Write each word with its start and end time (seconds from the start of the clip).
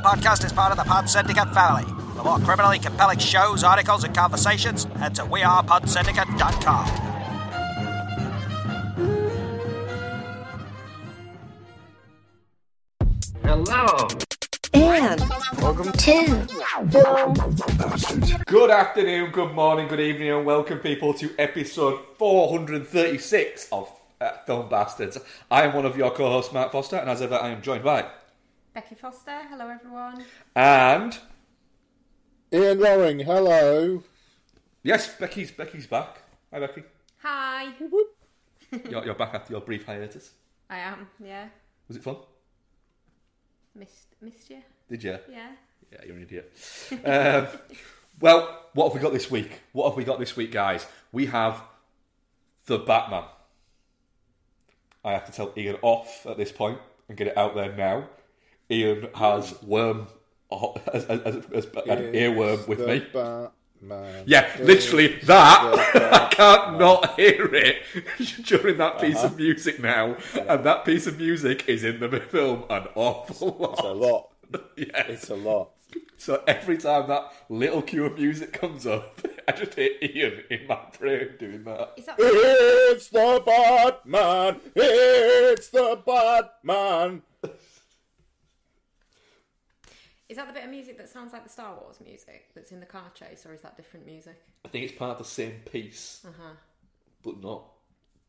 podcast 0.00 0.44
is 0.44 0.52
part 0.52 0.72
of 0.72 0.78
the 0.78 0.84
Pod 0.84 1.08
Syndicate 1.08 1.52
family. 1.52 1.84
For 2.16 2.24
more 2.24 2.38
criminally 2.38 2.78
compelling 2.78 3.18
shows, 3.18 3.62
articles, 3.62 4.04
and 4.04 4.14
conversations, 4.14 4.84
head 4.84 5.14
to 5.16 5.22
wearepodsyndicate.com. 5.22 6.86
Hello. 13.42 14.08
And 14.72 15.20
welcome 15.60 15.92
to 15.92 16.46
Good 18.46 18.70
afternoon, 18.70 19.30
good 19.32 19.52
morning, 19.52 19.88
good 19.88 20.00
evening, 20.00 20.30
and 20.30 20.46
welcome 20.46 20.78
people 20.78 21.12
to 21.14 21.30
episode 21.38 22.00
436 22.16 23.68
of 23.70 23.92
uh, 24.20 24.30
Film 24.46 24.68
Bastards. 24.68 25.18
I 25.50 25.64
am 25.64 25.74
one 25.74 25.84
of 25.84 25.96
your 25.96 26.10
co-hosts, 26.10 26.52
Matt 26.52 26.72
Foster, 26.72 26.96
and 26.96 27.10
as 27.10 27.20
ever, 27.20 27.34
I 27.36 27.48
am 27.50 27.60
joined 27.60 27.84
by 27.84 28.06
Becky 28.80 28.94
Foster, 28.94 29.42
hello 29.50 29.68
everyone. 29.68 30.24
and 30.56 31.18
Ian 32.50 32.80
Loring, 32.80 33.18
hello. 33.18 34.02
yes, 34.82 35.14
Becky's 35.18 35.50
Becky's 35.50 35.86
back. 35.86 36.22
Hi, 36.50 36.60
Becky. 36.60 36.84
Hi. 37.22 37.74
You're, 38.88 39.04
you're 39.04 39.14
back 39.14 39.34
after 39.34 39.52
your 39.52 39.60
brief 39.60 39.84
hiatus. 39.84 40.30
I 40.70 40.78
am, 40.78 41.08
yeah. 41.22 41.48
Was 41.88 41.98
it 41.98 42.02
fun? 42.02 42.16
Missed 43.74 44.14
missed 44.22 44.48
you? 44.48 44.62
Did 44.88 45.02
you? 45.04 45.18
Yeah. 45.30 45.50
Yeah, 45.92 45.98
you're 46.06 46.16
an 46.16 46.22
idiot. 46.22 46.50
um, 47.04 47.48
well, 48.20 48.64
what 48.72 48.86
have 48.86 48.94
we 48.94 49.00
got 49.00 49.12
this 49.12 49.30
week? 49.30 49.60
What 49.72 49.90
have 49.90 49.96
we 49.98 50.04
got 50.04 50.18
this 50.18 50.36
week, 50.36 50.52
guys? 50.52 50.86
We 51.12 51.26
have 51.26 51.62
the 52.64 52.78
Batman. 52.78 53.24
I 55.04 55.12
have 55.12 55.26
to 55.26 55.32
tell 55.32 55.52
Ian 55.54 55.76
off 55.82 56.24
at 56.24 56.38
this 56.38 56.50
point 56.50 56.78
and 57.10 57.18
get 57.18 57.26
it 57.26 57.36
out 57.36 57.54
there 57.54 57.76
now. 57.76 58.08
Ian 58.70 59.08
has 59.14 59.60
worm 59.62 60.06
as, 60.92 61.04
as, 61.06 61.20
as, 61.20 61.36
as 61.52 61.64
an 61.86 62.12
earworm 62.12 62.66
with 62.68 62.80
me. 62.80 63.00
Batman. 63.12 64.24
Yeah, 64.26 64.46
It's 64.56 64.60
literally 64.60 65.16
that. 65.24 65.92
I 66.30 66.34
can't 66.34 66.78
not 66.78 67.18
hear 67.18 67.46
it 67.54 67.82
during 68.44 68.76
that 68.78 69.00
piece 69.00 69.16
Uh-huh. 69.16 69.26
of 69.28 69.36
music 69.36 69.80
now, 69.80 70.16
and 70.34 70.64
that 70.64 70.84
piece 70.84 71.06
of 71.06 71.18
music 71.18 71.68
is 71.68 71.84
in 71.84 72.00
the 72.00 72.08
film 72.30 72.64
an 72.70 72.88
awful 72.94 73.56
lot. 73.58 73.72
It's 73.78 73.82
a 73.82 73.92
lot. 73.92 74.28
Yeah. 74.76 75.06
It's 75.08 75.30
a 75.30 75.34
lot. 75.36 75.70
So 76.18 76.42
every 76.46 76.76
time 76.76 77.08
that 77.08 77.32
little 77.48 77.80
cue 77.80 78.04
of 78.04 78.18
music 78.18 78.52
comes 78.52 78.86
up, 78.86 79.20
I 79.48 79.52
just 79.52 79.74
hear 79.74 79.90
Ian 80.02 80.42
in 80.50 80.66
my 80.66 80.78
brain 80.98 81.30
doing 81.38 81.64
that. 81.64 81.94
Is 81.96 82.04
that 82.06 82.16
It's 82.18 83.08
the 83.08 83.42
Batman. 83.46 84.60
It's 84.76 85.68
the 85.68 85.98
Batman. 86.06 87.22
Is 90.30 90.36
that 90.36 90.46
the 90.46 90.52
bit 90.54 90.64
of 90.64 90.70
music 90.70 90.96
that 90.98 91.08
sounds 91.08 91.32
like 91.32 91.42
the 91.44 91.50
Star 91.50 91.74
Wars 91.74 91.96
music 92.04 92.50
that's 92.54 92.70
in 92.72 92.80
the 92.80 92.86
car 92.86 93.10
chase, 93.14 93.44
or 93.44 93.52
is 93.52 93.60
that 93.62 93.76
different 93.76 94.06
music? 94.06 94.40
I 94.64 94.68
think 94.68 94.84
it's 94.84 94.96
part 94.98 95.10
of 95.12 95.18
the 95.18 95.24
same 95.24 95.52
piece, 95.70 96.24
Uh-huh. 96.26 96.54
but 97.22 97.42
not 97.42 97.64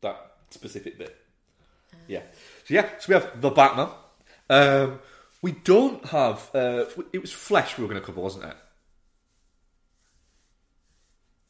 that 0.00 0.32
specific 0.50 0.98
bit. 0.98 1.16
Yeah. 2.08 2.22
So 2.64 2.74
yeah, 2.74 2.88
so 2.98 3.06
we 3.08 3.14
have 3.14 3.40
the 3.40 3.50
Batman. 3.50 3.88
Um, 4.50 5.00
we 5.42 5.52
don't 5.52 6.04
have. 6.06 6.50
Uh, 6.54 6.86
it 7.12 7.20
was 7.20 7.32
Flesh 7.32 7.78
we 7.78 7.84
were 7.84 7.88
going 7.90 8.00
to 8.00 8.06
cover, 8.06 8.20
wasn't 8.20 8.44
it? 8.46 8.56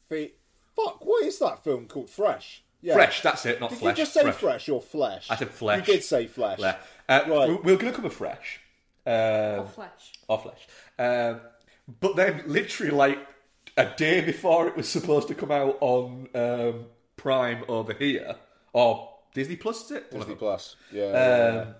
Fe- 0.09 0.33
Fuck, 0.75 1.05
what 1.05 1.23
is 1.23 1.39
that 1.39 1.63
film 1.63 1.85
called? 1.87 2.09
Fresh. 2.09 2.63
Yeah. 2.81 2.95
Fresh. 2.95 3.21
That's 3.21 3.45
it. 3.45 3.61
Not 3.61 3.69
Did 3.69 3.79
Flesh. 3.79 3.97
you 3.97 4.03
just 4.03 4.13
say 4.13 4.21
Fresh. 4.23 4.35
fresh. 4.35 4.69
or 4.69 4.81
flesh? 4.81 5.27
I 5.29 5.35
said 5.35 5.49
Flesh. 5.51 5.87
You 5.87 5.93
did 5.93 6.03
say 6.03 6.27
flesh. 6.27 6.59
Yeah. 6.59 6.77
Uh, 7.07 7.21
Right. 7.27 7.49
we- 7.49 7.55
We're 7.55 7.77
going 7.77 7.91
to 7.93 7.95
cover 7.95 8.09
Fresh. 8.09 8.59
Um, 9.05 9.13
Or 9.61 9.67
flesh? 9.67 10.13
or 10.27 10.39
flesh. 10.39 10.67
Um, 10.99 11.41
but 11.99 12.15
then, 12.15 12.43
literally, 12.47 12.91
like 12.91 13.19
a 13.77 13.85
day 13.97 14.21
before 14.21 14.67
it 14.67 14.75
was 14.77 14.87
supposed 14.87 15.27
to 15.29 15.35
come 15.35 15.51
out 15.51 15.77
on 15.81 16.27
um, 16.35 16.85
Prime 17.17 17.63
over 17.67 17.93
here, 17.93 18.35
or 18.71 19.09
Disney 19.33 19.55
Plus, 19.57 19.85
is 19.85 19.91
it? 19.91 20.11
Disney. 20.11 20.35
Plus. 20.35 20.75
Yeah. 20.91 21.11
yeah, 21.11 21.61
Um, 21.61 21.75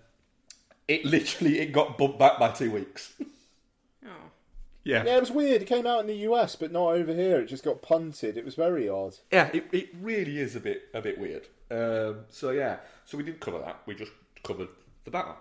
it 0.88 1.06
literally 1.06 1.60
it 1.60 1.72
got 1.72 1.98
bumped 1.98 2.20
back 2.20 2.40
by 2.40 2.50
two 2.52 2.72
weeks. 2.72 3.14
Oh. 4.06 4.10
yeah, 4.84 5.06
yeah, 5.06 5.16
it 5.16 5.22
was 5.22 5.32
weird. 5.32 5.62
It 5.62 5.66
came 5.66 5.88
out 5.88 6.02
in 6.02 6.08
the 6.08 6.28
US, 6.30 6.58
but 6.58 6.74
not 6.74 6.90
over 6.90 7.14
here. 7.14 7.40
It 7.40 7.46
just 7.46 7.64
got 7.64 7.82
punted. 7.82 8.36
It 8.36 8.44
was 8.44 8.56
very 8.56 8.90
odd. 8.90 9.16
yeah. 9.32 9.50
It, 9.54 9.68
it 9.72 9.90
really 10.02 10.40
is 10.40 10.58
a 10.58 10.60
bit 10.60 10.82
a 10.94 11.02
bit 11.02 11.18
weird. 11.18 11.48
Um, 11.72 12.26
so 12.30 12.50
yeah, 12.52 12.80
so 13.06 13.18
we 13.18 13.24
didn't 13.24 13.40
cover 13.40 13.60
that. 13.60 13.80
We 13.86 13.96
just 13.96 14.12
covered 14.44 14.68
the 15.06 15.12
Batman. 15.12 15.36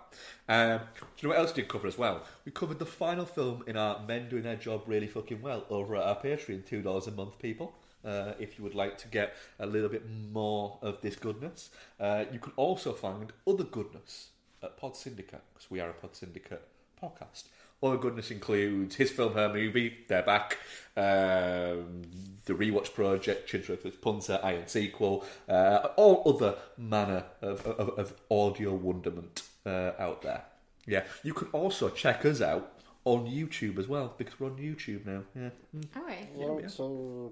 Um, 0.49 0.79
do 0.97 1.05
you 1.19 1.27
know 1.27 1.35
what 1.35 1.39
else 1.39 1.55
we 1.55 1.61
did 1.61 1.69
cover 1.69 1.87
as 1.87 1.97
well? 1.97 2.23
We 2.45 2.51
covered 2.51 2.79
the 2.79 2.85
final 2.85 3.25
film 3.25 3.63
in 3.67 3.77
our 3.77 4.01
Men 4.05 4.29
Doing 4.29 4.43
Their 4.43 4.55
Job 4.55 4.83
Really 4.87 5.07
Fucking 5.07 5.41
Well 5.41 5.65
over 5.69 5.95
at 5.95 6.03
our 6.03 6.19
Patreon, 6.19 6.65
two 6.65 6.81
dollars 6.81 7.07
a 7.07 7.11
month, 7.11 7.39
people. 7.39 7.73
Uh, 8.03 8.33
if 8.37 8.57
you 8.57 8.63
would 8.65 8.75
like 8.75 8.97
to 8.97 9.07
get 9.07 9.33
a 9.59 9.65
little 9.65 9.87
bit 9.87 10.03
more 10.31 10.77
of 10.81 10.99
this 11.01 11.15
goodness, 11.15 11.69
uh, 11.99 12.25
you 12.31 12.39
can 12.39 12.51
also 12.57 12.91
find 12.91 13.31
other 13.47 13.63
goodness 13.63 14.29
at 14.61 14.75
Pod 14.77 14.97
Syndicate 14.97 15.41
because 15.53 15.71
we 15.71 15.79
are 15.79 15.89
a 15.89 15.93
Pod 15.93 16.15
Syndicate 16.15 16.67
podcast. 17.01 17.43
Other 17.81 17.97
goodness 17.97 18.31
includes 18.31 18.95
his 18.95 19.11
film, 19.11 19.33
her 19.33 19.51
movie, 19.51 19.97
they're 20.07 20.23
back, 20.23 20.57
um, 20.95 22.03
the 22.45 22.53
rewatch 22.53 22.93
project, 22.93 23.49
Chidruck's 23.49 23.97
Punter, 23.97 24.39
Iron 24.41 24.67
Sequel, 24.67 25.25
uh, 25.49 25.89
all 25.97 26.23
other 26.25 26.55
manner 26.77 27.25
of, 27.41 27.65
of, 27.65 27.89
of 27.99 28.13
audio 28.31 28.73
wonderment 28.73 29.43
uh, 29.65 29.91
out 29.99 30.21
there. 30.21 30.43
Yeah, 30.85 31.03
you 31.23 31.33
can 31.33 31.47
also 31.49 31.89
check 31.89 32.25
us 32.25 32.41
out 32.41 32.73
on 33.05 33.25
YouTube 33.25 33.77
as 33.79 33.87
well 33.87 34.13
because 34.17 34.39
we're 34.39 34.47
on 34.49 34.57
YouTube 34.57 35.05
now. 35.05 35.23
Yeah, 35.35 35.49
Mm. 35.75 35.85
Oh, 35.95 36.05
wait. 36.07 36.27
yeah. 36.61 36.67
So, 36.67 37.31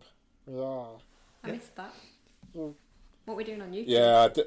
yeah. 0.50 0.86
I 1.50 1.52
missed 1.56 1.76
that. 1.76 1.94
What 2.54 2.74
are 3.28 3.36
we 3.36 3.44
doing 3.44 3.62
on 3.62 3.72
YouTube? 3.72 3.86
Yeah, 3.88 4.20
I 4.22 4.28
d- 4.30 4.44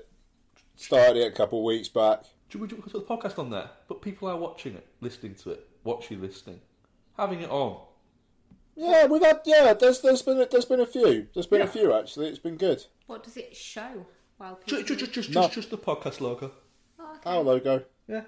started 0.77 1.17
it 1.19 1.29
a 1.33 1.37
couple 1.37 1.59
of 1.61 1.65
weeks 1.65 1.89
back. 1.89 2.25
Should 2.49 2.61
we 2.61 2.69
do 2.69 2.77
a 2.77 3.01
podcast 3.01 3.39
on 3.39 3.51
there? 3.51 3.71
But 3.89 4.01
people 4.03 4.29
are 4.29 4.37
watching 4.37 4.75
it, 4.75 4.87
listening 5.01 5.35
to 5.37 5.51
it, 5.53 5.69
watching, 5.83 6.21
listening, 6.23 6.61
having 7.17 7.41
it 7.41 7.51
on. 7.51 7.81
Yeah, 8.77 9.07
we've 9.07 9.23
had 9.23 9.41
yeah. 9.45 9.73
There's 9.75 10.01
there's 10.01 10.23
been 10.23 10.41
a, 10.41 10.47
there's 10.47 10.65
been 10.65 10.81
a 10.81 10.87
few. 10.87 11.27
There's 11.35 11.47
been 11.47 11.61
Yeah. 11.61 11.67
a 11.67 11.69
few 11.69 11.95
actually. 11.95 12.27
It's 12.29 12.39
been 12.39 12.57
good. 12.57 12.85
What 13.07 13.23
does 13.23 13.37
it 13.37 13.55
show 13.57 14.07
while 14.39 14.57
people... 14.57 14.83
Just, 14.83 14.99
just, 15.01 15.13
just, 15.13 15.31
No. 15.31 15.43
just, 15.43 15.55
just 15.55 15.71
the 15.71 15.79
podcast 15.79 16.21
logo. 16.21 16.53
Okay. 17.27 17.37
Our 17.37 17.43
logo. 17.43 17.85
Yeah. 18.09 18.23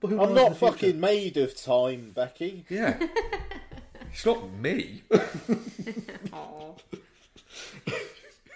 But 0.00 0.08
who 0.08 0.20
I'm 0.22 0.34
knows 0.34 0.36
not 0.36 0.48
the 0.50 0.54
future? 0.56 0.72
fucking 0.72 1.00
made 1.00 1.36
of 1.38 1.56
time, 1.56 2.12
Becky. 2.14 2.64
Yeah. 2.68 2.98
it's 4.12 4.26
not 4.26 4.50
me. 4.52 5.02
Aw. 6.32 6.72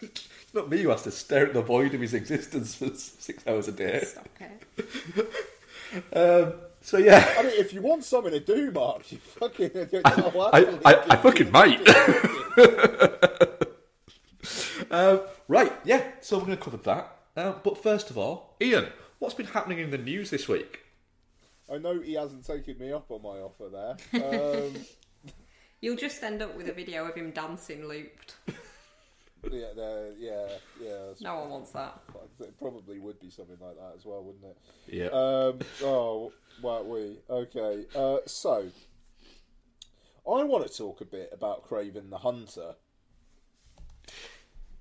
It's 0.02 0.54
not 0.56 0.68
me 0.68 0.82
who 0.82 0.88
has 0.88 1.02
to 1.02 1.12
stare 1.12 1.46
at 1.46 1.54
the 1.54 1.62
void 1.62 1.94
of 1.94 2.00
his 2.00 2.12
existence 2.12 2.74
for 2.74 2.92
six 2.94 3.46
hours 3.46 3.68
a 3.68 3.72
day. 3.72 4.02
Stop 4.04 4.28
it. 4.40 5.30
Um, 6.12 6.52
so 6.80 6.98
yeah, 6.98 7.34
I 7.36 7.42
mean, 7.42 7.52
if 7.56 7.72
you 7.74 7.82
want 7.82 8.04
something 8.04 8.30
to 8.30 8.38
do, 8.38 8.70
Mark, 8.70 9.10
you 9.10 9.18
fucking. 9.18 9.70
I, 10.04 10.78
I, 10.84 10.94
I 11.10 11.16
fucking 11.16 11.50
might. 11.50 11.80
um, 14.90 15.20
right, 15.48 15.72
yeah. 15.84 16.02
So 16.20 16.38
we're 16.38 16.46
going 16.46 16.58
to 16.58 16.62
cover 16.62 16.76
that. 16.78 17.16
Uh, 17.36 17.54
but 17.64 17.82
first 17.82 18.10
of 18.10 18.18
all, 18.18 18.54
Ian, 18.62 18.86
what's 19.20 19.34
been 19.34 19.46
happening 19.46 19.78
in 19.78 19.90
the 19.90 19.98
news 19.98 20.30
this 20.30 20.48
week? 20.48 20.80
I 21.72 21.78
know 21.78 22.00
he 22.00 22.14
hasn't 22.14 22.44
taken 22.44 22.76
me 22.78 22.92
up 22.92 23.10
on 23.10 23.22
my 23.22 23.38
offer 23.38 23.68
there. 24.12 24.22
Um, 24.66 24.74
You'll 25.82 25.96
just 25.96 26.22
end 26.22 26.42
up 26.42 26.54
with 26.58 26.68
a 26.68 26.74
video 26.74 27.06
of 27.06 27.14
him 27.14 27.30
dancing 27.30 27.86
looped. 27.88 28.34
yeah, 29.50 29.68
there- 29.74 30.12
yeah, 30.18 30.46
yeah. 30.78 31.12
No 31.22 31.36
one 31.40 31.48
wants 31.50 31.70
that. 31.70 31.98
It 32.40 32.58
probably 32.58 32.98
would 32.98 33.18
be 33.18 33.30
something 33.30 33.56
like 33.60 33.76
that 33.76 33.94
as 33.96 34.04
well, 34.04 34.22
wouldn't 34.22 34.44
it? 34.44 34.58
Yeah. 34.94 35.06
Um, 35.06 35.60
oh, 35.82 36.32
wow, 36.60 36.82
we. 36.82 37.16
Okay, 37.30 37.86
uh, 37.94 38.18
so. 38.26 38.68
I 40.26 40.44
want 40.44 40.66
to 40.70 40.76
talk 40.76 41.00
a 41.00 41.06
bit 41.06 41.30
about 41.32 41.66
Kraven 41.66 42.10
the 42.10 42.18
Hunter. 42.18 42.74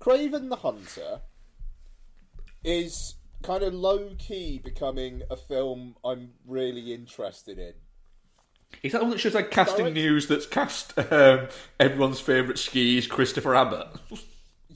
Kraven 0.00 0.50
the 0.50 0.56
Hunter 0.56 1.20
is 2.62 3.14
kind 3.42 3.62
of 3.62 3.74
low 3.74 4.14
key 4.18 4.60
becoming 4.62 5.22
a 5.30 5.36
film 5.36 5.96
I'm 6.04 6.30
really 6.46 6.92
interested 6.92 7.58
in. 7.58 7.72
Is 8.82 8.92
that 8.92 8.98
the 8.98 9.04
one 9.04 9.10
that 9.10 9.18
shows 9.20 9.34
like 9.34 9.50
casting 9.50 9.86
Direct- 9.86 9.94
news 9.94 10.26
that's 10.28 10.46
cast 10.46 10.96
um, 11.12 11.48
everyone's 11.78 12.20
favourite 12.20 12.58
skis, 12.58 13.06
Christopher 13.06 13.54
Abbott? 13.54 13.88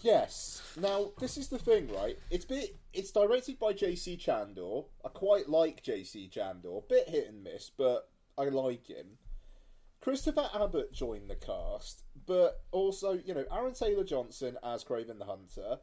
Yes. 0.02 0.62
Now, 0.76 1.12
this 1.20 1.36
is 1.36 1.48
the 1.48 1.58
thing, 1.58 1.88
right? 1.92 2.18
It's 2.30 2.44
bit. 2.44 2.76
It's 2.92 3.12
directed 3.12 3.58
by 3.58 3.72
J.C. 3.72 4.16
Chandor. 4.16 4.84
I 5.04 5.08
quite 5.08 5.48
like 5.48 5.82
J.C. 5.82 6.28
Chandor. 6.28 6.88
Bit 6.88 7.08
hit 7.08 7.28
and 7.28 7.44
miss, 7.44 7.70
but 7.76 8.08
I 8.36 8.44
like 8.44 8.88
him. 8.88 9.18
Christopher 10.00 10.50
Abbott 10.54 10.92
joined 10.92 11.30
the 11.30 11.36
cast, 11.36 12.02
but 12.26 12.62
also, 12.72 13.12
you 13.24 13.32
know, 13.32 13.44
Aaron 13.50 13.72
Taylor 13.72 14.04
Johnson 14.04 14.58
as 14.62 14.84
Kraven 14.84 15.18
the 15.18 15.24
Hunter, 15.24 15.78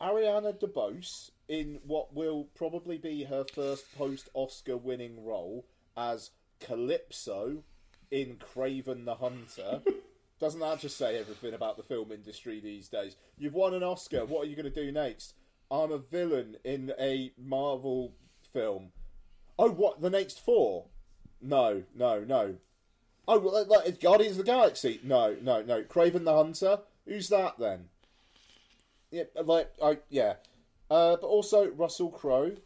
Ariana 0.00 0.58
DeBose 0.58 1.30
in 1.48 1.78
what 1.86 2.14
will 2.14 2.48
probably 2.54 2.98
be 2.98 3.24
her 3.24 3.44
first 3.54 3.96
post 3.96 4.28
Oscar 4.34 4.76
winning 4.76 5.24
role 5.24 5.66
as 5.96 6.30
Calypso 6.60 7.62
in 8.10 8.36
Kraven 8.36 9.04
the 9.04 9.16
Hunter. 9.16 9.82
Doesn't 10.40 10.60
that 10.60 10.80
just 10.80 10.96
say 10.96 11.18
everything 11.18 11.54
about 11.54 11.76
the 11.76 11.82
film 11.82 12.12
industry 12.12 12.60
these 12.60 12.88
days? 12.88 13.16
You've 13.38 13.54
won 13.54 13.74
an 13.74 13.82
Oscar. 13.82 14.24
What 14.24 14.44
are 14.44 14.48
you 14.48 14.56
going 14.56 14.72
to 14.72 14.84
do 14.84 14.92
next? 14.92 15.34
I'm 15.70 15.92
a 15.92 15.98
villain 15.98 16.56
in 16.64 16.92
a 16.98 17.32
Marvel 17.38 18.12
film. 18.52 18.90
Oh, 19.58 19.70
what? 19.70 20.00
The 20.00 20.10
next 20.10 20.40
four? 20.40 20.86
No, 21.40 21.84
no, 21.94 22.20
no. 22.20 22.56
Oh, 23.26 23.38
well, 23.38 23.66
like, 23.66 23.86
it's 23.86 23.98
Guardians 23.98 24.38
of 24.38 24.44
the 24.44 24.52
Galaxy? 24.52 25.00
No, 25.02 25.36
no, 25.40 25.62
no. 25.62 25.82
Kraven 25.82 26.24
the 26.24 26.34
Hunter? 26.34 26.80
Who's 27.06 27.28
that 27.28 27.58
then? 27.58 27.86
Yeah, 29.10 29.24
like, 29.44 29.72
I, 29.82 29.98
yeah. 30.10 30.34
Uh, 30.90 31.16
but 31.16 31.26
also 31.26 31.70
Russell 31.70 32.10
Crowe, 32.10 32.56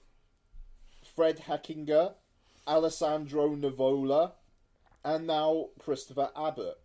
Fred 1.15 1.38
Hechinger, 1.47 2.15
Alessandro 2.67 3.55
Nivola, 3.56 4.32
and 5.05 5.26
now 5.26 5.69
Christopher 5.79 6.31
Abbott. 6.37 6.79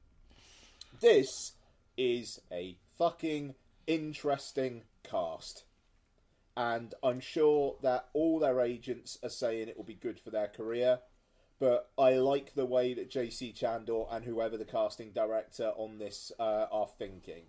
This 1.00 1.54
is 1.98 2.40
a 2.52 2.78
fucking 2.98 3.56
interesting 3.88 4.84
cast. 5.04 5.66
And 6.56 6.94
I'm 7.04 7.20
sure 7.20 7.78
that 7.82 8.10
all 8.14 8.40
their 8.40 8.62
agents 8.62 9.18
are 9.24 9.30
saying 9.30 9.68
it 9.68 9.78
will 9.78 9.84
be 9.84 9.96
good 9.96 10.20
for 10.20 10.30
their 10.30 10.48
career. 10.48 11.00
But 11.60 11.90
I 11.98 12.14
like 12.14 12.54
the 12.54 12.66
way 12.66 12.94
that 12.94 13.12
JC 13.12 13.58
Chandor 13.58 14.08
and 14.12 14.24
whoever 14.24 14.58
the 14.58 14.66
casting 14.66 15.12
director 15.12 15.72
on 15.78 15.98
this 15.98 16.32
uh, 16.40 16.68
are 16.72 16.88
thinking. 17.00 17.44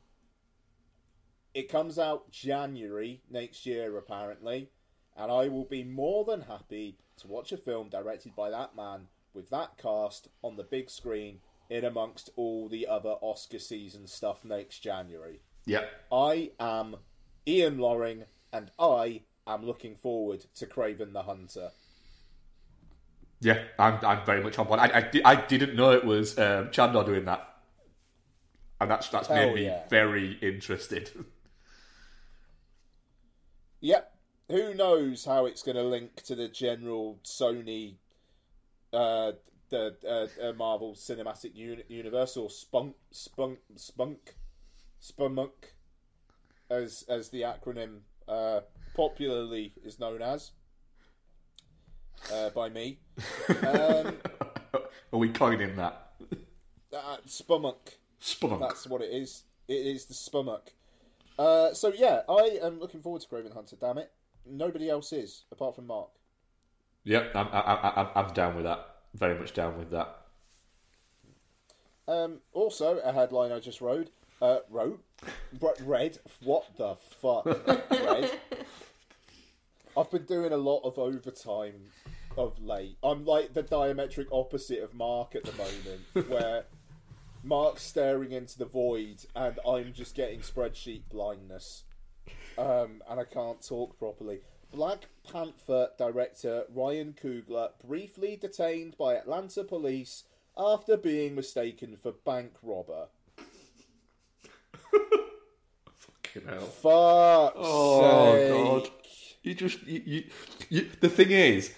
It 1.54 1.68
comes 1.68 2.00
out 2.00 2.30
January 2.32 3.22
next 3.30 3.64
year, 3.64 3.96
apparently, 3.96 4.70
and 5.16 5.30
I 5.30 5.46
will 5.46 5.64
be 5.64 5.84
more 5.84 6.24
than 6.24 6.42
happy 6.42 6.98
to 7.18 7.28
watch 7.28 7.52
a 7.52 7.56
film 7.56 7.88
directed 7.88 8.34
by 8.34 8.50
that 8.50 8.74
man 8.74 9.06
with 9.34 9.50
that 9.50 9.78
cast 9.78 10.28
on 10.42 10.56
the 10.56 10.64
big 10.64 10.90
screen 10.90 11.38
in 11.70 11.84
amongst 11.84 12.30
all 12.36 12.68
the 12.68 12.86
other 12.88 13.14
Oscar 13.20 13.60
season 13.60 14.06
stuff 14.06 14.44
next 14.44 14.80
January. 14.80 15.40
Yep. 15.66 15.88
I 16.12 16.50
am 16.58 16.96
Ian 17.46 17.78
Loring, 17.78 18.24
and 18.52 18.72
I 18.78 19.22
am 19.46 19.64
looking 19.64 19.94
forward 19.94 20.44
to 20.56 20.66
Kraven 20.66 21.12
the 21.12 21.22
Hunter. 21.22 21.70
Yeah, 23.40 23.62
I'm, 23.78 23.98
I'm 24.04 24.26
very 24.26 24.42
much 24.42 24.58
on 24.58 24.66
board. 24.66 24.80
I, 24.80 24.86
I, 24.86 25.20
I 25.24 25.34
didn't 25.36 25.76
know 25.76 25.92
it 25.92 26.04
was 26.04 26.36
um, 26.38 26.70
Chandler 26.70 27.04
doing 27.04 27.26
that. 27.26 27.48
And 28.80 28.90
that's, 28.90 29.08
that's 29.08 29.28
Hell 29.28 29.36
made 29.36 29.54
me 29.54 29.64
yeah. 29.66 29.88
very 29.88 30.32
interested. 30.42 31.10
Yep. 33.84 34.14
Who 34.48 34.72
knows 34.72 35.26
how 35.26 35.44
it's 35.44 35.62
going 35.62 35.76
to 35.76 35.82
link 35.82 36.22
to 36.22 36.34
the 36.34 36.48
general 36.48 37.18
Sony, 37.22 37.96
uh, 38.94 39.32
the 39.68 39.94
uh, 40.08 40.48
uh, 40.48 40.52
Marvel 40.54 40.94
Cinematic 40.94 41.54
Uni- 41.54 41.82
Universe 41.88 42.38
or 42.38 42.48
Spunk, 42.48 42.94
Spunk, 43.10 43.58
Spunk, 43.76 44.36
Spumunk, 45.02 45.74
as 46.70 47.04
as 47.10 47.28
the 47.28 47.42
acronym 47.42 47.98
uh, 48.26 48.60
popularly 48.96 49.74
is 49.84 50.00
known 50.00 50.22
as 50.22 50.52
uh, 52.32 52.48
by 52.50 52.70
me. 52.70 53.00
Um, 53.66 54.16
Are 55.12 55.18
we 55.18 55.28
coining 55.28 55.76
that? 55.76 56.12
uh, 56.90 57.18
Spumunk. 57.26 57.98
Spunk. 58.18 58.60
That's 58.60 58.86
what 58.86 59.02
it 59.02 59.10
is. 59.12 59.42
It 59.68 59.86
is 59.86 60.06
the 60.06 60.14
Spumuk. 60.14 60.68
Uh, 61.38 61.74
so 61.74 61.92
yeah, 61.92 62.20
I 62.28 62.58
am 62.62 62.78
looking 62.78 63.00
forward 63.00 63.22
to 63.22 63.28
Kraven 63.28 63.52
Hunter. 63.52 63.76
Damn 63.80 63.98
it, 63.98 64.12
nobody 64.46 64.88
else 64.88 65.12
is 65.12 65.44
apart 65.50 65.74
from 65.74 65.86
Mark. 65.86 66.10
Yep, 67.04 67.32
I'm, 67.34 67.48
I, 67.48 67.60
I, 67.60 68.10
I'm, 68.14 68.32
down 68.32 68.56
with 68.56 68.64
that. 68.64 68.86
Very 69.14 69.38
much 69.38 69.52
down 69.52 69.76
with 69.78 69.90
that. 69.90 70.16
Um, 72.08 72.40
also, 72.52 72.98
a 72.98 73.12
headline 73.12 73.52
I 73.52 73.60
just 73.60 73.80
wrote. 73.80 74.10
Uh, 74.40 74.58
wrote, 74.70 75.02
Re- 75.60 75.84
read. 75.84 76.18
What 76.42 76.64
the 76.76 76.96
fuck? 76.96 77.46
I've 79.96 80.10
been 80.10 80.24
doing 80.24 80.52
a 80.52 80.56
lot 80.56 80.80
of 80.80 80.98
overtime 80.98 81.90
of 82.36 82.60
late. 82.60 82.96
I'm 83.02 83.24
like 83.24 83.54
the 83.54 83.62
diametric 83.62 84.26
opposite 84.32 84.82
of 84.82 84.92
Mark 84.94 85.36
at 85.36 85.44
the 85.44 85.52
moment, 85.52 86.28
where 86.28 86.64
Mark's 87.44 87.82
staring 87.82 88.32
into 88.32 88.58
the 88.58 88.64
void 88.64 89.24
and 89.36 89.58
I'm 89.68 89.92
just 89.92 90.14
getting 90.14 90.40
spreadsheet 90.40 91.02
blindness, 91.10 91.84
um, 92.56 93.02
and 93.08 93.20
I 93.20 93.24
can't 93.24 93.60
talk 93.60 93.98
properly. 93.98 94.40
Black 94.72 95.06
Panther 95.30 95.90
director 95.98 96.64
Ryan 96.74 97.14
Coogler 97.22 97.70
briefly 97.86 98.36
detained 98.36 98.96
by 98.96 99.14
Atlanta 99.14 99.62
police 99.62 100.24
after 100.56 100.96
being 100.96 101.34
mistaken 101.34 101.96
for 101.96 102.12
bank 102.12 102.54
robber. 102.62 103.08
Fucking 105.94 106.48
hell. 106.48 106.60
Fuck. 106.60 107.52
Oh, 107.56 108.80
God. 108.80 108.90
You 109.42 109.54
just 109.54 109.82
you, 109.86 110.02
you, 110.04 110.24
you 110.70 110.90
the 111.00 111.10
thing 111.10 111.30
is, 111.30 111.72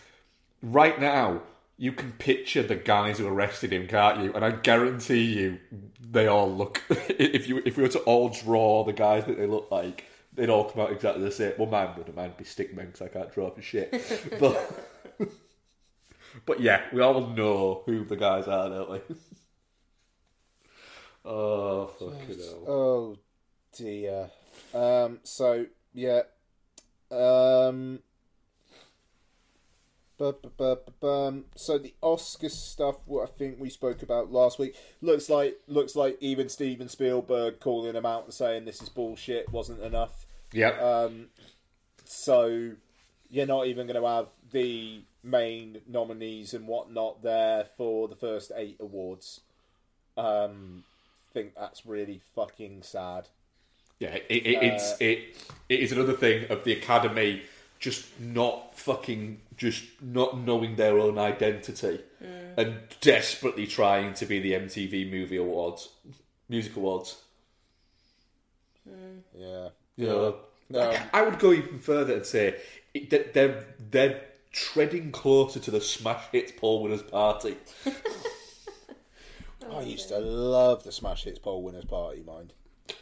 right 0.62 0.98
now 1.00 1.42
you 1.78 1.92
can 1.92 2.12
picture 2.12 2.62
the 2.62 2.76
guys 2.76 3.18
who 3.18 3.26
arrested 3.26 3.72
him, 3.72 3.86
can't 3.86 4.22
you? 4.22 4.32
And 4.32 4.44
I 4.44 4.50
guarantee 4.50 5.24
you, 5.24 5.58
they 6.00 6.26
all 6.26 6.50
look. 6.50 6.82
If 7.18 7.48
you 7.48 7.62
if 7.64 7.76
we 7.76 7.82
were 7.82 7.88
to 7.90 8.00
all 8.00 8.28
draw 8.28 8.84
the 8.84 8.92
guys 8.92 9.24
that 9.24 9.38
they 9.38 9.46
look 9.46 9.70
like, 9.70 10.04
they'd 10.34 10.50
all 10.50 10.64
come 10.64 10.82
out 10.82 10.92
exactly 10.92 11.24
the 11.24 11.30
same. 11.30 11.52
Well, 11.58 11.68
mine 11.68 11.94
wouldn't. 11.96 12.14
Mine 12.14 12.28
would 12.28 12.36
be 12.36 12.44
stickmen 12.44 12.86
because 12.86 13.02
I 13.02 13.08
can't 13.08 13.32
draw 13.32 13.50
for 13.50 13.62
shit. 13.62 13.90
but 14.40 14.88
but 16.44 16.60
yeah, 16.60 16.82
we 16.92 17.00
all 17.00 17.28
know 17.28 17.82
who 17.86 18.04
the 18.04 18.16
guys 18.16 18.46
are, 18.46 18.68
don't 18.68 18.90
we? 18.90 19.00
oh 21.24 21.86
fucking 21.86 22.38
hell! 22.38 22.64
Oh 22.68 23.16
dear. 23.76 24.30
Um. 24.74 25.20
So 25.24 25.66
yeah. 25.94 26.22
Um. 27.10 28.00
So 30.18 31.78
the 31.78 31.94
Oscar 32.02 32.48
stuff, 32.48 32.96
what 33.06 33.28
I 33.28 33.32
think 33.32 33.60
we 33.60 33.70
spoke 33.70 34.02
about 34.02 34.32
last 34.32 34.58
week, 34.58 34.76
looks 35.02 35.28
like 35.28 35.58
looks 35.68 35.94
like 35.96 36.16
even 36.20 36.48
Steven 36.48 36.88
Spielberg 36.88 37.60
calling 37.60 37.92
them 37.92 38.06
out 38.06 38.24
and 38.24 38.34
saying 38.34 38.64
this 38.64 38.82
is 38.82 38.88
bullshit 38.88 39.50
wasn't 39.52 39.82
enough. 39.82 40.26
Yep. 40.52 40.82
Um, 40.82 41.26
so 42.04 42.72
you're 43.30 43.46
not 43.46 43.66
even 43.66 43.86
going 43.86 44.00
to 44.00 44.06
have 44.06 44.28
the 44.52 45.02
main 45.22 45.80
nominees 45.86 46.54
and 46.54 46.66
whatnot 46.66 47.22
there 47.22 47.66
for 47.76 48.08
the 48.08 48.14
first 48.14 48.52
eight 48.56 48.76
awards. 48.80 49.40
Um, 50.16 50.84
think 51.36 51.54
that's 51.54 51.84
really 51.84 52.20
fucking 52.34 52.82
sad. 52.82 53.28
Yeah, 53.98 54.14
it, 54.14 54.24
it, 54.28 54.62
it's 54.62 54.92
Uh, 54.92 54.96
it 55.00 55.18
it 55.68 55.80
is 55.80 55.92
another 55.92 56.14
thing 56.14 56.46
of 56.50 56.64
the 56.64 56.72
academy 56.72 57.42
just 57.78 58.18
not 58.18 58.78
fucking 58.78 59.40
just 59.56 59.84
not 60.02 60.38
knowing 60.38 60.76
their 60.76 60.98
own 60.98 61.18
identity 61.18 62.00
mm. 62.22 62.58
and 62.58 62.78
desperately 63.00 63.66
trying 63.66 64.14
to 64.14 64.26
be 64.26 64.40
the 64.40 64.52
MTV 64.52 65.10
Movie 65.10 65.36
Awards, 65.36 65.88
Music 66.48 66.76
Awards. 66.76 67.22
Mm. 68.88 69.20
Yeah. 69.34 69.68
You 69.96 70.06
know, 70.06 70.36
No. 70.68 70.96
I 71.12 71.22
would 71.22 71.38
go 71.38 71.52
even 71.52 71.78
further 71.78 72.14
and 72.14 72.26
say 72.26 72.60
it, 72.92 73.10
that 73.10 73.34
they're 73.34 73.64
they're 73.90 74.22
treading 74.52 75.12
closer 75.12 75.60
to 75.60 75.70
the 75.70 75.80
Smash 75.80 76.24
Hits 76.32 76.52
Poll 76.52 76.82
Winners 76.82 77.02
Party. 77.02 77.56
I 79.72 79.80
used 79.82 80.08
to 80.08 80.18
love 80.18 80.84
the 80.84 80.92
Smash 80.92 81.24
Hits 81.24 81.38
Poll 81.38 81.62
Winners 81.62 81.84
Party, 81.84 82.22
mind. 82.22 82.52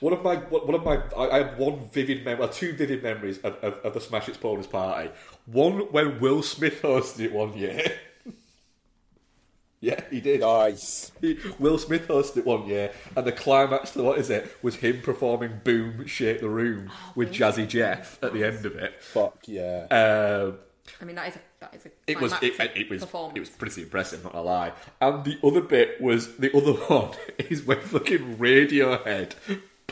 One 0.01 0.13
of 0.13 0.23
my 0.23 0.37
one 0.37 0.75
of 0.75 0.85
my 0.85 1.03
I 1.17 1.31
I 1.31 1.39
have 1.45 1.59
one 1.59 1.89
vivid 1.93 2.25
mem- 2.25 2.39
well, 2.39 2.49
two 2.49 2.73
vivid 2.73 3.03
memories 3.03 3.39
of, 3.39 3.55
of, 3.63 3.75
of 3.85 3.95
the 3.95 4.01
Smash 4.01 4.27
Hits 4.27 4.39
Bonus 4.39 4.67
Party. 4.67 5.11
One 5.47 5.81
when 5.93 6.21
Will 6.21 6.43
Smith 6.43 6.83
hosted 6.83 7.21
it 7.21 7.33
one 7.33 7.57
year. 7.57 7.83
yeah, 9.81 10.01
he 10.11 10.21
did. 10.21 10.41
Nice. 10.41 11.13
He- 11.21 11.39
Will 11.59 11.79
Smith 11.79 12.09
hosted 12.09 12.39
it 12.39 12.47
one 12.47 12.67
year, 12.67 12.93
and 13.17 13.27
the 13.27 13.33
climax 13.33 13.91
to 13.93 14.03
what 14.03 14.19
is 14.19 14.31
it 14.31 14.57
was 14.63 14.77
him 14.77 15.01
performing 15.03 15.61
"Boom 15.65 16.07
Shake 16.07 16.41
the 16.41 16.49
Room" 16.49 16.91
with 17.15 17.33
Jazzy 17.33 17.69
Jeff 17.69 18.23
at 18.23 18.33
the 18.33 18.45
end 18.45 18.65
of 18.65 18.77
it. 18.77 19.03
Fuck 19.03 19.41
yeah. 19.47 19.87
Um, 19.91 20.59
I 21.01 21.05
mean, 21.05 21.17
that 21.17 21.29
is 21.29 21.37
a 21.37 21.41
that 21.61 21.75
is 21.75 21.87
a 21.87 21.91
it 22.07 22.21
was 22.21 22.33
it, 22.43 22.55
it 22.77 22.91
was 22.91 23.03
it 23.03 23.41
was 23.41 23.49
pretty 23.51 23.83
impressive, 23.83 24.23
not 24.23 24.33
gonna 24.33 24.45
lie. 24.45 24.73
And 25.01 25.25
the 25.25 25.39
other 25.43 25.61
bit 25.61 26.01
was 26.01 26.37
the 26.37 26.55
other 26.57 26.73
one 26.95 27.11
is 27.39 27.65
when 27.65 27.81
fucking 27.81 28.37
Radiohead 28.37 29.33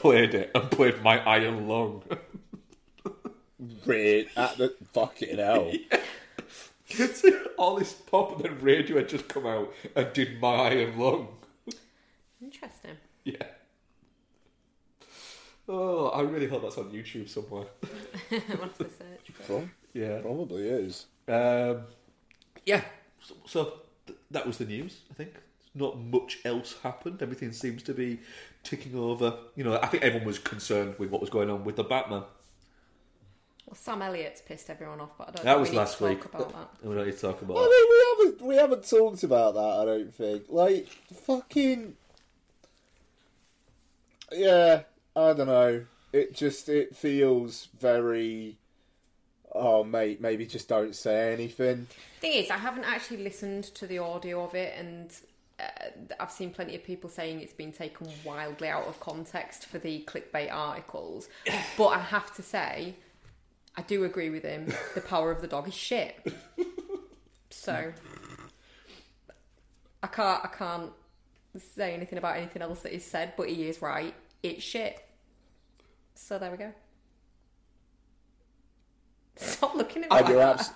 played 0.03 0.35
it 0.35 0.51
and 0.55 0.71
played 0.71 1.03
"My 1.03 1.19
Iron 1.25 1.67
Lung." 1.69 2.03
Right 3.87 4.27
at 4.37 4.59
the 4.59 4.75
fucking 4.93 5.39
hell. 5.39 5.73
All 7.57 7.77
this 7.77 7.93
pop 7.93 8.35
and 8.37 8.45
then 8.45 8.59
Radiohead 8.59 9.09
just 9.09 9.29
come 9.29 9.47
out 9.47 9.73
and 9.95 10.13
did 10.13 10.41
"My 10.41 10.55
Iron 10.69 10.99
Lung." 10.99 11.29
Interesting. 12.43 12.97
Yeah. 13.25 13.45
Oh, 15.69 16.09
I 16.09 16.23
really 16.23 16.49
hope 16.49 16.63
that's 16.63 16.77
on 16.77 16.91
YouTube 16.91 17.29
somewhere. 17.29 17.67
What's 18.59 18.79
the 18.79 18.85
search 18.85 19.31
for? 19.33 19.43
Pro- 19.45 19.69
Yeah. 19.93 20.19
Probably 20.21 20.69
is. 20.69 21.07
Um, 21.29 21.83
yeah. 22.67 22.83
So, 23.21 23.35
so 23.47 23.73
th- 24.07 24.19
that 24.33 24.45
was 24.47 24.59
the 24.59 24.65
news. 24.65 24.99
I 25.11 25.15
think 25.15 25.35
not 25.75 25.99
much 26.01 26.39
else 26.45 26.75
happened. 26.83 27.23
Everything 27.23 27.53
seems 27.53 27.83
to 27.85 27.95
be 27.95 28.19
ticking 28.63 28.97
over. 28.97 29.35
You 29.57 29.65
know, 29.65 29.79
I 29.81 29.87
think 29.87 30.03
everyone 30.03 30.27
was 30.27 30.39
concerned 30.39 30.95
with 30.99 31.11
what 31.11 31.21
was 31.21 31.31
going 31.31 31.51
on 31.51 31.65
with 31.65 31.77
the 31.77 31.85
Batman. 31.85 32.23
Well, 33.67 33.77
Sam 33.77 34.03
Elliott's 34.03 34.43
pissed 34.43 34.69
everyone 34.71 35.01
off, 35.01 35.17
but 35.17 35.29
I 35.29 35.31
don't 35.33 35.45
That 35.45 35.53
think 35.55 35.61
was 35.61 35.69
we 35.71 35.73
need 35.75 35.79
last 35.79 35.93
to 35.93 35.99
talk 35.99 36.09
week. 36.09 36.25
about 36.27 36.53
that. 36.53 36.89
We 36.89 36.95
don't 36.95 37.07
need 37.07 37.15
to 37.15 37.21
talk 37.21 37.43
about. 37.43 37.57
I 37.59 37.61
mean, 37.61 37.89
we 37.91 38.25
haven't 38.27 38.49
we 38.49 38.57
haven't 38.57 38.89
talked 38.89 39.23
about 39.23 39.55
that. 39.55 39.61
I 39.61 39.85
don't 39.85 40.15
think. 40.15 40.45
Like 40.49 40.89
fucking. 41.27 41.95
Yeah, 44.33 44.83
I 45.15 45.33
don't 45.33 45.47
know. 45.47 45.85
It 46.13 46.35
just 46.35 46.69
it 46.69 46.95
feels 46.97 47.69
very. 47.79 48.59
Oh 49.55 49.85
mate, 49.85 50.21
maybe 50.21 50.47
just 50.47 50.69
don't 50.69 50.95
say 50.95 51.33
anything. 51.33 51.87
Thing 52.21 52.33
is, 52.45 52.51
I 52.51 52.57
haven't 52.57 52.85
actually 52.85 53.19
listened 53.19 53.65
to 53.75 53.87
the 53.87 53.99
audio 53.99 54.45
of 54.45 54.55
it, 54.55 54.75
and 54.79 55.11
Uh, 55.63 55.67
I've 56.19 56.33
seen 56.33 56.51
plenty 56.51 56.75
of 56.75 56.83
people 56.83 57.09
saying 57.09 57.41
it's 57.41 57.53
been 57.53 57.73
taken 57.73 58.09
wildly 58.25 58.69
out 58.69 58.87
of 58.87 58.99
context 58.99 59.67
for 59.67 59.79
the 59.79 60.05
clickbait 60.09 60.53
articles. 60.53 61.29
but 61.79 61.89
I 61.89 61.99
have 62.01 62.35
to 62.35 62.43
say, 62.43 62.97
I 63.77 63.83
do 63.83 64.05
agree 64.05 64.31
with 64.31 64.43
him. 64.43 64.73
The 64.95 65.01
power 65.01 65.31
of 65.31 65.41
the 65.41 65.47
dog 65.47 65.69
is 65.69 65.75
shit. 65.75 66.17
So 67.53 67.93
I 70.03 70.07
can't, 70.07 70.45
I 70.45 70.49
can't 70.49 70.91
say 71.77 71.95
anything 71.95 72.19
about 72.19 72.37
anything 72.37 72.63
else 72.63 72.81
that 72.83 72.95
is 72.95 73.05
said, 73.05 73.35
but 73.37 73.49
he 73.49 73.69
is 73.69 73.81
right. 73.83 74.15
It's 74.43 74.65
shit. 74.65 74.99
So 76.15 76.39
there 76.39 76.51
we 76.51 76.57
go. 76.57 76.73
Stop 79.37 79.75
looking 79.75 80.05
at 80.05 80.11
me 80.11 80.17
like 80.17 80.29
you're 80.29 80.41
abs- 80.41 80.71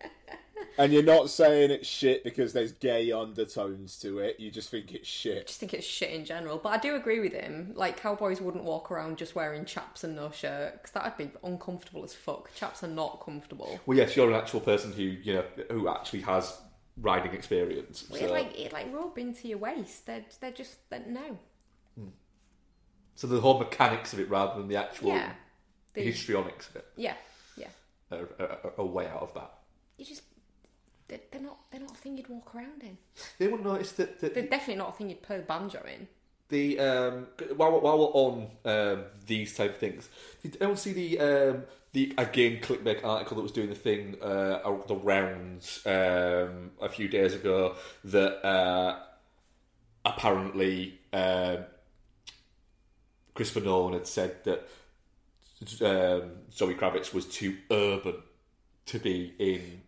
And 0.78 0.94
you're 0.94 1.02
not 1.02 1.28
saying 1.28 1.70
it's 1.70 1.86
shit 1.86 2.24
because 2.24 2.54
there's 2.54 2.72
gay 2.72 3.12
undertones 3.12 3.98
to 3.98 4.20
it. 4.20 4.40
You 4.40 4.50
just 4.50 4.70
think 4.70 4.94
it's 4.94 5.06
shit. 5.08 5.46
just 5.48 5.60
think 5.60 5.74
it's 5.74 5.86
shit 5.86 6.10
in 6.10 6.24
general. 6.24 6.56
But 6.56 6.70
I 6.70 6.78
do 6.78 6.94
agree 6.94 7.20
with 7.20 7.34
him. 7.34 7.72
Like 7.74 7.98
cowboys 7.98 8.40
wouldn't 8.40 8.64
walk 8.64 8.90
around 8.90 9.18
just 9.18 9.34
wearing 9.34 9.66
chaps 9.66 10.04
and 10.04 10.16
no 10.16 10.30
shirt 10.30 10.74
because 10.74 10.92
that'd 10.92 11.18
be 11.18 11.30
uncomfortable 11.44 12.02
as 12.02 12.14
fuck. 12.14 12.54
Chaps 12.54 12.82
are 12.82 12.88
not 12.88 13.20
comfortable. 13.22 13.78
Well, 13.84 13.98
yes, 13.98 14.16
you're 14.16 14.30
an 14.30 14.36
actual 14.36 14.60
person 14.60 14.92
who 14.92 15.02
you 15.02 15.34
know 15.34 15.44
who 15.70 15.88
actually 15.88 16.22
has 16.22 16.58
riding 16.96 17.32
experience. 17.32 18.06
Well, 18.08 18.20
So, 18.20 18.26
It 18.26 18.30
like 18.30 18.58
it 18.58 18.72
like 18.72 18.92
rub 18.94 19.18
into 19.18 19.48
your 19.48 19.58
waist. 19.58 20.06
They're 20.06 20.24
they're 20.40 20.52
just 20.52 20.88
they're, 20.88 21.04
no. 21.06 21.38
Hmm. 21.98 22.08
so 23.16 23.26
the 23.26 23.40
whole 23.40 23.58
mechanics 23.58 24.12
of 24.12 24.20
it 24.20 24.30
rather 24.30 24.58
than 24.58 24.68
the 24.68 24.76
actual 24.76 25.08
Yeah. 25.08 25.32
The, 25.92 26.02
histrionics 26.02 26.68
of 26.68 26.76
it 26.76 26.86
yeah, 26.96 27.14
yeah. 27.56 27.66
are, 28.12 28.28
are, 28.38 28.58
are 28.62 28.72
a 28.78 28.86
way 28.86 29.08
out 29.08 29.22
of 29.22 29.34
that. 29.34 29.50
You 29.98 30.04
just 30.04 30.22
they're, 31.10 31.20
they're 31.30 31.42
not 31.42 31.58
they're 31.70 31.80
not 31.80 31.90
a 31.90 31.96
thing 31.96 32.16
you'd 32.16 32.28
walk 32.28 32.54
around 32.54 32.82
in. 32.82 32.96
They 33.38 33.46
wouldn't 33.48 33.64
notice 33.64 33.92
that, 33.92 34.20
that 34.20 34.32
They're 34.34 34.44
definitely 34.44 34.76
not 34.76 34.90
a 34.90 34.92
thing 34.92 35.10
you'd 35.10 35.22
play 35.22 35.36
the 35.36 35.42
banjo 35.42 35.82
in. 35.84 36.08
the 36.48 36.78
um, 36.78 37.26
while, 37.56 37.78
while 37.80 37.98
we're 37.98 38.04
on 38.06 38.48
um, 38.64 39.04
these 39.26 39.54
type 39.56 39.72
of 39.72 39.76
things, 39.76 40.08
did 40.42 40.56
anyone 40.60 40.76
see 40.76 40.92
the 40.92 41.20
um, 41.20 41.62
the 41.92 42.14
again 42.16 42.60
clickbait 42.60 43.04
article 43.04 43.36
that 43.36 43.42
was 43.42 43.52
doing 43.52 43.68
the 43.68 43.74
thing 43.74 44.16
uh, 44.22 44.60
ar- 44.64 44.84
the 44.86 44.94
rounds 44.94 45.80
um, 45.86 46.70
a 46.80 46.88
few 46.88 47.08
days 47.08 47.34
ago 47.34 47.74
that 48.04 48.46
uh, 48.46 48.98
apparently 50.04 50.98
um, 51.12 51.58
Christopher 53.34 53.60
Nolan 53.64 53.94
had 53.94 54.06
said 54.06 54.36
that 54.44 54.68
um, 55.82 56.30
Zoe 56.52 56.74
Kravitz 56.74 57.12
was 57.12 57.26
too 57.26 57.56
urban 57.70 58.16
to 58.86 58.98
be 58.98 59.34
in. 59.38 59.82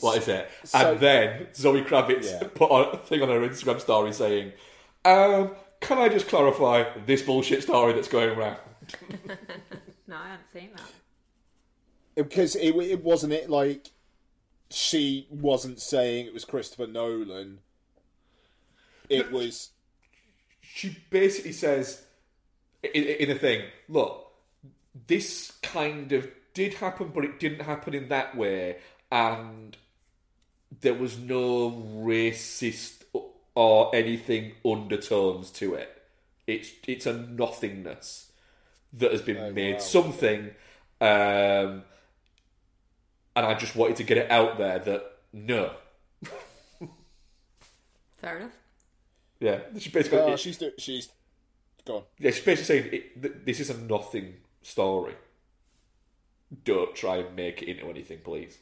What 0.00 0.18
is 0.18 0.28
it? 0.28 0.48
so- 0.64 0.92
and 0.92 1.00
then 1.00 1.46
Zoe 1.54 1.82
Kravitz 1.82 2.24
Yeah. 2.24 2.48
put 2.54 2.70
on 2.70 2.94
a 2.94 2.98
thing 2.98 3.22
on 3.22 3.28
her 3.28 3.40
Instagram 3.40 3.80
story 3.80 4.12
saying, 4.12 4.52
um, 5.04 5.54
"Can 5.80 5.98
I 5.98 6.08
just 6.08 6.28
clarify 6.28 6.84
this 7.06 7.22
bullshit 7.22 7.62
story 7.62 7.92
that's 7.92 8.08
going 8.08 8.30
around?" 8.30 8.58
No, 10.08 10.14
I 10.16 10.28
haven't 10.28 10.46
seen 10.52 10.70
that. 10.76 12.28
because 12.28 12.54
it, 12.54 12.70
it 12.76 13.02
wasn't 13.02 13.32
it 13.32 13.50
like 13.50 13.88
she 14.70 15.26
wasn't 15.30 15.80
saying 15.80 16.26
it 16.26 16.32
was 16.34 16.44
Christopher 16.44 16.86
Nolan. 16.86 17.58
It 19.08 19.32
was 19.32 19.70
She 20.60 20.96
basically 21.10 21.52
says 21.52 22.04
in, 22.82 23.02
in 23.04 23.30
a 23.30 23.34
thing, 23.34 23.64
"Look, 23.88 24.30
this 25.08 25.52
kind 25.62 26.12
of 26.12 26.28
did 26.54 26.74
happen, 26.74 27.08
but 27.14 27.24
it 27.24 27.38
didn't 27.40 27.62
happen 27.62 27.92
in 27.94 28.08
that 28.08 28.36
way, 28.36 28.76
and 29.10 29.76
there 30.80 30.94
was 30.94 31.18
no 31.18 31.70
racist 31.70 33.02
or 33.54 33.94
anything 33.94 34.52
undertones 34.64 35.50
to 35.50 35.74
it. 35.74 36.02
It's 36.46 36.70
it's 36.86 37.06
a 37.06 37.12
nothingness 37.12 38.30
that 38.92 39.12
has 39.12 39.22
been 39.22 39.36
Oh, 39.38 39.52
made 39.52 39.74
wow. 39.74 39.78
something." 39.80 40.50
Um, 41.00 41.82
and 43.34 43.44
I 43.46 43.54
just 43.54 43.76
wanted 43.76 43.96
to 43.96 44.04
get 44.04 44.16
it 44.18 44.30
out 44.30 44.56
there 44.58 44.78
that 44.78 45.12
no, 45.32 45.72
Fair 48.18 48.38
enough. 48.38 48.52
yeah, 49.40 49.60
she 49.78 49.90
basically 49.90 50.18
uh, 50.20 50.28
it- 50.28 50.40
she's 50.40 50.56
do, 50.58 50.72
she's 50.78 51.08
gone. 51.84 52.02
Yeah, 52.18 52.30
she's 52.30 52.44
basically 52.44 52.64
saying 52.82 52.94
it, 52.94 53.22
th- 53.22 53.34
this 53.44 53.60
is 53.60 53.70
a 53.70 53.76
nothing 53.78 54.36
story. 54.62 55.14
Don't 56.64 56.94
try 56.94 57.16
and 57.18 57.36
make 57.36 57.60
it 57.62 57.68
into 57.68 57.86
anything, 57.90 58.20
please. 58.24 58.56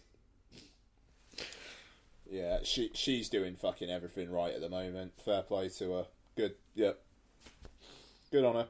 Yeah, 2.30 2.58
she 2.64 2.90
she's 2.94 3.28
doing 3.28 3.54
fucking 3.56 3.90
everything 3.90 4.30
right 4.30 4.52
at 4.54 4.60
the 4.60 4.68
moment. 4.68 5.12
Fair 5.24 5.42
play 5.42 5.68
to 5.68 5.92
her. 5.92 6.06
Good. 6.36 6.54
Yep. 6.74 6.98
Good 8.32 8.44
on 8.44 8.54
her. 8.56 8.66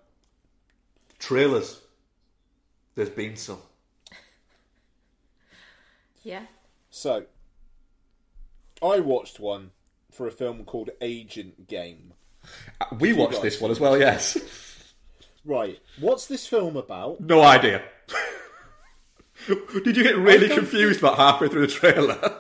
Trailers. 1.18 1.80
There's 2.94 3.10
been 3.10 3.36
some. 3.36 3.58
Yeah. 6.22 6.44
So, 6.90 7.24
I 8.82 9.00
watched 9.00 9.38
one 9.38 9.72
for 10.10 10.26
a 10.26 10.30
film 10.30 10.64
called 10.64 10.88
Agent 11.02 11.68
Game. 11.68 12.14
Uh, 12.80 12.86
We 12.98 13.12
watched 13.12 13.34
guys 13.34 13.42
this 13.42 13.60
one 13.60 13.70
as 13.70 13.78
well, 13.78 13.98
yes. 13.98 14.38
Right, 15.46 15.78
what's 16.00 16.26
this 16.26 16.46
film 16.46 16.74
about? 16.78 17.20
No 17.20 17.42
idea. 17.42 17.82
Did 19.46 19.94
you 19.94 20.02
get 20.02 20.16
really 20.16 20.48
don't 20.48 20.56
confused 20.60 21.00
about 21.00 21.18
halfway 21.18 21.48
through 21.48 21.66
the 21.66 21.72
trailer? 21.72 22.33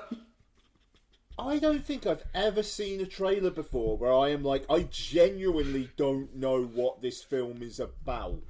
I 1.38 1.58
don't 1.58 1.84
think 1.84 2.06
I've 2.06 2.24
ever 2.34 2.62
seen 2.62 3.00
a 3.00 3.06
trailer 3.06 3.50
before 3.50 3.96
where 3.96 4.12
I 4.12 4.28
am 4.28 4.44
like, 4.44 4.64
I 4.70 4.86
genuinely 4.90 5.90
don't 5.96 6.34
know 6.36 6.62
what 6.64 7.02
this 7.02 7.22
film 7.22 7.62
is 7.62 7.80
about. 7.80 8.40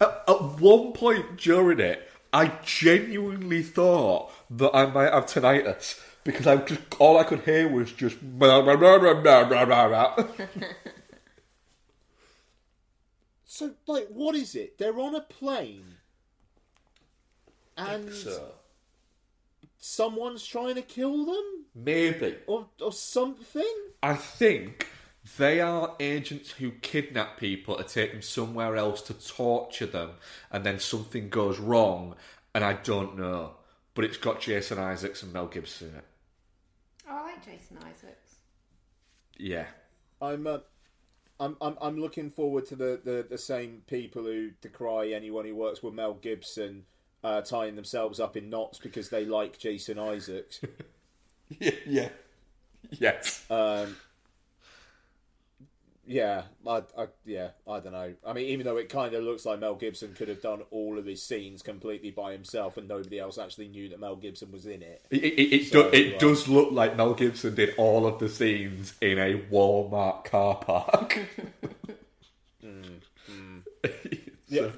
at, 0.00 0.22
at 0.28 0.42
one 0.60 0.92
point 0.92 1.36
during 1.36 1.80
it, 1.80 2.08
I 2.32 2.52
genuinely 2.64 3.62
thought 3.62 4.32
that 4.50 4.74
I 4.74 4.86
might 4.86 5.12
have 5.12 5.26
tinnitus 5.26 6.00
because 6.24 6.46
I 6.46 6.56
just 6.56 6.80
all 6.98 7.18
I 7.18 7.24
could 7.24 7.40
hear 7.40 7.68
was 7.68 7.92
just. 7.92 8.16
So, 13.44 13.72
like, 13.86 14.08
what 14.08 14.34
is 14.34 14.54
it? 14.54 14.78
They're 14.78 14.98
on 14.98 15.14
a 15.14 15.20
plane. 15.20 15.96
And 17.76 18.10
so 18.10 18.54
someone's 19.82 20.46
trying 20.46 20.76
to 20.76 20.82
kill 20.82 21.26
them? 21.26 21.64
maybe 21.74 22.36
Or, 22.46 22.66
or 22.80 22.92
something? 22.92 23.74
I 24.02 24.14
think 24.14 24.88
they 25.38 25.60
are 25.60 25.96
agents 26.00 26.52
who 26.52 26.70
kidnap 26.70 27.38
people 27.38 27.76
to 27.76 27.84
take 27.84 28.12
them 28.12 28.22
somewhere 28.22 28.76
else 28.76 29.02
to 29.02 29.14
torture 29.14 29.86
them, 29.86 30.12
and 30.50 30.64
then 30.64 30.78
something 30.78 31.28
goes 31.28 31.58
wrong, 31.58 32.14
and 32.54 32.64
I 32.64 32.74
don't 32.74 33.18
know. 33.18 33.54
But 33.94 34.04
it's 34.04 34.16
got 34.16 34.40
Jason 34.40 34.78
Isaacs 34.78 35.22
and 35.22 35.32
Mel 35.32 35.48
Gibson 35.48 35.90
in 35.90 35.96
it. 35.96 36.04
Oh, 37.08 37.14
I 37.14 37.22
like 37.24 37.44
Jason 37.44 37.78
Isaacs. 37.78 38.36
Yeah. 39.36 39.66
I'm, 40.20 40.46
uh, 40.46 40.58
I'm, 41.38 41.56
I'm, 41.60 41.76
I'm 41.80 42.00
looking 42.00 42.30
forward 42.30 42.66
to 42.66 42.76
the, 42.76 43.00
the, 43.04 43.26
the 43.28 43.38
same 43.38 43.82
people 43.86 44.22
who 44.22 44.52
decry 44.60 45.08
anyone 45.08 45.44
who 45.44 45.54
works 45.54 45.82
with 45.82 45.92
Mel 45.92 46.14
Gibson 46.14 46.84
uh, 47.24 47.40
tying 47.42 47.76
themselves 47.76 48.20
up 48.20 48.36
in 48.36 48.50
knots 48.50 48.78
because 48.78 49.08
they 49.08 49.24
like 49.24 49.58
Jason 49.58 49.98
Isaacs. 49.98 50.60
Yeah. 51.60 51.70
yeah. 51.86 52.08
Yes. 52.92 53.44
Um, 53.50 53.94
yeah, 56.06 56.44
I, 56.66 56.82
I, 56.98 57.06
yeah, 57.26 57.48
I 57.68 57.78
don't 57.78 57.92
know. 57.92 58.14
I 58.26 58.32
mean, 58.32 58.46
even 58.46 58.64
though 58.64 58.78
it 58.78 58.88
kind 58.88 59.14
of 59.14 59.22
looks 59.22 59.44
like 59.44 59.60
Mel 59.60 59.74
Gibson 59.74 60.14
could 60.14 60.28
have 60.28 60.40
done 60.40 60.62
all 60.70 60.98
of 60.98 61.04
his 61.04 61.22
scenes 61.22 61.62
completely 61.62 62.10
by 62.10 62.32
himself, 62.32 62.76
and 62.76 62.88
nobody 62.88 63.18
else 63.18 63.36
actually 63.36 63.68
knew 63.68 63.88
that 63.90 64.00
Mel 64.00 64.16
Gibson 64.16 64.50
was 64.50 64.64
in 64.64 64.82
it. 64.82 65.04
It, 65.10 65.24
it, 65.24 65.54
it, 65.54 65.66
So, 65.66 65.90
do, 65.90 65.96
it 65.96 66.18
does 66.18 66.48
look 66.48 66.72
like 66.72 66.96
Mel 66.96 67.14
Gibson 67.14 67.54
did 67.54 67.74
all 67.76 68.06
of 68.06 68.18
the 68.18 68.28
scenes 68.30 68.94
in 69.00 69.18
a 69.18 69.40
Walmart 69.50 70.24
car 70.24 70.56
park. 70.56 71.20
Yeah, 74.52 74.68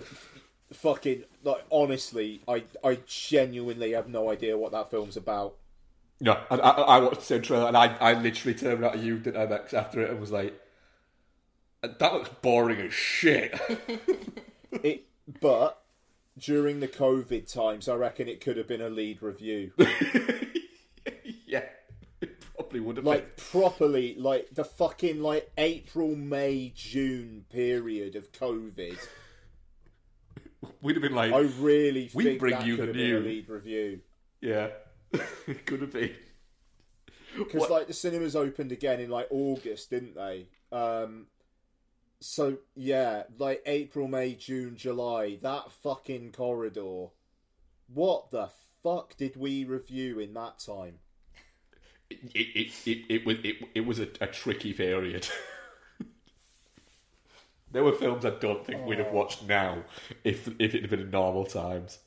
fucking 0.85 1.25
like 1.43 1.65
honestly, 1.73 2.43
I, 2.47 2.65
I 2.85 2.99
genuinely 3.07 3.93
have 3.93 4.07
no 4.07 4.31
idea 4.31 4.59
what 4.59 4.73
that 4.73 4.91
film's 4.91 5.17
about. 5.17 5.57
No, 6.21 6.39
I, 6.51 6.57
I, 6.57 6.71
I 6.71 7.01
watched 7.01 7.21
the 7.21 7.27
same 7.27 7.43
trailer 7.43 7.67
and 7.67 7.77
I, 7.77 7.97
I 7.97 8.13
literally 8.13 8.57
turned 8.57 8.83
around 8.83 8.99
to 8.99 8.99
you, 8.99 9.19
didn't 9.19 9.41
I, 9.41 9.47
Max, 9.47 9.73
after 9.73 10.03
it 10.03 10.11
and 10.11 10.21
was 10.21 10.31
like, 10.31 10.61
that 11.83 12.13
looks 12.13 12.29
boring 12.43 12.81
as 12.81 12.93
shit. 12.93 13.59
It, 14.83 15.07
but 15.41 15.81
during 16.37 16.81
the 16.81 16.89
COVID 16.89 17.51
times, 17.51 17.89
I 17.89 17.95
reckon 17.95 18.27
it 18.27 18.41
could 18.41 18.57
have 18.57 18.67
been 18.67 18.81
a 18.81 18.89
lead 18.89 19.23
review. 19.23 19.71
yeah, 21.47 21.63
it 22.21 22.41
probably 22.41 22.81
would 22.81 22.97
have 22.97 23.07
like 23.07 23.37
properly, 23.37 24.17
like 24.19 24.49
the 24.53 24.65
fucking 24.65 25.23
like 25.23 25.49
April, 25.57 26.17
May, 26.17 26.73
June 26.75 27.45
period 27.51 28.17
of 28.17 28.33
COVID. 28.33 28.99
We'd 30.83 30.97
have 30.97 31.03
been 31.03 31.15
like, 31.15 31.33
I 31.33 31.41
really 31.59 32.11
We 32.15 32.37
bring 32.39 32.65
you 32.67 32.77
the 32.77 32.87
have 32.87 32.95
been 32.95 33.05
a 33.17 33.21
new- 33.21 33.21
lead 33.21 33.49
review. 33.49 34.01
yeah, 34.41 34.69
it 35.47 35.67
could 35.67 35.81
have 35.83 35.93
been. 35.93 36.15
because 37.37 37.69
like 37.71 37.87
the 37.87 37.93
cinemas 37.93 38.37
opened 38.37 38.73
again 38.73 39.01
in 39.01 39.11
like 39.11 39.29
August, 39.31 39.91
didn't 39.91 40.15
they? 40.15 40.49
Um, 40.73 41.27
so 42.21 42.59
yeah, 42.75 43.25
like 43.39 43.63
April, 43.67 44.09
May, 44.09 44.35
June, 44.35 44.77
July, 44.77 45.39
that 45.43 45.71
fucking 45.73 46.33
corridor. 46.33 47.07
What 47.93 48.31
the 48.31 48.49
fuck 48.83 49.17
did 49.17 49.37
we 49.37 49.65
review 49.65 50.19
in 50.19 50.33
that 50.35 50.59
time? 50.59 50.99
It, 52.11 52.19
it, 52.35 52.73
it, 52.87 52.99
it, 53.09 53.27
was, 53.27 53.37
it, 53.43 53.57
it 53.75 53.81
was 53.87 53.99
a, 53.99 54.09
a 54.21 54.27
tricky 54.27 54.73
period. 54.73 55.27
there 57.75 57.85
were 57.85 57.93
films 57.93 58.25
I 58.25 58.31
don't 58.31 58.65
think 58.65 58.87
we'd 58.87 58.99
have 59.01 59.09
oh. 59.09 59.13
watched 59.13 59.43
now 59.47 59.83
if 60.23 60.49
if 60.61 60.75
it 60.75 60.83
had 60.83 60.91
been 60.91 61.01
in 61.01 61.11
normal 61.11 61.45
times. 61.45 61.99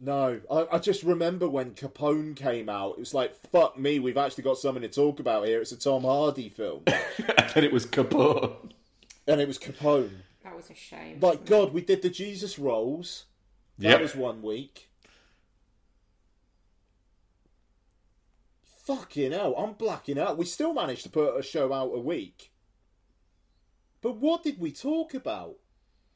No, 0.00 0.40
I, 0.50 0.66
I 0.72 0.78
just 0.78 1.02
remember 1.04 1.48
when 1.48 1.70
Capone 1.72 2.34
came 2.36 2.68
out. 2.68 2.92
It 2.92 2.98
was 2.98 3.14
like, 3.14 3.34
fuck 3.50 3.78
me, 3.78 3.98
we've 3.98 4.16
actually 4.18 4.44
got 4.44 4.58
something 4.58 4.82
to 4.82 4.88
talk 4.88 5.20
about 5.20 5.46
here. 5.46 5.60
It's 5.60 5.72
a 5.72 5.78
Tom 5.78 6.02
Hardy 6.02 6.48
film, 6.48 6.82
and 6.86 7.50
then 7.54 7.64
it 7.64 7.72
was 7.72 7.86
Capone. 7.86 8.72
and 9.28 9.40
it 9.40 9.46
was 9.46 9.58
Capone. 9.58 10.10
That 10.42 10.56
was 10.56 10.70
a 10.70 10.74
shame. 10.74 11.18
My 11.20 11.36
God, 11.36 11.72
we 11.72 11.82
did 11.82 12.02
the 12.02 12.10
Jesus 12.10 12.58
rolls. 12.58 13.24
That 13.78 13.90
Yep. 13.90 14.00
was 14.00 14.14
one 14.16 14.42
week. 14.42 14.88
Fucking 18.84 19.32
hell, 19.32 19.54
I'm 19.56 19.74
blacking 19.74 20.18
out. 20.18 20.38
We 20.38 20.46
still 20.46 20.72
managed 20.72 21.02
to 21.02 21.10
put 21.10 21.38
a 21.38 21.42
show 21.42 21.72
out 21.72 21.90
a 21.94 21.98
week. 22.00 22.52
But 24.06 24.18
what 24.18 24.44
did 24.44 24.60
we 24.60 24.70
talk 24.70 25.14
about? 25.14 25.56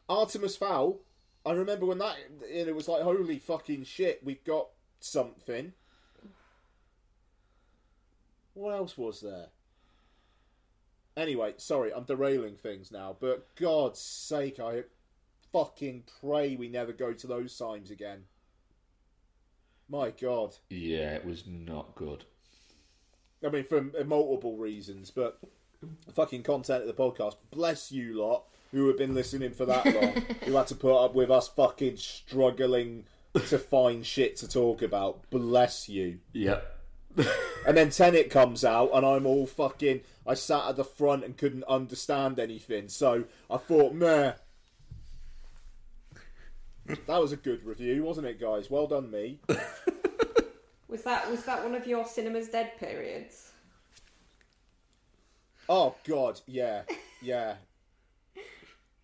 Artemis 0.08 0.54
Fowl. 0.56 1.00
I 1.44 1.50
remember 1.50 1.86
when 1.86 1.98
that 1.98 2.18
and 2.30 2.68
it 2.68 2.72
was 2.72 2.86
like 2.86 3.02
holy 3.02 3.40
fucking 3.40 3.82
shit, 3.82 4.22
we've 4.22 4.44
got 4.44 4.68
something. 5.00 5.72
What 8.54 8.76
else 8.76 8.96
was 8.96 9.22
there? 9.22 9.46
Anyway, 11.16 11.54
sorry, 11.56 11.92
I'm 11.92 12.04
derailing 12.04 12.54
things 12.54 12.92
now, 12.92 13.16
but 13.18 13.48
God's 13.56 13.98
sake, 13.98 14.60
I 14.60 14.84
fucking 15.52 16.04
pray 16.20 16.54
we 16.54 16.68
never 16.68 16.92
go 16.92 17.12
to 17.12 17.26
those 17.26 17.58
times 17.58 17.90
again. 17.90 18.22
My 19.88 20.12
God. 20.12 20.54
Yeah, 20.68 21.16
it 21.16 21.24
was 21.24 21.42
not 21.44 21.96
good. 21.96 22.24
I 23.44 23.48
mean, 23.48 23.64
for 23.64 23.82
multiple 24.04 24.56
reasons, 24.56 25.10
but 25.10 25.40
fucking 26.14 26.42
content 26.42 26.82
of 26.82 26.86
the 26.86 27.02
podcast. 27.02 27.36
Bless 27.50 27.90
you 27.92 28.20
lot 28.20 28.44
who 28.72 28.86
have 28.88 28.98
been 28.98 29.14
listening 29.14 29.50
for 29.50 29.66
that 29.66 29.84
long, 29.86 30.22
who 30.44 30.54
had 30.54 30.66
to 30.68 30.74
put 30.74 31.04
up 31.04 31.14
with 31.14 31.30
us 31.30 31.48
fucking 31.48 31.96
struggling 31.96 33.04
to 33.34 33.58
find 33.58 34.06
shit 34.06 34.36
to 34.36 34.48
talk 34.48 34.82
about. 34.82 35.28
Bless 35.30 35.88
you. 35.88 36.18
Yep. 36.32 36.76
And 37.66 37.76
then 37.76 37.90
Tenet 37.90 38.30
comes 38.30 38.64
out, 38.64 38.90
and 38.94 39.04
I'm 39.04 39.26
all 39.26 39.46
fucking. 39.46 40.02
I 40.26 40.34
sat 40.34 40.68
at 40.68 40.76
the 40.76 40.84
front 40.84 41.24
and 41.24 41.36
couldn't 41.36 41.64
understand 41.64 42.38
anything, 42.38 42.88
so 42.88 43.24
I 43.50 43.56
thought, 43.56 43.92
meh. 43.94 44.32
That 47.06 47.20
was 47.20 47.32
a 47.32 47.36
good 47.36 47.64
review, 47.64 48.04
wasn't 48.04 48.28
it, 48.28 48.40
guys? 48.40 48.70
Well 48.70 48.86
done, 48.86 49.10
me. 49.10 49.40
Was 50.90 51.04
that 51.04 51.30
was 51.30 51.44
that 51.44 51.62
one 51.62 51.76
of 51.76 51.86
your 51.86 52.04
cinemas 52.04 52.48
dead 52.48 52.72
periods? 52.76 53.49
Oh 55.72 55.94
God, 56.02 56.40
yeah, 56.48 56.82
yeah, 57.22 57.54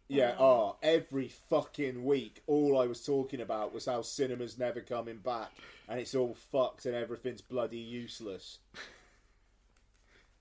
yeah. 0.09 0.35
Oh, 0.41 0.75
every 0.83 1.29
fucking 1.29 2.05
week, 2.05 2.43
all 2.49 2.77
I 2.77 2.89
was 2.89 3.05
talking 3.07 3.41
about 3.41 3.73
was 3.73 3.87
how 3.87 4.03
cinema's 4.03 4.59
never 4.59 4.81
coming 4.81 5.19
back, 5.19 5.53
and 5.89 6.01
it's 6.01 6.17
all 6.17 6.35
fucked, 6.35 6.85
and 6.87 6.97
everything's 6.97 7.41
bloody 7.41 7.79
useless. 7.79 8.59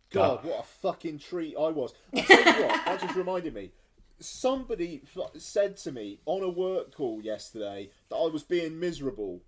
God, 0.10 0.44
what 0.44 0.62
a 0.62 0.64
fucking 0.64 1.20
treat 1.20 1.56
I 1.60 1.70
was. 1.70 1.94
I 2.16 2.22
tell 2.22 2.40
you 2.40 2.64
what, 2.64 2.86
that 2.86 3.02
just 3.02 3.16
reminded 3.16 3.54
me. 3.54 3.72
Somebody 4.20 5.04
f- 5.16 5.40
said 5.40 5.78
to 5.78 5.92
me 5.92 6.22
on 6.26 6.42
a 6.42 6.50
work 6.50 6.96
call 6.96 7.22
yesterday 7.22 7.92
that 8.10 8.16
I 8.16 8.30
was 8.30 8.42
being 8.42 8.80
miserable. 8.80 9.42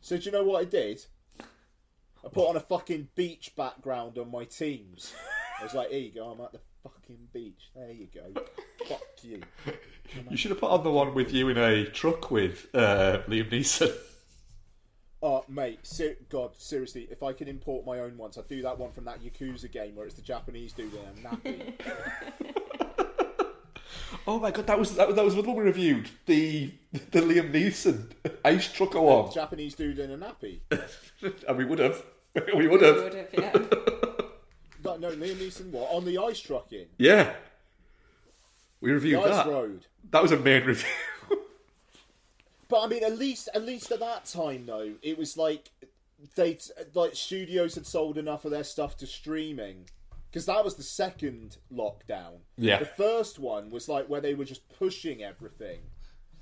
So 0.00 0.16
do 0.16 0.26
you 0.26 0.30
know 0.30 0.44
what 0.44 0.60
I 0.60 0.64
did? 0.64 1.04
I 1.40 2.28
put 2.30 2.48
on 2.48 2.56
a 2.56 2.60
fucking 2.60 3.08
beach 3.16 3.56
background 3.56 4.16
on 4.16 4.30
my 4.30 4.44
teams. 4.44 5.12
I 5.60 5.64
was 5.64 5.74
like, 5.74 5.90
here 5.90 6.00
you 6.00 6.12
go, 6.12 6.26
I'm 6.30 6.40
at 6.40 6.52
the 6.52 6.60
fucking 6.82 7.18
beach. 7.32 7.70
There 7.76 7.90
you 7.90 8.08
go. 8.14 8.42
Fuck 8.88 9.02
you. 9.22 9.40
You 10.28 10.36
should 10.36 10.50
have 10.50 10.58
put 10.58 10.72
on 10.72 10.82
the 10.82 10.90
one 10.90 11.14
with 11.14 11.32
you 11.32 11.48
in 11.50 11.56
a 11.56 11.84
truck 11.84 12.32
with 12.32 12.66
uh, 12.74 13.18
Liam 13.28 13.48
Neeson. 13.50 13.92
Oh, 15.22 15.44
mate, 15.50 15.80
ser- 15.82 16.16
God, 16.30 16.52
seriously, 16.56 17.06
if 17.10 17.22
I 17.22 17.34
could 17.34 17.46
import 17.46 17.84
my 17.84 17.98
own 18.00 18.16
ones, 18.16 18.38
I'd 18.38 18.48
do 18.48 18.62
that 18.62 18.78
one 18.78 18.90
from 18.90 19.04
that 19.04 19.22
Yakuza 19.22 19.70
game 19.70 19.94
where 19.94 20.06
it's 20.06 20.14
the 20.14 20.22
Japanese 20.22 20.72
dude 20.72 20.94
in 20.94 21.00
a 21.26 21.28
nappy. 21.28 21.74
Oh 24.26 24.38
my 24.40 24.50
god, 24.50 24.66
that 24.66 24.78
was 24.78 24.94
that, 24.96 25.06
was- 25.08 25.16
that 25.16 25.24
was 25.24 25.34
the 25.34 25.42
one 25.42 25.56
we 25.56 25.64
reviewed. 25.64 26.08
The 26.24 26.72
the 27.10 27.20
Liam 27.20 27.52
Neeson 27.52 28.10
ice 28.44 28.72
trucker 28.72 29.00
one. 29.00 29.30
Japanese 29.30 29.74
dude 29.74 29.98
in 29.98 30.10
a 30.10 30.16
nappy. 30.18 30.60
and 31.48 31.56
we 31.58 31.64
would 31.66 31.80
have. 31.80 32.02
We 32.56 32.66
would 32.68 32.80
have. 32.82 32.96
Would 32.96 33.14
have, 33.14 33.28
yeah. 33.34 33.52
No, 34.98 35.10
no, 35.10 35.14
Liam 35.16 35.36
Neeson, 35.36 35.70
what? 35.70 35.90
On 35.92 36.04
the 36.04 36.18
ice 36.18 36.40
trucking. 36.40 36.86
Yeah. 36.98 37.32
We 38.80 38.88
The 38.90 38.94
reviewed 38.94 39.20
ice 39.20 39.28
that. 39.28 39.46
road. 39.46 39.86
That 40.10 40.22
was 40.22 40.32
a 40.32 40.38
main 40.38 40.64
review. 40.64 40.88
But 42.68 42.82
I 42.82 42.86
mean, 42.86 43.02
at 43.02 43.18
least, 43.18 43.48
at 43.52 43.64
least 43.64 43.90
at 43.90 43.98
that 43.98 44.26
time, 44.26 44.64
though, 44.66 44.92
it 45.02 45.18
was 45.18 45.36
like 45.36 45.70
they 46.36 46.56
like 46.94 47.16
studios 47.16 47.74
had 47.74 47.84
sold 47.84 48.16
enough 48.16 48.44
of 48.44 48.52
their 48.52 48.62
stuff 48.62 48.96
to 48.98 49.08
streaming 49.08 49.86
because 50.30 50.46
that 50.46 50.64
was 50.64 50.76
the 50.76 50.84
second 50.84 51.56
lockdown. 51.74 52.38
Yeah. 52.56 52.78
the 52.78 52.84
first 52.84 53.40
one 53.40 53.70
was 53.72 53.88
like 53.88 54.06
where 54.06 54.20
they 54.20 54.34
were 54.34 54.44
just 54.44 54.68
pushing 54.78 55.20
everything, 55.20 55.80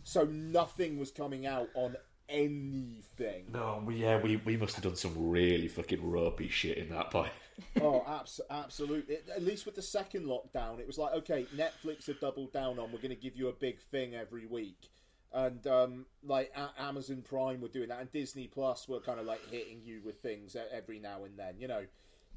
so 0.02 0.24
nothing 0.24 0.98
was 0.98 1.10
coming 1.10 1.46
out 1.46 1.70
on 1.74 1.96
anything. 2.28 3.46
no, 3.50 3.82
we, 3.86 3.96
yeah, 3.96 4.20
we, 4.20 4.36
we 4.36 4.58
must 4.58 4.74
have 4.74 4.84
done 4.84 4.96
some 4.96 5.14
really 5.16 5.66
fucking 5.66 6.10
ropey 6.10 6.48
shit 6.48 6.76
in 6.76 6.90
that 6.90 7.10
point. 7.10 7.32
Oh, 7.80 8.04
abs- 8.06 8.40
absolutely. 8.50 9.18
At 9.34 9.42
least 9.42 9.66
with 9.66 9.74
the 9.74 9.82
second 9.82 10.26
lockdown, 10.26 10.78
it 10.80 10.86
was 10.86 10.98
like, 10.98 11.12
okay, 11.14 11.46
Netflix 11.56 12.06
have 12.06 12.20
doubled 12.20 12.52
down 12.52 12.78
on. 12.78 12.92
We're 12.92 12.98
going 12.98 13.10
to 13.10 13.16
give 13.16 13.36
you 13.36 13.48
a 13.48 13.52
big 13.52 13.80
thing 13.80 14.14
every 14.14 14.46
week, 14.46 14.90
and 15.32 15.64
um, 15.66 16.06
like 16.24 16.50
a- 16.56 16.80
Amazon 16.82 17.22
Prime 17.22 17.60
were 17.60 17.68
doing 17.68 17.88
that, 17.88 18.00
and 18.00 18.10
Disney 18.12 18.46
Plus 18.46 18.88
were 18.88 19.00
kind 19.00 19.20
of 19.20 19.26
like 19.26 19.44
hitting 19.50 19.80
you 19.82 20.00
with 20.04 20.20
things 20.20 20.56
every 20.72 20.98
now 20.98 21.24
and 21.24 21.38
then. 21.38 21.54
You 21.58 21.68
know, 21.68 21.84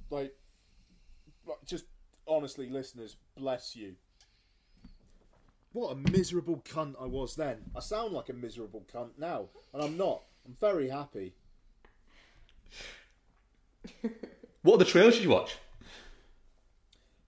like, 0.10 0.34
just 1.66 1.86
honestly, 2.28 2.70
listeners, 2.70 3.18
bless 3.36 3.76
you. 3.76 3.96
What 5.74 5.92
a 5.92 5.96
miserable 6.12 6.62
cunt 6.62 6.96
I 6.98 7.08
was 7.08 7.36
then. 7.36 7.72
I 7.76 7.82
sound 7.82 8.14
like 8.14 8.30
a 8.30 8.34
miserable 8.34 8.86
cunt 8.90 9.18
now, 9.18 9.50
and 9.74 9.84
I'm 9.84 9.98
not. 9.98 10.24
I'm 10.46 10.56
very 10.62 10.88
happy. 10.88 11.34
What 14.64 14.76
other 14.76 14.86
trailers 14.86 15.16
did 15.16 15.24
you 15.24 15.30
watch? 15.30 15.58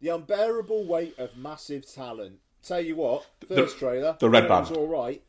The 0.02 0.10
unbearable 0.10 0.86
weight 0.86 1.18
of 1.18 1.36
massive 1.36 1.92
talent. 1.92 2.40
Tell 2.62 2.82
you 2.82 2.96
what, 2.96 3.26
first 3.48 3.78
trailer, 3.78 4.16
the 4.20 4.30
Red 4.30 4.48
Band. 4.48 4.68
all 4.72 4.88
right. 4.88 5.22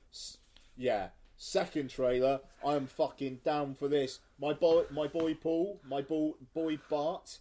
Yeah. 0.76 1.08
Second 1.36 1.90
trailer, 1.90 2.40
I'm 2.64 2.86
fucking 2.86 3.40
down 3.44 3.74
for 3.74 3.88
this. 3.88 4.20
My 4.40 4.52
boy, 4.52 4.84
my 4.90 5.08
boy 5.08 5.34
Paul, 5.34 5.80
my 5.88 6.00
boy, 6.00 6.32
boy 6.54 6.78
Bart. 6.88 7.38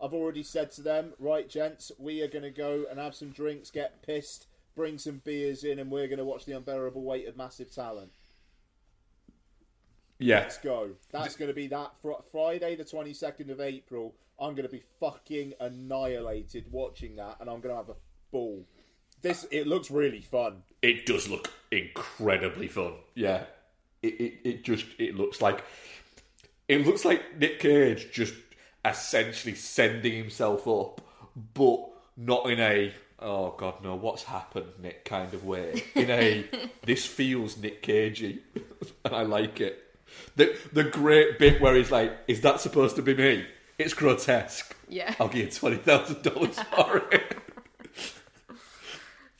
I've 0.00 0.12
already 0.14 0.42
said 0.42 0.70
to 0.72 0.82
them, 0.82 1.12
right, 1.18 1.48
gents, 1.48 1.90
we 1.98 2.22
are 2.22 2.28
going 2.28 2.42
to 2.44 2.50
go 2.50 2.84
and 2.90 2.98
have 2.98 3.14
some 3.14 3.30
drinks, 3.30 3.70
get 3.70 4.02
pissed, 4.02 4.46
bring 4.74 4.98
some 4.98 5.22
beers 5.24 5.64
in, 5.64 5.78
and 5.78 5.90
we're 5.90 6.06
going 6.06 6.18
to 6.18 6.24
watch 6.24 6.44
the 6.44 6.56
unbearable 6.56 7.02
weight 7.02 7.26
of 7.26 7.36
massive 7.36 7.74
talent. 7.74 8.10
Yeah. 10.18 10.40
Let's 10.40 10.58
go. 10.58 10.90
That's 11.10 11.36
going 11.36 11.48
to 11.48 11.54
be 11.54 11.66
that 11.68 11.92
fr- 12.00 12.22
Friday, 12.32 12.76
the 12.76 12.84
22nd 12.84 13.50
of 13.50 13.60
April. 13.60 14.14
I'm 14.38 14.54
going 14.54 14.66
to 14.66 14.72
be 14.72 14.82
fucking 15.00 15.54
annihilated 15.60 16.66
watching 16.70 17.16
that, 17.16 17.36
and 17.40 17.48
I'm 17.48 17.60
going 17.60 17.74
to 17.74 17.76
have 17.76 17.88
a 17.88 17.96
ball. 18.30 18.66
This 19.22 19.46
it 19.50 19.66
looks 19.66 19.90
really 19.90 20.20
fun. 20.20 20.62
It 20.82 21.06
does 21.06 21.28
look 21.28 21.50
incredibly 21.70 22.68
fun. 22.68 22.92
Yeah. 23.14 23.44
It, 24.02 24.20
it, 24.20 24.34
it 24.44 24.64
just 24.64 24.84
it 24.98 25.16
looks 25.16 25.40
like 25.40 25.64
It 26.68 26.86
looks 26.86 27.04
like 27.04 27.38
Nick 27.38 27.60
Cage 27.60 28.08
just 28.12 28.34
essentially 28.84 29.54
sending 29.54 30.14
himself 30.14 30.68
up, 30.68 31.00
but 31.54 31.80
not 32.16 32.50
in 32.50 32.60
a 32.60 32.92
oh 33.18 33.54
god 33.56 33.82
no, 33.82 33.94
what's 33.94 34.24
happened, 34.24 34.66
Nick 34.82 35.04
kind 35.04 35.32
of 35.32 35.44
way. 35.44 35.82
In 35.94 36.10
a 36.10 36.44
this 36.84 37.06
feels 37.06 37.56
Nick 37.56 37.82
Cagey, 37.82 38.42
and 39.04 39.14
I 39.14 39.22
like 39.22 39.60
it. 39.60 39.82
The 40.36 40.56
the 40.72 40.84
great 40.84 41.38
bit 41.38 41.60
where 41.60 41.74
he's 41.74 41.90
like, 41.90 42.12
"Is 42.28 42.40
that 42.42 42.60
supposed 42.60 42.96
to 42.96 43.02
be 43.02 43.14
me?" 43.14 43.46
It's 43.78 43.94
grotesque. 43.94 44.74
Yeah. 44.88 45.14
I'll 45.20 45.28
give 45.28 45.46
you 45.46 45.50
twenty 45.50 45.76
thousand 45.76 46.22
dollars 46.22 46.58
for 46.76 46.98
it. 47.12 47.36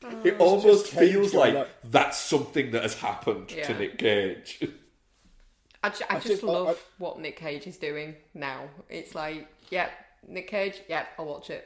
Oh, 0.04 0.20
it 0.24 0.38
almost 0.38 0.86
feels 0.88 1.34
like 1.34 1.54
like- 1.54 1.68
that's 1.84 2.18
something 2.18 2.70
that 2.72 2.82
has 2.82 2.94
happened 2.94 3.48
to 3.48 3.74
Nick 3.78 3.98
Cage. 3.98 4.60
I, 5.82 5.88
ju- 5.90 6.04
I 6.08 6.14
just 6.16 6.26
just- 6.26 6.42
love 6.42 6.68
I- 6.68 6.76
what 6.98 7.18
Nick 7.20 7.36
Cage 7.36 7.66
is 7.66 7.76
doing 7.76 8.14
now. 8.34 8.64
It's 8.88 9.14
like, 9.14 9.48
yep, 9.70 9.90
Nick 10.28 10.48
Cage, 10.48 10.74
yep, 10.88 11.08
I'll 11.18 11.26
watch 11.26 11.50
it. 11.50 11.64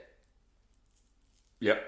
yep. 1.61 1.83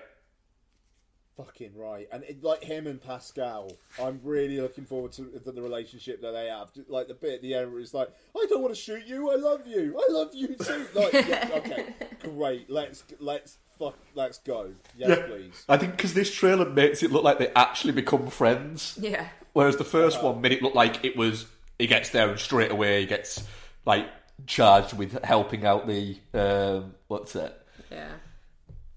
Fucking 1.36 1.72
right, 1.74 2.08
and 2.12 2.24
it, 2.24 2.42
like 2.44 2.62
him 2.62 2.86
and 2.86 3.00
Pascal, 3.00 3.72
I'm 4.00 4.20
really 4.22 4.60
looking 4.60 4.84
forward 4.84 5.12
to 5.12 5.22
the, 5.44 5.52
the 5.52 5.62
relationship 5.62 6.20
that 6.20 6.32
they 6.32 6.48
have. 6.48 6.68
Like 6.88 7.08
the 7.08 7.14
bit 7.14 7.36
at 7.36 7.42
the 7.42 7.54
end 7.54 7.72
where 7.72 7.80
it's 7.80 7.94
like, 7.94 8.10
"I 8.36 8.46
don't 8.50 8.60
want 8.60 8.74
to 8.74 8.80
shoot 8.80 9.06
you. 9.06 9.30
I 9.30 9.36
love 9.36 9.66
you. 9.66 9.98
I 9.98 10.12
love 10.12 10.34
you 10.34 10.48
too." 10.48 10.86
Like, 10.94 11.12
yeah, 11.14 11.48
okay, 11.54 11.94
great. 12.22 12.68
Let's 12.68 13.04
let's 13.18 13.56
fuck. 13.78 13.96
Let's 14.14 14.38
go. 14.38 14.72
Yes, 14.96 15.18
please. 15.26 15.64
I 15.68 15.78
think 15.78 15.92
because 15.92 16.12
this 16.12 16.32
trailer 16.32 16.68
makes 16.68 17.02
it 17.02 17.10
look 17.10 17.24
like 17.24 17.38
they 17.38 17.50
actually 17.56 17.92
become 17.92 18.26
friends. 18.28 18.98
Yeah. 19.00 19.28
Whereas 19.54 19.76
the 19.76 19.84
1st 19.84 20.22
one 20.22 20.40
made 20.40 20.52
it 20.52 20.62
look 20.62 20.74
like 20.74 21.04
it 21.04 21.16
was 21.16 21.46
he 21.78 21.86
gets 21.86 22.10
there 22.10 22.28
and 22.30 22.38
straight 22.38 22.70
away 22.70 23.00
he 23.00 23.06
gets 23.06 23.42
like 23.84 24.06
charged 24.46 24.96
with 24.96 25.22
helping 25.24 25.64
out 25.64 25.86
the 25.86 26.16
um, 26.34 26.94
what's 27.08 27.34
it? 27.36 27.54
Yeah. 27.90 28.08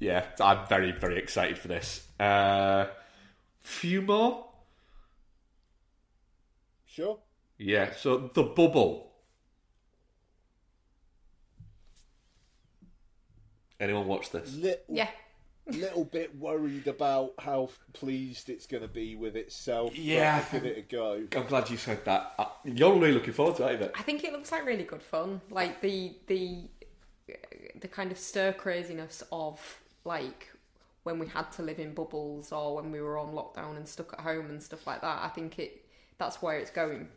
Yeah, 0.06 0.26
I'm 0.40 0.68
very 0.68 0.92
very 0.92 1.18
excited 1.18 1.58
for 1.58 1.68
this. 1.68 2.08
Uh, 2.20 2.86
few 3.62 4.04
more. 4.04 4.46
Sure. 6.86 7.18
Yeah, 7.58 7.92
so 7.96 8.30
the 8.34 8.44
bubble. 8.44 9.12
Anyone 13.80 14.06
watch 14.08 14.30
this? 14.30 14.54
Little, 14.56 14.84
Yeah. 14.88 15.10
little 15.68 16.06
bit 16.06 16.36
worried 16.38 16.88
about 16.88 17.34
how 17.40 17.70
pleased 17.94 18.50
it's 18.50 18.68
going 18.68 18.84
to 18.84 18.88
be 18.88 19.16
with 19.16 19.36
itself. 19.36 19.98
Yeah. 19.98 20.44
I'll 20.46 20.52
give 20.60 20.66
it 20.66 20.78
a 20.78 20.82
go. 20.82 21.28
I'm 21.36 21.48
glad 21.48 21.70
you 21.72 21.78
said 21.78 22.06
that. 22.06 22.34
Uh, 22.38 22.46
You're 22.64 22.94
really 22.94 23.14
looking 23.14 23.34
forward 23.34 23.58
to 23.58 23.64
it, 23.68 23.72
either. 23.74 23.92
I 23.96 24.04
think 24.04 24.24
it 24.24 24.32
looks 24.32 24.52
like 24.52 24.66
really 24.66 24.84
good 24.84 25.02
fun. 25.04 25.42
Like 25.50 25.82
the 25.82 26.16
the 26.28 26.70
the 27.82 27.88
kind 27.88 28.12
of 28.12 28.18
stir 28.20 28.54
craziness 28.54 29.24
of 29.32 29.82
like 30.06 30.52
when 31.04 31.20
we 31.20 31.28
had 31.28 31.52
to 31.54 31.62
live 31.62 31.80
in 31.80 31.94
bubbles 31.94 32.52
or 32.52 32.76
when 32.76 32.92
we 32.92 33.02
were 33.02 33.18
on 33.18 33.34
lockdown 33.34 33.76
and 33.78 33.88
stuck 33.88 34.14
at 34.14 34.22
home 34.22 34.50
and 34.50 34.62
stuff 34.62 34.88
like 34.88 35.02
that. 35.02 35.24
I 35.24 35.30
think 35.30 35.60
it 35.60 35.86
that's 36.18 36.42
where 36.42 36.58
it's 36.58 36.72
going 36.72 37.10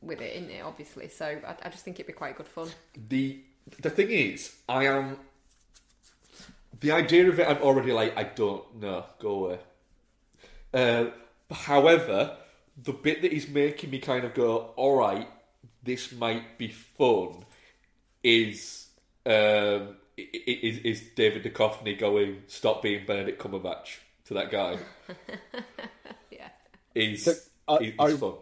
with 0.00 0.20
it, 0.20 0.36
isn't 0.36 0.50
it? 0.50 0.62
Obviously, 0.62 1.08
so 1.08 1.26
I, 1.26 1.56
I 1.62 1.68
just 1.68 1.84
think 1.84 1.96
it'd 1.96 2.06
be 2.06 2.12
quite 2.12 2.36
good 2.36 2.46
fun. 2.46 2.68
the 3.08 3.40
the 3.80 3.90
thing 3.90 4.10
is, 4.10 4.56
I 4.68 4.86
am 4.86 5.18
the 6.80 6.92
idea 6.92 7.28
of 7.28 7.38
it. 7.38 7.48
I'm 7.48 7.58
already 7.58 7.92
like, 7.92 8.16
I 8.16 8.24
don't 8.24 8.80
know, 8.80 9.04
go 9.18 9.44
away. 9.44 9.58
Uh, 10.72 11.06
however, 11.52 12.36
the 12.82 12.92
bit 12.92 13.22
that 13.22 13.32
is 13.32 13.48
making 13.48 13.90
me 13.90 13.98
kind 13.98 14.24
of 14.24 14.34
go, 14.34 14.72
all 14.76 14.96
right, 14.96 15.28
this 15.82 16.12
might 16.12 16.58
be 16.58 16.68
fun, 16.68 17.44
is 18.22 18.88
um, 19.26 19.96
is 20.18 20.78
is 20.78 21.02
David 21.14 21.44
Duchovny 21.44 21.98
going, 21.98 22.42
stop 22.46 22.82
being 22.82 23.06
Benedict 23.06 23.40
Cumberbatch 23.42 23.98
to 24.26 24.34
that 24.34 24.50
guy? 24.50 24.78
Yeah. 26.30 26.48
Is 26.94 27.24
So, 27.24 27.34
I- 27.66 27.76
is, 27.78 27.94
I- 27.98 28.12
fun. 28.16 28.34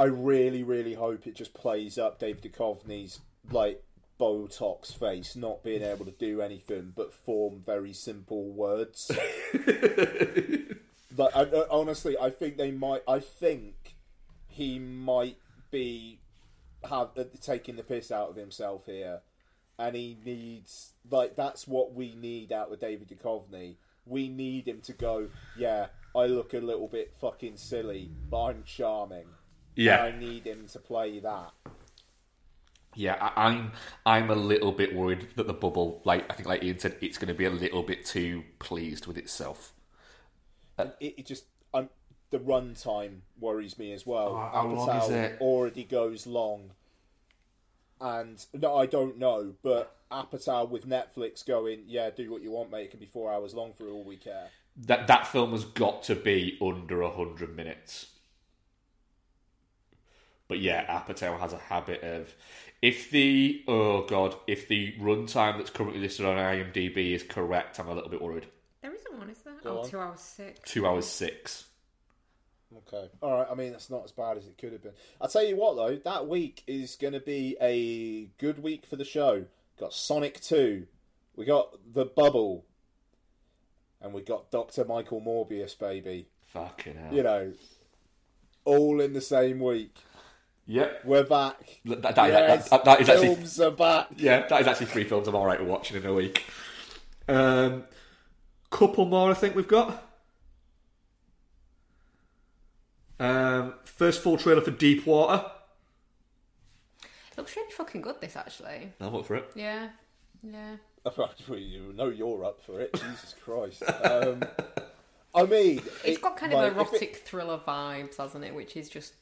I 0.00 0.04
really, 0.04 0.62
really 0.62 0.94
hope 0.94 1.26
it 1.26 1.34
just 1.34 1.54
plays 1.54 1.98
up 1.98 2.18
David 2.20 2.42
Duchovny's 2.52 3.18
like 3.50 3.82
Botox 4.20 4.96
face, 4.96 5.34
not 5.34 5.64
being 5.64 5.82
able 5.82 6.04
to 6.04 6.10
do 6.12 6.40
anything 6.40 6.92
but 6.94 7.12
form 7.12 7.62
very 7.64 7.92
simple 7.92 8.44
words. 8.52 9.10
like, 11.16 11.34
I, 11.36 11.42
I- 11.42 11.68
honestly, 11.70 12.16
I 12.18 12.30
think 12.30 12.56
they 12.56 12.70
might. 12.70 13.02
I 13.08 13.20
think 13.20 13.96
he 14.46 14.78
might 14.78 15.38
be 15.70 16.20
have 16.88 17.08
uh, 17.16 17.24
taking 17.42 17.76
the 17.76 17.82
piss 17.82 18.10
out 18.12 18.30
of 18.30 18.36
himself 18.36 18.86
here, 18.86 19.20
and 19.78 19.94
he 19.94 20.18
needs 20.24 20.92
like 21.10 21.36
that's 21.36 21.66
what 21.68 21.94
we 21.94 22.14
need 22.14 22.52
out 22.52 22.72
of 22.72 22.80
David 22.80 23.08
Duchovny. 23.08 23.76
We 24.06 24.28
need 24.28 24.66
him 24.66 24.80
to 24.82 24.92
go. 24.92 25.28
Yeah, 25.56 25.86
I 26.16 26.26
look 26.26 26.54
a 26.54 26.58
little 26.58 26.88
bit 26.88 27.14
fucking 27.20 27.56
silly, 27.56 28.10
but 28.30 28.44
I'm 28.44 28.62
charming. 28.64 29.26
Yeah. 29.76 30.02
I 30.02 30.18
need 30.18 30.44
him 30.46 30.66
to 30.72 30.78
play 30.78 31.20
that. 31.20 31.52
Yeah, 32.94 33.16
I, 33.20 33.46
I'm 33.46 33.72
I'm 34.04 34.30
a 34.30 34.34
little 34.34 34.72
bit 34.72 34.94
worried 34.94 35.28
that 35.36 35.46
the 35.46 35.52
bubble, 35.52 36.02
like 36.04 36.24
I 36.30 36.34
think, 36.34 36.48
like 36.48 36.64
Ian 36.64 36.78
said, 36.78 36.96
it's 37.00 37.16
going 37.16 37.28
to 37.28 37.34
be 37.34 37.44
a 37.44 37.50
little 37.50 37.82
bit 37.82 38.04
too 38.04 38.42
pleased 38.58 39.06
with 39.06 39.16
itself. 39.16 39.72
Uh, 40.76 40.86
it, 40.98 41.14
it 41.18 41.26
just 41.26 41.44
I'm, 41.72 41.90
the 42.30 42.40
runtime 42.40 43.20
worries 43.38 43.78
me 43.78 43.92
as 43.92 44.04
well. 44.04 44.30
Oh, 44.30 44.50
how 44.52 44.66
long 44.66 44.96
is 45.02 45.10
it? 45.10 45.40
Already 45.40 45.84
goes 45.84 46.26
long, 46.26 46.70
and 48.00 48.44
no, 48.54 48.76
I 48.76 48.86
don't 48.86 49.18
know, 49.18 49.54
but 49.62 49.96
Apatow 50.10 50.68
with 50.68 50.88
Netflix 50.88 51.46
going, 51.46 51.82
yeah, 51.86 52.10
do 52.10 52.30
what 52.30 52.42
you 52.42 52.50
want, 52.50 52.70
mate. 52.70 52.84
It 52.84 52.90
can 52.90 53.00
be 53.00 53.06
four 53.06 53.32
hours 53.32 53.54
long 53.54 53.72
for 53.72 53.88
all 53.88 54.04
we 54.04 54.16
care. 54.16 54.48
That 54.86 55.06
that 55.08 55.26
film 55.26 55.52
has 55.52 55.64
got 55.64 56.04
to 56.04 56.14
be 56.14 56.58
under 56.62 57.08
hundred 57.08 57.56
minutes. 57.56 58.06
But 60.46 60.60
yeah, 60.60 60.86
Apatow 60.86 61.38
has 61.38 61.52
a 61.52 61.58
habit 61.58 62.02
of 62.02 62.34
if 62.80 63.10
the 63.10 63.62
oh 63.66 64.06
god, 64.06 64.36
if 64.46 64.68
the 64.68 64.94
runtime 64.98 65.58
that's 65.58 65.70
currently 65.70 66.00
listed 66.00 66.24
on 66.24 66.36
IMDb 66.36 67.12
is 67.14 67.22
correct, 67.22 67.78
I'm 67.78 67.88
a 67.88 67.94
little 67.94 68.10
bit 68.10 68.22
worried. 68.22 68.46
There 68.82 68.94
isn't 68.94 69.18
one, 69.18 69.30
is 69.30 69.38
there? 69.38 69.54
Go 69.62 69.78
oh, 69.78 69.82
on. 69.82 69.90
two 69.90 69.98
hours 69.98 70.20
six. 70.20 70.70
Two 70.70 70.86
hours 70.86 71.06
six. 71.06 71.64
Okay. 72.76 73.08
All 73.22 73.32
right. 73.38 73.46
I 73.50 73.54
mean, 73.54 73.72
that's 73.72 73.88
not 73.90 74.04
as 74.04 74.12
bad 74.12 74.36
as 74.36 74.46
it 74.46 74.58
could 74.58 74.72
have 74.72 74.82
been. 74.82 74.92
I'll 75.20 75.28
tell 75.28 75.44
you 75.44 75.56
what, 75.56 75.76
though, 75.76 75.96
that 76.04 76.28
week 76.28 76.62
is 76.66 76.96
going 76.96 77.14
to 77.14 77.20
be 77.20 77.56
a 77.62 78.26
good 78.38 78.62
week 78.62 78.84
for 78.86 78.96
the 78.96 79.04
show. 79.04 79.46
Got 79.80 79.92
Sonic 79.94 80.40
2, 80.40 80.86
we 81.36 81.44
got 81.44 81.78
The 81.94 82.04
Bubble, 82.04 82.64
and 84.02 84.12
we 84.12 84.22
got 84.22 84.50
Dr. 84.50 84.84
Michael 84.84 85.20
Morbius, 85.20 85.78
baby. 85.78 86.26
Fucking 86.48 86.96
hell. 86.96 87.14
You 87.14 87.22
know, 87.22 87.52
all 88.64 89.00
in 89.00 89.12
the 89.12 89.20
same 89.20 89.60
week. 89.60 89.94
Yep. 90.66 91.04
We're 91.04 91.24
back. 91.24 91.80
That, 91.84 92.02
that- 92.02 92.16
Yes, 92.16 92.68
that- 92.68 92.84
that 92.84 93.00
is 93.00 93.08
actually 93.08 93.34
films 93.36 93.60
are 93.60 93.70
back. 93.70 94.08
yeah, 94.16 94.46
that 94.48 94.60
is 94.60 94.66
actually 94.66 94.86
three 94.86 95.04
films 95.04 95.28
I'm 95.28 95.34
alright 95.36 95.60
with 95.60 95.68
watching 95.68 95.96
in 95.96 96.04
a 96.06 96.12
week. 96.12 96.44
Um, 97.28 97.84
couple 98.70 99.04
more, 99.06 99.30
I 99.30 99.34
think 99.34 99.54
we've 99.54 99.68
got. 99.68 100.07
Um, 103.20 103.74
first 103.84 104.22
full 104.22 104.36
trailer 104.36 104.60
for 104.60 104.70
Deep 104.70 105.06
Water. 105.06 105.44
Looks 107.36 107.56
really 107.56 107.70
fucking 107.72 108.00
good. 108.00 108.20
This 108.20 108.36
actually. 108.36 108.92
I'm 109.00 109.14
up 109.14 109.26
for 109.26 109.36
it. 109.36 109.50
Yeah. 109.54 109.88
Yeah. 110.42 110.76
you 111.50 111.92
know 111.96 112.08
you're 112.08 112.44
up 112.44 112.60
for 112.62 112.80
it. 112.80 112.92
Jesus 112.94 113.34
Christ. 113.44 113.82
Um, 114.04 114.42
I 115.34 115.44
mean, 115.44 115.78
It's 115.78 116.18
it- 116.18 116.22
got 116.22 116.36
kind 116.36 116.52
of 116.52 116.58
like, 116.60 116.72
if 116.72 116.78
it- 116.78 117.02
erotic 117.02 117.16
thriller 117.16 117.60
vibes, 117.66 118.16
hasn't 118.16 118.44
it? 118.44 118.54
Which 118.54 118.76
is 118.76 118.88
just 118.88 119.14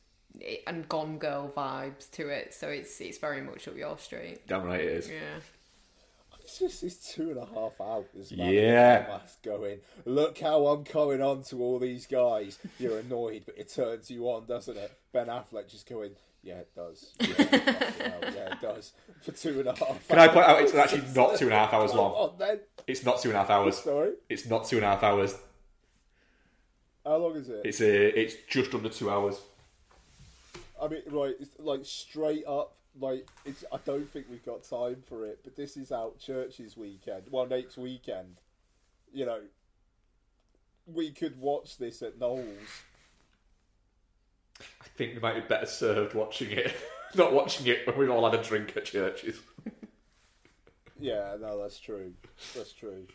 and 0.67 0.87
Gone 0.89 1.19
Girl 1.19 1.51
vibes 1.57 2.11
to 2.13 2.29
it. 2.29 2.53
So 2.55 2.69
it's 2.69 3.01
it's 3.01 3.19
very 3.19 3.41
much 3.41 3.67
up 3.69 3.77
your 3.77 3.99
street. 3.99 4.47
Damn 4.47 4.65
right 4.65 4.81
it 4.81 4.87
is. 4.93 5.09
Yeah. 5.11 5.41
It's 6.47 6.61
just 6.61 6.85
it's 6.85 7.13
two 7.13 7.31
and 7.31 7.39
a 7.39 7.45
half 7.45 7.73
hours. 7.81 8.31
Man. 8.31 8.55
Yeah. 8.55 9.19
Going. 9.43 9.79
Look 10.05 10.39
how 10.39 10.69
I'm 10.69 10.85
coming 10.85 11.21
on 11.21 11.43
to 11.45 11.61
all 11.61 11.81
these 11.81 12.07
guys. 12.07 12.61
You're 12.79 13.01
annoyed, 13.01 13.43
but 13.47 13.59
it 13.59 13.69
turns 13.69 14.13
you 14.13 14.27
on, 14.29 14.47
doesn't 14.47 14.77
it? 14.77 14.97
Ben 15.13 15.27
Affleck 15.27 15.69
just 15.69 15.89
going. 15.89 16.13
Yeah, 16.45 16.59
it 16.59 16.71
does. 16.77 17.15
Yeah, 17.21 18.31
yeah, 18.33 18.53
it 18.53 18.61
does. 18.63 18.93
For 19.23 19.33
two 19.33 19.59
and 19.59 19.69
a 19.69 19.75
half. 19.75 20.07
Can 20.07 20.21
I 20.21 20.29
point 20.29 20.47
out 20.47 20.63
it's 20.63 20.73
actually 20.73 21.03
not 21.17 21.37
two 21.37 21.47
and 21.47 21.55
a 21.55 21.59
half 21.59 21.73
hours 21.73 21.93
long? 21.93 22.13
on, 22.13 22.39
then. 22.39 22.61
It's 22.87 23.05
not 23.05 23.21
two 23.21 23.31
and 23.31 23.37
a 23.37 23.41
half 23.41 23.51
hours. 23.51 23.79
Sorry. 23.79 24.13
It's 24.29 24.47
not 24.47 24.69
two 24.69 24.77
and 24.77 24.85
a 24.85 24.89
half 24.91 25.03
hours. 25.03 25.35
How 27.05 27.17
long 27.17 27.35
is 27.35 27.49
it? 27.49 27.63
It's 27.65 27.81
a, 27.81 28.21
it's 28.21 28.37
just 28.49 28.73
under 28.73 28.89
two 28.89 29.11
hours. 29.11 29.41
I 30.81 30.87
mean, 30.87 31.03
right, 31.11 31.35
it's 31.41 31.59
like 31.59 31.81
straight 31.83 32.45
up, 32.47 32.77
like 32.99 33.29
it's. 33.45 33.65
I 33.73 33.79
don't 33.85 34.09
think 34.09 34.27
we've 34.31 34.45
got 34.45 34.63
time 34.63 35.03
for 35.09 35.25
it, 35.27 35.41
but 35.45 35.57
this 35.57 35.77
is 35.77 35.93
out 35.93 36.19
church's 36.19 36.77
weekend. 36.77 37.25
Well, 37.31 37.47
Nate's 37.47 37.77
weekend. 37.77 38.41
You 39.13 39.27
know, 39.27 39.41
we 40.87 41.11
could 41.13 41.39
watch 41.39 41.79
this 41.79 42.03
at 42.03 42.19
Knowles. 42.19 42.45
I 44.61 44.89
think 44.97 45.15
we 45.15 45.21
might 45.21 45.35
be 45.35 45.41
better 45.43 45.67
served 45.67 46.15
watching 46.15 46.51
it 46.51 46.75
not 47.15 47.33
watching 47.33 47.67
it 47.67 47.87
when 47.87 47.99
we've 47.99 48.11
all 48.11 48.29
had 48.29 48.39
a 48.39 48.43
drink 48.43 48.77
at 48.77 48.85
churches. 48.87 49.41
Yeah, 50.99 51.37
no, 51.39 51.61
that's 51.61 51.79
true. 51.79 52.15
That's 52.55 52.73
true. 52.73 53.07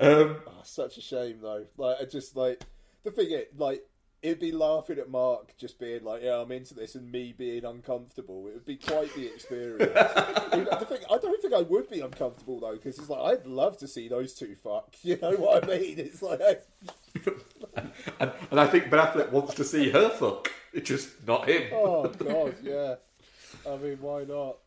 Um, 0.00 0.36
Oh, 0.46 0.60
such 0.62 0.96
a 0.96 1.00
shame 1.00 1.40
though. 1.42 1.66
Like, 1.76 1.96
I 2.00 2.04
just 2.04 2.36
like 2.36 2.62
the 3.02 3.10
thing. 3.10 3.32
It 3.32 3.58
like 3.58 3.82
it'd 4.22 4.40
be 4.40 4.52
laughing 4.52 4.98
at 4.98 5.10
Mark 5.10 5.56
just 5.56 5.78
being 5.78 6.04
like, 6.04 6.22
"Yeah, 6.22 6.40
I'm 6.40 6.52
into 6.52 6.74
this," 6.74 6.94
and 6.94 7.10
me 7.10 7.32
being 7.36 7.64
uncomfortable. 7.64 8.46
It 8.48 8.54
would 8.54 8.64
be 8.64 8.76
quite 8.76 9.14
the 9.14 9.26
experience. 9.26 9.92
the 9.94 10.86
thing, 10.88 10.98
I 11.10 11.18
don't 11.18 11.40
think 11.40 11.54
I 11.54 11.62
would 11.62 11.88
be 11.88 12.00
uncomfortable 12.00 12.60
though, 12.60 12.74
because 12.74 12.98
it's 12.98 13.08
like 13.08 13.38
I'd 13.38 13.46
love 13.46 13.78
to 13.78 13.88
see 13.88 14.08
those 14.08 14.34
two 14.34 14.54
fuck. 14.56 14.94
You 15.02 15.18
know 15.20 15.32
what 15.32 15.64
I 15.64 15.78
mean? 15.78 15.98
It's 15.98 16.22
like 16.22 16.40
and, 18.20 18.32
and 18.50 18.60
I 18.60 18.66
think 18.66 18.90
Ben 18.90 19.00
Affleck 19.00 19.30
wants 19.30 19.54
to 19.54 19.64
see 19.64 19.90
her 19.90 20.10
fuck. 20.10 20.50
It's 20.72 20.88
just 20.88 21.26
not 21.26 21.48
him. 21.48 21.70
Oh 21.72 22.08
god, 22.08 22.56
yeah. 22.62 22.96
I 23.68 23.76
mean, 23.76 23.98
why 24.00 24.24
not? 24.24 24.58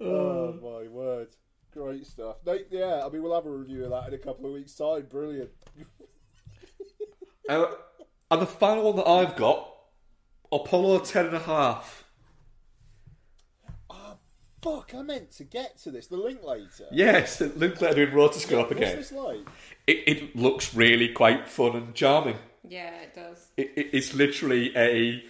Oh 0.00 0.52
my 0.54 0.88
word, 0.88 1.28
great 1.72 2.04
stuff. 2.04 2.38
No, 2.44 2.58
yeah, 2.68 3.06
I 3.06 3.08
mean, 3.10 3.22
we'll 3.22 3.34
have 3.34 3.46
a 3.46 3.50
review 3.50 3.84
of 3.84 3.90
that 3.90 4.08
in 4.08 4.14
a 4.14 4.18
couple 4.18 4.46
of 4.46 4.52
weeks' 4.52 4.74
time. 4.74 5.06
Brilliant. 5.08 5.50
Uh, 7.48 7.66
and 8.30 8.42
the 8.42 8.46
final 8.46 8.84
one 8.84 8.96
that 8.96 9.08
I've 9.08 9.36
got, 9.36 9.68
Apollo 10.50 11.00
ten 11.00 11.26
and 11.26 11.36
a 11.36 11.40
half. 11.40 12.04
Fuck, 14.64 14.94
I 14.94 15.02
meant 15.02 15.30
to 15.32 15.44
get 15.44 15.76
to 15.82 15.90
this. 15.90 16.06
The 16.06 16.16
link 16.16 16.42
later. 16.42 16.86
Yes, 16.90 17.38
Linklater 17.56 18.06
doing 18.06 18.12
rotoscope 18.12 18.70
again. 18.70 18.96
What's 18.96 19.10
again. 19.10 19.24
this 19.36 19.46
like? 19.46 19.48
It, 19.86 20.02
it 20.06 20.36
looks 20.36 20.74
really 20.74 21.08
quite 21.08 21.46
fun 21.46 21.76
and 21.76 21.94
charming. 21.94 22.36
Yeah, 22.66 23.02
it 23.02 23.14
does. 23.14 23.48
It, 23.58 23.72
it, 23.76 23.90
it's 23.92 24.14
literally 24.14 24.74
a 24.74 25.22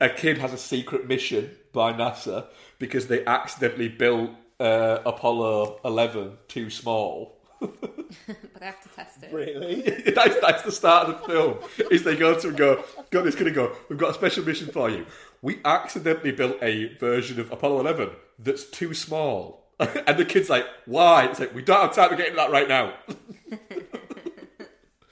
a 0.00 0.08
kid 0.08 0.38
has 0.38 0.54
a 0.54 0.58
secret 0.58 1.06
mission 1.06 1.50
by 1.74 1.92
NASA 1.92 2.46
because 2.78 3.08
they 3.08 3.26
accidentally 3.26 3.88
built 3.88 4.30
uh, 4.58 5.00
Apollo 5.04 5.80
eleven 5.84 6.38
too 6.48 6.70
small. 6.70 7.35
But 7.60 8.62
I 8.62 8.64
have 8.66 8.82
to 8.82 8.88
test 8.90 9.22
it. 9.22 9.32
Really? 9.32 9.82
that's, 10.14 10.40
that's 10.40 10.62
the 10.62 10.72
start 10.72 11.08
of 11.08 11.20
the 11.20 11.26
film. 11.28 11.58
Is 11.90 12.02
they 12.04 12.16
go 12.16 12.38
to 12.38 12.48
and 12.48 12.56
go, 12.56 12.84
God, 13.10 13.26
it's 13.26 13.36
going 13.36 13.46
to 13.46 13.50
go. 13.54 13.74
We've 13.88 13.98
got 13.98 14.10
a 14.10 14.14
special 14.14 14.44
mission 14.44 14.68
for 14.68 14.88
you. 14.90 15.06
We 15.42 15.60
accidentally 15.64 16.32
built 16.32 16.56
a 16.62 16.94
version 16.98 17.38
of 17.40 17.52
Apollo 17.52 17.80
11 17.80 18.10
that's 18.38 18.64
too 18.64 18.94
small. 18.94 19.64
and 19.80 20.16
the 20.16 20.24
kid's 20.24 20.48
like, 20.48 20.66
why? 20.86 21.26
It's 21.26 21.38
like, 21.40 21.54
we 21.54 21.62
don't 21.62 21.80
have 21.80 21.94
time 21.94 22.10
to 22.10 22.16
get 22.16 22.26
into 22.28 22.36
that 22.38 22.50
right 22.50 22.68
now. 22.68 22.94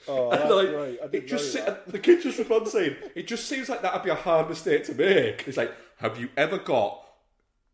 Oh, 0.07 0.29
And 0.29 0.39
that's 0.39 0.51
like, 0.51 0.69
great. 0.69 0.99
I 1.01 1.05
it 1.05 1.11
didn't 1.11 1.27
just 1.27 1.55
know 1.55 1.61
se- 1.61 1.65
that. 1.65 1.87
the 1.91 1.97
kid 1.99 2.21
just 2.21 2.37
responds 2.37 2.71
saying, 2.71 2.95
"It 3.15 3.27
just 3.27 3.47
seems 3.47 3.69
like 3.69 3.81
that'd 3.81 4.03
be 4.03 4.11
a 4.11 4.15
hard 4.15 4.47
mistake 4.49 4.83
to 4.85 4.93
make." 4.93 5.47
It's 5.47 5.57
like, 5.57 5.73
have 5.97 6.19
you 6.19 6.29
ever 6.37 6.59
got, 6.59 7.03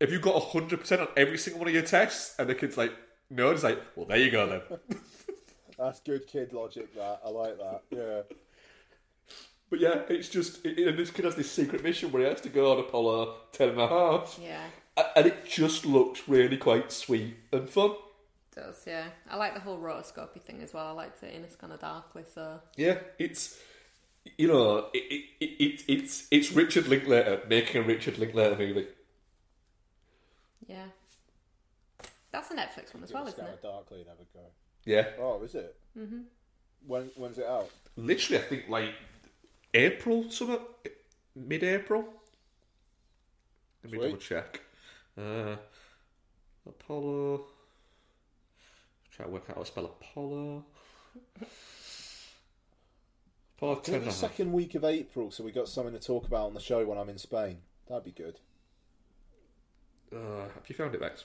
have 0.00 0.10
you 0.10 0.18
got 0.18 0.42
hundred 0.42 0.80
percent 0.80 1.02
on 1.02 1.08
every 1.14 1.36
single 1.36 1.58
one 1.60 1.68
of 1.68 1.74
your 1.74 1.82
tests? 1.82 2.34
And 2.38 2.48
the 2.48 2.54
kid's 2.54 2.78
like, 2.78 2.92
"No." 3.36 3.50
It's 3.50 3.62
like, 3.62 3.80
well, 3.96 4.06
there 4.06 4.18
you 4.18 4.30
go 4.30 4.46
then. 4.46 4.78
That's 5.78 6.00
good 6.00 6.26
kid 6.26 6.52
logic. 6.52 6.94
That 6.94 7.20
I 7.24 7.28
like 7.30 7.58
that. 7.58 7.82
Yeah. 7.90 8.20
but 9.70 9.80
yeah, 9.80 10.02
it's 10.08 10.28
just, 10.28 10.64
it, 10.64 10.78
and 10.86 10.98
this 10.98 11.10
kid 11.10 11.24
has 11.24 11.34
this 11.34 11.50
secret 11.50 11.82
mission 11.82 12.12
where 12.12 12.22
he 12.22 12.28
has 12.28 12.40
to 12.42 12.48
go 12.48 12.72
on 12.72 12.78
Apollo 12.78 13.36
ten 13.52 13.70
and 13.70 13.80
a 13.80 13.88
half, 13.88 14.38
Yeah, 14.40 14.64
A- 14.96 15.18
and 15.18 15.26
it 15.26 15.44
just 15.46 15.84
looks 15.86 16.28
really 16.28 16.56
quite 16.58 16.92
sweet 16.92 17.36
and 17.52 17.68
fun. 17.68 17.92
it 17.92 18.54
does. 18.60 18.84
Yeah, 18.86 19.06
I 19.30 19.36
like 19.36 19.54
the 19.54 19.60
whole 19.60 19.78
rotoscopy 19.78 20.40
thing 20.42 20.60
as 20.62 20.72
well. 20.74 20.86
I 20.86 20.90
liked 20.92 21.22
it 21.22 21.34
in 21.34 21.42
A 21.42 21.48
Scanner 21.50 21.78
Darkly. 21.78 22.24
So 22.32 22.60
Yeah, 22.76 22.98
it's. 23.18 23.58
You 24.38 24.46
know, 24.46 24.86
it, 24.94 24.98
it, 24.98 25.24
it, 25.40 25.50
it, 25.64 25.84
it's 25.88 26.28
it's 26.30 26.52
Richard 26.52 26.86
Linklater 26.86 27.40
making 27.48 27.82
a 27.82 27.84
Richard 27.84 28.18
Linklater 28.18 28.56
movie. 28.56 28.86
yeah, 30.68 30.84
that's 32.32 32.50
a 32.50 32.54
Netflix 32.54 32.92
one 32.94 33.02
as 33.04 33.12
well, 33.12 33.26
isn't 33.26 33.36
kinda 33.38 33.52
it? 33.52 33.62
Darkly 33.62 33.98
never 34.06 34.24
go. 34.34 34.40
Yeah, 34.84 35.08
Oh, 35.18 35.42
is 35.42 35.54
it? 35.54 35.76
Mm-hmm. 35.98 36.20
When 36.86 37.10
when's 37.16 37.38
it 37.38 37.46
out? 37.46 37.70
literally, 37.96 38.42
I 38.42 38.46
think 38.46 38.68
like 38.68 38.90
April, 39.74 40.30
summer, 40.30 40.58
mid-April. 41.36 42.04
Let 43.84 43.92
me 43.92 43.98
Sweet. 43.98 44.06
double 44.08 44.20
check. 44.20 44.60
Uh, 45.16 45.56
Apollo. 46.66 47.46
Try 49.10 49.26
to 49.26 49.30
work 49.32 49.44
out 49.50 49.56
how 49.56 49.62
to 49.62 49.66
spell 49.66 49.84
Apollo. 49.86 50.64
Apollo 53.56 53.74
Do 53.76 53.80
ten 53.82 53.94
it 53.94 53.98
and 53.98 54.06
the 54.06 54.12
second 54.12 54.52
week 54.52 54.74
of 54.74 54.84
April, 54.84 55.30
so 55.30 55.44
we 55.44 55.52
got 55.52 55.68
something 55.68 55.92
to 55.94 56.00
talk 56.00 56.26
about 56.26 56.46
on 56.46 56.54
the 56.54 56.60
show 56.60 56.84
when 56.84 56.98
I'm 56.98 57.08
in 57.08 57.18
Spain. 57.18 57.58
That'd 57.88 58.04
be 58.04 58.10
good. 58.12 58.40
Uh, 60.14 60.44
have 60.54 60.68
you 60.68 60.74
found 60.74 60.94
it, 60.94 61.00
Max? 61.00 61.24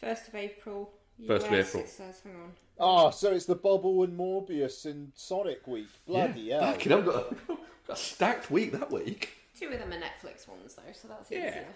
First 0.00 0.28
of 0.28 0.34
April. 0.34 0.90
First 1.26 1.46
of 1.46 1.52
US, 1.52 1.68
April. 1.68 1.82
It 1.84 1.88
says, 1.90 2.20
hang 2.24 2.34
on. 2.34 2.52
Oh, 2.78 3.10
so 3.10 3.32
it's 3.32 3.44
the 3.44 3.54
Bubble 3.54 4.02
and 4.04 4.18
Morbius 4.18 4.86
and 4.86 5.12
Sonic 5.14 5.66
week. 5.66 5.88
Bloody 6.06 6.40
yeah. 6.40 6.60
hell. 6.64 6.72
Fucking, 6.72 6.92
I've 6.92 7.04
got 7.04 7.14
a, 7.14 7.36
got 7.48 7.58
a 7.90 7.96
stacked 7.96 8.50
week 8.50 8.72
that 8.72 8.90
week. 8.90 9.34
Two 9.58 9.66
of 9.68 9.78
them 9.78 9.92
are 9.92 9.96
Netflix 9.96 10.48
ones 10.48 10.74
though, 10.74 10.92
so 10.94 11.08
that's 11.08 11.30
Yeah. 11.30 11.48
easier. 11.48 11.66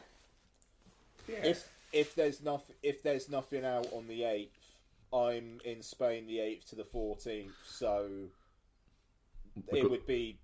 If 1.42 1.68
if 1.92 2.14
there's 2.14 2.42
nothing 2.42 2.76
if 2.82 3.02
there's 3.02 3.28
nothing 3.28 3.64
out 3.64 3.86
on 3.92 4.08
the 4.08 4.24
eighth, 4.24 4.78
I'm 5.12 5.60
in 5.64 5.82
Spain 5.82 6.26
the 6.26 6.40
eighth 6.40 6.68
to 6.70 6.76
the 6.76 6.84
fourteenth, 6.84 7.54
so 7.66 8.08
it 9.68 9.82
good. 9.82 9.90
would 9.90 10.06
be 10.06 10.38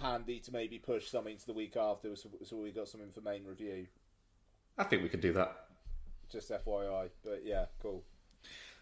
handy 0.00 0.38
to 0.40 0.52
maybe 0.52 0.78
push 0.78 1.08
something 1.08 1.36
to 1.36 1.46
the 1.46 1.52
week 1.52 1.76
after, 1.76 2.16
so, 2.16 2.28
so 2.44 2.56
we 2.56 2.70
got 2.72 2.88
something 2.88 3.10
for 3.10 3.20
main 3.20 3.44
review. 3.44 3.86
I 4.78 4.84
think 4.84 5.02
we 5.02 5.08
could 5.08 5.20
do 5.20 5.32
that. 5.34 5.61
Just 6.32 6.50
FYI, 6.50 7.10
but 7.22 7.42
yeah, 7.44 7.66
cool. 7.82 8.02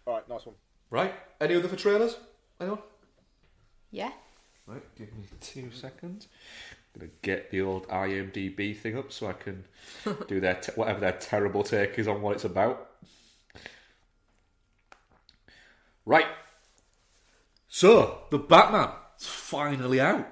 All 0.06 0.14
right, 0.14 0.28
nice 0.28 0.46
one. 0.46 0.54
Right? 0.88 1.12
Any 1.40 1.56
other 1.56 1.66
for 1.66 1.74
trailers? 1.74 2.16
Anyone? 2.60 2.78
Yeah. 3.90 4.12
Right, 4.66 4.82
give 4.96 5.12
me 5.16 5.24
two 5.40 5.72
seconds. 5.72 6.28
I'm 6.94 7.00
gonna 7.00 7.12
get 7.22 7.50
the 7.50 7.60
old 7.62 7.88
IMDb 7.88 8.76
thing 8.76 8.96
up 8.96 9.10
so 9.10 9.26
I 9.26 9.32
can 9.32 9.64
do 10.28 10.38
their 10.38 10.54
te- 10.54 10.72
whatever 10.76 11.00
their 11.00 11.12
terrible 11.12 11.64
take 11.64 11.98
is 11.98 12.06
on 12.06 12.22
what 12.22 12.36
it's 12.36 12.44
about. 12.44 12.88
Right. 16.06 16.26
So 17.68 18.22
the 18.30 18.38
Batman 18.38 18.90
is 19.18 19.26
finally 19.26 20.00
out. 20.00 20.26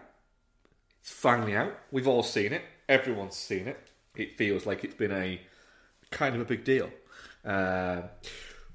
It's 1.01 1.11
finally 1.13 1.57
out. 1.57 1.77
We've 1.91 2.09
all 2.09 2.23
seen 2.23 2.53
it. 2.53 2.63
Everyone's 2.89 3.37
seen 3.37 3.67
it. 3.67 3.79
It 4.15 4.39
feels 4.39 4.67
like 4.67 4.85
it's 4.85 4.95
been 4.95 5.13
a 5.13 5.41
kind 6.11 6.35
of 6.35 6.41
a 6.41 6.45
big 6.45 6.65
deal. 6.65 6.91
Uh, 7.45 8.03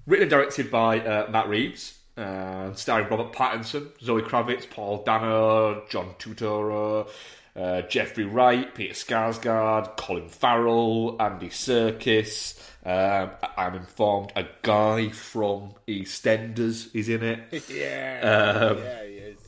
written 0.06 0.24
and 0.24 0.30
directed 0.30 0.72
by 0.72 1.00
uh, 1.00 1.30
Matt 1.30 1.48
Reeves, 1.48 2.00
uh, 2.18 2.74
starring 2.74 3.08
Robert 3.10 3.34
Pattinson, 3.34 3.90
Zoe 4.02 4.22
Kravitz, 4.22 4.70
Paul 4.70 5.04
Dano, 5.04 5.84
John 5.90 6.16
Turturro, 6.20 7.10
uh, 7.56 7.82
Jeffrey 7.84 8.26
Wright, 8.26 8.74
Peter 8.74 8.94
Sarsgaard, 8.94 9.96
Colin 9.98 10.30
Farrell, 10.30 11.16
Andy 11.20 11.50
Serkis. 11.50 12.60
Um, 12.86 13.32
I'm 13.58 13.76
informed 13.76 14.34
a 14.36 14.46
guy 14.62 15.10
from 15.10 15.76
EastEnders 15.88 16.94
is 16.96 17.10
in 17.10 17.24
it. 17.24 17.64
Yeah, 17.70 18.74
yeah, 18.74 19.04
he 19.04 19.14
is. 19.14 19.40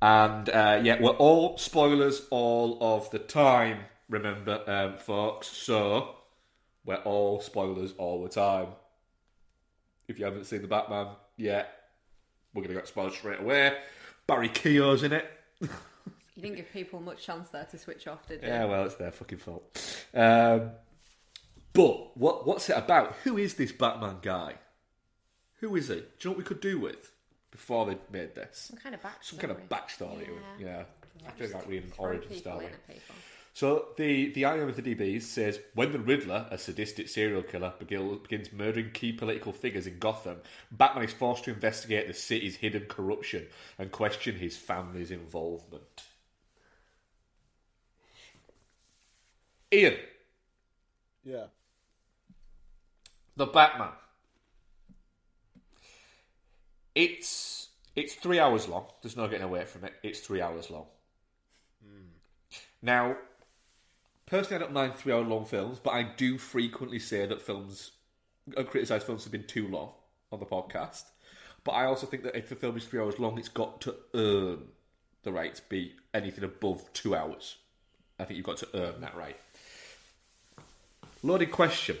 And 0.00 0.48
uh, 0.48 0.80
yeah, 0.82 1.00
we're 1.00 1.10
all 1.10 1.58
spoilers 1.58 2.22
all 2.30 2.78
of 2.80 3.10
the 3.10 3.18
time, 3.18 3.80
remember, 4.08 4.62
um, 4.66 4.96
folks. 4.96 5.48
So 5.48 6.14
we're 6.84 6.96
all 6.96 7.40
spoilers 7.40 7.92
all 7.98 8.22
the 8.22 8.28
time. 8.28 8.68
If 10.08 10.18
you 10.18 10.24
haven't 10.24 10.44
seen 10.44 10.62
the 10.62 10.68
Batman 10.68 11.08
yet, 11.36 11.72
we're 12.52 12.62
going 12.62 12.74
to 12.74 12.80
get 12.80 12.88
spoiled 12.88 13.12
straight 13.12 13.40
away. 13.40 13.76
Barry 14.26 14.48
Keoghan's 14.48 15.02
in 15.02 15.12
it. 15.12 15.30
You 16.36 16.42
didn't 16.42 16.56
give 16.56 16.72
people 16.72 17.00
much 17.00 17.22
chance 17.22 17.50
there 17.50 17.66
to 17.66 17.78
switch 17.78 18.06
off, 18.08 18.26
did 18.26 18.40
you? 18.42 18.48
Yeah, 18.48 18.64
well, 18.64 18.84
it's 18.86 18.94
their 18.94 19.10
fucking 19.10 19.38
fault. 19.38 20.06
Um, 20.14 20.70
but 21.74 22.16
what 22.16 22.46
what's 22.46 22.70
it 22.70 22.78
about? 22.78 23.14
Who 23.24 23.36
is 23.36 23.54
this 23.54 23.72
Batman 23.72 24.16
guy? 24.22 24.54
Who 25.56 25.76
is 25.76 25.88
he? 25.88 25.96
Do 25.96 26.00
you 26.00 26.06
know 26.24 26.30
what 26.30 26.38
we 26.38 26.44
could 26.44 26.60
do 26.60 26.78
with 26.78 27.12
before 27.50 27.84
they 27.84 27.98
made 28.10 28.34
this? 28.34 28.70
Some 28.70 28.78
kind 28.78 28.94
of 28.94 29.02
backstory. 29.02 29.22
Some 29.24 29.38
kind 29.38 29.50
of 29.50 29.68
backstory. 29.68 30.28
Yeah. 30.58 30.66
Yeah, 30.66 31.28
I 31.28 31.30
feel 31.32 31.50
like 31.50 31.68
reading 31.68 31.88
an 31.88 31.90
Throw 31.90 32.04
origin 32.06 32.28
people 32.30 32.52
story. 32.52 32.66
In 33.58 33.66
the 33.66 33.72
people. 33.72 33.88
So 33.88 33.88
the 33.96 34.32
the 34.32 34.42
IMDb 34.42 35.20
says 35.22 35.60
when 35.74 35.92
the 35.92 35.98
Riddler, 35.98 36.46
a 36.50 36.58
sadistic 36.58 37.08
serial 37.08 37.42
killer, 37.42 37.74
begins 37.78 38.52
murdering 38.52 38.90
key 38.92 39.12
political 39.12 39.52
figures 39.52 39.86
in 39.86 39.98
Gotham, 39.98 40.38
Batman 40.70 41.04
is 41.04 41.12
forced 41.12 41.44
to 41.44 41.50
investigate 41.52 42.08
the 42.08 42.14
city's 42.14 42.56
hidden 42.56 42.86
corruption 42.88 43.46
and 43.78 43.90
question 43.92 44.36
his 44.36 44.56
family's 44.56 45.10
involvement. 45.10 46.04
Ian, 49.72 49.96
Yeah. 51.24 51.46
the 53.36 53.46
Batman. 53.46 53.92
It's 56.94 57.68
it's 57.96 58.14
three 58.14 58.38
hours 58.38 58.68
long. 58.68 58.86
There's 59.02 59.16
no 59.16 59.28
getting 59.28 59.44
away 59.44 59.64
from 59.64 59.84
it. 59.84 59.94
It's 60.02 60.20
three 60.20 60.40
hours 60.42 60.70
long. 60.70 60.86
Hmm. 61.84 62.08
Now, 62.82 63.16
personally, 64.30 64.56
I 64.56 64.58
don't 64.60 64.72
mind 64.72 64.94
three-hour-long 64.94 65.44
films, 65.44 65.78
but 65.82 65.90
I 65.90 66.04
do 66.04 66.38
frequently 66.38 66.98
say 66.98 67.26
that 67.26 67.42
films, 67.42 67.90
I 68.56 68.62
criticise 68.62 69.02
films 69.02 69.24
have 69.24 69.32
been 69.32 69.46
too 69.46 69.68
long 69.68 69.90
on 70.32 70.38
the 70.38 70.46
podcast. 70.46 71.02
But 71.64 71.72
I 71.72 71.84
also 71.84 72.06
think 72.06 72.22
that 72.22 72.36
if 72.36 72.50
a 72.50 72.54
film 72.54 72.76
is 72.76 72.84
three 72.84 73.00
hours 73.00 73.18
long, 73.18 73.38
it's 73.38 73.48
got 73.48 73.80
to 73.82 73.94
earn 74.14 74.68
the 75.24 75.32
right 75.32 75.54
to 75.54 75.62
be 75.68 75.92
anything 76.14 76.44
above 76.44 76.90
two 76.94 77.14
hours. 77.14 77.56
I 78.18 78.24
think 78.24 78.36
you've 78.36 78.46
got 78.46 78.58
to 78.58 78.68
earn 78.74 79.00
that 79.02 79.16
right. 79.16 79.36
Loaded 81.22 81.50
question. 81.50 81.98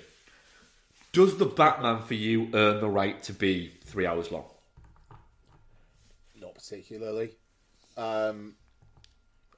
Does 1.12 1.36
the 1.36 1.44
Batman 1.44 2.02
for 2.02 2.14
you 2.14 2.48
earn 2.54 2.80
the 2.80 2.88
right 2.88 3.22
to 3.24 3.32
be 3.32 3.72
three 3.84 4.06
hours 4.06 4.30
long? 4.30 4.44
Not 6.40 6.54
particularly. 6.54 7.32
Um, 7.96 8.54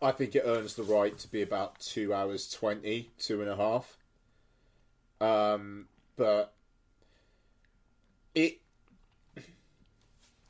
I 0.03 0.11
think 0.13 0.35
it 0.35 0.43
earns 0.45 0.75
the 0.75 0.83
right 0.83 1.17
to 1.19 1.29
be 1.29 1.41
about 1.43 1.79
two 1.81 2.13
hours 2.13 2.51
twenty, 2.51 3.13
two 3.19 3.41
and 3.41 3.49
a 3.49 3.57
half. 3.57 3.97
Um, 5.21 5.87
but 6.17 6.53
it 8.35 8.61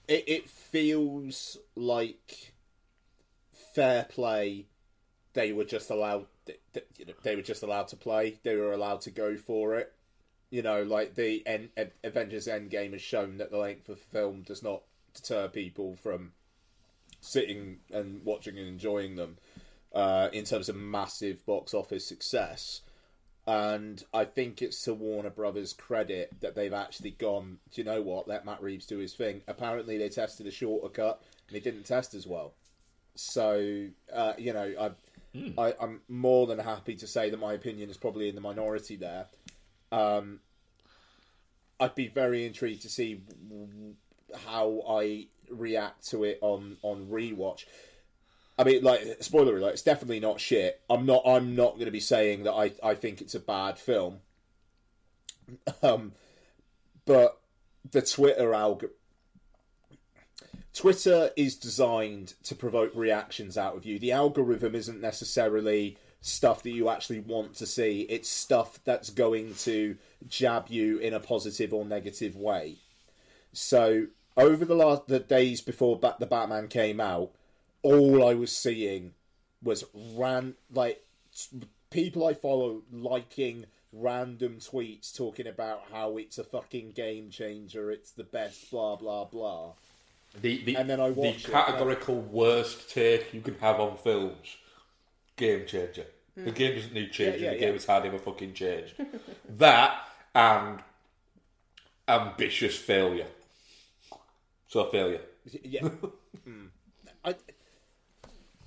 it 0.09 0.25
it 0.27 0.49
feels 0.51 1.59
like 1.77 2.55
fair 3.75 4.05
play. 4.05 4.67
They 5.35 5.53
were 5.53 5.65
just 5.65 5.91
allowed. 5.91 6.27
th- 6.47 6.61
th- 6.75 6.87
You 6.99 7.07
know, 7.07 7.15
they 7.23 7.37
were 7.37 7.43
just 7.43 7.63
allowed 7.63 7.89
to 7.89 7.97
play. 7.97 8.39
They 8.43 8.57
were 8.57 8.73
allowed 8.73 9.01
to 9.03 9.11
go 9.11 9.37
for 9.37 9.77
it. 9.77 9.93
You 10.51 10.63
know, 10.63 10.83
like 10.83 11.15
the 11.15 11.47
Ad- 11.47 11.93
Avengers 12.05 12.47
Endgame 12.47 12.93
has 12.93 13.03
shown 13.03 13.39
that 13.39 13.51
the 13.51 13.59
length 13.59 13.89
of 13.89 13.99
the 14.01 14.05
film 14.07 14.43
does 14.43 14.63
not 14.63 14.83
deter 15.15 15.49
people 15.49 15.97
from 15.97 16.33
sitting 17.23 17.79
and 17.91 18.23
watching 18.25 18.59
and 18.59 18.69
enjoying 18.69 19.17
them 19.17 19.39
uh, 19.95 20.29
in 20.33 20.45
terms 20.45 20.69
of 20.69 20.77
massive 20.77 21.47
box 21.47 21.73
office 21.73 22.07
success. 22.07 22.83
And 23.47 24.03
I 24.13 24.25
think 24.25 24.61
it's 24.61 24.83
to 24.85 24.95
Warner 24.95 25.31
Brothers' 25.31 25.73
credit 25.73 26.33
that 26.41 26.55
they've 26.55 26.73
actually 26.73 27.13
gone, 27.13 27.59
do 27.73 27.81
you 27.81 27.85
know 27.85 28.03
what, 28.03 28.29
let 28.29 28.45
Matt 28.45 28.63
Reeves 28.63 28.87
do 28.87 28.99
his 28.99 29.15
thing. 29.15 29.43
Apparently, 29.49 29.99
they 29.99 30.09
tested 30.09 30.47
a 30.47 30.51
shorter 30.51 30.89
cut 30.89 31.23
and 31.49 31.57
it 31.57 31.65
didn't 31.65 31.85
test 31.85 32.15
as 32.15 32.27
well. 32.27 32.55
So, 33.15 33.89
uh, 34.13 34.35
you 34.39 34.53
know, 34.53 34.73
I, 34.79 35.61
I, 35.61 35.75
I'm 35.81 36.01
more 36.09 36.47
than 36.47 36.59
happy 36.59 36.95
to 36.97 37.07
say 37.07 37.31
that 37.31 37.41
my 37.41 37.53
opinion 37.55 37.91
is 37.91 37.97
probably 37.97 38.29
in 38.29 38.35
the 38.35 38.41
minority 38.41 38.97
there. 38.97 39.27
Um, 39.91 40.41
I'd 41.81 41.95
be 41.95 42.09
very 42.09 42.47
intrigued 42.47 42.83
to 42.83 42.89
see 42.89 43.23
how 44.47 44.83
I 44.89 45.27
react 45.51 46.09
to 46.11 46.25
it 46.25 46.39
on 46.41 46.77
on 46.83 47.07
rewatch. 47.07 47.65
I 48.59 48.65
mean, 48.65 48.83
like 48.83 49.01
spoiler 49.21 49.57
alert, 49.57 49.73
it's 49.73 49.83
definitely 49.83 50.21
not 50.21 50.41
shit. 50.41 50.81
I'm 50.89 51.07
not. 51.07 51.23
I'm 51.27 51.57
not 51.57 51.75
going 51.75 51.87
to 51.87 51.93
be 51.93 52.01
saying 52.01 52.45
that 52.45 52.53
I 52.53 52.73
I 52.83 52.95
think 52.95 53.21
it's 53.21 53.35
a 53.35 53.41
bad 53.41 53.79
film. 53.79 54.21
Um, 55.83 56.13
but 57.05 57.41
the 57.91 58.03
Twitter 58.03 58.55
algorithm. 58.55 58.97
Twitter 60.73 61.31
is 61.37 61.57
designed 61.57 62.35
to 62.45 62.55
provoke 62.55 62.93
reactions 62.95 63.59
out 63.59 63.77
of 63.77 63.85
you. 63.85 63.99
The 63.99 64.13
algorithm 64.13 64.75
isn't 64.75 65.01
necessarily 65.01 65.99
stuff 66.23 66.63
that 66.63 66.71
you 66.71 66.89
actually 66.89 67.21
want 67.21 67.55
to 67.57 67.67
see. 67.67 68.03
It's 68.03 68.29
stuff 68.29 68.79
that's 68.85 69.11
going 69.11 69.55
to 69.57 69.97
jab 70.29 70.69
you 70.69 70.99
in 70.99 71.13
a 71.13 71.21
positive 71.21 71.75
or 71.75 71.85
negative 71.85 72.37
way. 72.37 72.77
So 73.53 74.07
over 74.37 74.65
the 74.65 74.75
last 74.75 75.07
the 75.07 75.19
days 75.19 75.61
before 75.61 75.99
Bat- 75.99 76.21
the 76.21 76.27
Batman 76.27 76.69
came 76.69 77.01
out, 77.01 77.31
all 77.83 78.27
I 78.27 78.35
was 78.35 78.57
seeing 78.57 79.13
was 79.63 79.85
ran 79.95 80.55
like 80.73 81.05
t- 81.37 81.63
people 81.91 82.27
I 82.27 82.35
follow 82.35 82.83
liking 82.91 83.67
random 83.93 84.59
tweets 84.59 85.15
talking 85.15 85.47
about 85.47 85.83
how 85.93 86.17
it's 86.17 86.39
a 86.39 86.45
fucking 86.45 86.93
game 86.93 87.31
changer, 87.31 87.91
it's 87.91 88.13
the 88.13 88.25
best, 88.25 88.71
blah 88.71 88.97
blah 88.97 89.25
blah. 89.25 89.73
The, 90.41 90.65
the, 90.65 90.77
And 90.77 90.89
then 90.89 91.01
I 91.01 91.09
the 91.09 91.15
watch 91.15 91.45
it, 91.45 91.51
categorical 91.51 92.21
worst 92.21 92.91
take 92.91 93.35
you 93.35 93.43
can 93.43 93.59
have 93.59 93.79
on 93.81 93.99
films. 93.99 94.57
Game 95.37 95.67
changer. 95.67 96.07
The 96.35 96.43
hmm. 96.45 96.51
game 96.51 96.75
doesn't 96.75 96.95
need 96.95 97.13
changing. 97.13 97.43
Yeah, 97.43 97.49
yeah, 97.49 97.53
the 97.53 97.59
game 97.59 97.69
yeah. 97.69 97.75
has 97.75 97.85
had 97.85 98.07
ever 98.07 98.19
fucking 98.19 98.55
changed. 98.55 98.95
that 99.59 100.09
and 100.35 100.79
ambitious 102.09 102.77
failure. 102.77 103.27
So 104.73 104.81
a 104.81 104.91
failure. 104.91 105.21
Yeah, 105.65 105.83
Mm. 106.49 106.69
I, 107.23 107.35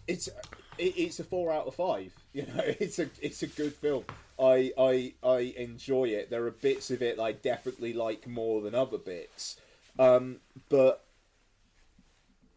it's 0.08 0.28
it, 0.28 0.94
it's 0.98 1.20
a 1.20 1.24
four 1.24 1.52
out 1.52 1.66
of 1.66 1.74
five. 1.74 2.14
You 2.32 2.44
know, 2.44 2.62
it's 2.80 3.00
a 3.00 3.10
it's 3.24 3.42
a 3.42 3.48
good 3.48 3.74
film. 3.74 4.04
I 4.40 4.72
I 4.78 5.14
I 5.24 5.56
enjoy 5.58 6.10
it. 6.10 6.30
There 6.30 6.46
are 6.46 6.52
bits 6.52 6.92
of 6.92 7.02
it 7.02 7.20
I 7.20 7.32
definitely 7.32 7.94
like 7.94 8.28
more 8.28 8.62
than 8.62 8.76
other 8.76 9.00
bits, 9.00 9.60
um, 9.98 10.42
but 10.70 11.04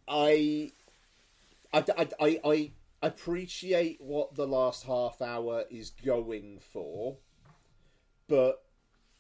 I 0.07 0.73
I, 1.73 1.85
I, 1.97 2.09
I, 2.21 2.41
I 2.45 2.71
appreciate 3.01 3.99
what 4.03 4.35
the 4.35 4.47
last 4.47 4.85
half 4.85 5.23
hour 5.23 5.65
is 5.71 5.89
going 6.05 6.61
for, 6.71 7.17
but 8.29 8.63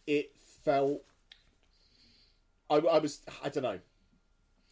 it 0.07 0.33
felt. 0.67 1.01
I, 2.69 2.77
I 2.77 2.99
was 2.99 3.23
I 3.43 3.49
don't 3.49 3.62
know 3.62 3.79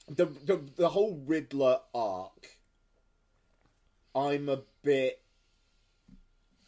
the, 0.08 0.26
the 0.26 0.60
the 0.76 0.88
whole 0.88 1.20
Riddler 1.26 1.80
arc. 1.94 2.48
I'm 4.14 4.48
a 4.48 4.60
bit. 4.82 5.20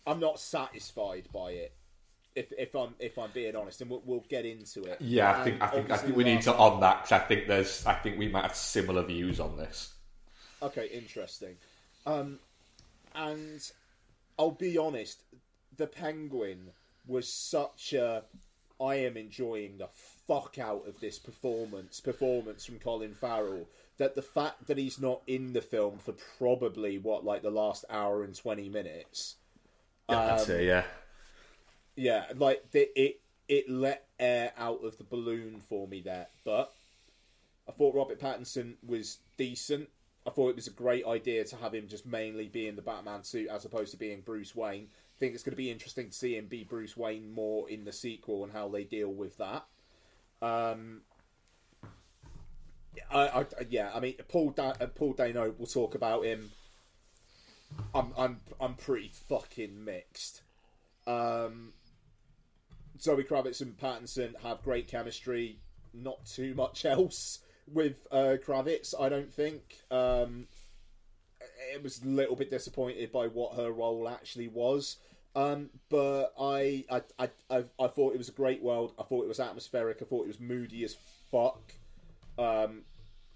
I'm 0.07 0.21
not 0.21 0.41
satisfied 0.41 1.29
by 1.33 1.51
it. 1.53 1.73
If 2.35 2.53
if 2.59 2.75
I'm 2.75 2.95
if 2.99 3.19
I'm 3.19 3.31
being 3.33 3.57
honest, 3.57 3.81
and 3.81 3.91
we'll, 3.91 4.03
we'll 4.05 4.25
get 4.29 4.45
into 4.45 4.85
it. 4.85 5.01
Yeah, 5.01 5.41
I 5.41 5.45
think 5.45 5.63
I 5.63 5.67
think 5.69 5.91
I 5.91 5.97
think 5.97 6.17
we 6.17 6.25
need 6.25 6.43
to 6.43 6.55
on 6.55 6.81
that 6.81 7.03
because 7.03 7.13
I 7.13 7.19
think 7.21 7.49
there's 7.49 7.87
I 7.87 7.95
think 7.95 8.19
we 8.19 8.29
might 8.29 8.43
have 8.43 8.55
similar 8.55 9.03
views 9.03 9.41
on 9.41 9.57
this. 9.57 9.93
Okay, 10.61 10.89
interesting. 10.93 11.57
Um, 12.07 12.39
and 13.15 13.61
I'll 14.39 14.51
be 14.51 14.77
honest, 14.79 15.23
the 15.77 15.87
Penguin 15.87 16.71
was 17.07 17.33
such 17.33 17.93
a. 17.93 18.25
I 18.81 18.97
am 18.97 19.17
enjoying 19.17 19.79
the 19.79 19.89
fuck 20.29 20.59
out 20.59 20.87
of 20.87 21.01
this 21.01 21.19
performance 21.19 22.01
performance 22.01 22.65
from 22.67 22.79
Colin 22.79 23.15
Farrell 23.15 23.67
that 23.97 24.15
the 24.15 24.23
fact 24.23 24.67
that 24.67 24.79
he's 24.79 25.01
not 25.01 25.23
in 25.27 25.55
the 25.55 25.63
film 25.63 25.99
for 25.99 26.15
probably 26.39 26.99
what 26.99 27.25
like 27.25 27.43
the 27.43 27.51
last 27.51 27.85
hour 27.91 28.23
and 28.23 28.37
twenty 28.37 28.69
minutes. 28.69 29.37
I'd 30.09 30.39
um, 30.39 30.39
say 30.39 30.67
yeah. 30.67 30.85
Yeah, 31.97 32.27
like 32.37 32.71
the, 32.71 32.89
it 32.95 33.21
it 33.49 33.69
let 33.69 34.07
air 34.21 34.53
out 34.57 34.85
of 34.85 34.99
the 34.99 35.05
balloon 35.05 35.61
for 35.69 35.89
me 35.89 36.01
there, 36.01 36.29
but 36.45 36.73
I 37.69 37.73
thought 37.73 37.97
Robert 37.97 38.21
Pattinson 38.21 38.75
was 38.87 39.19
decent. 39.37 39.89
I 40.27 40.31
thought 40.31 40.51
it 40.51 40.57
was 40.57 40.67
a 40.67 40.73
great 40.73 41.07
idea 41.07 41.45
to 41.45 41.57
have 41.57 41.75
him 41.75 41.89
just 41.89 42.07
mainly 42.07 42.49
be 42.49 42.69
in 42.69 42.77
the 42.77 42.83
Batman 42.83 43.25
suit 43.25 43.49
as 43.49 43.65
opposed 43.65 43.93
to 43.93 43.97
being 43.97 44.21
Bruce 44.21 44.55
Wayne. 44.55 44.89
I 44.91 45.19
think 45.19 45.35
it's 45.35 45.43
going 45.43 45.53
to 45.53 45.57
be 45.57 45.71
interesting 45.71 46.09
to 46.11 46.15
see 46.15 46.37
him 46.37 46.47
be 46.47 46.65
Bruce 46.65 46.97
Wayne 46.97 47.33
more 47.33 47.69
in 47.71 47.85
the 47.85 47.93
sequel 47.93 48.45
and 48.45 48.53
how 48.53 48.69
they 48.69 48.85
deal 48.85 49.09
with 49.09 49.39
that. 49.39 49.65
Um, 50.41 51.03
I, 53.11 53.29
I 53.29 53.47
yeah, 53.69 53.91
I 53.95 54.01
mean 54.01 54.15
Paul 54.29 54.51
da- 54.51 54.75
uh, 54.81 54.87
Paul 54.87 55.13
Dano. 55.13 55.55
We'll 55.57 55.67
talk 55.67 55.95
about 55.95 56.25
him. 56.25 56.51
I'm 57.95 58.13
I'm 58.17 58.41
I'm 58.61 58.75
pretty 58.75 59.11
fucking 59.29 59.85
mixed. 59.85 60.43
Um, 61.07 61.73
Zoe 63.01 63.25
Kravitz 63.25 63.61
and 63.61 63.77
Pattinson 63.77 64.35
have 64.43 64.63
great 64.63 64.89
chemistry. 64.89 65.59
Not 65.95 66.27
too 66.27 66.55
much 66.55 66.85
else 66.85 67.41
with 67.73 68.07
uh, 68.11 68.37
Kravitz, 68.45 68.95
I 68.99 69.09
don't 69.09 69.33
think. 69.33 69.79
Um, 69.91 70.49
it 71.75 71.83
was 71.83 72.03
a 72.03 72.07
little 72.07 72.37
bit 72.37 72.51
disappointed 72.51 73.13
by 73.13 73.27
what 73.27 73.57
her 73.57 73.71
role 73.71 74.09
actually 74.09 74.49
was. 74.49 74.97
Um, 75.39 75.71
but 75.89 76.33
I, 76.37 76.85
I, 76.91 77.03
I, 77.49 77.65
I, 77.79 77.87
thought 77.87 78.13
it 78.13 78.19
was 78.19 78.29
a 78.29 78.33
great 78.33 78.61
world. 78.61 78.93
I 78.99 79.05
thought 79.05 79.23
it 79.23 79.29
was 79.29 79.39
atmospheric. 79.39 79.99
I 80.03 80.05
thought 80.05 80.25
it 80.25 80.27
was 80.27 80.41
moody 80.41 80.83
as 80.83 80.97
fuck. 81.31 81.75
Um, 82.37 82.83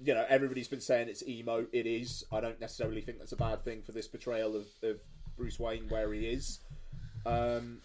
you 0.03 0.13
know, 0.13 0.27
everybody's 0.29 0.67
been 0.67 0.81
saying 0.81 1.09
it's 1.09 1.23
emo. 1.29 1.65
It 1.73 1.87
is. 1.87 2.25
I 2.33 2.41
don't 2.41 2.61
necessarily 2.61 3.03
think 3.03 3.21
that's 3.21 3.31
a 3.31 3.37
bad 3.37 3.65
thing 3.65 3.83
for 3.83 3.93
this 3.93 4.09
portrayal 4.09 4.57
of, 4.57 4.67
of 4.83 4.99
Bruce 5.37 5.61
Wayne 5.61 5.89
where 5.91 6.13
he 6.13 6.27
is. 6.27 6.59
Um, 7.25 7.79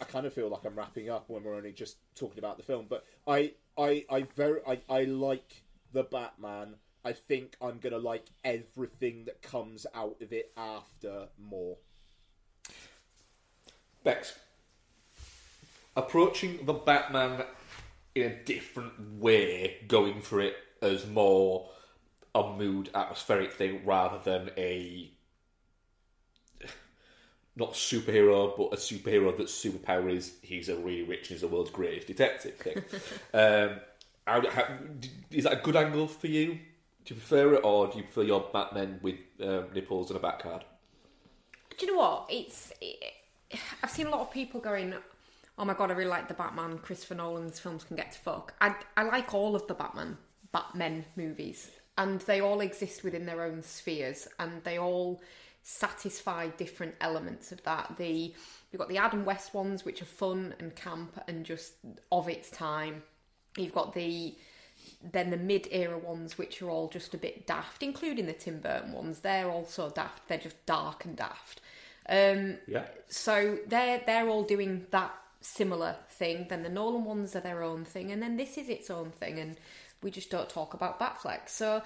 I 0.00 0.06
kind 0.06 0.24
of 0.24 0.32
feel 0.32 0.48
like 0.48 0.64
I'm 0.64 0.74
wrapping 0.74 1.10
up 1.10 1.28
when 1.28 1.44
we're 1.44 1.56
only 1.56 1.72
just 1.72 1.98
talking 2.14 2.38
about 2.38 2.56
the 2.56 2.62
film, 2.62 2.86
but 2.88 3.04
I, 3.26 3.52
I, 3.76 4.06
I 4.08 4.22
very, 4.36 4.60
I, 4.66 4.80
I 4.88 5.04
like 5.04 5.64
the 5.92 6.04
Batman. 6.04 6.76
I 7.04 7.12
think 7.12 7.56
I'm 7.60 7.78
gonna 7.78 7.98
like 7.98 8.24
everything 8.42 9.26
that 9.26 9.42
comes 9.42 9.86
out 9.94 10.16
of 10.22 10.32
it 10.32 10.50
after 10.56 11.28
more. 11.38 11.76
Bex, 14.04 14.38
approaching 15.96 16.64
the 16.64 16.72
Batman 16.72 17.44
in 18.14 18.22
a 18.32 18.44
different 18.44 19.18
way, 19.18 19.76
going 19.88 20.20
for 20.20 20.40
it 20.40 20.56
as 20.82 21.06
more 21.06 21.68
a 22.34 22.52
mood 22.56 22.90
atmospheric 22.94 23.52
thing 23.52 23.84
rather 23.84 24.18
than 24.24 24.50
a 24.56 25.10
not 27.56 27.72
superhero, 27.72 28.56
but 28.56 28.72
a 28.72 28.76
superhero 28.76 29.36
that's 29.36 29.52
superpower 29.52 30.10
is 30.10 30.34
he's 30.42 30.68
a 30.68 30.76
really 30.76 31.02
rich 31.02 31.28
and 31.28 31.28
he's 31.28 31.40
the 31.42 31.48
world's 31.48 31.70
greatest 31.70 32.06
detective 32.06 32.54
thing. 32.54 32.76
um, 33.34 33.80
how, 34.26 34.48
how, 34.48 34.66
d- 34.98 35.10
is 35.30 35.44
that 35.44 35.52
a 35.54 35.56
good 35.56 35.76
angle 35.76 36.06
for 36.06 36.28
you? 36.28 36.58
Do 37.04 37.14
you 37.14 37.20
prefer 37.20 37.54
it, 37.54 37.60
or 37.64 37.88
do 37.88 37.98
you 37.98 38.04
prefer 38.04 38.22
your 38.22 38.48
Batman 38.52 39.00
with 39.02 39.16
um, 39.42 39.66
nipples 39.74 40.10
and 40.10 40.18
a 40.18 40.22
back 40.22 40.42
card? 40.42 40.64
Do 41.76 41.86
you 41.86 41.92
know 41.92 41.98
what? 41.98 42.26
It's. 42.28 42.72
It, 42.80 43.02
I've 43.82 43.90
seen 43.90 44.06
a 44.06 44.10
lot 44.10 44.20
of 44.20 44.30
people 44.30 44.60
going, 44.60 44.94
"Oh 45.58 45.64
my 45.64 45.74
god, 45.74 45.90
I 45.90 45.94
really 45.94 46.10
like 46.10 46.28
the 46.28 46.34
Batman. 46.34 46.78
Christopher 46.78 47.14
Nolan's 47.16 47.60
films 47.60 47.84
can 47.84 47.96
get 47.96 48.12
to 48.12 48.18
fuck." 48.18 48.54
I 48.60 48.74
I 48.96 49.02
like 49.02 49.34
all 49.34 49.56
of 49.56 49.66
the 49.66 49.74
Batman 49.74 50.18
Batman 50.52 51.04
movies, 51.16 51.70
and 51.98 52.20
they 52.22 52.40
all 52.40 52.60
exist 52.60 53.04
within 53.04 53.26
their 53.26 53.42
own 53.42 53.62
spheres, 53.62 54.28
and 54.38 54.62
they 54.64 54.78
all 54.78 55.20
satisfy 55.62 56.48
different 56.48 56.94
elements 57.00 57.52
of 57.52 57.62
that. 57.64 57.96
The 57.96 58.34
you've 58.70 58.78
got 58.78 58.88
the 58.88 58.98
Adam 58.98 59.24
West 59.24 59.52
ones, 59.52 59.84
which 59.84 60.00
are 60.00 60.06
fun 60.06 60.54
and 60.58 60.74
camp 60.74 61.22
and 61.26 61.44
just 61.44 61.74
of 62.10 62.28
its 62.28 62.50
time. 62.50 63.02
You've 63.56 63.74
got 63.74 63.94
the 63.94 64.36
then 65.02 65.30
the 65.30 65.36
mid-era 65.36 65.98
ones, 65.98 66.38
which 66.38 66.62
are 66.62 66.70
all 66.70 66.88
just 66.88 67.12
a 67.12 67.18
bit 67.18 67.46
daft, 67.46 67.82
including 67.82 68.26
the 68.26 68.32
Tim 68.32 68.60
Burton 68.60 68.92
ones. 68.92 69.20
They're 69.20 69.50
also 69.50 69.90
daft. 69.90 70.28
They're 70.28 70.38
just 70.38 70.64
dark 70.66 71.04
and 71.04 71.16
daft. 71.16 71.60
Um, 72.08 72.58
Yeah. 72.66 72.86
so 73.08 73.58
they're 73.66 74.02
they're 74.06 74.28
all 74.28 74.42
doing 74.42 74.86
that 74.90 75.12
similar 75.40 75.96
thing. 76.10 76.46
Then 76.48 76.62
the 76.62 76.68
Nolan 76.68 77.04
ones 77.04 77.36
are 77.36 77.40
their 77.40 77.62
own 77.62 77.84
thing, 77.84 78.10
and 78.10 78.22
then 78.22 78.36
this 78.36 78.58
is 78.58 78.68
its 78.68 78.90
own 78.90 79.10
thing, 79.10 79.38
and 79.38 79.56
we 80.02 80.10
just 80.10 80.30
don't 80.30 80.48
talk 80.48 80.74
about 80.74 80.98
Batfleck. 80.98 81.48
So 81.48 81.82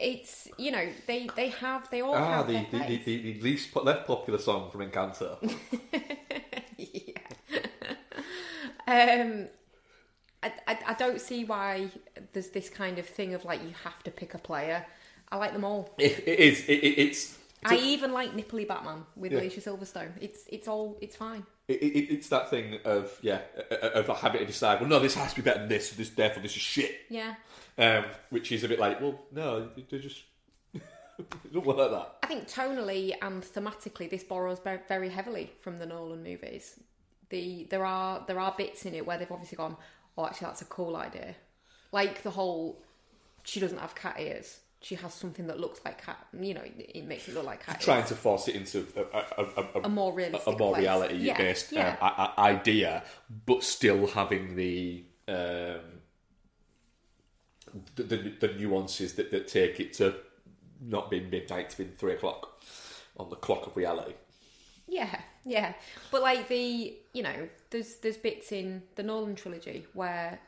it's 0.00 0.48
you 0.58 0.70
know 0.70 0.88
they 1.06 1.28
they 1.36 1.48
have 1.48 1.90
they 1.90 2.00
all 2.00 2.14
Ah, 2.14 2.38
have 2.38 2.46
the, 2.46 2.64
the, 2.70 2.78
the, 2.78 2.98
the, 3.04 3.40
least 3.40 3.74
left 3.76 4.06
popular 4.06 4.38
song 4.38 4.70
from 4.70 4.88
Encanto. 4.88 5.38
Um, 8.86 9.48
I, 10.42 10.52
I, 10.66 10.78
I 10.86 10.94
don't 10.94 11.20
see 11.20 11.44
why 11.44 11.90
there's 12.32 12.48
this 12.50 12.70
kind 12.70 12.98
of 12.98 13.06
thing 13.06 13.34
of 13.34 13.44
like 13.44 13.62
you 13.62 13.74
have 13.84 14.02
to 14.04 14.10
pick 14.10 14.32
a 14.34 14.38
player. 14.38 14.86
I 15.30 15.36
like 15.36 15.52
them 15.52 15.64
all. 15.64 15.94
it, 15.98 16.24
it 16.26 16.38
is. 16.38 16.60
It, 16.68 16.72
it, 16.72 16.98
it's. 16.98 17.37
I 17.64 17.76
even 17.76 18.12
like 18.12 18.32
Nipply 18.34 18.66
Batman 18.66 19.04
with 19.16 19.32
Yeah. 19.32 19.40
Alicia 19.40 19.60
Silverstone. 19.60 20.12
It's 20.20 20.44
it's 20.48 20.68
all 20.68 20.98
it's 21.00 21.16
fine. 21.16 21.44
It, 21.66 21.82
it, 21.82 22.12
it's 22.14 22.28
that 22.28 22.48
thing 22.50 22.78
of 22.84 23.18
yeah, 23.20 23.40
of 23.70 24.06
having 24.18 24.40
to 24.40 24.46
decide. 24.46 24.80
Well, 24.80 24.88
no, 24.88 24.98
this 25.00 25.14
has 25.14 25.30
to 25.34 25.36
be 25.36 25.42
better 25.42 25.60
than 25.60 25.68
this. 25.68 25.90
This 25.90 26.10
therefore 26.10 26.42
this 26.42 26.56
is 26.56 26.62
shit. 26.62 27.00
Yeah. 27.10 27.34
Um, 27.76 28.04
which 28.30 28.50
is 28.50 28.64
a 28.64 28.68
bit 28.68 28.80
like, 28.80 29.00
well, 29.00 29.20
no, 29.32 29.68
they 29.90 29.98
just 29.98 30.22
don't 31.52 31.64
work 31.64 31.76
like 31.76 31.90
that. 31.90 32.16
I 32.22 32.26
think 32.26 32.48
tonally 32.48 33.12
and 33.22 33.42
thematically, 33.42 34.10
this 34.10 34.24
borrows 34.24 34.60
very 34.60 35.08
heavily 35.08 35.52
from 35.60 35.78
the 35.78 35.86
Nolan 35.86 36.22
movies. 36.22 36.80
The 37.30 37.66
there 37.70 37.84
are 37.84 38.24
there 38.26 38.40
are 38.40 38.54
bits 38.56 38.86
in 38.86 38.94
it 38.94 39.06
where 39.06 39.18
they've 39.18 39.30
obviously 39.30 39.56
gone, 39.56 39.76
oh, 40.16 40.26
actually, 40.26 40.46
that's 40.46 40.62
a 40.62 40.66
cool 40.66 40.96
idea. 40.96 41.34
Like 41.92 42.22
the 42.22 42.30
whole, 42.30 42.82
she 43.44 43.60
doesn't 43.60 43.78
have 43.78 43.94
cat 43.94 44.16
ears. 44.18 44.60
She 44.80 44.94
has 44.94 45.12
something 45.12 45.48
that 45.48 45.58
looks 45.58 45.80
like 45.84 46.04
cat. 46.04 46.24
You 46.38 46.54
know, 46.54 46.62
it, 46.64 47.04
makes 47.04 47.28
it 47.28 47.34
look 47.34 47.44
like 47.44 47.66
cat 47.66 47.80
Trying 47.80 48.04
to 48.06 48.14
force 48.14 48.46
it 48.46 48.54
into 48.54 48.86
a, 48.96 49.18
a, 49.18 49.44
a, 49.80 49.80
A 49.84 49.88
more 49.88 50.12
realistic 50.12 50.54
a 50.54 50.56
more 50.56 50.74
place. 50.74 50.82
reality-based 50.82 51.72
Yeah, 51.72 51.96
um, 52.00 52.28
idea, 52.38 53.02
but 53.44 53.64
still 53.64 54.06
having 54.06 54.54
the 54.54 55.04
um, 55.26 55.80
the, 57.96 58.02
the, 58.02 58.16
the 58.40 58.54
nuances 58.54 59.14
that, 59.14 59.30
that 59.30 59.48
take 59.48 59.80
it 59.80 59.92
to 59.94 60.14
not 60.80 61.10
being 61.10 61.28
midnight 61.28 61.70
to 61.70 61.78
being 61.78 61.90
three 61.90 62.12
o'clock 62.12 62.62
on 63.16 63.30
the 63.30 63.36
clock 63.36 63.66
of 63.66 63.76
reality. 63.76 64.14
Yeah, 64.86 65.20
yeah. 65.44 65.74
But 66.10 66.22
like 66.22 66.48
the, 66.48 66.96
you 67.12 67.22
know, 67.22 67.48
there's 67.70 67.96
there's 67.96 68.16
bits 68.16 68.52
in 68.52 68.82
the 68.94 69.02
Nolan 69.02 69.34
trilogy 69.34 69.86
where 69.92 70.38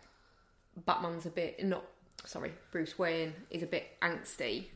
Batman's 0.87 1.27
a 1.27 1.31
bit 1.31 1.65
not 1.65 1.85
sorry, 2.25 2.53
Bruce 2.71 2.99
Wayne 2.99 3.35
is 3.51 3.63
a 3.63 3.67
bit 3.67 3.87
angsty. 4.03 4.67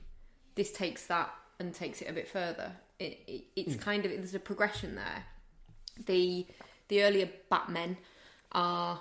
This 0.55 0.72
takes 0.72 1.07
that 1.07 1.34
and 1.59 1.74
takes 1.74 2.03
it 2.03 2.09
a 2.09 2.12
bit 2.12 2.28
further. 2.28 2.72
It, 2.99 3.18
it, 3.26 3.45
it's 3.57 3.74
hmm. 3.74 3.80
kind 3.80 4.05
of 4.05 4.12
there's 4.12 4.34
a 4.34 4.40
progression 4.40 4.95
there. 4.95 5.24
The 6.07 6.47
the 6.88 7.03
earlier 7.03 7.28
Batmen 7.51 7.97
are 8.53 9.01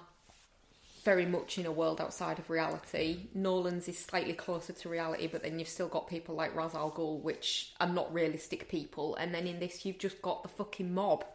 very 1.04 1.26
much 1.26 1.58
in 1.58 1.66
a 1.66 1.72
world 1.72 2.00
outside 2.00 2.40
of 2.40 2.50
reality. 2.50 3.28
Nolan's 3.34 3.88
is 3.88 4.00
slightly 4.00 4.34
closer 4.34 4.72
to 4.72 4.90
reality, 4.90 5.28
but 5.28 5.44
then 5.44 5.60
you've 5.60 5.68
still 5.68 5.90
got 5.90 6.08
people 6.08 6.34
like 6.34 6.56
Ra's 6.56 6.74
al 6.74 6.92
Ghul, 6.92 7.22
which 7.22 7.74
are 7.80 7.88
not 7.88 8.14
realistic 8.14 8.70
people. 8.70 9.16
And 9.16 9.34
then 9.34 9.46
in 9.46 9.60
this, 9.60 9.86
you've 9.86 9.98
just 9.98 10.22
got 10.22 10.44
the 10.44 10.50
fucking 10.50 10.94
mob, 10.94 11.26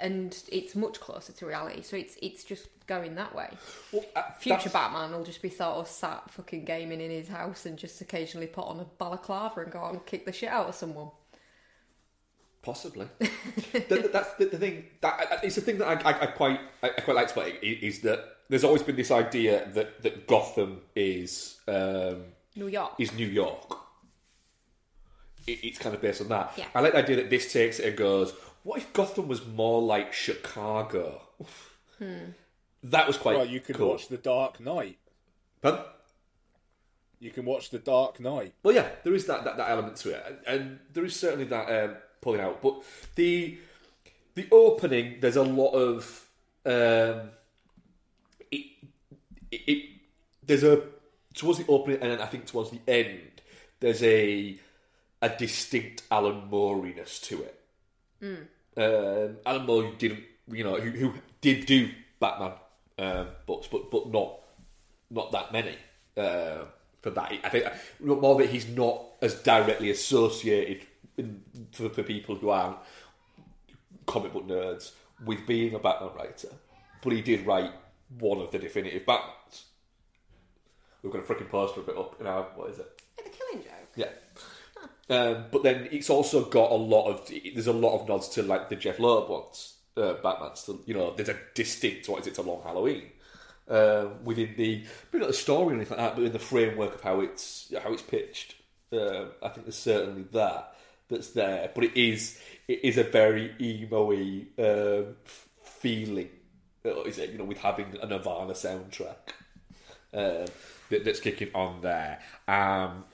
and 0.00 0.36
it's 0.52 0.74
much 0.76 1.00
closer 1.00 1.32
to 1.32 1.46
reality. 1.46 1.82
So 1.82 1.96
it's 1.96 2.16
it's 2.22 2.44
just 2.44 2.68
going 2.86 3.14
that 3.16 3.34
way. 3.34 3.50
Well, 3.92 4.04
uh, 4.16 4.22
Future 4.38 4.56
that's- 4.68 4.72
Batman 4.72 5.12
will 5.12 5.24
just 5.24 5.42
be 5.42 5.50
sort 5.50 5.76
of 5.76 5.88
sat 5.88 6.30
fucking 6.30 6.64
gaming 6.64 7.00
in 7.00 7.10
his 7.10 7.28
house 7.28 7.66
and 7.66 7.76
just 7.78 8.00
occasionally 8.00 8.46
put 8.46 8.64
on 8.66 8.80
a 8.80 8.84
balaclava 8.84 9.60
and 9.60 9.70
go 9.72 9.80
out 9.80 9.92
and 9.92 10.06
kick 10.06 10.24
the 10.24 10.32
shit 10.32 10.48
out 10.48 10.66
of 10.68 10.74
someone. 10.74 11.10
Possibly. 12.62 13.06
That- 13.88 14.12
that's 14.12 14.34
the, 14.34 14.46
the 14.46 14.58
thing. 14.58 14.84
That 15.00 15.40
it's 15.42 15.54
the 15.56 15.60
thing 15.62 15.78
that 15.78 15.86
I, 16.04 16.10
I, 16.10 16.20
I 16.22 16.26
quite 16.26 16.60
I, 16.82 16.88
I 16.88 17.00
quite 17.00 17.16
like 17.16 17.30
about 17.32 17.48
it 17.48 17.62
is 17.62 18.00
that 18.00 18.24
there's 18.48 18.64
always 18.64 18.82
been 18.82 18.96
this 18.96 19.10
idea 19.10 19.68
that, 19.74 20.02
that 20.02 20.26
Gotham 20.26 20.80
is 20.96 21.58
um, 21.68 22.24
New 22.56 22.68
York. 22.68 22.94
is 22.98 23.12
New 23.12 23.26
York. 23.26 23.76
It, 25.46 25.58
it's 25.64 25.78
kind 25.78 25.94
of 25.94 26.00
based 26.00 26.20
on 26.22 26.28
that. 26.28 26.52
Yeah. 26.56 26.64
I 26.74 26.80
like 26.80 26.92
the 26.92 26.98
idea 26.98 27.16
that 27.16 27.30
this 27.30 27.52
takes 27.52 27.78
it 27.78 27.88
and 27.88 27.96
goes, 27.96 28.32
what 28.62 28.78
if 28.78 28.92
Gotham 28.92 29.28
was 29.28 29.44
more 29.46 29.80
like 29.82 30.12
Chicago? 30.12 31.22
That 32.82 33.06
was 33.06 33.16
quite 33.16 33.36
Well, 33.36 33.46
you 33.46 33.60
could 33.60 33.76
cool. 33.76 33.90
watch 33.90 34.08
The 34.08 34.16
Dark 34.18 34.60
Knight. 34.60 34.98
Pardon? 35.60 35.80
You 37.20 37.30
can 37.30 37.44
watch 37.44 37.70
The 37.70 37.78
Dark 37.78 38.20
Knight. 38.20 38.54
Well, 38.62 38.74
yeah, 38.74 38.88
there 39.02 39.14
is 39.14 39.26
that, 39.26 39.44
that, 39.44 39.56
that 39.56 39.70
element 39.70 39.96
to 39.96 40.10
it, 40.10 40.24
and, 40.46 40.60
and 40.60 40.78
there 40.92 41.04
is 41.04 41.16
certainly 41.16 41.46
that 41.46 41.84
um, 41.84 41.96
pulling 42.20 42.40
out. 42.40 42.62
But 42.62 42.82
the 43.16 43.58
the 44.34 44.46
opening, 44.52 45.18
there's 45.20 45.34
a 45.34 45.42
lot 45.42 45.70
of 45.72 46.28
um, 46.64 47.30
it, 48.52 48.66
it, 49.50 49.60
it. 49.66 49.84
There's 50.44 50.62
a 50.62 50.82
towards 51.34 51.58
the 51.58 51.66
opening, 51.66 52.00
and 52.00 52.12
then 52.12 52.20
I 52.20 52.26
think 52.26 52.46
towards 52.46 52.70
the 52.70 52.80
end, 52.86 53.42
there's 53.80 54.02
a 54.04 54.56
a 55.20 55.28
distinct 55.28 56.04
Alan 56.12 56.46
Moore-iness 56.48 57.18
to 57.22 57.42
it. 57.42 57.57
Um, 58.22 59.36
Alan 59.46 59.66
Moore 59.66 59.82
who 59.82 59.96
didn't, 59.96 60.24
you 60.50 60.64
know, 60.64 60.76
who, 60.76 60.90
who 60.90 61.14
did 61.40 61.66
do 61.66 61.90
Batman 62.20 62.52
um, 62.98 63.28
books, 63.46 63.68
but 63.70 63.90
but 63.90 64.08
not 64.08 64.40
not 65.10 65.32
that 65.32 65.52
many 65.52 65.76
uh, 66.16 66.64
for 67.02 67.10
that. 67.10 67.32
I 67.44 67.48
think 67.48 67.66
more 68.00 68.36
that 68.38 68.50
he's 68.50 68.68
not 68.68 69.02
as 69.22 69.34
directly 69.42 69.90
associated 69.90 70.86
in, 71.16 71.42
for, 71.72 71.88
for 71.88 72.02
people 72.02 72.36
who 72.36 72.50
aren't 72.50 72.76
comic 74.06 74.32
book 74.32 74.46
nerds 74.46 74.92
with 75.24 75.46
being 75.46 75.74
a 75.74 75.78
Batman 75.78 76.10
writer, 76.16 76.48
but 77.02 77.12
he 77.12 77.22
did 77.22 77.46
write 77.46 77.72
one 78.18 78.40
of 78.40 78.50
the 78.50 78.58
definitive 78.58 79.04
Batmans. 79.04 79.62
We've 81.02 81.12
got 81.12 81.20
a 81.20 81.22
freaking 81.22 81.48
poster 81.48 81.80
of 81.80 81.88
it 81.88 81.96
up 81.96 82.20
in 82.20 82.26
our 82.26 82.42
what 82.54 82.70
is 82.70 82.78
it? 82.78 83.02
the 83.16 83.30
Killing 83.30 83.62
Joke. 83.64 83.72
Yeah. 83.96 84.08
Um, 85.10 85.46
but 85.50 85.62
then 85.62 85.88
it's 85.90 86.10
also 86.10 86.44
got 86.44 86.70
a 86.70 86.74
lot 86.74 87.08
of 87.08 87.30
there's 87.54 87.66
a 87.66 87.72
lot 87.72 87.98
of 87.98 88.08
nods 88.08 88.28
to 88.30 88.42
like 88.42 88.68
the 88.68 88.76
Jeph 88.76 88.98
Loeb 88.98 89.30
ones, 89.30 89.74
uh, 89.96 90.14
Batman. 90.22 90.54
So 90.54 90.80
you 90.84 90.94
know, 90.94 91.14
there's 91.14 91.30
a 91.30 91.36
distinct 91.54 92.08
what 92.08 92.20
is 92.20 92.26
it? 92.26 92.38
A 92.38 92.42
long 92.42 92.62
Halloween 92.62 93.04
uh, 93.70 94.08
within 94.24 94.54
the 94.56 94.84
maybe 95.12 95.20
not 95.20 95.28
the 95.28 95.34
story 95.34 95.72
or 95.72 95.76
anything 95.76 95.96
like 95.96 96.06
that, 96.08 96.16
but 96.16 96.24
in 96.24 96.32
the 96.32 96.38
framework 96.38 96.96
of 96.96 97.00
how 97.02 97.20
it's 97.20 97.72
how 97.82 97.92
it's 97.92 98.02
pitched. 98.02 98.54
Um 98.92 99.30
I 99.42 99.48
think 99.48 99.66
there's 99.66 99.76
certainly 99.76 100.22
that 100.32 100.74
that's 101.08 101.30
there, 101.30 101.70
but 101.74 101.84
it 101.84 101.96
is 101.96 102.38
it 102.66 102.80
is 102.84 102.98
a 102.98 103.04
very 103.04 103.54
emo-y 103.60 104.46
um, 104.58 105.16
feeling. 105.62 106.28
uh, 106.84 107.02
Is 107.02 107.18
it 107.18 107.30
you 107.30 107.38
know 107.38 107.44
with 107.44 107.58
having 107.58 107.96
a 108.00 108.06
Nirvana 108.06 108.52
soundtrack 108.52 109.32
um, 110.12 110.46
that, 110.90 111.04
that's 111.04 111.20
kicking 111.20 111.50
on 111.54 111.80
there. 111.80 112.20
Um, 112.46 113.04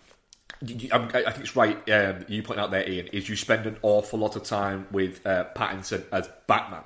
I 0.71 1.09
think 1.09 1.39
it's 1.39 1.57
right. 1.57 1.77
Um, 1.91 2.25
you 2.29 2.43
point 2.43 2.61
out 2.61 2.71
there, 2.71 2.89
Ian, 2.89 3.09
is 3.09 3.29
you 3.29 3.37
spend 3.37 3.67
an 3.67 3.77
awful 3.83 4.19
lot 4.19 4.37
of 4.37 4.45
time 4.45 4.87
with 4.91 5.25
uh, 5.27 5.47
Pattinson 5.55 6.05
as 6.13 6.29
Batman, 6.47 6.85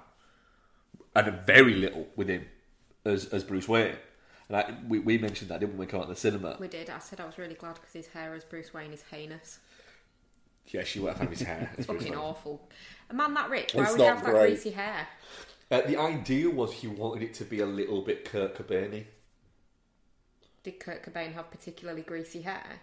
and 1.15 1.29
a 1.29 1.31
very 1.31 1.75
little 1.75 2.09
with 2.17 2.29
him 2.29 2.47
as 3.05 3.27
as 3.27 3.45
Bruce 3.45 3.69
Wayne. 3.69 3.97
And 4.49 4.57
I, 4.57 4.75
we, 4.89 4.99
we 4.99 5.19
mentioned 5.19 5.51
that 5.51 5.61
didn't 5.61 5.77
we? 5.77 5.87
come 5.87 6.01
out 6.01 6.05
in 6.05 6.11
the 6.11 6.17
cinema. 6.17 6.57
We 6.59 6.69
did. 6.69 6.91
I 6.91 6.99
said 6.99 7.21
I 7.21 7.27
was 7.27 7.39
really 7.39 7.55
glad 7.55 7.75
because 7.75 7.93
his 7.93 8.07
hair 8.09 8.35
as 8.35 8.45
Bruce 8.45 8.73
Wayne 8.73 8.93
is 8.93 9.05
heinous. 9.11 9.59
Yeah, 10.69 10.85
she 10.85 11.01
would 11.01 11.11
have 11.11 11.21
had 11.21 11.31
his 11.31 11.43
hair. 11.43 11.71
Bruce 11.77 11.87
Fucking 11.87 12.17
awful. 12.17 12.69
A 13.11 13.15
man 13.15 13.35
that 13.35 13.51
rich, 13.51 13.75
why 13.75 13.83
It's 13.83 13.93
would 13.93 14.01
he 14.01 14.07
have 14.07 14.25
that 14.25 14.35
greasy 14.35 14.71
hair? 14.71 15.09
Uh, 15.71 15.83
the 15.83 15.99
idea 15.99 16.51
was 16.51 16.73
he 16.73 16.87
wanted 16.89 17.23
it 17.23 17.35
to 17.35 17.45
be 17.45 17.61
a 17.61 17.67
little 17.67 18.03
bit 18.03 18.25
Kurt 18.25 18.55
Cobain. 18.55 19.05
Did 20.63 20.81
Kurt 20.81 21.03
Cobain 21.05 21.35
have 21.35 21.51
particularly 21.51 22.03
greasy 22.03 22.43
hair? 22.43 22.81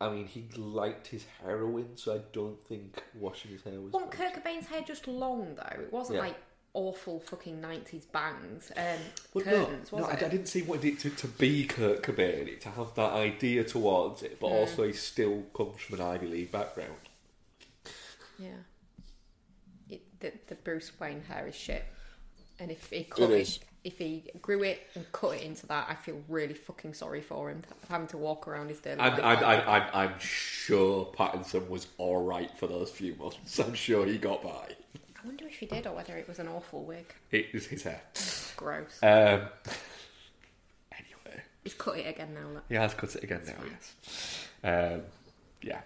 I 0.00 0.10
mean, 0.10 0.26
he 0.26 0.46
liked 0.56 1.06
his 1.06 1.24
heroin, 1.42 1.96
so 1.96 2.14
I 2.14 2.20
don't 2.32 2.62
think 2.66 3.02
washing 3.14 3.52
his 3.52 3.62
hair 3.62 3.80
was. 3.80 3.92
Wasn't 3.92 4.10
Kurt 4.10 4.34
Cobain's 4.34 4.66
hair 4.66 4.82
just 4.82 5.08
long 5.08 5.54
though? 5.54 5.80
It 5.82 5.92
wasn't 5.92 6.16
Yeah. 6.16 6.22
like 6.26 6.36
awful 6.74 7.20
fucking 7.20 7.58
nineties 7.60 8.04
bangs. 8.04 8.70
Um, 8.76 8.98
Well, 9.32 9.44
curtains, 9.44 9.92
no, 9.92 9.98
was 9.98 10.06
no, 10.06 10.12
I, 10.12 10.16
it? 10.16 10.22
I 10.24 10.28
didn't 10.28 10.48
see 10.48 10.62
what 10.62 10.84
it 10.84 10.98
to, 11.00 11.10
to 11.10 11.26
be 11.28 11.64
Kurt 11.66 12.02
Cobain, 12.02 12.60
to 12.60 12.68
have 12.70 12.94
that 12.96 13.12
idea 13.12 13.64
towards 13.64 14.22
it, 14.22 14.38
but 14.38 14.48
also 14.48 14.86
he 14.86 14.92
still 14.92 15.44
comes 15.54 15.80
from 15.80 16.00
an 16.00 16.06
Ivy 16.06 16.26
League 16.26 16.52
background. 16.52 16.92
Yeah. 18.38 18.48
It, 19.88 20.02
the, 20.20 20.32
the 20.48 20.54
Bruce 20.56 20.92
Wayne 21.00 21.22
hair 21.22 21.46
is 21.46 21.54
shit. 21.54 21.84
And 22.58 22.70
if 22.70 22.90
he 22.90 23.04
cut 23.04 23.30
It 23.30 23.40
is. 23.40 23.58
If 23.86 23.98
he 23.98 24.24
grew 24.42 24.64
it 24.64 24.88
and 24.96 25.10
cut 25.12 25.36
it 25.36 25.42
into 25.42 25.64
that, 25.68 25.86
I 25.88 25.94
feel 25.94 26.20
really 26.28 26.54
fucking 26.54 26.92
sorry 26.92 27.20
for 27.20 27.48
him 27.48 27.62
having 27.88 28.08
to 28.08 28.16
walk 28.18 28.48
around 28.48 28.68
his 28.68 28.80
daily 28.80 28.98
I'm, 29.00 29.12
life. 29.12 29.38
I'm, 29.38 29.44
I'm, 29.44 29.68
I'm, 29.68 29.82
I'm 29.92 30.18
sure 30.18 31.06
Pattinson 31.16 31.68
was 31.68 31.86
alright 31.96 32.50
for 32.58 32.66
those 32.66 32.90
few 32.90 33.14
months. 33.14 33.60
I'm 33.64 33.74
sure 33.74 34.04
he 34.04 34.18
got 34.18 34.42
by. 34.42 34.48
I 35.22 35.24
wonder 35.24 35.46
if 35.46 35.54
he 35.54 35.66
did 35.66 35.86
or 35.86 35.94
whether 35.94 36.16
it 36.16 36.26
was 36.26 36.40
an 36.40 36.48
awful 36.48 36.82
wig. 36.82 37.14
It 37.30 37.52
was 37.54 37.66
his 37.66 37.84
hair. 37.84 38.00
Gross. 38.56 38.98
Um, 39.04 39.42
anyway, 40.92 41.42
He's 41.62 41.74
cut 41.74 41.96
it 41.98 42.08
again 42.08 42.34
now. 42.34 42.48
Look. 42.54 42.64
he 42.68 42.74
has 42.74 42.92
cut 42.92 43.14
it 43.14 43.22
again 43.22 43.42
now, 43.46 43.54
yes. 43.70 44.48
Um, 44.64 45.02
yeah. 45.62 45.80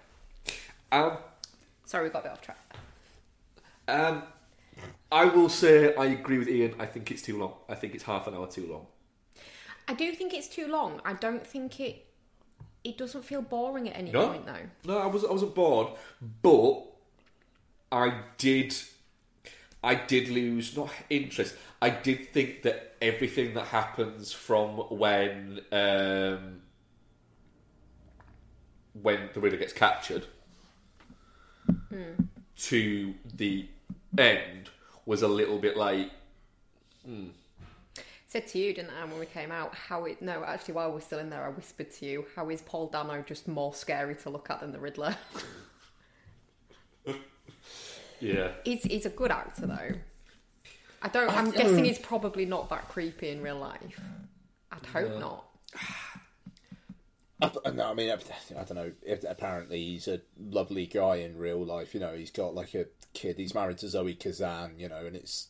Um, 0.90 1.18
Sorry, 1.84 2.04
we 2.04 2.10
got 2.10 2.20
a 2.20 2.22
bit 2.22 2.32
off 2.32 2.40
track. 2.40 2.58
um, 3.88 4.22
I 5.12 5.24
will 5.24 5.48
say 5.48 5.94
I 5.96 6.06
agree 6.06 6.38
with 6.38 6.48
Ian. 6.48 6.74
I 6.78 6.86
think 6.86 7.10
it's 7.10 7.22
too 7.22 7.38
long. 7.38 7.54
I 7.68 7.74
think 7.74 7.94
it's 7.94 8.04
half 8.04 8.26
an 8.26 8.34
hour 8.34 8.46
too 8.46 8.66
long. 8.70 8.86
I 9.88 9.94
do 9.94 10.12
think 10.12 10.32
it's 10.32 10.48
too 10.48 10.68
long. 10.68 11.00
I 11.04 11.14
don't 11.14 11.44
think 11.46 11.80
it. 11.80 12.06
It 12.84 12.96
doesn't 12.96 13.24
feel 13.24 13.42
boring 13.42 13.88
at 13.88 13.96
any 13.96 14.10
No, 14.10 14.28
point 14.28 14.46
though. 14.46 14.66
no, 14.94 14.98
I 14.98 15.06
was 15.06 15.24
I 15.24 15.32
wasn't 15.32 15.54
bored, 15.54 15.88
but 16.42 16.82
I 17.92 18.22
did, 18.38 18.74
I 19.82 19.96
did 19.96 20.28
lose 20.28 20.76
not 20.76 20.90
interest. 21.10 21.56
I 21.82 21.90
did 21.90 22.32
think 22.32 22.62
that 22.62 22.94
everything 23.02 23.54
that 23.54 23.66
happens 23.66 24.32
from 24.32 24.76
when 24.90 25.60
um, 25.72 26.62
when 29.02 29.28
the 29.34 29.40
Riddler 29.40 29.58
gets 29.58 29.72
captured 29.72 30.26
to 32.56 33.14
the 33.34 33.66
end 34.18 34.70
was 35.06 35.22
a 35.22 35.28
little 35.28 35.58
bit 35.58 35.76
like 35.76 36.10
hmm. 37.04 37.28
Said 38.28 38.46
to 38.46 38.58
you, 38.60 38.72
didn't 38.72 38.90
I, 38.90 39.04
when 39.06 39.18
we 39.18 39.26
came 39.26 39.50
out, 39.50 39.74
how 39.74 40.04
it. 40.04 40.22
No, 40.22 40.44
actually, 40.44 40.74
while 40.74 40.92
we're 40.92 41.00
still 41.00 41.18
in 41.18 41.30
there, 41.30 41.44
I 41.44 41.48
whispered 41.48 41.90
to 41.94 42.06
you, 42.06 42.26
how 42.36 42.48
is 42.48 42.62
Paul 42.62 42.86
Dano 42.86 43.24
just 43.26 43.48
more 43.48 43.74
scary 43.74 44.14
to 44.14 44.30
look 44.30 44.48
at 44.50 44.60
than 44.60 44.70
the 44.70 44.78
Riddler? 44.78 45.16
yeah. 48.20 48.52
he's, 48.64 48.84
he's 48.84 49.04
a 49.04 49.10
good 49.10 49.32
actor, 49.32 49.66
though. 49.66 49.96
I 51.02 51.08
don't. 51.08 51.28
I'm 51.28 51.50
guessing 51.50 51.78
hmm. 51.78 51.84
he's 51.84 51.98
probably 51.98 52.46
not 52.46 52.70
that 52.70 52.88
creepy 52.88 53.30
in 53.30 53.42
real 53.42 53.58
life. 53.58 54.00
I'd 54.70 54.86
hope 54.86 55.18
not. 55.18 55.46
I, 57.42 57.70
no, 57.70 57.90
I 57.90 57.94
mean, 57.94 58.10
I, 58.10 58.14
I 58.58 58.64
don't 58.64 58.74
know. 58.74 58.92
Apparently, 59.28 59.82
he's 59.82 60.08
a 60.08 60.20
lovely 60.38 60.86
guy 60.86 61.16
in 61.16 61.36
real 61.38 61.64
life. 61.64 61.94
You 61.94 62.00
know, 62.00 62.14
he's 62.14 62.30
got 62.30 62.54
like 62.54 62.74
a 62.74 62.86
kid. 63.14 63.36
He's 63.38 63.54
married 63.54 63.78
to 63.78 63.88
Zoe 63.88 64.14
Kazan. 64.14 64.74
You 64.78 64.88
know, 64.88 65.06
and 65.06 65.16
it's 65.16 65.48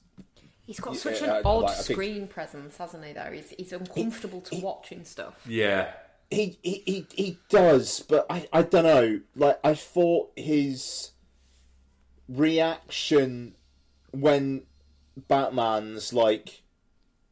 He's 0.66 0.78
got 0.78 0.94
Yeah, 0.94 1.00
such 1.00 1.22
an 1.22 1.30
I- 1.30 1.42
odd 1.42 1.62
like, 1.64 1.72
I 1.72 1.74
think- 1.82 1.96
screen 1.96 2.26
presence, 2.28 2.76
hasn't 2.76 3.04
he? 3.04 3.12
Though 3.12 3.30
he's 3.32 3.50
he's 3.50 3.72
uncomfortable 3.72 4.40
to 4.42 4.56
watch 4.56 4.92
and 4.92 5.04
stuff. 5.06 5.34
Yeah. 5.48 5.90
he 6.30 6.58
he 6.62 6.82
he, 6.86 7.06
he 7.12 7.38
does, 7.48 8.00
but 8.08 8.24
I 8.30 8.46
I 8.52 8.62
don't 8.62 8.84
know. 8.84 9.20
Like 9.34 9.58
I 9.64 9.74
thought 9.74 10.30
his 10.36 11.10
reaction 12.28 13.54
when 14.12 14.62
Batman's 15.28 16.12
like, 16.12 16.62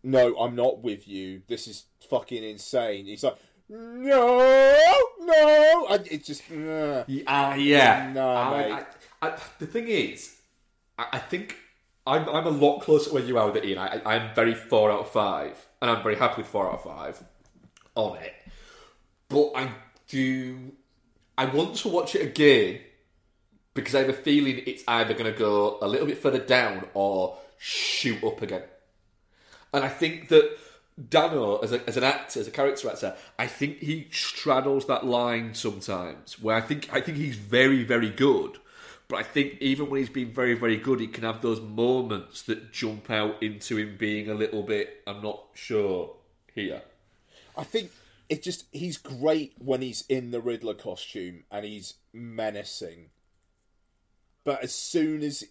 "No, 0.03 0.37
I'm 0.39 0.55
not 0.57 0.83
with 0.83 1.07
you. 1.07 1.43
This 1.49 1.67
is 1.69 1.85
fucking 2.11 2.43
insane." 2.43 3.07
He's 3.07 3.23
like, 3.23 3.37
"No, 3.69 4.39
no." 5.21 5.87
I, 5.89 5.99
it's 6.11 6.27
just. 6.27 6.43
uh, 6.51 7.05
Ah, 7.27 7.55
yeah. 7.55 8.11
No, 8.14 8.29
I. 8.31 8.85
I, 9.21 9.37
the 9.59 9.66
thing 9.66 9.89
is, 9.89 10.37
I, 10.99 11.07
I 11.14 11.19
think 11.19 11.57
I'm, 12.07 12.29
I'm 12.29 12.47
a 12.47 12.51
lot 12.51 12.81
closer 12.81 13.12
where 13.12 13.23
you 13.23 13.37
are 13.39 13.47
with 13.47 13.57
it, 13.57 13.64
Ian. 13.64 13.79
I, 13.79 14.01
I'm 14.05 14.35
very 14.35 14.55
four 14.55 14.91
out 14.91 15.01
of 15.01 15.11
five, 15.11 15.66
and 15.83 15.91
I'm 15.91 16.03
very 16.03 16.16
happy 16.16 16.43
with 16.43 16.47
four 16.51 16.66
out 16.69 16.75
of 16.75 16.83
five 16.85 17.23
on 17.95 18.16
it. 18.19 18.35
But 19.29 19.53
I 19.57 19.71
do. 20.09 20.73
I 21.37 21.45
want 21.47 21.77
to 21.77 21.89
watch 21.89 22.14
it 22.14 22.23
again 22.23 22.81
because 23.75 23.95
I 23.95 24.01
have 24.01 24.09
a 24.09 24.12
feeling 24.14 24.62
it's 24.66 24.83
either 24.89 25.12
going 25.14 25.33
to 25.33 25.39
go 25.39 25.79
a 25.83 25.87
little 25.87 26.07
bit 26.07 26.19
further 26.19 26.39
down 26.41 26.87
or 26.95 27.37
shoot 27.59 28.23
up 28.25 28.41
again. 28.43 28.62
And 29.73 29.85
I 29.85 29.89
think 29.89 30.29
that 30.29 30.57
Dano, 31.09 31.59
as, 31.59 31.73
a, 31.73 31.87
as 31.89 31.97
an 31.97 32.05
actor, 32.05 32.41
as 32.41 32.49
a 32.49 32.51
character 32.51 32.91
actor, 32.91 33.15
I 33.39 33.47
think 33.47 33.79
he 33.79 34.09
straddles 34.11 34.87
that 34.87 35.07
line 35.07 35.55
sometimes. 35.55 36.41
Where 36.41 36.57
I 36.57 36.61
think 36.61 36.93
I 36.93 37.01
think 37.01 37.19
he's 37.19 37.37
very, 37.37 37.85
very 37.85 38.11
good, 38.11 38.59
but 39.07 39.17
I 39.17 39.23
think 39.23 39.59
even 39.61 39.89
when 39.89 40.01
he's 40.01 40.11
been 40.11 40.33
very, 40.33 40.55
very 40.55 40.77
good, 40.77 41.01
he 41.01 41.07
can 41.07 41.25
have 41.25 41.41
those 41.41 41.61
moments 41.61 42.43
that 42.43 42.73
jump 42.73 43.11
out 43.11 43.43
into 43.43 43.77
him 43.77 43.97
being 43.99 44.29
a 44.29 44.35
little 44.35 44.63
bit. 44.63 45.03
I'm 45.07 45.23
not 45.23 45.45
sure 45.55 46.17
here. 46.53 46.83
I 47.57 47.65
think 47.65 47.91
it 48.29 48.43
just 48.43 48.67
he's 48.73 48.99
great 48.99 49.55
when 49.59 49.81
he's 49.81 50.05
in 50.09 50.31
the 50.31 50.41
Riddler 50.41 50.75
costume 50.75 51.45
and 51.51 51.65
he's 51.65 51.95
menacing. 52.13 53.11
But 54.45 54.63
as 54.63 54.75
soon 54.75 55.23
as 55.23 55.45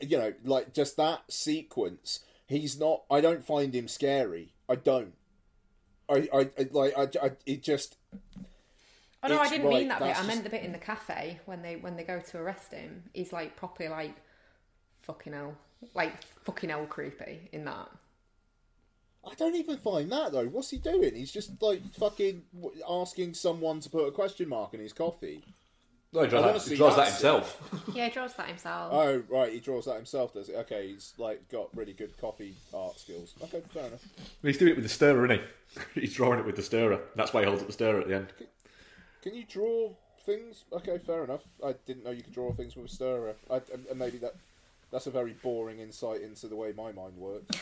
you 0.00 0.18
know, 0.18 0.32
like 0.44 0.72
just 0.72 0.96
that 0.96 1.30
sequence, 1.30 2.20
he's 2.46 2.78
not. 2.78 3.02
I 3.10 3.20
don't 3.20 3.44
find 3.44 3.74
him 3.74 3.88
scary. 3.88 4.54
I 4.68 4.76
don't. 4.76 5.12
I, 6.08 6.28
I, 6.32 6.40
I 6.58 6.68
like. 6.70 6.94
I, 6.96 7.26
I, 7.26 7.30
it 7.46 7.62
just. 7.62 7.96
Oh 9.22 9.28
no, 9.28 9.40
I 9.40 9.48
didn't 9.48 9.66
right, 9.66 9.78
mean 9.78 9.88
that 9.88 9.98
bit. 9.98 10.08
that's 10.08 10.20
I 10.20 10.26
meant 10.26 10.44
the 10.44 10.50
bit 10.50 10.62
in 10.62 10.72
the 10.72 10.78
cafe 10.78 11.40
when 11.46 11.62
they 11.62 11.76
when 11.76 11.96
they 11.96 12.04
go 12.04 12.20
to 12.20 12.38
arrest 12.38 12.72
him. 12.72 13.04
He's 13.12 13.32
like 13.32 13.56
properly 13.56 13.88
like 13.88 14.14
fucking 15.02 15.32
hell, 15.32 15.56
like 15.94 16.12
fucking 16.44 16.70
hell 16.70 16.86
creepy 16.86 17.48
in 17.52 17.64
that. 17.64 17.88
I 19.28 19.34
don't 19.34 19.56
even 19.56 19.78
find 19.78 20.10
that 20.12 20.32
though. 20.32 20.46
What's 20.46 20.70
he 20.70 20.78
doing? 20.78 21.14
He's 21.14 21.32
just 21.32 21.60
like 21.60 21.82
fucking 21.94 22.42
asking 22.88 23.34
someone 23.34 23.80
to 23.80 23.90
put 23.90 24.06
a 24.06 24.12
question 24.12 24.48
mark 24.48 24.74
in 24.74 24.80
his 24.80 24.92
coffee. 24.92 25.42
No, 26.12 26.22
he 26.22 26.28
draws, 26.28 26.44
that, 26.44 26.62
see 26.62 26.70
he 26.70 26.76
draws 26.76 26.96
that 26.96 27.04
that 27.04 27.12
himself. 27.12 27.86
Yeah, 27.94 28.06
he 28.06 28.10
draws 28.10 28.34
that 28.34 28.48
himself. 28.48 28.92
Oh 28.92 29.22
right, 29.28 29.52
he 29.52 29.60
draws 29.60 29.84
that 29.86 29.96
himself. 29.96 30.32
Does 30.32 30.48
it? 30.48 30.54
Okay, 30.56 30.88
he's 30.92 31.12
like 31.18 31.48
got 31.50 31.68
really 31.76 31.92
good 31.92 32.16
coffee 32.18 32.54
art 32.72 32.98
skills. 32.98 33.34
Okay, 33.42 33.60
fair 33.72 33.86
enough. 33.86 34.04
he's 34.42 34.56
doing 34.58 34.72
it 34.72 34.76
with 34.76 34.84
the 34.84 34.88
stirrer, 34.90 35.24
isn't 35.26 35.40
he? 35.40 35.44
He's 36.00 36.14
drawing 36.14 36.38
it 36.38 36.46
with 36.46 36.56
the 36.56 36.62
stirrer. 36.62 37.00
That's 37.16 37.34
why 37.34 37.40
he 37.40 37.46
holds 37.46 37.60
up 37.60 37.66
the 37.66 37.72
stirrer 37.72 38.00
at 38.00 38.08
the 38.08 38.14
end. 38.14 38.28
Can 39.20 39.34
you 39.34 39.44
draw 39.44 39.90
things? 40.24 40.64
Okay, 40.72 40.96
fair 40.98 41.24
enough. 41.24 41.42
I 41.62 41.74
didn't 41.84 42.04
know 42.04 42.12
you 42.12 42.22
could 42.22 42.32
draw 42.32 42.52
things 42.52 42.76
with 42.76 42.86
a 42.86 42.88
stirrer. 42.88 43.34
I, 43.50 43.60
and 43.90 43.98
maybe 43.98 44.16
that 44.18 44.36
that's 44.90 45.06
a 45.06 45.10
very 45.10 45.32
boring 45.32 45.80
insight 45.80 46.22
into 46.22 46.46
the 46.46 46.56
way 46.56 46.72
my 46.72 46.92
mind 46.92 47.16
works. 47.16 47.58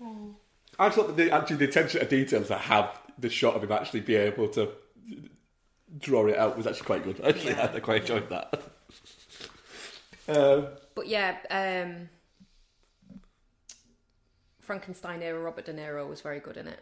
I 0.78 0.90
thought 0.90 1.06
that 1.08 1.16
the, 1.16 1.30
actually 1.30 1.56
the 1.56 1.64
attention 1.64 2.00
to 2.00 2.06
details 2.06 2.48
that 2.48 2.60
have 2.62 2.90
the 3.18 3.30
shot 3.30 3.54
of 3.54 3.64
him 3.64 3.72
actually 3.72 4.00
be 4.00 4.14
able 4.14 4.48
to 4.48 4.70
draw 5.98 6.26
it 6.26 6.36
out 6.36 6.56
was 6.56 6.66
actually 6.66 6.86
quite 6.86 7.04
good. 7.04 7.20
Actually, 7.24 7.50
Yeah. 7.52 7.70
I 7.74 7.80
quite 7.80 8.02
enjoyed 8.02 8.28
that. 8.30 8.62
Um, 10.28 10.66
But 10.96 11.06
yeah, 11.06 11.36
um, 11.50 12.08
Frankenstein 14.58 15.22
era 15.22 15.38
Robert 15.38 15.66
De 15.66 15.72
Niro 15.72 16.08
was 16.08 16.20
very 16.20 16.40
good 16.40 16.56
in 16.56 16.66
it. 16.66 16.80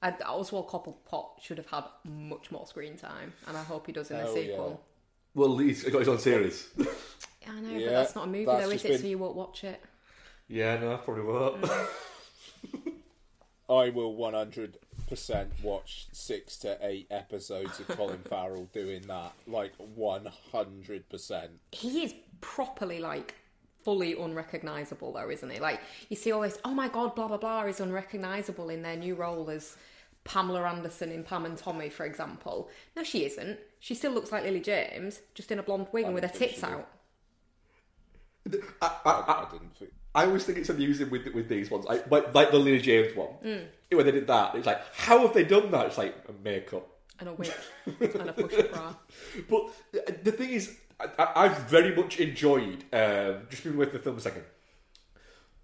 And 0.00 0.14
Oswald 0.24 0.68
Cobblepot 0.68 1.42
should 1.42 1.58
have 1.58 1.66
had 1.66 1.84
much 2.04 2.50
more 2.50 2.66
screen 2.66 2.96
time, 2.96 3.32
and 3.48 3.56
I 3.56 3.62
hope 3.62 3.86
he 3.86 3.92
does 3.92 4.10
in 4.10 4.16
the 4.18 4.28
Oh, 4.28 4.34
sequel. 4.34 4.80
well, 5.34 5.58
he's 5.58 5.82
got 5.84 5.98
his 5.98 6.08
own 6.08 6.18
series. 6.18 6.68
Yeah, 7.42 7.52
I 7.54 7.60
know, 7.60 7.78
but 7.86 7.90
that's 7.92 8.14
not 8.14 8.24
a 8.24 8.26
movie 8.26 8.44
though, 8.46 8.58
is 8.70 8.84
it? 8.84 8.88
been- 8.88 9.00
So 9.00 9.06
you 9.06 9.16
won't 9.18 9.36
watch 9.36 9.64
it. 9.64 9.80
yeah, 10.48 10.76
no, 10.78 10.94
I 10.94 10.96
probably 10.96 11.24
won't. 11.24 11.64
I 13.70 13.88
will 13.90 14.14
one 14.16 14.34
hundred 14.34 14.76
percent 15.08 15.50
watch 15.62 16.06
six 16.12 16.56
to 16.58 16.78
eight 16.80 17.06
episodes 17.10 17.80
of 17.80 17.88
Colin 17.88 18.18
Farrell 18.28 18.68
doing 18.72 19.02
that. 19.08 19.32
Like 19.46 19.72
one 19.76 20.28
hundred 20.52 21.08
percent. 21.08 21.52
He 21.72 22.04
is 22.04 22.14
properly 22.40 23.00
like 23.00 23.34
fully 23.84 24.14
unrecognizable 24.14 25.12
though, 25.12 25.30
isn't 25.30 25.50
he? 25.50 25.60
Like 25.60 25.80
you 26.08 26.16
see 26.16 26.32
all 26.32 26.42
this, 26.42 26.58
oh 26.64 26.74
my 26.74 26.88
god, 26.88 27.14
blah 27.14 27.28
blah 27.28 27.38
blah 27.38 27.62
is 27.62 27.80
unrecognizable 27.80 28.68
in 28.70 28.82
their 28.82 28.96
new 28.96 29.14
role 29.14 29.48
as 29.50 29.76
Pamela 30.24 30.62
Anderson 30.64 31.10
in 31.10 31.24
Pam 31.24 31.46
and 31.46 31.56
Tommy, 31.56 31.88
for 31.88 32.04
example. 32.04 32.68
No, 32.94 33.02
she 33.02 33.24
isn't. 33.24 33.58
She 33.80 33.94
still 33.94 34.12
looks 34.12 34.30
like 34.30 34.44
Lily 34.44 34.60
James, 34.60 35.20
just 35.34 35.50
in 35.50 35.58
a 35.58 35.62
blonde 35.62 35.86
wig 35.92 36.04
and 36.04 36.14
with 36.14 36.24
her 36.24 36.28
tits 36.28 36.56
she 36.56 36.60
did. 36.60 36.64
out. 36.64 36.88
I, 38.82 38.90
I 39.02 39.46
didn't. 39.50 39.76
Think... 39.76 39.92
I 40.18 40.26
always 40.26 40.44
think 40.44 40.58
it's 40.58 40.68
amusing 40.68 41.10
with 41.10 41.26
with 41.34 41.48
these 41.48 41.70
ones, 41.70 41.86
I, 41.88 42.00
like, 42.10 42.34
like 42.34 42.50
the 42.50 42.58
Lena 42.58 42.80
James 42.80 43.14
one. 43.16 43.34
When 43.90 44.04
they 44.06 44.12
did 44.12 44.26
that, 44.26 44.54
it's 44.54 44.66
like, 44.66 44.80
how 44.94 45.20
have 45.20 45.32
they 45.34 45.44
done 45.44 45.70
that? 45.70 45.86
It's 45.86 45.98
like 45.98 46.14
makeup. 46.44 46.86
And 47.20 47.28
a 47.30 47.32
wig 47.32 47.50
and 48.00 48.28
a 48.30 48.32
push-up 48.32 48.70
bra. 48.72 48.94
But 49.50 49.62
the- 49.92 50.18
the 50.24 50.32
thing 50.32 50.50
is, 50.50 50.76
I, 51.00 51.06
I- 51.18 51.32
I've 51.44 51.58
very 51.70 51.94
much 51.96 52.18
enjoyed 52.20 52.84
um, 52.92 53.46
just 53.50 53.64
being 53.64 53.76
with 53.76 53.92
the 53.92 53.98
film 53.98 54.16
a 54.18 54.20
second. 54.20 54.44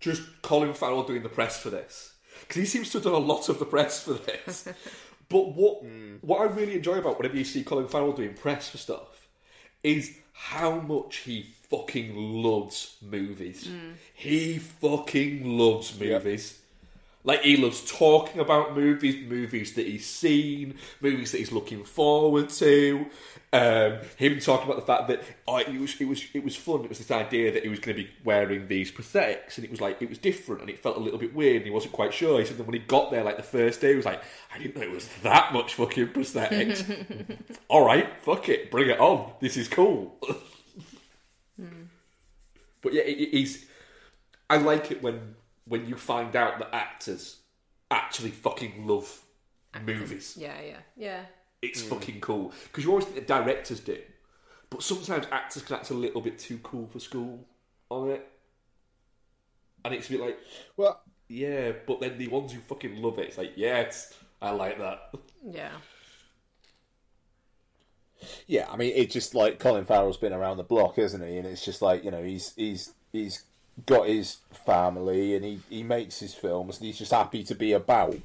Just 0.00 0.22
Colin 0.42 0.74
Farrell 0.74 1.04
doing 1.04 1.22
the 1.22 1.28
press 1.28 1.58
for 1.58 1.70
this 1.70 2.14
because 2.40 2.56
he 2.56 2.66
seems 2.66 2.90
to 2.90 2.98
have 2.98 3.04
done 3.04 3.14
a 3.14 3.18
lot 3.18 3.48
of 3.48 3.58
the 3.58 3.64
press 3.64 4.02
for 4.02 4.14
this. 4.14 4.68
but 5.28 5.54
what 5.54 5.82
what 6.22 6.40
I 6.40 6.44
really 6.52 6.74
enjoy 6.76 6.98
about 6.98 7.18
whenever 7.18 7.36
you 7.36 7.44
see 7.44 7.62
Colin 7.64 7.88
Farrell 7.88 8.12
doing 8.12 8.34
press 8.34 8.68
for 8.68 8.78
stuff 8.78 9.28
is 9.82 10.16
how 10.32 10.80
much 10.80 11.18
he 11.18 11.54
fucking 11.76 12.14
loves 12.16 12.96
movies. 13.00 13.68
He 14.14 14.58
fucking 14.58 15.46
loves 15.46 15.98
movies. 15.98 16.60
Like 17.26 17.40
he 17.40 17.56
loves 17.56 17.90
talking 17.90 18.40
about 18.40 18.76
movies, 18.76 19.26
movies 19.26 19.72
that 19.74 19.86
he's 19.86 20.04
seen, 20.04 20.74
movies 21.00 21.32
that 21.32 21.38
he's 21.38 21.52
looking 21.52 21.82
forward 21.82 22.50
to. 22.50 23.06
Um, 23.50 23.98
him 24.16 24.40
talking 24.40 24.66
about 24.66 24.76
the 24.76 24.86
fact 24.86 25.08
that 25.08 25.22
oh, 25.48 25.56
it 25.56 25.80
was 25.80 25.98
it 26.00 26.06
was 26.06 26.22
it 26.34 26.44
was 26.44 26.54
fun. 26.54 26.84
It 26.84 26.90
was 26.90 26.98
this 26.98 27.10
idea 27.10 27.50
that 27.52 27.62
he 27.62 27.68
was 27.70 27.78
going 27.78 27.96
to 27.96 28.02
be 28.02 28.10
wearing 28.24 28.66
these 28.66 28.92
prosthetics, 28.92 29.56
and 29.56 29.64
it 29.64 29.70
was 29.70 29.80
like 29.80 30.02
it 30.02 30.10
was 30.10 30.18
different, 30.18 30.60
and 30.60 30.68
it 30.68 30.82
felt 30.82 30.98
a 30.98 31.00
little 31.00 31.18
bit 31.18 31.34
weird, 31.34 31.56
and 31.56 31.64
he 31.64 31.70
wasn't 31.70 31.94
quite 31.94 32.12
sure. 32.12 32.40
He 32.40 32.44
said 32.44 32.58
that 32.58 32.66
when 32.66 32.74
he 32.74 32.80
got 32.80 33.10
there, 33.10 33.24
like 33.24 33.38
the 33.38 33.42
first 33.42 33.80
day, 33.80 33.90
he 33.90 33.96
was 33.96 34.04
like, 34.04 34.22
I 34.54 34.58
didn't 34.58 34.76
know 34.76 34.82
it 34.82 34.90
was 34.90 35.08
that 35.22 35.54
much 35.54 35.74
fucking 35.74 36.08
prosthetics. 36.08 37.38
All 37.68 37.86
right, 37.86 38.22
fuck 38.22 38.50
it, 38.50 38.70
bring 38.70 38.90
it 38.90 39.00
on. 39.00 39.32
This 39.40 39.56
is 39.56 39.68
cool. 39.68 40.18
But 42.84 42.92
yeah, 42.92 43.02
it, 43.02 43.18
it 43.18 43.36
is. 43.36 43.66
I 44.48 44.58
like 44.58 44.92
it 44.92 45.02
when 45.02 45.34
when 45.66 45.86
you 45.86 45.96
find 45.96 46.36
out 46.36 46.58
that 46.60 46.72
actors 46.72 47.38
actually 47.90 48.30
fucking 48.30 48.86
love 48.86 49.22
movies. 49.84 50.36
Yeah, 50.38 50.54
yeah, 50.64 50.76
yeah. 50.96 51.20
It's 51.62 51.82
mm. 51.82 51.88
fucking 51.88 52.20
cool 52.20 52.52
because 52.64 52.84
you 52.84 52.90
always 52.90 53.06
think 53.06 53.16
the 53.16 53.22
directors 53.22 53.80
do, 53.80 53.98
but 54.70 54.82
sometimes 54.82 55.26
actors 55.32 55.62
can 55.62 55.76
act 55.76 55.90
a 55.90 55.94
little 55.94 56.20
bit 56.20 56.38
too 56.38 56.60
cool 56.62 56.86
for 56.86 57.00
school 57.00 57.46
on 57.88 58.10
it, 58.10 58.28
and 59.84 59.94
it's 59.94 60.08
a 60.08 60.12
bit 60.12 60.20
like, 60.20 60.38
Well, 60.76 61.00
yeah, 61.28 61.72
but 61.86 62.00
then 62.00 62.18
the 62.18 62.28
ones 62.28 62.52
who 62.52 62.60
fucking 62.60 63.00
love 63.00 63.18
it, 63.18 63.28
it's 63.28 63.38
like, 63.38 63.54
yes, 63.56 64.12
I 64.42 64.50
like 64.50 64.78
that. 64.78 65.14
Yeah. 65.50 65.72
Yeah, 68.46 68.68
I 68.70 68.76
mean, 68.76 68.92
it's 68.94 69.12
just 69.12 69.34
like 69.34 69.58
Colin 69.58 69.84
Farrell's 69.84 70.16
been 70.16 70.32
around 70.32 70.56
the 70.56 70.62
block, 70.62 70.98
isn't 70.98 71.26
he? 71.26 71.38
And 71.38 71.46
it's 71.46 71.64
just 71.64 71.82
like 71.82 72.04
you 72.04 72.10
know, 72.10 72.22
he's 72.22 72.52
he's 72.56 72.92
he's 73.12 73.42
got 73.86 74.06
his 74.06 74.38
family 74.52 75.34
and 75.34 75.44
he, 75.44 75.60
he 75.68 75.82
makes 75.82 76.20
his 76.20 76.32
films 76.32 76.78
and 76.78 76.86
he's 76.86 76.98
just 76.98 77.12
happy 77.12 77.42
to 77.42 77.54
be 77.54 77.72
about 77.72 78.16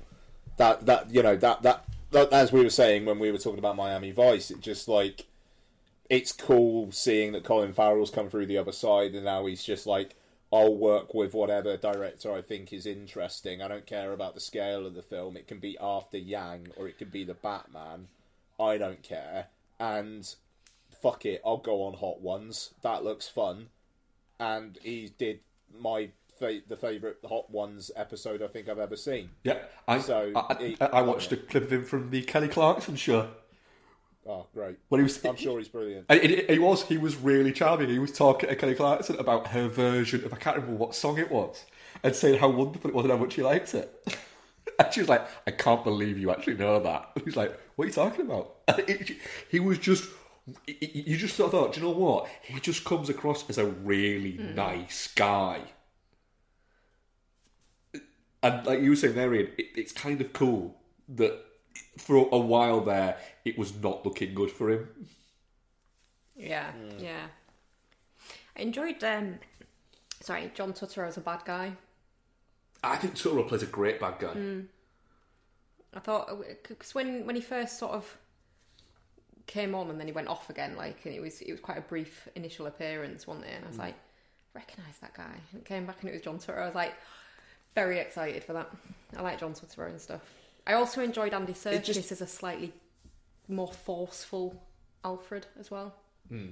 that 0.57 0.85
that 0.85 1.11
you 1.11 1.23
know 1.23 1.35
that 1.35 1.63
that, 1.63 1.85
that 2.11 2.31
as 2.31 2.51
we 2.51 2.63
were 2.63 2.69
saying 2.69 3.05
when 3.05 3.17
we 3.17 3.31
were 3.31 3.37
talking 3.37 3.59
about 3.59 3.75
Miami 3.75 4.11
Vice, 4.11 4.51
it 4.51 4.61
just 4.61 4.87
like 4.87 5.25
it's 6.09 6.31
cool 6.31 6.91
seeing 6.91 7.31
that 7.31 7.43
Colin 7.43 7.73
Farrell's 7.73 8.11
come 8.11 8.29
through 8.29 8.47
the 8.47 8.57
other 8.57 8.71
side 8.71 9.13
and 9.13 9.25
now 9.25 9.45
he's 9.45 9.63
just 9.63 9.87
like 9.87 10.15
I'll 10.51 10.75
work 10.75 11.13
with 11.13 11.33
whatever 11.33 11.77
director 11.77 12.33
I 12.33 12.41
think 12.41 12.73
is 12.73 12.87
interesting. 12.87 13.61
I 13.61 13.67
don't 13.67 13.85
care 13.85 14.13
about 14.13 14.33
the 14.33 14.39
scale 14.39 14.85
of 14.85 14.95
the 14.95 15.03
film. 15.03 15.37
It 15.37 15.47
can 15.47 15.59
be 15.59 15.77
after 15.79 16.17
Yang 16.17 16.69
or 16.75 16.87
it 16.87 16.97
can 16.97 17.09
be 17.09 17.23
the 17.23 17.35
Batman. 17.35 18.07
I 18.59 18.77
don't 18.77 19.03
care. 19.03 19.47
And 19.79 20.27
fuck 21.01 21.25
it, 21.25 21.41
I'll 21.45 21.57
go 21.57 21.83
on 21.83 21.93
Hot 21.93 22.21
Ones. 22.21 22.73
That 22.81 23.03
looks 23.03 23.27
fun. 23.27 23.67
And 24.39 24.77
he 24.81 25.11
did 25.17 25.39
my 25.77 26.09
fa- 26.39 26.61
the 26.67 26.75
favorite 26.77 27.17
Hot 27.27 27.49
Ones 27.49 27.91
episode 27.95 28.41
I 28.41 28.47
think 28.47 28.69
I've 28.69 28.79
ever 28.79 28.95
seen. 28.95 29.29
Yeah, 29.43 29.59
I 29.87 29.99
So, 29.99 30.31
I, 30.35 30.39
I, 30.39 30.57
it- 30.61 30.81
I 30.81 31.01
watched 31.01 31.31
a 31.31 31.37
clip 31.37 31.63
of 31.63 31.73
him 31.73 31.83
from 31.85 32.09
the 32.09 32.21
Kelly 32.23 32.47
Clarkson 32.47 32.95
show 32.95 33.29
Oh, 34.27 34.45
great. 34.53 34.77
when 34.89 34.99
he 34.99 35.03
was. 35.03 35.23
I'm 35.25 35.35
sure 35.37 35.57
he's 35.57 35.69
brilliant. 35.69 36.05
And 36.09 36.19
it, 36.21 36.31
it- 36.31 36.49
he 36.49 36.59
was. 36.59 36.83
He 36.83 36.97
was 36.97 37.15
really 37.15 37.51
charming. 37.51 37.89
He 37.89 37.99
was 37.99 38.11
talking 38.11 38.49
to 38.49 38.55
Kelly 38.55 38.75
Clarkson 38.75 39.17
about 39.17 39.47
her 39.47 39.67
version 39.67 40.23
of 40.25 40.33
I 40.33 40.37
can't 40.37 40.57
remember 40.57 40.77
what 40.77 40.93
song 40.93 41.17
it 41.17 41.31
was, 41.31 41.65
and 42.03 42.15
saying 42.15 42.39
how 42.39 42.49
wonderful 42.49 42.89
it 42.89 42.93
was 42.95 43.05
and 43.05 43.11
how 43.13 43.17
much 43.17 43.33
he 43.35 43.41
liked 43.41 43.73
it. 43.73 44.17
And 44.79 44.87
she 44.93 45.01
was 45.01 45.09
like, 45.09 45.27
"I 45.45 45.51
can't 45.51 45.83
believe 45.83 46.17
you 46.17 46.31
actually 46.31 46.55
know 46.57 46.79
that." 46.79 47.09
He's 47.25 47.35
like, 47.35 47.55
"What 47.75 47.83
are 47.85 47.87
you 47.87 47.93
talking 47.93 48.25
about?" 48.25 48.55
It- 48.79 49.17
he 49.49 49.59
was 49.59 49.77
just. 49.77 50.09
You 50.65 51.15
just 51.15 51.35
sort 51.35 51.53
of 51.53 51.59
thought, 51.59 51.73
do 51.73 51.79
you 51.79 51.85
know 51.85 51.93
what? 51.93 52.27
He 52.41 52.59
just 52.59 52.83
comes 52.83 53.07
across 53.07 53.47
as 53.51 53.59
a 53.59 53.67
really 53.67 54.33
nice 54.55 55.07
guy. 55.13 55.61
And 58.41 58.65
like 58.65 58.81
you 58.81 58.89
were 58.91 58.95
saying 58.95 59.15
there, 59.15 59.33
Ian, 59.33 59.49
it, 59.57 59.65
it's 59.75 59.91
kind 59.91 60.19
of 60.21 60.33
cool 60.33 60.75
that 61.09 61.37
for 61.99 62.27
a 62.31 62.37
while 62.39 62.81
there, 62.81 63.17
it 63.45 63.59
was 63.59 63.75
not 63.79 64.05
looking 64.05 64.33
good 64.33 64.49
for 64.49 64.71
him. 64.71 64.87
Yeah, 66.35 66.71
yeah. 66.97 67.27
I 68.57 68.61
enjoyed. 68.61 69.03
um 69.03 69.39
Sorry, 70.21 70.51
John 70.55 70.73
Turturro 70.73 71.07
as 71.07 71.17
a 71.17 71.21
bad 71.21 71.45
guy. 71.45 71.73
I 72.83 72.95
think 72.95 73.15
Turturro 73.15 73.47
plays 73.47 73.63
a 73.63 73.67
great 73.67 73.99
bad 73.99 74.19
guy. 74.19 74.33
Hmm. 74.33 74.59
I 75.93 75.99
thought 75.99 76.29
uh, 76.29 76.35
because 76.67 76.93
when 76.93 77.25
when 77.25 77.35
he 77.35 77.41
first 77.41 77.79
sort 77.79 77.91
of 77.91 78.17
came 79.47 79.73
on 79.73 79.89
and 79.89 79.99
then 79.99 80.07
he 80.07 80.13
went 80.13 80.27
off 80.27 80.49
again, 80.49 80.75
like 80.75 81.05
and 81.05 81.13
it 81.13 81.21
was 81.21 81.41
it 81.41 81.51
was 81.51 81.59
quite 81.59 81.77
a 81.77 81.81
brief 81.81 82.27
initial 82.35 82.67
appearance, 82.67 83.27
wasn't 83.27 83.47
it? 83.47 83.55
And 83.55 83.65
I 83.65 83.67
was 83.67 83.75
hmm. 83.75 83.83
like, 83.83 83.95
recognise 84.53 84.97
that 85.01 85.13
guy. 85.13 85.33
And 85.51 85.61
it 85.61 85.65
came 85.65 85.85
back 85.85 85.97
and 86.01 86.09
it 86.09 86.13
was 86.13 86.21
John 86.21 86.37
Turturro. 86.37 86.63
I 86.63 86.65
was 86.67 86.75
like, 86.75 86.93
very 87.75 87.99
excited 87.99 88.43
for 88.43 88.53
that. 88.53 88.69
I 89.17 89.21
like 89.21 89.39
John 89.39 89.53
Turturro 89.53 89.89
and 89.89 89.99
stuff. 89.99 90.21
I 90.67 90.73
also 90.73 91.01
enjoyed 91.01 91.33
Andy 91.33 91.53
Serkis 91.53 91.83
just- 91.83 92.11
as 92.11 92.21
a 92.21 92.27
slightly 92.27 92.73
more 93.47 93.71
forceful 93.71 94.61
Alfred 95.03 95.47
as 95.59 95.71
well. 95.71 95.95
Hmm. 96.27 96.51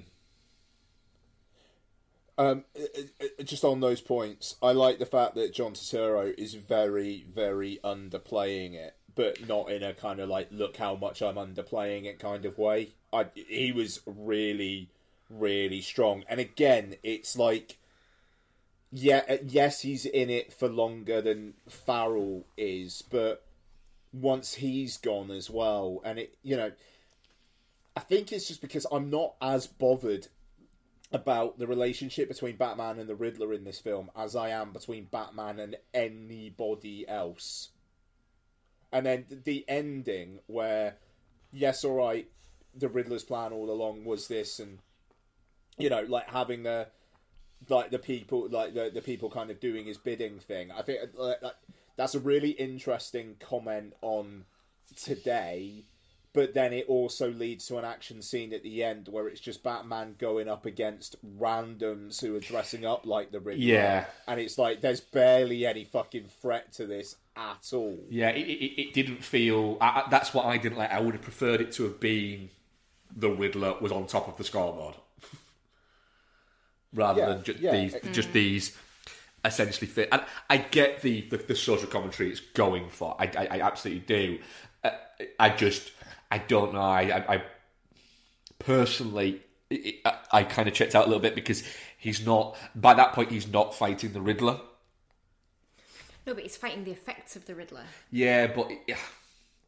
Um, 2.38 2.66
it- 2.76 3.10
it- 3.20 3.46
just 3.46 3.64
on 3.66 3.80
those 3.80 4.02
points, 4.02 4.56
I 4.62 4.72
like 4.72 5.00
the 5.00 5.06
fact 5.08 5.34
that 5.36 5.54
John 5.54 5.74
Turturro 5.74 6.38
is 6.38 6.54
very, 6.54 7.24
very 7.24 7.80
underplaying 7.84 8.74
it, 8.76 8.96
but 9.16 9.48
not 9.48 9.72
in 9.72 9.82
a 9.82 9.94
kind 9.94 10.20
of 10.20 10.30
like 10.30 10.50
"look 10.52 10.78
how 10.78 10.96
much 10.96 11.22
I'm 11.24 11.36
underplaying 11.36 12.06
it" 12.06 12.20
kind 12.20 12.46
of 12.46 12.60
way. 12.60 12.94
I 13.12 13.26
he 13.34 13.72
was 13.72 14.02
really, 14.06 14.90
really 15.30 15.82
strong, 15.82 16.24
and 16.30 16.40
again, 16.40 16.98
it's 17.02 17.36
like, 17.38 17.78
yeah, 18.92 19.24
uh, 19.28 19.38
yes, 19.44 19.82
he's 19.82 20.06
in 20.06 20.30
it 20.30 20.54
for 20.54 20.70
longer 20.70 21.22
than 21.22 21.56
Farrell 21.68 22.46
is, 22.56 23.02
but 23.02 23.44
once 24.14 24.56
he's 24.56 24.98
gone 24.98 25.32
as 25.32 25.50
well, 25.50 26.02
and 26.04 26.20
it, 26.20 26.38
you 26.44 26.56
know, 26.56 26.72
I 27.96 28.02
think 28.02 28.32
it's 28.32 28.48
just 28.48 28.62
because 28.62 28.86
I'm 28.92 29.10
not 29.10 29.36
as 29.42 29.66
bothered 29.66 30.28
about 31.12 31.58
the 31.58 31.68
relationship 31.68 32.28
between 32.28 32.58
Batman 32.58 33.00
and 33.00 33.08
the 33.08 33.16
Riddler 33.16 33.54
in 33.54 33.64
this 33.64 33.80
film 33.80 34.12
as 34.16 34.36
I 34.36 34.50
am 34.50 34.74
between 34.74 35.06
Batman 35.06 35.60
and 35.60 35.78
anybody 35.94 37.08
else. 37.08 37.70
And 38.92 39.06
then 39.06 39.26
the 39.44 39.66
ending 39.68 40.40
where, 40.48 40.98
yes, 41.52 41.84
all 41.84 41.96
right, 41.96 42.28
the 42.76 42.90
Riddler's 42.90 43.24
plan 43.24 43.54
all 43.54 43.70
along 43.70 44.06
was 44.06 44.28
this, 44.28 44.60
and 44.60 44.80
you 45.78 45.90
know, 45.90 46.02
like 46.02 46.30
having 46.30 46.64
the 46.64 46.88
like 47.70 47.92
the 47.92 48.00
people, 48.00 48.48
like 48.50 48.74
the 48.74 48.92
the 48.94 49.02
people 49.02 49.30
kind 49.30 49.50
of 49.50 49.60
doing 49.60 49.86
his 49.86 49.98
bidding 49.98 50.40
thing. 50.40 50.72
I 50.72 50.84
think 50.84 51.00
like, 51.16 51.40
that's 51.96 52.16
a 52.16 52.20
really 52.20 52.52
interesting 52.52 53.36
comment 53.40 53.94
on 54.02 54.46
today 54.96 55.86
but 56.38 56.54
then 56.54 56.72
it 56.72 56.86
also 56.88 57.32
leads 57.32 57.66
to 57.66 57.78
an 57.80 57.84
action 57.84 58.22
scene 58.22 58.54
at 58.54 58.62
the 58.62 58.84
end 58.84 59.08
where 59.08 59.28
it's 59.28 59.40
just 59.42 59.64
Batman 59.64 60.14
going 60.20 60.48
up 60.48 60.68
against 60.68 61.16
randoms 61.40 62.22
who 62.22 62.36
are 62.36 62.40
dressing 62.40 62.86
up 62.86 63.08
like 63.08 63.32
the 63.32 63.40
Riddler. 63.40 63.64
Yeah. 63.64 64.06
And 64.28 64.40
it's 64.40 64.60
like 64.60 64.80
there's 64.82 65.02
barely 65.02 65.66
any 65.66 65.84
fucking 65.84 66.26
threat 66.40 66.72
to 66.74 66.86
this 66.86 67.16
at 67.36 67.74
all. 67.74 67.98
Yeah, 68.08 68.30
it, 68.30 68.46
it, 68.48 68.82
it 68.82 68.94
didn't 68.94 69.24
feel. 69.24 69.80
I, 69.82 69.88
I- 70.02 70.10
that's 70.12 70.32
what 70.32 70.46
I 70.46 70.58
didn't 70.58 70.78
like. 70.78 70.92
I 70.92 71.00
would 71.00 71.16
have 71.16 71.24
preferred 71.24 71.60
it 71.60 71.72
to 71.72 71.86
have 71.86 72.00
been 72.00 72.52
the 73.16 73.32
Riddler 73.32 73.74
was 73.82 73.92
on 73.92 74.06
top 74.06 74.28
of 74.28 74.38
the 74.38 74.44
scoreboard, 74.44 74.94
rather 76.94 77.22
Yeah, 77.22 77.30
than 77.30 77.44
just 77.44 77.60
yeah. 77.60 77.72
these, 77.72 77.96
just 78.12 78.32
these 78.32 78.78
essentially 79.44 79.88
fit. 79.88 80.10
And 80.12 80.22
I 80.52 80.58
get 80.58 81.02
the, 81.02 81.22
the, 81.32 81.38
the 81.38 81.56
social 81.56 81.88
commentary 81.88 82.30
it's 82.30 82.42
going 82.42 82.90
for. 82.92 83.16
I, 83.20 83.26
I, 83.36 83.48
I 83.58 83.62
absolutely 83.62 84.04
do. 84.06 84.38
Uh, 84.84 84.92
I 85.40 85.50
just, 85.50 85.94
I 86.30 86.38
don't 86.40 86.74
know. 86.74 86.82
I, 86.82 87.02
I, 87.02 87.36
I 87.36 87.44
personally, 88.60 89.42
I, 89.72 90.16
I 90.32 90.44
kind 90.44 90.68
of 90.68 90.74
checked 90.74 90.96
out 90.96 91.06
a 91.06 91.08
little 91.08 91.22
bit 91.22 91.36
because 91.36 91.64
he's 91.98 92.26
not. 92.26 92.58
By 92.76 92.94
that 92.96 93.14
point, 93.14 93.32
he's 93.32 93.48
not 93.48 93.74
fighting 93.74 94.14
the 94.14 94.22
Riddler. 94.22 94.60
No, 96.26 96.34
but 96.34 96.44
he's 96.44 96.58
fighting 96.58 96.84
the 96.84 96.92
effects 96.92 97.36
of 97.36 97.46
the 97.46 97.56
Riddler. 97.56 97.86
Yeah, 98.12 98.48
but 98.48 98.70
it, 98.70 98.98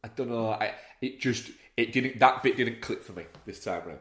I 0.04 0.08
don't 0.08 0.28
know. 0.28 0.50
I 0.50 0.74
it 1.00 1.20
just 1.20 1.50
it 1.76 1.92
didn't 1.92 2.18
that 2.18 2.42
bit 2.42 2.56
didn't 2.56 2.80
click 2.80 3.02
for 3.02 3.12
me 3.12 3.24
this 3.46 3.64
time 3.64 3.82
round. 3.86 3.98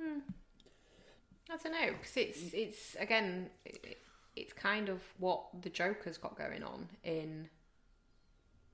Hmm. 0.00 0.18
I 1.50 1.56
don't 1.56 1.72
know 1.72 1.94
because 1.98 2.16
it's 2.16 2.52
it's 2.52 2.96
again 3.00 3.48
it, 3.64 3.98
it's 4.36 4.52
kind 4.52 4.88
of 4.88 5.02
what 5.18 5.46
the 5.62 5.70
Joker's 5.70 6.18
got 6.18 6.36
going 6.36 6.62
on 6.62 6.88
in 7.02 7.48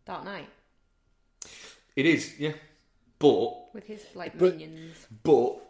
Dark 0.05 0.25
Knight 0.25 0.49
It 1.97 2.07
is, 2.07 2.35
yeah. 2.39 2.53
But 3.19 3.75
with 3.75 3.87
his 3.87 4.05
like 4.15 4.37
But- 4.37 4.57
minions. 4.57 5.07
but 5.23 5.61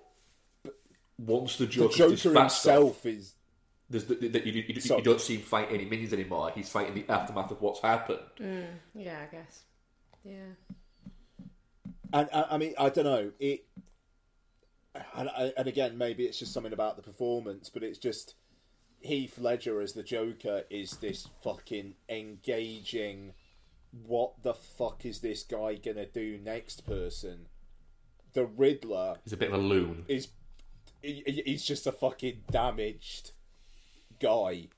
once 1.19 1.57
the 1.57 1.67
The 1.67 1.73
Joker, 1.73 1.95
Joker 1.95 2.11
dispatched 2.11 2.63
himself 2.65 3.07
is 3.07 3.35
There's 3.89 4.07
the, 4.07 4.15
the, 4.17 4.29
the, 4.29 4.47
you, 4.49 4.65
you, 4.67 4.97
you 4.97 5.03
don't 5.03 5.21
see 5.21 5.37
him 5.37 5.43
fight 5.43 5.69
any 5.71 5.85
minions 5.85 6.13
anymore. 6.13 6.51
He's 6.55 6.69
fighting 6.69 6.95
the 6.95 7.03
mm. 7.03 7.11
aftermath 7.11 7.51
of 7.51 7.61
what's 7.61 7.81
happened. 7.81 8.21
Mm, 8.41 8.67
yeah, 8.95 9.19
I 9.23 9.35
guess. 9.35 9.63
Yeah. 10.25 10.55
and 12.13 12.29
I, 12.33 12.45
I 12.53 12.59
mean 12.59 12.75
I 12.79 12.89
don't 12.89 13.05
know 13.05 13.31
it. 13.39 13.67
And, 15.17 15.29
and 15.57 15.67
again, 15.67 15.99
maybe 15.99 16.25
it's 16.25 16.39
just 16.39 16.53
something 16.53 16.73
about 16.73 16.97
the 16.97 17.03
performance, 17.03 17.69
but 17.69 17.83
it's 17.83 17.99
just 17.99 18.35
Heath 19.01 19.39
Ledger 19.39 19.81
as 19.81 19.93
the 19.93 20.03
Joker 20.03 20.63
is 20.71 20.93
this 20.97 21.29
fucking 21.43 21.95
engaging. 22.09 23.33
What 24.07 24.43
the 24.43 24.55
fuck 24.55 25.05
is 25.07 25.21
this 25.21 25.43
guy 25.45 25.75
gonna 25.77 26.07
do 26.07 26.39
next? 26.43 26.87
Person, 26.87 27.47
the 28.33 28.45
Riddler 28.45 29.17
He's 29.25 29.33
a 29.33 29.37
bit 29.37 29.49
of 29.53 29.55
a 29.55 29.63
loon. 29.63 30.05
is 30.09 30.29
he, 31.03 31.23
he- 31.27 31.43
he's 31.47 31.65
just 31.65 31.87
a 31.87 31.93
fucking 31.93 32.43
damaged 32.51 33.33
guy. 34.21 34.69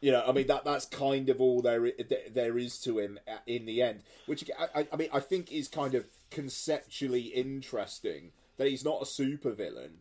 You 0.00 0.12
know, 0.12 0.22
I 0.26 0.32
mean 0.32 0.46
that 0.48 0.64
that's 0.64 0.84
kind 0.84 1.30
of 1.30 1.40
all 1.40 1.62
there 1.62 1.90
there 2.30 2.58
is 2.58 2.78
to 2.80 2.98
him 2.98 3.18
uh, 3.26 3.38
in 3.46 3.64
the 3.64 3.80
end, 3.80 4.02
which 4.26 4.50
I, 4.58 4.80
I- 4.80 4.88
I 4.92 4.96
mean 4.96 5.08
I 5.12 5.20
think 5.20 5.50
is 5.50 5.68
kind 5.68 5.94
of 5.94 6.04
conceptually 6.30 7.22
interesting 7.22 8.32
that 8.58 8.68
he's 8.68 8.84
not 8.84 9.00
a 9.00 9.04
supervillain. 9.06 9.92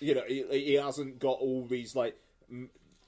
You 0.00 0.16
know, 0.16 0.22
he, 0.26 0.44
he 0.50 0.74
hasn't 0.74 1.20
got 1.20 1.38
all 1.38 1.64
these 1.66 1.94
like 1.94 2.18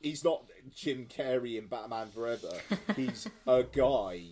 he's 0.01 0.22
not 0.22 0.45
Jim 0.74 1.07
Carrey 1.07 1.59
in 1.59 1.66
Batman 1.66 2.09
Forever. 2.09 2.53
He's 2.97 3.29
a 3.47 3.62
guy, 3.64 4.22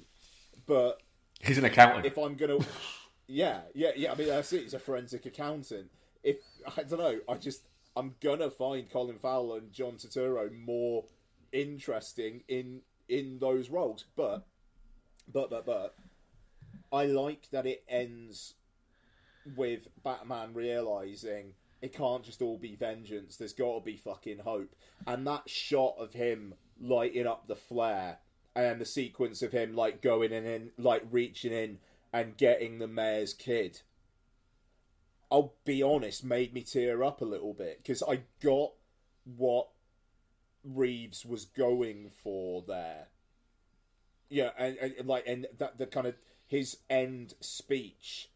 but 0.67 1.01
He's 1.41 1.59
an 1.59 1.65
accountant. 1.65 2.07
if 2.07 2.19
I'm 2.19 2.35
gonna, 2.35 2.59
yeah, 3.27 3.61
yeah, 3.75 3.91
yeah. 3.97 4.13
I 4.13 4.15
mean, 4.15 4.29
that's 4.29 4.53
it. 4.53 4.63
He's 4.63 4.75
a 4.75 4.79
forensic 4.79 5.27
accountant. 5.27 5.91
If 6.23 6.37
I 6.77 6.83
don't 6.83 6.99
know, 6.99 7.19
I 7.29 7.35
just 7.35 7.63
I'm 7.97 8.15
gonna 8.21 8.51
find 8.51 8.91
Colin 8.91 9.19
Farrell 9.19 9.55
and 9.55 9.73
John 9.73 9.95
Turturro 9.95 10.51
more 10.53 11.05
interesting 11.53 12.43
in 12.49 12.81
in 13.09 13.39
those 13.39 13.71
roles. 13.71 14.05
But, 14.17 14.47
but, 15.33 15.51
but, 15.51 15.67
but, 15.67 15.95
I 16.93 17.07
like 17.07 17.51
that 17.51 17.67
it 17.67 17.85
ends 17.89 18.55
with 19.57 19.89
Batman 20.03 20.55
realizing 20.55 21.55
it 21.83 21.93
can't 21.93 22.25
just 22.25 22.43
all 22.43 22.59
be 22.59 22.75
vengeance. 22.75 23.37
There's 23.37 23.53
got 23.53 23.79
to 23.79 23.85
be 23.85 23.97
fucking 23.97 24.39
hope. 24.39 24.75
And 25.07 25.27
that 25.27 25.49
shot 25.49 25.97
of 25.99 26.13
him 26.13 26.55
lighting 26.81 27.27
up 27.27 27.47
the 27.47 27.57
flare 27.57 28.19
and 28.57 28.81
the 28.81 28.87
sequence 28.87 29.43
of 29.43 29.53
him 29.53 29.75
like 29.77 30.01
going 30.01 30.33
in 30.33 30.47
and 30.47 30.71
like 30.79 31.03
reaching 31.11 31.53
in 31.53 31.79
and 32.13 32.37
getting 32.37 32.79
the 32.79 32.89
mayor's 32.89 33.35
kid. 33.35 33.83
I'll 35.31 35.55
be 35.65 35.83
honest, 35.83 36.25
made 36.25 36.55
me 36.55 36.63
tear 36.63 37.05
up 37.05 37.21
a 37.21 37.27
little 37.27 37.53
bit 37.53 37.79
because 37.83 38.03
I 38.03 38.21
got 38.43 38.73
what 39.37 39.69
Reeves 40.65 41.27
was 41.27 41.45
going 41.45 42.11
for 42.23 42.65
there. 42.67 43.09
Yeah, 44.29 44.51
and, 44.59 44.77
and 44.79 45.07
like 45.07 45.25
and 45.27 45.47
that 45.59 45.79
the 45.79 45.87
kind 45.87 46.07
of 46.07 46.15
his 46.47 46.79
end 46.89 47.35
speech 47.41 48.31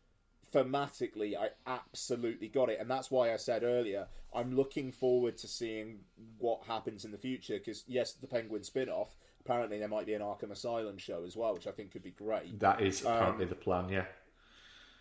thematically, 0.52 1.36
I 1.36 1.50
absolutely 1.66 2.48
got 2.48 2.68
it, 2.68 2.78
and 2.80 2.90
that's 2.90 3.10
why 3.10 3.32
I 3.32 3.36
said 3.36 3.62
earlier 3.62 4.08
I'm 4.32 4.54
looking 4.54 4.92
forward 4.92 5.36
to 5.38 5.48
seeing 5.48 6.00
what 6.38 6.62
happens 6.66 7.04
in 7.04 7.10
the 7.10 7.18
future. 7.18 7.54
Because 7.54 7.84
yes, 7.86 8.12
the 8.12 8.26
Penguin 8.26 8.62
spin-off. 8.62 9.16
Apparently, 9.40 9.78
there 9.78 9.88
might 9.88 10.06
be 10.06 10.14
an 10.14 10.22
Arkham 10.22 10.50
Asylum 10.50 10.98
show 10.98 11.24
as 11.24 11.36
well, 11.36 11.54
which 11.54 11.66
I 11.66 11.70
think 11.70 11.92
could 11.92 12.02
be 12.02 12.10
great. 12.10 12.58
that 12.60 12.80
is 12.80 13.00
apparently 13.00 13.46
the 13.46 13.54
plan, 13.54 13.88
yeah. 13.88 14.04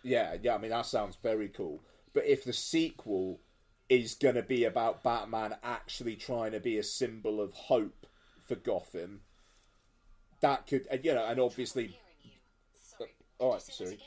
Yeah, 0.02 0.36
yeah. 0.42 0.54
I 0.54 0.58
mean, 0.58 0.70
that 0.70 0.86
sounds 0.86 1.16
very 1.22 1.48
cool. 1.48 1.82
But 2.14 2.24
if 2.26 2.44
the 2.44 2.52
sequel 2.52 3.40
is 3.88 4.14
going 4.14 4.36
to 4.36 4.42
be 4.42 4.64
about 4.64 5.02
Batman 5.02 5.56
actually 5.62 6.16
trying 6.16 6.52
to 6.52 6.60
be 6.60 6.78
a 6.78 6.82
symbol 6.82 7.40
of 7.40 7.52
hope 7.52 8.06
for 8.46 8.54
Gotham, 8.54 9.20
that 10.40 10.66
could, 10.66 10.86
and, 10.90 11.04
you 11.04 11.14
know, 11.14 11.26
and 11.26 11.38
obviously, 11.38 11.98
all 13.38 13.52
right, 13.52 13.62
Siri. 13.62 13.98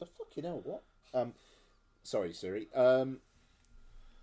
The 0.00 0.06
fucking 0.06 0.44
hell, 0.44 0.60
what? 0.64 0.82
Um, 1.14 1.32
sorry, 2.02 2.32
Siri. 2.32 2.68
Um, 2.74 3.18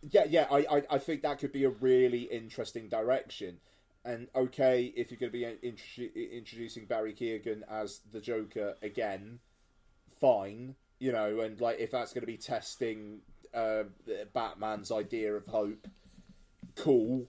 yeah, 0.10 0.26
yeah. 0.30 0.48
I, 0.52 0.58
I, 0.70 0.84
I 0.92 0.98
think 1.00 1.24
that 1.24 1.40
could 1.40 1.52
be 1.52 1.64
a 1.64 1.70
really 1.70 2.24
interesting 2.24 2.88
direction. 2.88 3.58
And 4.06 4.28
okay, 4.36 4.94
if 4.96 5.12
you're 5.12 5.20
going 5.20 5.32
to 5.32 5.38
be 5.38 5.70
introdu- 5.72 6.32
introducing 6.32 6.86
Barry 6.86 7.14
Keoghan 7.14 7.62
as 7.70 8.00
the 8.12 8.22
Joker 8.22 8.76
again, 8.82 9.40
fine, 10.22 10.76
you 11.00 11.12
know, 11.12 11.42
and 11.42 11.60
like 11.60 11.80
if 11.80 11.92
that's 11.92 12.14
going 12.14 12.22
to 12.22 12.28
be 12.28 12.38
testing 12.38 13.20
uh, 13.54 13.84
Batman's 14.34 14.92
idea 14.92 15.34
of 15.36 15.46
hope, 15.48 15.88
cool. 16.76 17.28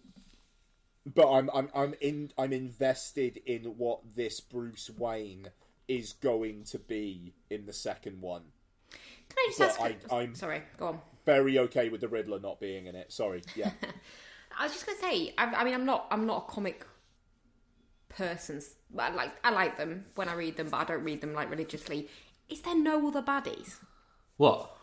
But 1.13 1.33
I'm 1.33 1.51
I'm 1.53 1.69
I'm 1.75 1.95
in 2.01 2.31
I'm 2.39 2.53
invested 2.53 3.39
in 3.47 3.63
what 3.77 4.01
this 4.15 4.39
Bruce 4.41 4.91
Wayne 4.97 5.49
is 5.89 6.13
going 6.13 6.63
to 6.65 6.79
be 6.79 7.35
in 7.51 7.67
the 7.67 7.73
second 7.73 8.21
one. 8.21 8.43
Can 8.91 9.37
I 9.39 9.47
just 9.49 9.61
Well, 9.81 9.89
ask? 9.93 10.13
I- 10.13 10.17
I'm- 10.17 10.35
Sorry, 10.37 10.63
go 10.79 10.87
on. 10.89 11.01
Very 11.27 11.59
okay 11.59 11.89
with 11.89 12.01
the 12.01 12.09
Riddler 12.09 12.39
not 12.41 12.61
being 12.61 12.87
in 12.87 12.95
it. 12.95 13.13
Sorry, 13.13 13.43
yeah. 13.57 13.73
I 14.59 14.65
was 14.65 14.73
just 14.73 14.87
gonna 14.87 14.99
say. 14.99 15.35
I, 15.39 15.47
I 15.47 15.65
mean, 15.65 15.75
I'm 15.75 15.87
not. 15.87 16.07
I'm 16.11 16.27
not 16.27 16.47
a 16.49 16.53
comic 16.53 16.87
person. 18.09 18.61
I 18.99 19.11
like. 19.11 19.33
I 19.45 19.51
like 19.51 19.77
them 19.79 20.05
when 20.15 20.29
I 20.29 20.35
read 20.35 20.57
them, 20.57 20.69
but 20.71 20.79
I 20.79 20.85
don't 20.85 21.05
read 21.05 21.21
them 21.21 21.33
like 21.35 21.51
religiously. 21.51 22.09
Is 22.49 22.61
there 22.63 22.77
no 22.77 23.07
other 23.07 23.23
baddies 23.23 23.77
What? 24.37 24.77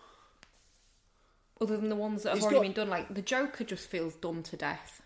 other 1.59 1.76
than 1.76 1.89
the 1.89 1.95
ones 1.95 2.24
that 2.24 2.30
have 2.30 2.38
He's 2.38 2.45
already 2.45 2.55
got- 2.57 2.61
been 2.63 2.72
done? 2.74 2.89
Like 2.89 3.13
the 3.13 3.22
Joker 3.22 3.63
just 3.63 3.89
feels 3.89 4.15
done 4.15 4.43
to 4.43 4.55
death. 4.57 5.01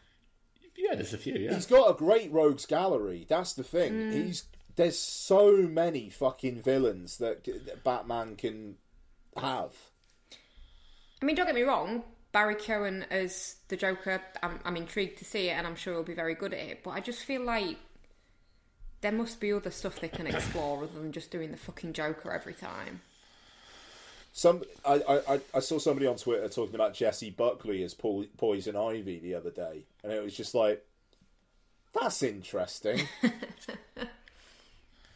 Yeah, 0.76 0.95
there's 0.95 1.14
a 1.14 1.18
few, 1.18 1.34
yeah. 1.36 1.53
He's 1.53 1.66
got 1.66 1.89
a 1.89 1.93
great 1.93 2.32
rogues 2.32 2.66
gallery. 2.66 3.26
That's 3.28 3.53
the 3.53 3.64
thing. 3.64 3.93
Mm. 3.93 4.14
He's 4.14 4.43
there's 4.76 4.97
so 4.97 5.57
many 5.57 6.09
fucking 6.09 6.62
villains 6.62 7.18
that, 7.18 7.43
that 7.43 7.84
Batman 7.84 8.36
can 8.36 8.76
have. 9.38 9.74
I 11.22 11.26
mean, 11.26 11.36
don't 11.36 11.45
get 11.45 11.55
me 11.55 11.62
wrong. 11.64 12.03
Barry 12.32 12.55
Keoghan 12.55 13.05
as 13.09 13.55
the 13.67 13.75
Joker, 13.77 14.21
I'm, 14.41 14.59
I'm 14.63 14.77
intrigued 14.77 15.17
to 15.19 15.25
see 15.25 15.49
it, 15.49 15.53
and 15.53 15.67
I'm 15.67 15.75
sure 15.75 15.93
he'll 15.93 16.03
be 16.03 16.13
very 16.13 16.34
good 16.36 16.53
at 16.53 16.59
it. 16.59 16.84
But 16.84 16.91
I 16.91 16.99
just 17.01 17.23
feel 17.25 17.41
like 17.43 17.77
there 19.01 19.11
must 19.11 19.39
be 19.39 19.51
other 19.51 19.71
stuff 19.71 19.99
they 19.99 20.07
can 20.07 20.27
explore 20.27 20.84
other 20.84 20.93
than 20.99 21.11
just 21.11 21.32
doing 21.32 21.51
the 21.51 21.57
fucking 21.57 21.93
Joker 21.93 22.32
every 22.32 22.53
time. 22.53 23.01
Some 24.34 24.63
I, 24.86 24.93
I, 25.09 25.34
I- 25.36 25.41
I 25.55 25.59
saw 25.59 25.77
somebody 25.77 26.07
on 26.07 26.15
Twitter 26.15 26.47
talking 26.47 26.75
about 26.75 26.93
Jessie 26.93 27.32
Buckley 27.32 27.84
as 27.84 27.93
po- 27.93 28.25
Poison 28.38 28.77
Ivy 28.77 29.19
the 29.19 29.36
other 29.36 29.49
day, 29.51 29.84
and 30.03 30.13
it 30.13 30.23
was 30.23 30.36
just 30.38 30.55
like, 30.55 30.86
that's 31.93 32.23
interesting. 32.23 33.07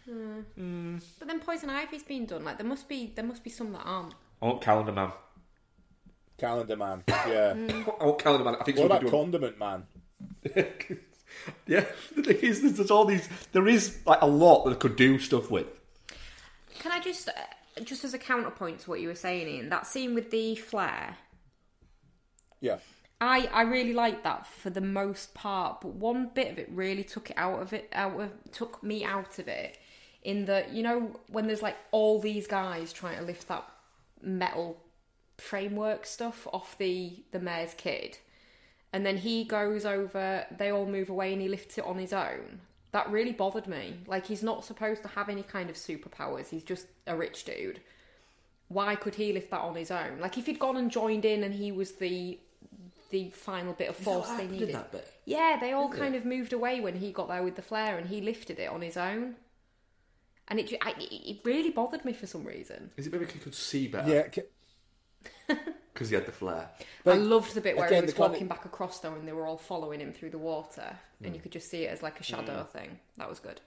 Hmm. 0.07 0.97
But 1.17 1.27
then 1.27 1.39
Poison 1.39 1.69
Ivy's 1.69 2.03
been 2.03 2.25
done. 2.27 2.43
Like 2.43 2.57
there 2.59 2.67
must 2.67 2.87
be 2.87 3.11
there 3.15 3.25
must 3.25 3.43
be 3.43 3.49
some 3.49 3.71
that 3.73 3.81
aren't. 3.83 4.13
I 4.41 4.45
want 4.45 4.61
Calendar 4.61 4.91
Man. 4.91 5.11
Calendar 6.37 6.75
Man, 6.75 7.03
yeah. 7.07 7.53
I 7.99 8.03
want 8.05 8.19
Calendar 8.19 8.43
Man. 8.45 8.55
I 8.59 8.63
think 8.63 8.77
What 8.77 8.83
somebody 8.89 9.07
about 9.07 9.11
doing- 9.11 9.11
Condiment 9.11 9.59
Man? 9.59 9.83
yeah, 11.67 11.85
the 12.15 12.23
thing 12.23 12.37
is, 12.37 12.61
there's, 12.61 12.73
there's 12.73 12.91
all 12.91 13.05
these. 13.05 13.27
There 13.51 13.67
is 13.67 13.97
like 14.05 14.21
a 14.21 14.27
lot 14.27 14.63
that 14.65 14.71
they 14.71 14.75
could 14.77 14.95
do 14.95 15.17
stuff 15.19 15.49
with. 15.49 15.67
Can 16.79 16.91
I 16.91 16.99
just, 16.99 17.29
uh, 17.29 17.31
just 17.83 18.03
as 18.03 18.13
a 18.13 18.17
counterpoint 18.19 18.79
to 18.81 18.89
what 18.89 18.99
you 18.99 19.07
were 19.07 19.15
saying, 19.15 19.47
Ian, 19.47 19.69
that 19.69 19.87
scene 19.87 20.13
with 20.13 20.29
the 20.31 20.55
flare, 20.55 21.17
Yeah. 22.61 22.77
I 23.21 23.49
I 23.53 23.61
really 23.61 23.93
liked 23.93 24.23
that 24.25 24.45
for 24.45 24.69
the 24.69 24.81
most 24.81 25.33
part, 25.33 25.79
but 25.81 25.93
one 25.93 26.29
bit 26.33 26.51
of 26.51 26.59
it 26.59 26.67
really 26.69 27.03
took 27.03 27.29
it 27.29 27.37
out 27.37 27.61
of 27.61 27.71
it, 27.71 27.87
out 27.93 28.19
of 28.19 28.29
took 28.51 28.83
me 28.83 29.03
out 29.05 29.39
of 29.39 29.47
it. 29.47 29.77
In 30.21 30.45
that, 30.45 30.71
you 30.73 30.81
know, 30.83 31.19
when 31.29 31.47
there's 31.47 31.61
like 31.61 31.77
all 31.91 32.19
these 32.19 32.45
guys 32.47 32.91
trying 32.91 33.17
to 33.19 33.23
lift 33.23 33.47
that 33.47 33.63
metal 34.21 34.81
framework 35.37 36.05
stuff 36.05 36.47
off 36.53 36.77
the 36.77 37.23
the 37.31 37.39
mayor's 37.39 37.73
kid, 37.73 38.17
and 38.93 39.05
then 39.05 39.17
he 39.17 39.43
goes 39.43 39.85
over, 39.85 40.45
they 40.57 40.69
all 40.71 40.85
move 40.85 41.09
away, 41.09 41.33
and 41.33 41.41
he 41.41 41.47
lifts 41.47 41.77
it 41.77 41.85
on 41.85 41.97
his 41.97 42.13
own. 42.13 42.61
That 42.91 43.09
really 43.11 43.33
bothered 43.33 43.67
me. 43.67 43.99
Like 44.07 44.25
he's 44.25 44.41
not 44.43 44.63
supposed 44.63 45.01
to 45.01 45.09
have 45.09 45.27
any 45.27 45.43
kind 45.43 45.69
of 45.69 45.75
superpowers. 45.75 46.47
He's 46.49 46.63
just 46.63 46.87
a 47.05 47.15
rich 47.15 47.43
dude. 47.43 47.81
Why 48.69 48.95
could 48.95 49.15
he 49.15 49.33
lift 49.33 49.51
that 49.51 49.59
on 49.59 49.75
his 49.75 49.91
own? 49.91 50.19
Like 50.19 50.37
if 50.37 50.45
he'd 50.45 50.59
gone 50.59 50.77
and 50.77 50.89
joined 50.89 51.25
in, 51.25 51.43
and 51.43 51.53
he 51.53 51.71
was 51.71 51.93
the 51.93 52.39
the 53.11 53.29
final 53.29 53.73
bit 53.73 53.89
of 53.89 53.95
force 53.95 54.29
they 54.31 54.47
needed. 54.47 54.77
Yeah, 55.25 55.57
they 55.59 55.73
all 55.73 55.89
kind 55.89 56.15
of 56.15 56.25
moved 56.25 56.53
away 56.53 56.79
when 56.79 56.95
he 56.95 57.11
got 57.11 57.27
there 57.27 57.43
with 57.43 57.55
the 57.55 57.61
flare, 57.61 57.97
and 57.97 58.07
he 58.07 58.21
lifted 58.21 58.59
it 58.59 58.69
on 58.69 58.81
his 58.81 58.97
own. 58.97 59.35
And 60.47 60.59
it, 60.59 60.73
I, 60.81 60.91
it 60.91 61.11
it 61.11 61.37
really 61.43 61.71
bothered 61.71 62.05
me 62.05 62.13
for 62.13 62.27
some 62.27 62.43
reason. 62.45 62.91
Is 62.97 63.07
it 63.07 63.13
maybe 63.13 63.25
he 63.25 63.39
could 63.39 63.55
see 63.55 63.87
better? 63.87 64.09
Yeah. 64.09 64.43
Ca- 65.47 65.55
because 65.93 66.09
he 66.09 66.15
had 66.15 66.25
the 66.25 66.31
flair. 66.31 66.69
But 67.03 67.15
I 67.15 67.17
loved 67.17 67.53
the 67.53 67.61
bit 67.61 67.77
where 67.77 67.87
again, 67.87 68.03
he 68.03 68.05
was 68.07 68.13
the 68.13 68.21
walking 68.21 68.47
back 68.47 68.65
across 68.65 68.99
though, 68.99 69.13
and 69.13 69.27
they 69.27 69.33
were 69.33 69.47
all 69.47 69.57
following 69.57 69.99
him 69.99 70.13
through 70.13 70.31
the 70.31 70.37
water, 70.37 70.97
and 71.23 71.33
you 71.33 71.39
mm. 71.39 71.43
could 71.43 71.51
just 71.51 71.69
see 71.69 71.83
it 71.83 71.91
as 71.91 72.03
like 72.03 72.19
a 72.19 72.23
shadow 72.23 72.63
mm. 72.63 72.69
thing. 72.69 72.99
That 73.17 73.29
was 73.29 73.39
good. 73.39 73.61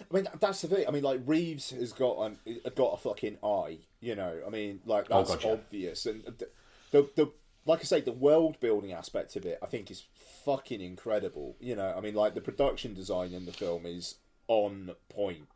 I 0.00 0.14
mean, 0.14 0.28
that's 0.38 0.62
the 0.62 0.68
thing. 0.68 0.86
I 0.86 0.90
mean, 0.90 1.02
like 1.02 1.20
Reeves 1.26 1.70
has 1.70 1.92
got 1.92 2.18
um, 2.18 2.36
got 2.74 2.94
a 2.94 2.96
fucking 2.96 3.38
eye. 3.42 3.78
You 4.00 4.14
know, 4.14 4.40
I 4.46 4.50
mean, 4.50 4.80
like 4.86 5.06
Oh, 5.10 5.18
that's 5.18 5.30
God, 5.30 5.44
yeah. 5.44 5.52
obvious. 5.52 6.06
And 6.06 6.24
the, 6.24 6.48
the 6.90 7.10
the 7.14 7.32
like 7.68 7.80
I 7.80 7.82
say, 7.82 8.00
the 8.00 8.12
world 8.12 8.58
building 8.60 8.92
aspect 8.92 9.36
of 9.36 9.44
it, 9.44 9.58
I 9.62 9.66
think, 9.66 9.90
is 9.90 10.04
fucking 10.44 10.80
incredible. 10.80 11.56
You 11.60 11.76
know, 11.76 11.94
I 11.96 12.00
mean, 12.00 12.14
like 12.14 12.34
the 12.34 12.40
production 12.40 12.94
design 12.94 13.32
in 13.32 13.44
the 13.44 13.52
film 13.52 13.84
is 13.84 14.16
on 14.48 14.92
point, 15.10 15.48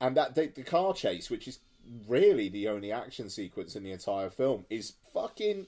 and 0.00 0.16
that 0.16 0.34
the, 0.34 0.46
the 0.46 0.62
car 0.62 0.94
chase, 0.94 1.30
which 1.30 1.48
is 1.48 1.58
really 2.06 2.48
the 2.48 2.68
only 2.68 2.92
action 2.92 3.30
sequence 3.30 3.76
in 3.76 3.82
the 3.82 3.92
entire 3.92 4.30
film, 4.30 4.64
is 4.70 4.94
fucking 5.12 5.66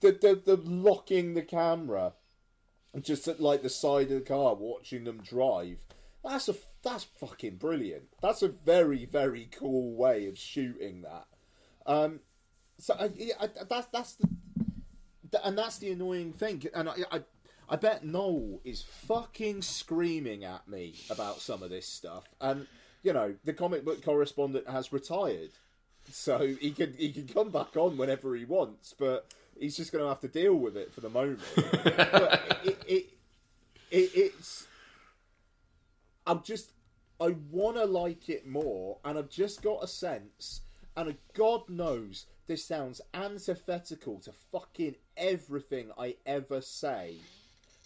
the 0.00 0.12
the, 0.12 0.40
the 0.44 0.56
locking 0.56 1.34
the 1.34 1.42
camera 1.42 2.12
just 3.00 3.28
at 3.28 3.40
like 3.40 3.62
the 3.62 3.68
side 3.68 4.10
of 4.10 4.18
the 4.18 4.20
car, 4.20 4.54
watching 4.54 5.04
them 5.04 5.22
drive. 5.22 5.84
That's 6.24 6.48
a 6.48 6.54
that's 6.82 7.04
fucking 7.04 7.56
brilliant. 7.56 8.04
That's 8.22 8.42
a 8.42 8.48
very 8.48 9.04
very 9.04 9.48
cool 9.58 9.94
way 9.94 10.26
of 10.26 10.38
shooting 10.38 11.02
that. 11.02 11.26
Um, 11.86 12.20
so 12.78 12.94
I, 12.94 13.10
I, 13.40 13.48
that's 13.68 13.86
that's 13.88 14.16
the, 15.30 15.46
and 15.46 15.56
that's 15.56 15.78
the 15.78 15.90
annoying 15.90 16.32
thing. 16.32 16.64
And 16.74 16.88
I, 16.88 16.94
I 17.10 17.22
I 17.68 17.76
bet 17.76 18.04
Noel 18.04 18.60
is 18.64 18.82
fucking 18.82 19.62
screaming 19.62 20.44
at 20.44 20.68
me 20.68 20.94
about 21.10 21.40
some 21.40 21.62
of 21.62 21.70
this 21.70 21.86
stuff. 21.86 22.24
And 22.40 22.66
you 23.06 23.12
know, 23.12 23.36
the 23.44 23.52
comic 23.52 23.84
book 23.84 24.04
correspondent 24.04 24.68
has 24.68 24.92
retired, 24.92 25.50
so 26.10 26.44
he 26.60 26.72
can 26.72 26.92
he 26.98 27.12
can 27.12 27.28
come 27.28 27.50
back 27.50 27.76
on 27.76 27.96
whenever 27.96 28.34
he 28.34 28.44
wants, 28.44 28.92
but 28.98 29.32
he's 29.56 29.76
just 29.76 29.92
going 29.92 30.02
to 30.02 30.08
have 30.08 30.20
to 30.22 30.28
deal 30.28 30.56
with 30.56 30.76
it 30.76 30.92
for 30.92 31.02
the 31.02 31.08
moment. 31.08 31.38
but 31.54 32.60
it, 32.64 32.82
it, 32.88 33.06
it, 33.92 34.10
it's 34.12 34.66
I'm 36.26 36.42
just 36.42 36.72
I 37.20 37.36
want 37.52 37.76
to 37.76 37.84
like 37.84 38.28
it 38.28 38.44
more, 38.44 38.98
and 39.04 39.16
I've 39.16 39.30
just 39.30 39.62
got 39.62 39.84
a 39.84 39.86
sense, 39.86 40.62
and 40.96 41.16
God 41.32 41.68
knows 41.68 42.26
this 42.48 42.64
sounds 42.64 43.00
antithetical 43.14 44.18
to 44.22 44.32
fucking 44.50 44.96
everything 45.16 45.92
I 45.96 46.16
ever 46.26 46.60
say. 46.60 47.18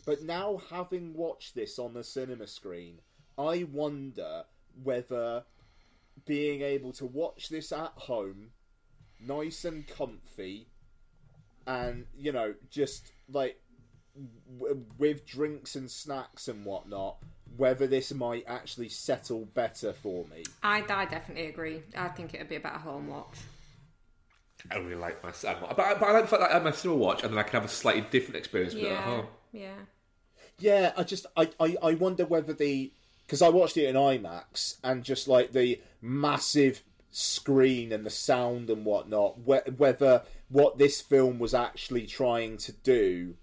But 0.07 0.23
now, 0.23 0.63
having 0.71 1.13
watched 1.13 1.55
this 1.55 1.79
on 1.79 1.93
the 1.93 2.05
cinema 2.05 2.47
screen, 2.47 3.01
I 3.37 3.67
wonder 3.71 4.45
whether 4.83 5.45
being 6.27 6.63
able 6.63 6.93
to 6.93 7.07
watch 7.07 7.49
this 7.49 7.73
at 7.73 7.93
home, 7.97 8.51
nice 9.21 9.65
and 9.65 9.87
comfy, 9.87 10.69
and 11.67 12.07
you 12.17 12.33
know, 12.33 12.55
just 12.71 13.13
like 13.33 13.61
w- 14.59 14.85
with 14.99 15.27
drinks 15.27 15.77
and 15.77 15.91
snacks 15.91 16.49
and 16.49 16.65
whatnot, 16.65 17.17
whether 17.57 17.87
this 17.87 18.13
might 18.13 18.45
actually 18.47 18.89
settle 18.89 19.45
better 19.47 19.93
for 19.93 20.25
me. 20.27 20.45
I, 20.63 20.85
I 20.89 21.05
definitely 21.07 21.47
agree. 21.47 21.83
I 21.97 22.09
think 22.09 22.35
it'd 22.35 22.49
be 22.49 22.57
a 22.57 22.61
better 22.61 22.79
home 22.79 23.09
watch. 23.09 23.39
I 24.71 24.77
really 24.77 24.95
like 24.95 25.23
my 25.23 25.33
cinema, 25.33 25.69
but 25.69 25.81
I, 25.81 25.95
but 25.95 26.03
I 26.03 26.13
like 26.13 26.23
the 26.25 26.29
fact 26.29 26.43
that 26.43 26.51
I 26.51 26.55
have 26.55 26.65
my 26.65 26.71
cinema 26.73 26.99
watch 27.01 27.23
and 27.23 27.33
then 27.33 27.39
I 27.39 27.43
can 27.45 27.61
have 27.61 27.65
a 27.65 27.73
slightly 27.73 28.03
different 28.11 28.37
experience 28.37 28.75
with 28.75 28.85
it 28.85 28.91
at 28.91 28.97
Yeah, 28.99 29.05
home. 29.05 29.27
yeah. 29.53 29.75
Yeah, 30.59 30.93
I 30.97 31.03
just 31.05 31.25
I, 31.37 31.49
I, 31.59 31.77
I 31.83 31.95
wonder 31.95 32.27
whether 32.27 32.53
the 32.53 32.93
because 33.31 33.43
I 33.43 33.49
watched 33.49 33.77
it 33.77 33.85
in 33.85 33.95
IMAX 33.95 34.79
and 34.83 35.05
just 35.05 35.29
like 35.29 35.53
the 35.53 35.81
massive 36.03 36.83
screen 37.13 37.93
and 37.93 38.05
the 38.05 38.11
sound 38.11 38.69
and 38.71 38.85
whatnot, 38.85 39.39
whe- 39.39 39.71
whether 39.77 40.23
what 40.49 40.79
this 40.79 41.01
film 41.01 41.39
was 41.39 41.55
actually 41.55 42.09
trying 42.09 42.57
to 42.57 42.73
do, 42.73 43.37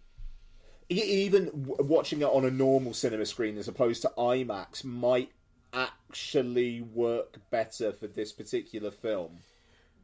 e- 0.91 0.95
even 1.01 1.45
w- 1.45 1.77
watching 1.79 2.19
it 2.19 2.25
on 2.25 2.43
a 2.43 2.51
normal 2.51 2.93
cinema 2.93 3.25
screen 3.25 3.57
as 3.57 3.69
opposed 3.69 4.01
to 4.01 4.11
IMAX, 4.17 4.83
might 4.83 5.31
actually 5.71 6.81
work 6.81 7.37
better 7.49 7.93
for 7.93 8.07
this 8.07 8.33
particular 8.33 8.91
film. 8.91 9.37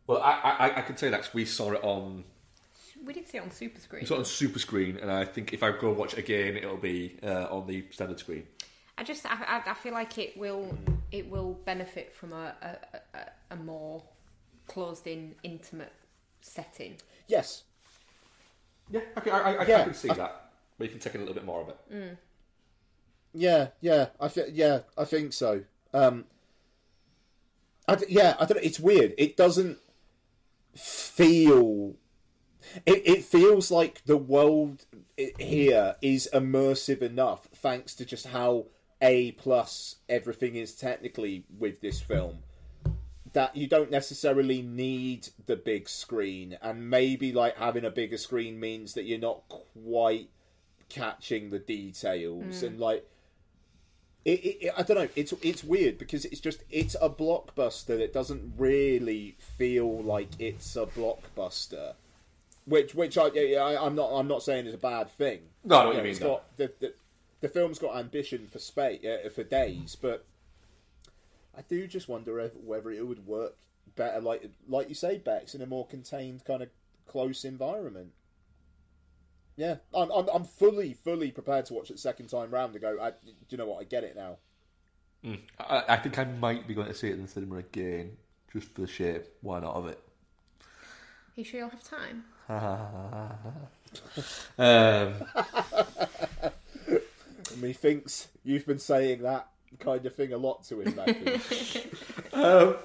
Well, 0.07 0.21
I, 0.21 0.31
I, 0.59 0.77
I 0.77 0.81
can 0.81 0.95
say 0.95 1.09
that 1.09 1.23
'cause 1.23 1.34
we 1.34 1.43
saw 1.43 1.73
it 1.73 1.84
on 1.84 2.23
We 3.05 3.11
did 3.11 3.27
see 3.27 3.38
it 3.38 3.41
on 3.43 3.51
super 3.51 3.81
screen. 3.81 3.99
we 4.03 4.07
saw 4.07 4.15
it 4.15 4.19
on 4.19 4.25
super 4.25 4.59
screen, 4.59 4.95
and 4.95 5.11
I 5.11 5.25
think 5.25 5.51
if 5.51 5.61
I 5.61 5.71
go 5.77 5.91
watch 5.91 6.13
it 6.13 6.19
again, 6.19 6.55
it'll 6.55 6.77
be 6.77 7.17
uh, 7.21 7.47
on 7.51 7.67
the 7.67 7.84
standard 7.91 8.19
screen. 8.19 8.47
I 8.97 9.03
just 9.03 9.25
I, 9.25 9.61
I, 9.65 9.71
I 9.71 9.73
feel 9.73 9.93
like 9.93 10.17
it 10.17 10.37
will 10.37 10.77
it 11.11 11.29
will 11.29 11.53
benefit 11.65 12.13
from 12.15 12.33
a 12.33 12.53
a, 12.61 13.17
a, 13.17 13.25
a 13.51 13.55
more 13.57 14.03
closed 14.67 15.07
in 15.07 15.35
intimate 15.43 15.91
setting. 16.41 16.95
Yes, 17.27 17.63
Yeah, 18.89 19.01
okay, 19.17 19.31
I, 19.31 19.39
I, 19.39 19.53
I, 19.63 19.65
Yeah. 19.67 19.81
I 19.81 19.83
can 19.85 19.93
see 19.93 20.07
that. 20.09 20.51
But 20.77 20.85
you 20.85 20.89
can 20.91 20.99
take 20.99 21.15
in 21.15 21.21
a 21.21 21.23
little 21.23 21.35
bit 21.35 21.45
more 21.45 21.61
of 21.61 21.69
it. 21.69 22.17
Yeah, 23.33 23.69
yeah, 23.81 24.07
I 24.19 24.27
th- 24.27 24.51
yeah, 24.53 24.79
I 24.97 25.05
think 25.05 25.33
so. 25.33 25.63
Um, 25.93 26.25
I 27.87 27.95
d- 27.95 28.05
yeah, 28.09 28.35
I 28.39 28.45
don't 28.45 28.57
know. 28.57 28.63
It's 28.63 28.79
weird. 28.79 29.13
It 29.17 29.35
doesn't 29.37 29.77
feel. 30.75 31.95
It, 32.85 33.01
it 33.05 33.23
feels 33.25 33.69
like 33.71 34.03
the 34.05 34.17
world 34.17 34.85
i- 35.19 35.33
here 35.39 35.95
is 36.01 36.29
immersive 36.33 37.01
enough, 37.01 37.47
thanks 37.53 37.93
to 37.95 38.05
just 38.05 38.27
how 38.27 38.65
a 39.01 39.31
plus 39.33 39.97
everything 40.09 40.55
is 40.55 40.75
technically 40.75 41.45
with 41.57 41.81
this 41.81 41.99
film. 42.01 42.39
That 43.33 43.55
you 43.55 43.67
don't 43.67 43.89
necessarily 43.89 44.61
need 44.61 45.29
the 45.47 45.55
big 45.55 45.89
screen, 45.89 46.57
and 46.61 46.89
maybe 46.89 47.33
like 47.33 47.57
having 47.57 47.83
a 47.83 47.89
bigger 47.89 48.17
screen 48.17 48.59
means 48.59 48.93
that 48.93 49.05
you're 49.05 49.17
not 49.17 49.41
quite 49.73 50.29
catching 50.89 51.49
the 51.49 51.57
details 51.57 52.61
mm. 52.61 52.67
and 52.67 52.79
like 52.79 53.03
it, 54.25 54.39
it, 54.39 54.57
it- 54.65 54.73
I 54.77 54.83
don't 54.83 54.97
know. 54.97 55.09
It's 55.15 55.33
it's 55.41 55.63
weird 55.63 55.97
because 55.97 56.25
it's 56.25 56.39
just 56.39 56.63
it's 56.69 56.95
a 57.01 57.09
blockbuster 57.09 57.97
that 57.97 58.13
doesn't 58.13 58.53
really 58.57 59.35
feel 59.57 60.01
like 60.01 60.29
it's 60.39 60.75
a 60.75 60.85
blockbuster. 60.85 61.93
Which 62.65 62.95
which 62.95 63.17
I, 63.17 63.27
I 63.27 63.85
I'm 63.85 63.95
not 63.95 64.11
I'm 64.11 64.27
not 64.27 64.43
saying 64.43 64.67
is 64.67 64.73
a 64.73 64.77
bad 64.77 65.11
thing. 65.11 65.39
No, 65.65 65.77
I 65.77 65.83
know 65.83 65.87
what 65.87 65.95
you 65.97 66.01
mean, 66.03 66.11
It's 66.11 66.19
though. 66.19 66.27
got 66.27 66.57
the, 66.57 66.71
the 66.79 66.93
the 67.43 67.49
film's 67.49 67.77
got 67.77 67.97
ambition 67.97 68.47
for 68.49 68.57
space 68.57 69.01
uh, 69.03 69.27
for 69.27 69.43
days, 69.43 69.97
but 70.01 70.25
I 71.55 71.61
do 71.61 71.85
just 71.87 72.07
wonder 72.07 72.39
if, 72.39 72.55
whether 72.55 72.89
it 72.89 73.05
would 73.05 73.27
work 73.27 73.57
better, 73.97 74.21
like 74.21 74.49
like 74.65 74.87
you 74.87 74.95
say, 74.95 75.17
Bex, 75.17 75.53
in 75.53 75.61
a 75.61 75.65
more 75.65 75.85
contained 75.85 76.45
kind 76.45 76.63
of 76.63 76.69
close 77.05 77.43
environment. 77.43 78.13
Yeah, 79.57 79.75
I'm, 79.93 80.09
I'm 80.09 80.29
I'm 80.33 80.45
fully 80.45 80.93
fully 80.93 81.31
prepared 81.31 81.65
to 81.65 81.73
watch 81.73 81.91
it 81.91 81.99
second 81.99 82.29
time 82.29 82.49
round 82.49 82.75
and 82.75 82.81
go. 82.81 82.97
I, 83.01 83.09
do 83.09 83.33
you 83.49 83.57
know 83.57 83.67
what? 83.67 83.81
I 83.81 83.83
get 83.83 84.05
it 84.05 84.15
now. 84.15 84.37
I, 85.59 85.83
I 85.89 85.97
think 85.97 86.17
I 86.17 86.23
might 86.23 86.65
be 86.65 86.73
going 86.73 86.87
to 86.87 86.93
see 86.93 87.09
it 87.09 87.15
in 87.15 87.23
the 87.23 87.27
cinema 87.27 87.57
again, 87.57 88.15
just 88.53 88.73
for 88.73 88.81
the 88.81 88.87
shape. 88.87 89.25
Why 89.41 89.59
not 89.59 89.75
of 89.75 89.87
it? 89.87 89.99
you 91.35 91.43
sure 91.43 91.59
you'll 91.59 91.69
have 91.69 91.83
time? 91.83 92.23
Um, 94.57 95.13
And 97.54 97.64
he 97.64 97.74
thinks 97.74 98.28
you've 98.43 98.66
been 98.66 98.80
saying 98.80 99.22
that 99.24 99.47
kind 99.80 100.06
of 100.06 100.16
thing 100.16 100.34
a 100.34 100.38
lot 100.38 100.64
to 100.66 100.82
him, 100.82 100.93
Becky. 100.93 101.34
um, 102.34 102.76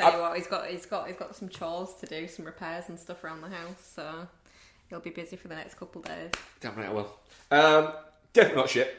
Tell 0.00 0.12
you 0.14 0.20
what, 0.20 0.36
he's 0.36 0.46
got 0.46 0.66
he's 0.66 0.86
got 0.86 1.06
he's 1.08 1.16
got 1.16 1.36
some 1.36 1.48
chores 1.48 1.94
to 2.00 2.06
do, 2.06 2.26
some 2.26 2.46
repairs 2.46 2.88
and 2.88 2.98
stuff 2.98 3.22
around 3.22 3.42
the 3.42 3.50
house, 3.50 3.92
so 3.94 4.26
he'll 4.88 5.00
be 5.00 5.10
busy 5.10 5.36
for 5.36 5.48
the 5.48 5.54
next 5.54 5.74
couple 5.74 6.00
of 6.00 6.08
days. 6.08 6.30
damn 6.60 6.74
right 6.76 6.88
I 6.88 6.92
will. 6.92 7.18
Um, 7.50 7.92
definitely 8.32 8.62
not 8.62 8.70
shit. 8.70 8.96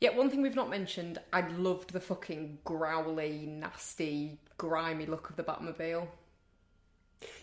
Yeah, 0.00 0.10
one 0.10 0.28
thing 0.28 0.42
we've 0.42 0.54
not 0.54 0.68
mentioned, 0.68 1.18
I 1.32 1.48
loved 1.48 1.92
the 1.92 2.00
fucking 2.00 2.58
growly, 2.64 3.46
nasty, 3.46 4.38
grimy 4.58 5.06
look 5.06 5.30
of 5.30 5.36
the 5.36 5.42
Batmobile. 5.42 6.06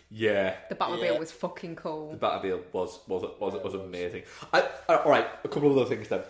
Yeah, 0.08 0.54
The 0.68 0.76
Batmobile 0.76 1.12
Yeah. 1.14 1.18
was 1.18 1.32
fucking 1.32 1.76
cool. 1.76 2.12
the 2.12 2.16
Batmobile 2.18 2.62
was 2.72 3.00
was 3.08 3.24
was 3.40 3.54
was 3.62 3.74
amazing. 3.74 4.22
I, 4.52 4.68
I, 4.88 4.94
all 4.96 5.10
right, 5.10 5.26
a 5.44 5.48
couple 5.48 5.70
of 5.70 5.76
other 5.76 5.88
things 5.88 6.08
then 6.08 6.20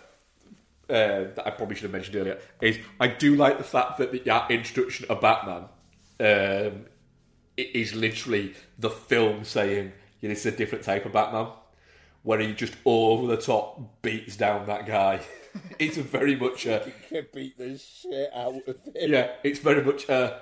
uh, 0.89 1.29
that 1.35 1.43
I 1.45 1.51
probably 1.51 1.75
should 1.75 1.83
have 1.83 1.91
mentioned 1.91 2.15
earlier 2.15 2.39
is 2.61 2.79
I 2.99 3.07
do 3.07 3.35
like 3.35 3.57
the 3.57 3.63
fact 3.63 3.97
that 3.99 4.11
the 4.11 4.21
yeah, 4.25 4.47
introduction 4.49 5.05
of 5.09 5.21
Batman 5.21 5.65
um, 6.19 6.85
it 7.55 7.75
is 7.75 7.93
literally 7.93 8.53
the 8.79 8.89
film 8.89 9.43
saying 9.43 9.91
yeah, 10.21 10.29
this 10.29 10.45
is 10.45 10.53
a 10.53 10.57
different 10.57 10.83
type 10.83 11.05
of 11.05 11.11
Batman, 11.13 11.47
where 12.23 12.39
he 12.39 12.53
just 12.53 12.73
over 12.85 13.27
the 13.27 13.39
top 13.41 14.01
beats 14.01 14.35
down 14.35 14.65
that 14.65 14.87
guy. 14.87 15.19
it's 15.79 15.97
very 15.97 16.35
much 16.35 16.65
a 16.65 16.91
Can 17.09 17.27
beat 17.33 17.57
the 17.59 17.77
shit 17.77 18.31
out 18.33 18.55
of 18.67 18.75
him. 18.95 19.11
yeah, 19.11 19.31
it's 19.43 19.59
very 19.59 19.83
much 19.83 20.09
uh, 20.09 20.39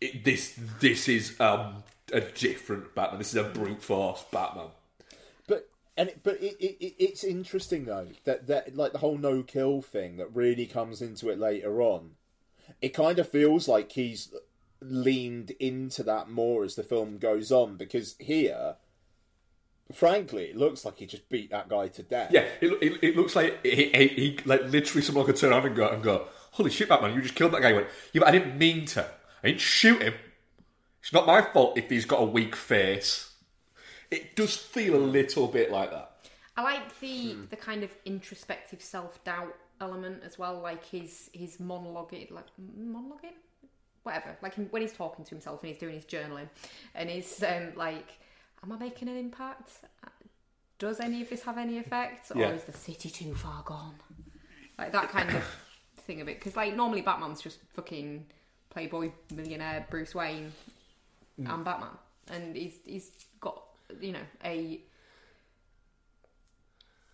it, 0.00 0.24
this. 0.24 0.58
This 0.80 1.08
is 1.08 1.38
um, 1.40 1.82
a 2.12 2.20
different 2.20 2.94
Batman. 2.94 3.18
This 3.18 3.30
is 3.34 3.36
a 3.36 3.44
brute 3.48 3.82
force 3.82 4.24
Batman. 4.30 4.68
But 5.46 5.68
and 5.96 6.08
it, 6.10 6.20
but 6.22 6.34
it, 6.42 6.56
it, 6.60 6.76
it- 6.84 6.94
it's 6.98 7.24
interesting 7.24 7.84
though 7.84 8.08
that 8.24 8.46
that 8.46 8.76
like 8.76 8.92
the 8.92 8.98
whole 8.98 9.18
no 9.18 9.42
kill 9.42 9.82
thing 9.82 10.16
that 10.18 10.34
really 10.34 10.66
comes 10.66 11.00
into 11.02 11.28
it 11.30 11.38
later 11.38 11.80
on. 11.82 12.12
It 12.80 12.90
kind 12.94 13.18
of 13.18 13.28
feels 13.28 13.68
like 13.68 13.92
he's 13.92 14.32
leaned 14.80 15.50
into 15.60 16.02
that 16.02 16.28
more 16.28 16.64
as 16.64 16.74
the 16.76 16.82
film 16.82 17.18
goes 17.18 17.50
on 17.52 17.76
because 17.76 18.16
here, 18.18 18.76
frankly, 19.92 20.44
it 20.44 20.56
looks 20.56 20.84
like 20.84 20.98
he 20.98 21.06
just 21.06 21.28
beat 21.28 21.50
that 21.50 21.68
guy 21.68 21.88
to 21.88 22.02
death. 22.02 22.30
Yeah, 22.32 22.44
it, 22.60 22.72
it, 22.82 22.98
it 23.02 23.16
looks 23.16 23.36
like 23.36 23.62
he, 23.64 23.90
he, 23.90 24.08
he 24.08 24.38
like 24.44 24.62
literally 24.64 25.02
someone 25.02 25.26
could 25.26 25.36
turn 25.36 25.52
around 25.52 25.66
and 25.66 25.76
go 25.76 25.88
and 25.88 26.02
go, 26.02 26.26
"Holy 26.52 26.70
shit, 26.70 26.88
Batman! 26.88 27.14
You 27.14 27.22
just 27.22 27.34
killed 27.34 27.52
that 27.52 27.62
guy." 27.62 27.68
He 27.68 27.74
went, 27.74 27.88
"Yeah, 28.12 28.20
but 28.20 28.28
I 28.28 28.32
didn't 28.32 28.58
mean 28.58 28.86
to. 28.86 29.06
I 29.42 29.48
didn't 29.48 29.60
shoot 29.60 30.02
him. 30.02 30.14
It's 31.04 31.12
not 31.12 31.26
my 31.26 31.42
fault 31.42 31.76
if 31.76 31.90
he's 31.90 32.06
got 32.06 32.22
a 32.22 32.24
weak 32.24 32.56
face." 32.56 33.34
It 34.10 34.34
does 34.36 34.56
feel 34.56 34.96
a 34.96 35.04
little 35.04 35.48
bit 35.48 35.70
like 35.70 35.90
that. 35.90 36.10
I 36.56 36.62
like 36.62 36.98
the 37.00 37.36
the 37.50 37.56
kind 37.56 37.82
of 37.82 37.90
introspective 38.06 38.80
self 38.80 39.22
doubt 39.22 39.54
element 39.82 40.22
as 40.24 40.38
well, 40.38 40.60
like 40.60 40.82
his 40.84 41.28
his 41.34 41.58
monologuing, 41.58 42.30
like 42.30 42.46
monologuing, 42.58 43.34
whatever. 44.02 44.36
Like 44.40 44.54
when 44.54 44.80
he's 44.80 44.94
talking 44.94 45.26
to 45.26 45.30
himself 45.30 45.62
and 45.62 45.68
he's 45.70 45.78
doing 45.78 45.94
his 45.94 46.06
journaling, 46.06 46.48
and 46.94 47.10
he's 47.10 47.42
um, 47.42 47.74
like, 47.76 48.18
"Am 48.62 48.72
I 48.72 48.78
making 48.78 49.08
an 49.08 49.16
impact? 49.18 49.72
Does 50.78 51.00
any 51.00 51.22
of 51.22 51.28
this 51.30 51.42
have 51.42 51.58
any 51.58 51.78
effect, 51.78 52.32
or 52.34 52.40
Yeah. 52.40 52.50
is 52.52 52.64
the 52.64 52.72
city 52.72 53.10
too 53.10 53.34
far 53.34 53.62
gone?" 53.62 53.96
Like 54.78 54.92
that 54.92 55.10
kind 55.10 55.30
of 55.36 55.44
thing 56.06 56.22
of 56.22 56.28
it, 56.28 56.38
because 56.38 56.56
like 56.56 56.74
normally 56.74 57.02
Batman's 57.02 57.42
just 57.42 57.58
fucking 57.74 58.26
playboy 58.70 59.10
millionaire 59.32 59.86
Bruce 59.90 60.14
Wayne 60.14 60.52
and 61.38 61.64
Batman, 61.64 61.88
and 62.30 62.56
he's 62.56 62.74
he's 62.84 63.10
got 63.40 63.62
you 64.00 64.12
know 64.12 64.26
a 64.44 64.80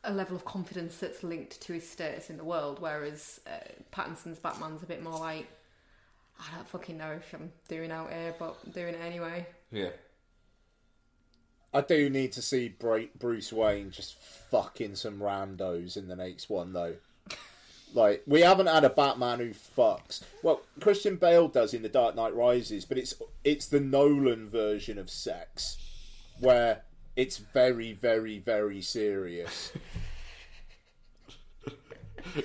a 0.04 0.12
level 0.12 0.36
of 0.36 0.44
confidence 0.44 0.96
that's 0.98 1.22
linked 1.22 1.60
to 1.62 1.72
his 1.74 1.88
status 1.88 2.30
in 2.30 2.36
the 2.36 2.44
world, 2.44 2.80
whereas 2.80 3.40
uh, 3.46 3.58
Pattinson's 3.90 4.38
Batman's 4.38 4.82
a 4.82 4.86
bit 4.86 5.02
more 5.02 5.18
like, 5.18 5.46
I 6.38 6.54
don't 6.54 6.68
fucking 6.68 6.96
know 6.96 7.12
if 7.12 7.32
I'm 7.34 7.52
doing 7.68 7.90
out 7.90 8.10
here, 8.10 8.34
but 8.38 8.56
I'm 8.64 8.72
doing 8.72 8.94
it 8.94 9.00
anyway. 9.04 9.46
Yeah. 9.70 9.90
I 11.72 11.82
do 11.82 12.10
need 12.10 12.32
to 12.32 12.42
see 12.42 12.74
Bruce 13.18 13.52
Wayne 13.52 13.90
just 13.90 14.14
fucking 14.50 14.96
some 14.96 15.18
randos 15.18 15.96
in 15.96 16.08
the 16.08 16.16
next 16.16 16.50
one, 16.50 16.72
though. 16.72 16.94
Like 17.94 18.22
we 18.26 18.40
haven't 18.40 18.66
had 18.66 18.84
a 18.84 18.90
Batman 18.90 19.38
who 19.38 19.50
fucks. 19.50 20.22
Well, 20.42 20.62
Christian 20.80 21.16
Bale 21.16 21.48
does 21.48 21.74
in 21.74 21.82
The 21.82 21.88
Dark 21.88 22.14
Knight 22.14 22.34
Rises, 22.34 22.84
but 22.84 22.98
it's 22.98 23.14
it's 23.44 23.66
the 23.66 23.80
Nolan 23.80 24.48
version 24.48 24.98
of 24.98 25.10
sex, 25.10 25.76
where 26.38 26.82
it's 27.16 27.38
very, 27.38 27.92
very, 27.92 28.38
very 28.38 28.80
serious. 28.80 29.72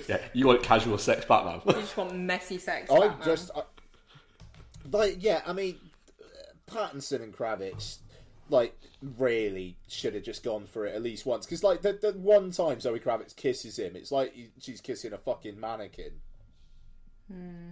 Yeah, 0.08 0.18
you 0.32 0.46
want 0.46 0.62
casual 0.62 0.98
sex 0.98 1.24
Batman. 1.26 1.60
You 1.66 1.74
just 1.74 1.96
want 1.96 2.16
messy 2.16 2.58
sex. 2.58 2.90
I 2.90 3.08
Batman. 3.08 3.24
just, 3.24 3.50
I, 3.54 3.62
like, 4.90 5.22
yeah, 5.22 5.42
I 5.46 5.52
mean, 5.52 5.78
Pattinson 6.68 7.22
and 7.22 7.32
Kravitz, 7.36 7.98
like, 8.48 8.78
really 9.18 9.76
should 9.88 10.14
have 10.14 10.22
just 10.22 10.42
gone 10.42 10.66
for 10.66 10.86
it 10.86 10.94
at 10.94 11.02
least 11.02 11.26
once. 11.26 11.46
Because, 11.46 11.62
like, 11.62 11.82
the, 11.82 11.92
the 11.92 12.12
one 12.12 12.50
time 12.50 12.80
Zoe 12.80 13.00
Kravitz 13.00 13.34
kisses 13.34 13.78
him, 13.78 13.96
it's 13.96 14.12
like 14.12 14.34
she's 14.60 14.80
kissing 14.80 15.12
a 15.12 15.18
fucking 15.18 15.58
mannequin. 15.58 16.12
Hmm. 17.30 17.70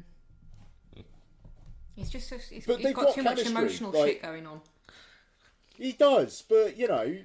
He's 1.96 2.10
just 2.10 2.28
so, 2.28 2.36
he's, 2.38 2.66
But 2.66 2.76
he's 2.76 2.86
they've 2.86 2.94
got, 2.94 3.06
got 3.06 3.14
too 3.14 3.22
much 3.22 3.46
emotional 3.46 3.92
like- 3.92 4.12
shit 4.14 4.22
going 4.22 4.46
on. 4.46 4.60
He 5.76 5.92
does, 5.92 6.44
but, 6.48 6.76
you 6.76 6.86
know, 6.86 7.16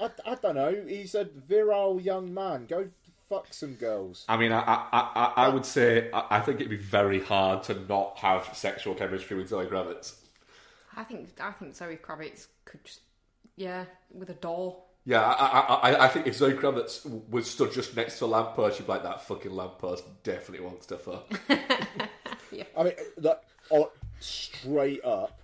I, 0.00 0.10
I 0.26 0.34
don't 0.36 0.54
know. 0.54 0.84
He's 0.86 1.14
a 1.14 1.24
virile 1.24 2.00
young 2.00 2.32
man. 2.32 2.64
Go 2.66 2.88
fuck 3.28 3.52
some 3.52 3.74
girls. 3.74 4.24
I 4.28 4.38
mean, 4.38 4.50
I, 4.52 4.60
I, 4.60 4.88
I, 4.92 5.32
I 5.44 5.48
would 5.48 5.66
say 5.66 6.10
I, 6.12 6.38
I 6.38 6.40
think 6.40 6.56
it'd 6.60 6.70
be 6.70 6.76
very 6.76 7.20
hard 7.22 7.62
to 7.64 7.74
not 7.86 8.18
have 8.18 8.48
sexual 8.54 8.94
chemistry 8.94 9.36
with 9.36 9.48
Zoe 9.50 9.66
Kravitz. 9.66 10.14
I 10.98 11.04
think 11.04 11.28
I 11.40 11.52
think 11.52 11.76
Zoe 11.76 11.96
Kravitz 11.96 12.48
could 12.64 12.84
just 12.84 13.00
yeah 13.56 13.84
with 14.12 14.30
a 14.30 14.34
doll. 14.34 14.88
Yeah, 15.04 15.22
I, 15.22 15.32
I, 15.32 15.60
I, 15.60 16.04
I 16.04 16.08
think 16.08 16.26
if 16.26 16.36
Zoe 16.36 16.52
Kravitz 16.52 17.06
was 17.30 17.48
stood 17.48 17.72
just 17.72 17.96
next 17.96 18.18
to 18.18 18.26
a 18.26 18.26
lamppost, 18.26 18.76
she'd 18.76 18.86
be 18.86 18.92
like, 18.92 19.04
that 19.04 19.22
fucking 19.22 19.52
lamppost 19.52 20.04
definitely 20.22 20.66
wants 20.66 20.84
to 20.86 20.98
fuck. 20.98 21.40
yeah. 22.52 22.64
I 22.76 22.82
mean, 22.82 22.92
like, 23.16 23.40
oh, 23.70 23.90
straight 24.20 25.02
up, 25.02 25.40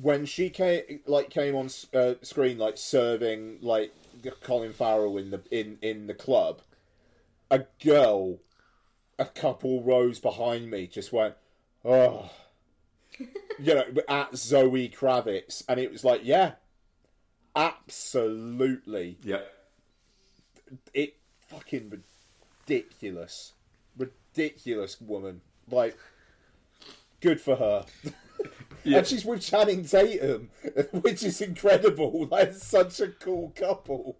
when 0.00 0.26
she 0.26 0.48
came, 0.50 1.00
like, 1.06 1.30
came 1.30 1.56
on 1.56 1.70
uh, 1.92 2.14
screen, 2.22 2.56
like, 2.56 2.78
serving, 2.78 3.58
like, 3.62 3.92
Colin 4.42 4.72
Farrell 4.72 5.18
in 5.18 5.30
the 5.30 5.42
in 5.50 5.78
in 5.82 6.06
the 6.06 6.14
club, 6.14 6.60
a 7.50 7.64
girl, 7.82 8.38
a 9.18 9.24
couple 9.24 9.82
rows 9.82 10.20
behind 10.20 10.70
me, 10.70 10.86
just 10.86 11.12
went, 11.12 11.34
oh, 11.84 12.30
you 13.18 13.74
know, 13.74 13.84
at 14.08 14.36
Zoe 14.36 14.88
Kravitz, 14.88 15.62
and 15.68 15.80
it 15.80 15.90
was 15.90 16.04
like, 16.04 16.20
yeah, 16.24 16.52
absolutely, 17.54 19.18
yeah. 19.22 19.40
it 20.94 21.16
fucking 21.48 22.02
ridiculous, 22.66 23.52
ridiculous 23.96 25.00
woman. 25.00 25.40
Like, 25.70 25.96
good 27.20 27.40
for 27.40 27.56
her. 27.56 27.86
Yeah. 28.86 28.98
And 28.98 29.06
she's 29.06 29.24
with 29.24 29.40
Channing 29.40 29.84
Tatum, 29.84 30.50
which 30.92 31.24
is 31.24 31.40
incredible. 31.40 32.26
That's 32.30 32.64
such 32.64 33.00
a 33.00 33.08
cool 33.08 33.52
couple. 33.56 34.16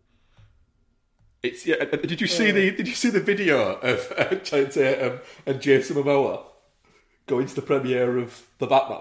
It's 1.42 1.64
yeah. 1.64 1.84
Did 1.84 2.20
you 2.20 2.26
see 2.26 2.50
the 2.50 2.72
Did 2.72 2.88
you 2.88 2.94
see 2.94 3.10
the 3.10 3.20
video 3.20 3.76
of 3.76 4.12
uh, 4.18 4.34
Channing 4.36 4.70
Tatum 4.70 5.20
and 5.46 5.60
Jason 5.60 5.96
Momoa 5.96 6.42
going 7.26 7.46
to 7.46 7.54
the 7.54 7.62
premiere 7.62 8.18
of 8.18 8.46
the 8.58 8.66
Batman? 8.66 9.00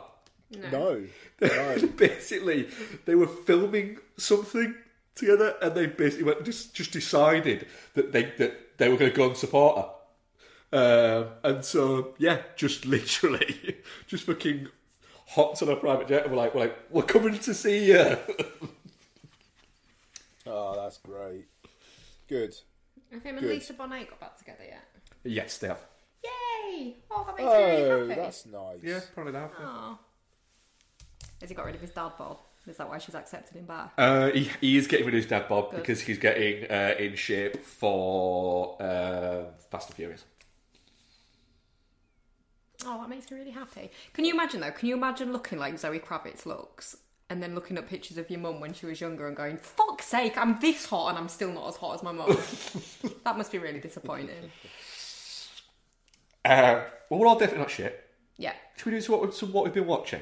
No, 0.71 1.05
no. 1.41 1.87
basically, 1.97 2.67
they 3.05 3.15
were 3.15 3.27
filming 3.27 3.97
something 4.17 4.75
together, 5.15 5.55
and 5.61 5.73
they 5.75 5.87
basically 5.87 6.25
went, 6.25 6.43
just 6.45 6.73
just 6.73 6.91
decided 6.91 7.67
that 7.93 8.11
they 8.11 8.23
that 8.37 8.77
they 8.77 8.89
were 8.89 8.97
going 8.97 9.11
to 9.11 9.17
go 9.17 9.27
and 9.27 9.37
support 9.37 9.77
her. 9.77 9.91
Um, 10.71 11.27
and 11.43 11.63
so, 11.65 12.13
yeah, 12.17 12.41
just 12.55 12.85
literally, 12.95 13.77
just 14.07 14.25
fucking 14.25 14.67
hopped 15.27 15.61
on 15.61 15.69
a 15.69 15.75
private 15.75 16.07
jet 16.07 16.23
and 16.23 16.31
were 16.31 16.37
like, 16.37 16.53
we're 16.53 16.61
like, 16.61 16.77
we're 16.89 17.03
coming 17.03 17.37
to 17.39 17.53
see 17.53 17.85
you. 17.85 18.17
Oh, 20.47 20.75
that's 20.75 20.97
great. 20.99 21.45
Good. 22.29 22.55
Have 23.11 23.23
him 23.23 23.37
and 23.37 23.47
Good. 23.47 23.55
Lisa 23.55 23.73
Bonet 23.73 24.09
got 24.09 24.19
back 24.19 24.37
together 24.37 24.63
yet? 24.63 24.83
yes, 25.23 25.57
they 25.57 25.67
have. 25.67 25.79
Yay! 26.25 26.95
Oh, 27.11 27.23
that 27.25 27.37
makes 27.37 27.47
me 27.49 27.55
really 27.55 27.91
Oh, 27.91 28.07
happy. 28.07 28.21
that's 28.21 28.45
nice. 28.45 28.79
Yeah, 28.83 28.99
probably 29.13 29.31
they 29.33 29.39
have. 29.39 29.51
Aw. 29.59 29.97
Has 31.41 31.49
he 31.49 31.55
got 31.55 31.65
rid 31.65 31.75
of 31.75 31.81
his 31.81 31.91
dad 31.91 32.11
Bob? 32.17 32.39
Is 32.67 32.77
that 32.77 32.89
why 32.89 32.97
she's 32.97 33.13
accepted 33.13 33.55
him 33.57 33.65
back? 33.65 33.91
Uh, 33.97 34.31
he, 34.31 34.49
he 34.59 34.77
is 34.77 34.87
getting 34.87 35.05
rid 35.05 35.13
of 35.13 35.19
his 35.19 35.27
dad 35.27 35.47
Bob 35.47 35.69
Good. 35.71 35.81
because 35.81 36.01
he's 36.01 36.17
getting 36.17 36.63
uh, 36.71 36.95
in 36.97 37.15
shape 37.15 37.63
for 37.63 38.81
uh, 38.81 39.43
Fast 39.69 39.89
and 39.89 39.95
Furious. 39.95 40.23
Oh, 42.85 42.99
that 43.01 43.09
makes 43.09 43.29
me 43.31 43.37
really 43.37 43.51
happy. 43.51 43.91
Can 44.13 44.25
you 44.25 44.33
imagine 44.33 44.61
though? 44.61 44.71
Can 44.71 44.89
you 44.89 44.95
imagine 44.95 45.31
looking 45.31 45.59
like 45.59 45.77
Zoe 45.77 45.99
Kravitz 45.99 46.45
looks, 46.45 46.97
and 47.29 47.41
then 47.41 47.55
looking 47.55 47.77
at 47.77 47.87
pictures 47.87 48.17
of 48.17 48.29
your 48.29 48.39
mum 48.39 48.59
when 48.59 48.73
she 48.73 48.85
was 48.85 48.99
younger 48.99 49.27
and 49.27 49.35
going, 49.35 49.57
"Fuck's 49.57 50.05
sake, 50.05 50.37
I'm 50.37 50.59
this 50.59 50.85
hot 50.85 51.09
and 51.09 51.17
I'm 51.17 51.29
still 51.29 51.51
not 51.51 51.67
as 51.69 51.75
hot 51.77 51.95
as 51.95 52.03
my 52.03 52.11
mum." 52.11 52.27
that 53.23 53.37
must 53.37 53.51
be 53.51 53.57
really 53.59 53.79
disappointing. 53.79 54.51
Uh, 56.45 56.83
well, 57.09 57.19
we're 57.19 57.27
all 57.27 57.37
definitely 57.37 57.59
not 57.63 57.71
shit. 57.71 58.07
Yeah. 58.37 58.53
Should 58.77 58.85
we 58.87 58.91
do 58.93 59.01
some 59.01 59.19
what, 59.19 59.33
some 59.33 59.51
what 59.51 59.63
we've 59.65 59.73
been 59.73 59.87
watching? 59.87 60.21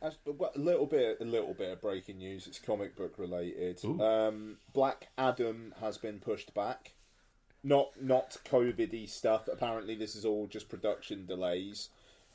That's- 0.00 0.18
A 0.54 0.58
little 0.58 0.86
bit, 0.86 1.18
a 1.20 1.24
little 1.24 1.54
bit 1.54 1.70
of 1.72 1.80
breaking 1.80 2.18
news. 2.18 2.46
It's 2.46 2.58
comic 2.58 2.96
book 2.96 3.14
related. 3.18 3.84
Um, 3.84 4.58
Black 4.72 5.08
Adam 5.18 5.74
has 5.80 5.98
been 5.98 6.18
pushed 6.20 6.54
back. 6.54 6.92
Not 7.64 8.00
not 8.00 8.36
COVID-y 8.44 9.06
stuff. 9.06 9.48
Apparently, 9.52 9.96
this 9.96 10.14
is 10.14 10.24
all 10.24 10.46
just 10.46 10.68
production 10.68 11.26
delays. 11.26 11.88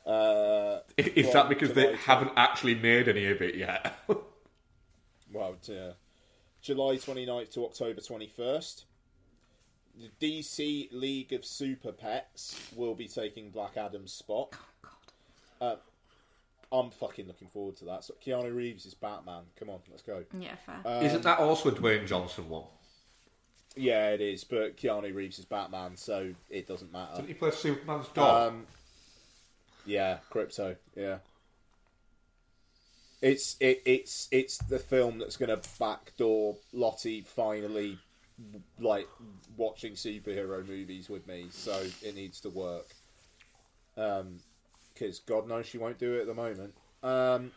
Uh, 0.05 0.79
Is 0.97 1.31
that 1.31 1.47
because 1.47 1.73
they 1.73 1.83
July 1.83 1.95
haven't 1.97 2.31
actually 2.35 2.75
made 2.75 3.07
any 3.07 3.27
of 3.27 3.41
it 3.41 3.55
yet? 3.55 3.95
Well, 5.33 5.55
to 5.61 5.95
July 6.61 6.95
29th 6.97 7.53
to 7.53 7.63
October 7.65 8.01
21st. 8.01 8.83
The 10.01 10.41
DC 10.41 10.89
League 10.91 11.31
of 11.33 11.45
Super 11.45 11.91
Pets 11.91 12.59
will 12.75 12.95
be 12.95 13.07
taking 13.07 13.51
Black 13.51 13.77
Adam's 13.77 14.11
spot. 14.11 14.55
Uh, 15.59 15.75
I'm 16.71 16.89
fucking 16.89 17.27
looking 17.27 17.49
forward 17.49 17.75
to 17.77 17.85
that. 17.85 18.03
So 18.03 18.15
Keanu 18.25 18.55
Reeves 18.55 18.85
is 18.85 18.95
Batman. 18.95 19.43
Come 19.59 19.69
on, 19.69 19.79
let's 19.89 20.01
go. 20.01 20.23
Yeah, 20.39 20.55
fair. 20.65 21.03
Isn't 21.03 21.21
that 21.23 21.39
also 21.39 21.69
a 21.69 21.71
Dwayne 21.71 22.07
Johnson 22.07 22.49
one? 22.49 22.63
Yeah, 23.75 24.09
it 24.09 24.21
is, 24.21 24.43
but 24.43 24.75
Keanu 24.75 25.13
Reeves 25.13 25.37
is 25.39 25.45
Batman, 25.45 25.95
so 25.95 26.33
it 26.49 26.67
doesn't 26.67 26.91
matter. 26.91 27.17
Didn't 27.17 27.27
he 27.27 27.33
play 27.35 27.51
Superman's 27.51 28.07
dog? 28.07 28.53
Um, 28.53 28.67
yeah, 29.85 30.17
Krypto. 30.31 30.75
Yeah, 30.95 31.17
it's 33.21 33.55
it, 33.59 33.81
it's 33.85 34.27
it's 34.31 34.57
the 34.57 34.79
film 34.79 35.19
that's 35.19 35.37
going 35.37 35.49
to 35.49 35.61
backdoor 35.79 36.57
Lottie 36.73 37.21
finally 37.21 37.99
like 38.79 39.07
watching 39.57 39.93
superhero 39.93 40.67
movies 40.67 41.09
with 41.09 41.27
me. 41.27 41.47
So 41.51 41.83
it 42.01 42.15
needs 42.15 42.39
to 42.41 42.49
work. 42.49 42.87
Um, 43.97 44.39
because 44.93 45.19
God 45.19 45.47
knows 45.47 45.65
she 45.65 45.77
won't 45.77 45.97
do 45.97 46.15
it 46.15 46.21
at 46.21 46.27
the 46.27 46.33
moment. 46.33 46.73
Um, 47.03 47.51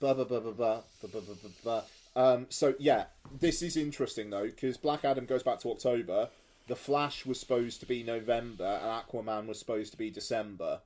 blah 0.00 0.14
blah 0.14 0.24
blah 0.24 0.40
blah 0.40 0.52
blah 0.52 0.82
blah 1.02 1.20
blah 1.20 1.20
blah 1.20 1.50
blah. 1.62 1.82
Um, 2.16 2.46
so 2.48 2.74
yeah, 2.78 3.04
this 3.40 3.62
is 3.62 3.76
interesting 3.76 4.30
though 4.30 4.46
because 4.46 4.76
Black 4.76 5.04
Adam 5.04 5.26
goes 5.26 5.42
back 5.42 5.58
to 5.60 5.70
October. 5.70 6.28
The 6.68 6.76
Flash 6.76 7.24
was 7.24 7.38
supposed 7.38 7.80
to 7.80 7.86
be 7.86 8.02
November, 8.02 8.80
and 8.82 8.90
Aquaman 8.90 9.46
was 9.46 9.58
supposed 9.58 9.92
to 9.92 9.98
be 9.98 10.10
December. 10.10 10.80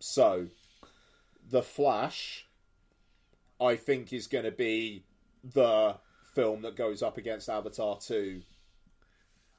So, 0.00 0.46
the 1.50 1.62
Flash, 1.62 2.46
I 3.60 3.76
think, 3.76 4.14
is 4.14 4.26
going 4.26 4.46
to 4.46 4.50
be 4.50 5.04
the 5.42 5.96
film 6.34 6.62
that 6.62 6.76
goes 6.76 7.02
up 7.02 7.16
against 7.16 7.48
Avatar 7.48 7.98
two 7.98 8.42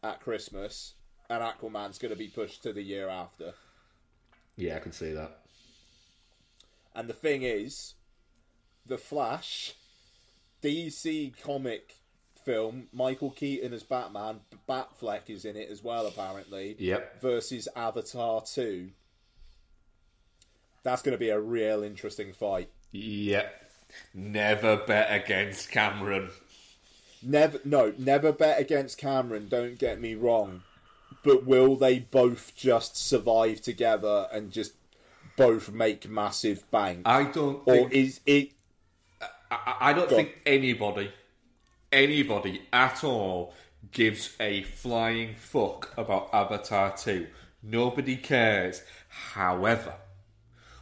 at 0.04 0.22
Christmas, 0.22 0.94
and 1.30 1.42
Aquaman's 1.42 1.98
going 1.98 2.14
to 2.14 2.18
be 2.18 2.28
pushed 2.28 2.64
to 2.64 2.74
the 2.74 2.84
year 2.84 3.10
after. 3.10 3.54
Yeah, 4.58 4.76
I 4.76 4.80
can 4.80 4.92
see 4.92 5.12
that. 5.14 5.40
And 6.96 7.10
the 7.10 7.14
thing 7.14 7.44
is, 7.44 7.96
The 8.86 8.98
Flash, 8.98 9.74
DC 10.64 11.34
comic 11.42 11.96
film, 12.46 12.88
Michael 12.94 13.32
Keaton 13.32 13.74
as 13.74 13.84
Batman, 13.84 14.40
Batfleck 14.70 15.30
is 15.30 15.46
in 15.46 15.58
it 15.58 15.70
as 15.70 15.84
well, 15.84 16.08
apparently. 16.08 16.76
Yep. 16.80 17.22
Versus 17.22 17.68
Avatar 17.76 18.42
2. 18.42 18.90
That's 20.84 21.02
going 21.02 21.14
to 21.14 21.20
be 21.20 21.30
a 21.30 21.40
real 21.40 21.84
interesting 21.84 22.32
fight. 22.32 22.70
Yep. 22.92 23.64
Never 24.14 24.78
bet 24.78 25.08
against 25.12 25.72
Cameron. 25.72 26.30
Never, 27.26 27.60
no, 27.66 27.94
never 27.98 28.32
bet 28.32 28.60
against 28.60 28.98
Cameron. 28.98 29.48
Don't 29.50 29.80
get 29.80 30.00
me 30.00 30.16
wrong, 30.16 30.64
but 31.24 31.46
will 31.46 31.76
they 31.76 32.00
both 32.00 32.56
just 32.56 32.96
survive 32.96 33.62
together 33.62 34.28
and 34.32 34.52
just 34.52 34.74
both 35.36 35.72
make 35.72 36.08
massive 36.08 36.70
bank, 36.72 37.02
I 37.06 37.24
don't 37.24 37.62
or 37.66 37.74
think 37.74 37.94
is 37.94 38.20
it? 38.26 38.52
I, 39.52 39.76
I 39.82 39.94
don't 39.94 40.10
think 40.10 40.40
anybody, 40.46 41.12
anybody 41.92 42.62
at 42.72 43.04
all, 43.04 43.54
gives 43.92 44.36
a 44.40 44.64
flying 44.64 45.36
fuck 45.36 45.94
about 45.98 46.30
Avatar 46.34 46.96
2. 46.96 47.28
Nobody 47.64 48.16
cares. 48.18 48.84
However, 49.10 49.96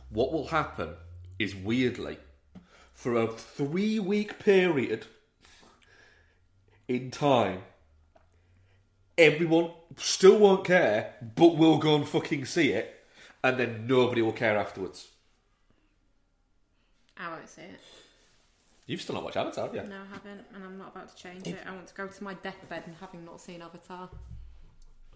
what 0.10 0.32
will 0.32 0.48
happen 0.48 0.90
is 1.40 1.56
weirdly, 1.56 2.18
for 2.94 3.16
a 3.16 3.28
three 3.28 4.00
week 4.00 4.40
period 4.40 5.08
in 6.88 7.12
time, 7.12 7.64
everyone 9.18 9.72
still 9.98 10.40
won't 10.40 10.66
care, 10.66 11.16
but 11.36 11.58
will 11.58 11.78
go 11.78 11.96
and 11.96 12.08
fucking 12.08 12.46
see 12.46 12.72
it, 12.72 13.06
and 13.44 13.58
then 13.60 13.88
nobody 13.88 14.22
will 14.22 14.32
care 14.32 14.58
afterwards. 14.58 15.10
I 17.18 17.30
won't 17.30 17.48
see 17.50 17.62
it. 17.62 17.80
You've 18.86 19.02
still 19.02 19.16
not 19.16 19.24
watched 19.24 19.38
Avatar, 19.38 19.68
have 19.68 19.76
you? 19.76 19.84
No, 19.84 19.96
I 19.96 20.14
haven't, 20.14 20.46
and 20.54 20.64
I'm 20.64 20.78
not 20.78 20.94
about 20.94 21.16
to 21.16 21.22
change 21.22 21.48
it. 21.48 21.58
Oh. 21.66 21.72
I 21.72 21.76
want 21.76 21.88
to 21.88 21.94
go 21.94 22.08
to 22.08 22.24
my 22.24 22.34
deathbed 22.36 22.84
and 22.86 22.96
having 23.00 23.24
not 23.24 23.40
seen 23.40 23.62
Avatar. 23.62 24.10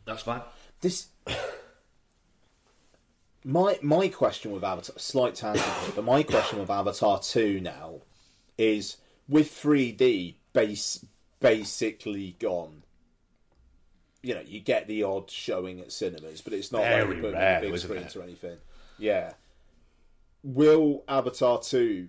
That's 0.05 0.23
fine. 0.23 0.41
This 0.79 1.07
my 3.43 3.77
my 3.81 4.07
question 4.07 4.51
with 4.51 4.63
Avatar, 4.63 4.97
slight 4.97 5.35
tangent, 5.35 5.65
here, 5.65 5.91
but 5.95 6.05
my 6.05 6.23
question 6.23 6.59
with 6.59 6.69
Avatar 6.69 7.19
two 7.19 7.59
now 7.59 7.95
is 8.57 8.97
with 9.27 9.51
three 9.51 9.91
D 9.91 10.37
base 10.53 11.05
basically 11.39 12.35
gone. 12.39 12.83
You 14.21 14.35
know, 14.35 14.41
you 14.45 14.59
get 14.59 14.87
the 14.87 15.03
odd 15.03 15.29
showing 15.29 15.79
at 15.79 15.91
cinemas, 15.91 16.41
but 16.41 16.53
it's 16.53 16.71
not 16.71 16.81
Very 16.81 17.15
you 17.15 17.21
put 17.21 17.33
rare, 17.33 17.57
on 17.57 17.61
big 17.61 17.77
screens 17.77 18.15
it? 18.15 18.19
or 18.19 18.23
anything. 18.23 18.57
Yeah. 18.97 19.33
Will 20.43 21.03
Avatar 21.07 21.59
two? 21.61 22.07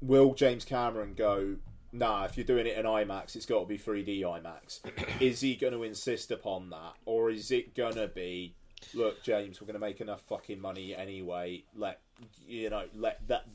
Will 0.00 0.34
James 0.34 0.64
Cameron 0.64 1.14
go? 1.14 1.56
Nah, 1.92 2.24
if 2.24 2.36
you're 2.36 2.44
doing 2.44 2.66
it 2.66 2.76
in 2.76 2.84
IMAX, 2.84 3.36
it's 3.36 3.46
got 3.46 3.60
to 3.60 3.66
be 3.66 3.78
3D 3.78 4.20
IMAX. 4.20 4.80
is 5.20 5.40
he 5.40 5.56
going 5.56 5.72
to 5.72 5.82
insist 5.82 6.30
upon 6.30 6.70
that, 6.70 6.94
or 7.06 7.30
is 7.30 7.50
it 7.50 7.74
going 7.74 7.94
to 7.94 8.08
be, 8.08 8.54
look, 8.92 9.22
James, 9.22 9.60
we're 9.60 9.66
going 9.66 9.80
to 9.80 9.80
make 9.80 10.00
enough 10.00 10.20
fucking 10.22 10.60
money 10.60 10.94
anyway. 10.94 11.64
Let 11.74 12.00
you 12.46 12.70
know, 12.70 12.84
let 12.94 13.26
that, 13.28 13.46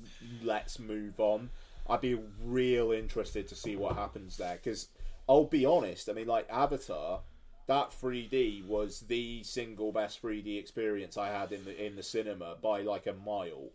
let's 0.41 0.79
move 0.79 1.19
on. 1.19 1.49
I'd 1.89 2.01
be 2.01 2.19
real 2.43 2.91
interested 2.91 3.47
to 3.49 3.55
see 3.55 3.75
what 3.75 3.95
happens 3.95 4.37
there 4.37 4.59
because 4.61 4.87
I'll 5.31 5.45
be 5.45 5.65
honest. 5.65 6.09
I 6.09 6.13
mean, 6.13 6.27
like 6.27 6.45
Avatar, 6.49 7.21
that 7.67 7.91
3D 7.91 8.65
was 8.65 8.99
the 9.07 9.43
single 9.43 9.93
best 9.93 10.21
3D 10.21 10.59
experience 10.59 11.15
I 11.15 11.29
had 11.29 11.53
in 11.53 11.63
the 11.63 11.85
in 11.85 11.95
the 11.95 12.03
cinema 12.03 12.57
by 12.61 12.81
like 12.81 13.07
a 13.07 13.13
mile. 13.13 13.69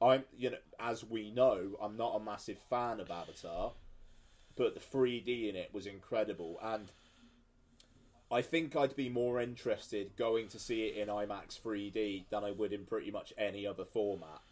I'm, 0.00 0.22
you 0.36 0.50
know, 0.50 0.58
as 0.78 1.02
we 1.04 1.32
know, 1.32 1.76
I'm 1.82 1.96
not 1.96 2.14
a 2.14 2.20
massive 2.20 2.60
fan 2.70 3.00
of 3.00 3.10
Avatar, 3.10 3.72
but 4.56 4.74
the 4.74 4.80
3D 4.96 5.48
in 5.48 5.56
it 5.56 5.74
was 5.74 5.88
incredible, 5.88 6.60
and 6.62 6.92
I 8.30 8.42
think 8.42 8.76
I'd 8.76 8.94
be 8.94 9.08
more 9.08 9.40
interested 9.40 10.16
going 10.16 10.46
to 10.50 10.60
see 10.60 10.82
it 10.86 10.96
in 10.96 11.08
IMAX 11.08 11.60
3D 11.60 12.26
than 12.30 12.44
I 12.44 12.52
would 12.52 12.72
in 12.72 12.86
pretty 12.86 13.10
much 13.10 13.32
any 13.36 13.66
other 13.66 13.84
format, 13.84 14.42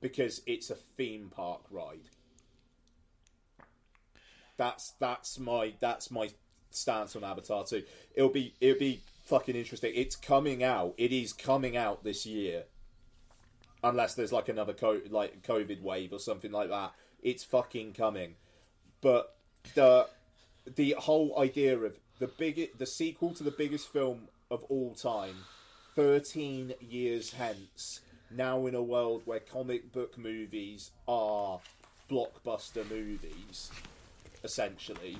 because 0.00 0.42
it's 0.48 0.70
a 0.70 0.74
theme 0.74 1.30
park 1.32 1.60
ride. 1.70 2.08
That's 4.56 4.92
that's 5.00 5.38
my 5.38 5.74
that's 5.80 6.10
my 6.10 6.30
stance 6.70 7.16
on 7.16 7.24
Avatar 7.24 7.64
2. 7.64 7.82
It'll 8.14 8.30
be 8.30 8.54
it'll 8.60 8.78
be 8.78 9.02
fucking 9.24 9.56
interesting. 9.56 9.92
It's 9.94 10.16
coming 10.16 10.62
out. 10.62 10.94
It 10.96 11.12
is 11.12 11.32
coming 11.32 11.76
out 11.76 12.04
this 12.04 12.26
year 12.26 12.64
unless 13.84 14.14
there's 14.14 14.32
like 14.32 14.48
another 14.48 14.72
co- 14.72 15.02
like 15.10 15.42
COVID 15.42 15.82
wave 15.82 16.12
or 16.12 16.18
something 16.18 16.50
like 16.50 16.70
that. 16.70 16.92
It's 17.22 17.44
fucking 17.44 17.92
coming. 17.92 18.34
But 19.00 19.36
the 19.74 20.08
the 20.74 20.96
whole 20.98 21.38
idea 21.38 21.78
of 21.78 21.98
the 22.18 22.26
big 22.26 22.78
the 22.78 22.86
sequel 22.86 23.34
to 23.34 23.44
the 23.44 23.50
biggest 23.50 23.92
film 23.92 24.28
of 24.50 24.64
all 24.64 24.94
time, 24.94 25.36
thirteen 25.94 26.74
years 26.80 27.32
hence, 27.32 28.00
now 28.30 28.66
in 28.66 28.74
a 28.74 28.82
world 28.82 29.22
where 29.26 29.40
comic 29.40 29.92
book 29.92 30.18
movies 30.18 30.90
are 31.06 31.60
blockbuster 32.10 32.88
movies, 32.88 33.70
essentially. 34.44 35.18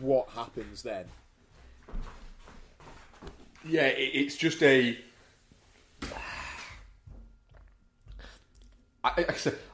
What 0.00 0.28
happens 0.30 0.82
then? 0.82 1.04
Yeah, 3.66 3.86
it, 3.86 4.10
it's 4.14 4.36
just 4.36 4.62
a. 4.62 4.96
I, 9.02 9.24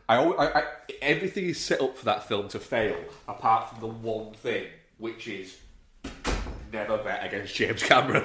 I, 0.08 0.16
I 0.16 0.60
I, 0.60 0.64
everything 1.02 1.46
is 1.46 1.61
set 1.61 1.80
up 1.80 1.96
for 1.96 2.04
that 2.07 2.26
film 2.26 2.49
to 2.49 2.58
fail, 2.58 2.96
apart 3.28 3.70
from 3.70 3.80
the 3.80 3.86
one 3.88 4.32
thing, 4.32 4.66
which 4.99 5.28
is 5.28 5.57
never 6.72 6.99
bet 6.99 7.24
against 7.24 7.54
James 7.54 7.82
Cameron. 7.82 8.24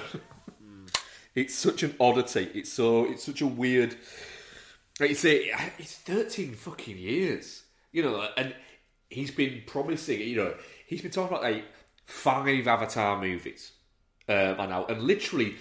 it's 1.36 1.56
such 1.56 1.84
an 1.84 1.96
oddity. 2.00 2.50
It's 2.54 2.72
so. 2.72 3.06
It's 3.06 3.24
such 3.24 3.42
a 3.42 3.48
weird. 3.48 3.96
Like 5.00 5.10
you 5.10 5.16
say, 5.16 5.52
it's 5.78 5.98
thirteen 5.98 6.54
fucking 6.54 6.98
years. 6.98 7.64
You 7.92 8.04
know, 8.04 8.28
and 8.38 8.56
he's 9.12 9.30
been 9.32 9.62
promising. 9.68 10.20
You 10.22 10.36
know, 10.38 10.54
he's 10.88 11.02
been 11.02 11.12
talking 11.12 11.30
about 11.38 11.44
like 11.44 11.66
five 12.06 12.68
Avatar 12.68 13.22
movies 13.22 13.72
uh, 14.28 14.54
by 14.56 14.66
now, 14.66 14.86
and 14.86 15.04
literally 15.04 15.56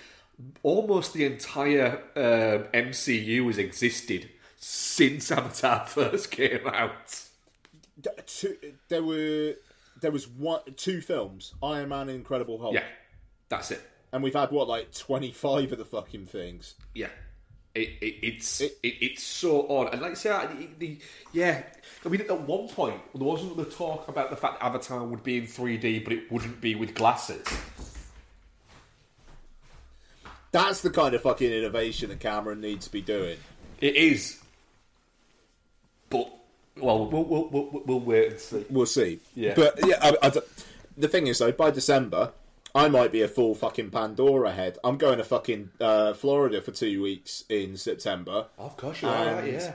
almost 0.62 1.12
the 1.12 1.24
entire 1.26 2.02
uh, 2.16 2.66
MCU 2.74 3.46
has 3.48 3.58
existed 3.58 4.30
since 4.56 5.30
Avatar 5.38 5.86
first 5.86 6.30
came 6.30 6.66
out. 6.66 7.20
There 8.88 9.02
were 9.02 9.54
there 10.00 10.10
was 10.10 10.26
one 10.28 10.60
two 10.76 11.00
films, 11.00 11.54
Iron 11.62 11.90
Man 11.90 12.08
and 12.08 12.10
Incredible 12.16 12.58
Hulk. 12.58 12.74
Yeah, 12.74 12.84
that's 13.48 13.70
it. 13.70 13.80
And 14.12 14.22
we've 14.22 14.34
had 14.34 14.50
what, 14.50 14.68
like 14.68 14.92
twenty 14.94 15.32
five 15.32 15.72
of 15.72 15.78
the 15.78 15.84
fucking 15.84 16.26
things. 16.26 16.74
Yeah. 16.94 17.08
It, 17.74 17.90
it, 18.00 18.14
it's 18.26 18.60
It- 18.60 18.78
it, 18.82 18.94
it's 19.00 19.22
so 19.22 19.68
odd, 19.68 19.92
and 19.92 20.02
like 20.02 20.12
I 20.12 20.14
say, 20.14 20.68
the 20.78 20.98
yeah. 21.32 21.62
I 22.04 22.08
mean, 22.08 22.22
at 22.22 22.40
one 22.42 22.68
point 22.68 23.00
there 23.14 23.24
wasn't 23.24 23.56
the 23.56 23.64
talk 23.64 24.08
about 24.08 24.30
the 24.30 24.36
fact 24.36 24.62
Avatar 24.62 25.04
would 25.04 25.22
be 25.22 25.38
in 25.38 25.44
3D, 25.44 26.02
but 26.04 26.12
it 26.12 26.32
wouldn't 26.32 26.60
be 26.60 26.74
with 26.74 26.94
glasses. 26.94 27.46
That's 30.52 30.80
the 30.80 30.90
kind 30.90 31.14
of 31.14 31.22
fucking 31.22 31.52
innovation 31.52 32.08
that 32.08 32.20
Cameron 32.20 32.60
needs 32.60 32.86
to 32.86 32.92
be 32.92 33.02
doing. 33.02 33.38
It 33.80 33.96
is, 33.96 34.40
but 36.08 36.32
well, 36.76 37.06
we'll 37.06 37.24
we'll, 37.24 37.48
we'll, 37.48 37.82
we'll 37.86 38.00
wait 38.00 38.32
and 38.32 38.40
see. 38.40 38.64
We'll 38.68 38.86
see. 38.86 39.20
Yeah. 39.34 39.54
But 39.54 39.78
yeah, 39.86 39.96
I, 40.00 40.16
I 40.22 40.32
the 40.96 41.08
thing 41.08 41.28
is 41.28 41.38
though, 41.38 41.52
by 41.52 41.70
December, 41.70 42.32
I 42.74 42.88
might 42.88 43.12
be 43.12 43.22
a 43.22 43.28
full 43.28 43.54
fucking 43.54 43.90
Pandora 43.90 44.52
head. 44.52 44.78
I'm 44.82 44.96
going 44.96 45.18
to 45.18 45.24
fucking 45.24 45.70
uh, 45.80 46.14
Florida 46.14 46.60
for 46.60 46.72
two 46.72 47.02
weeks 47.02 47.44
in 47.48 47.76
September. 47.76 48.46
Of 48.58 48.76
course, 48.76 49.02
you 49.02 49.08
are, 49.08 49.46
yeah. 49.46 49.74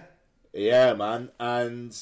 Yeah, 0.54 0.94
man. 0.94 1.30
And 1.40 1.98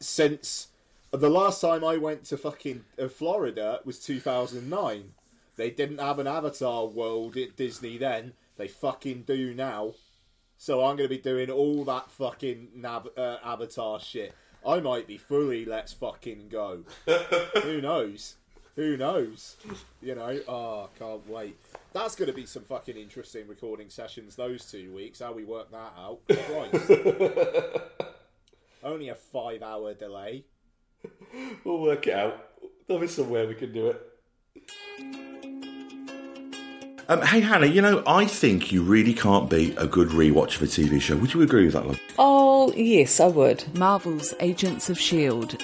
since 0.00 0.68
the 1.10 1.30
last 1.30 1.60
time 1.60 1.84
I 1.84 1.96
went 1.96 2.24
to 2.26 2.36
fucking 2.36 2.84
uh, 3.00 3.08
Florida 3.08 3.80
was 3.84 3.98
2009, 3.98 5.12
they 5.56 5.70
didn't 5.70 5.98
have 5.98 6.18
an 6.18 6.26
Avatar 6.26 6.86
world 6.86 7.36
at 7.36 7.56
Disney 7.56 7.98
then. 7.98 8.34
They 8.56 8.68
fucking 8.68 9.22
do 9.22 9.54
now. 9.54 9.94
So 10.56 10.84
I'm 10.84 10.96
going 10.96 11.08
to 11.08 11.14
be 11.14 11.22
doing 11.22 11.50
all 11.50 11.84
that 11.84 12.10
fucking 12.10 12.68
nav- 12.74 13.08
uh, 13.16 13.38
Avatar 13.44 14.00
shit. 14.00 14.34
I 14.66 14.80
might 14.80 15.06
be 15.06 15.16
fully 15.16 15.64
let's 15.64 15.92
fucking 15.92 16.48
go. 16.48 16.84
Who 17.62 17.80
knows? 17.80 18.36
Who 18.74 18.96
knows? 18.96 19.56
You 20.02 20.14
know, 20.14 20.40
oh, 20.46 20.88
can't 20.98 21.28
wait. 21.28 21.56
That's 21.92 22.14
going 22.14 22.28
to 22.28 22.34
be 22.34 22.46
some 22.46 22.62
fucking 22.62 22.96
interesting 22.96 23.48
recording 23.48 23.88
sessions 23.88 24.36
those 24.36 24.70
two 24.70 24.92
weeks. 24.94 25.20
How 25.20 25.32
we 25.32 25.44
work 25.44 25.70
that 25.70 25.92
out. 25.98 26.20
Christ. 26.28 28.14
Only 28.82 29.08
a 29.08 29.14
five 29.14 29.62
hour 29.62 29.94
delay. 29.94 30.44
We'll 31.64 31.80
work 31.80 32.06
it 32.06 32.14
out. 32.14 32.48
There'll 32.86 33.00
be 33.00 33.06
somewhere 33.06 33.46
we 33.46 33.54
can 33.54 33.72
do 33.72 33.88
it. 33.88 34.02
Um, 37.08 37.22
hey 37.22 37.40
Hannah, 37.40 37.66
you 37.66 37.80
know 37.80 38.02
I 38.06 38.26
think 38.26 38.72
you 38.72 38.82
really 38.82 39.14
can't 39.14 39.48
beat 39.48 39.74
a 39.78 39.86
good 39.86 40.08
rewatch 40.08 40.56
of 40.56 40.62
a 40.62 40.66
TV 40.66 41.00
show. 41.00 41.16
Would 41.16 41.34
you 41.34 41.42
agree 41.42 41.64
with 41.64 41.74
that? 41.74 41.86
Love? 41.86 42.00
Oh, 42.18 42.72
yes, 42.74 43.20
I 43.20 43.28
would. 43.28 43.64
Marvel's 43.76 44.34
Agents 44.40 44.90
of 44.90 44.98
S.H.I.E.L.D. 44.98 45.58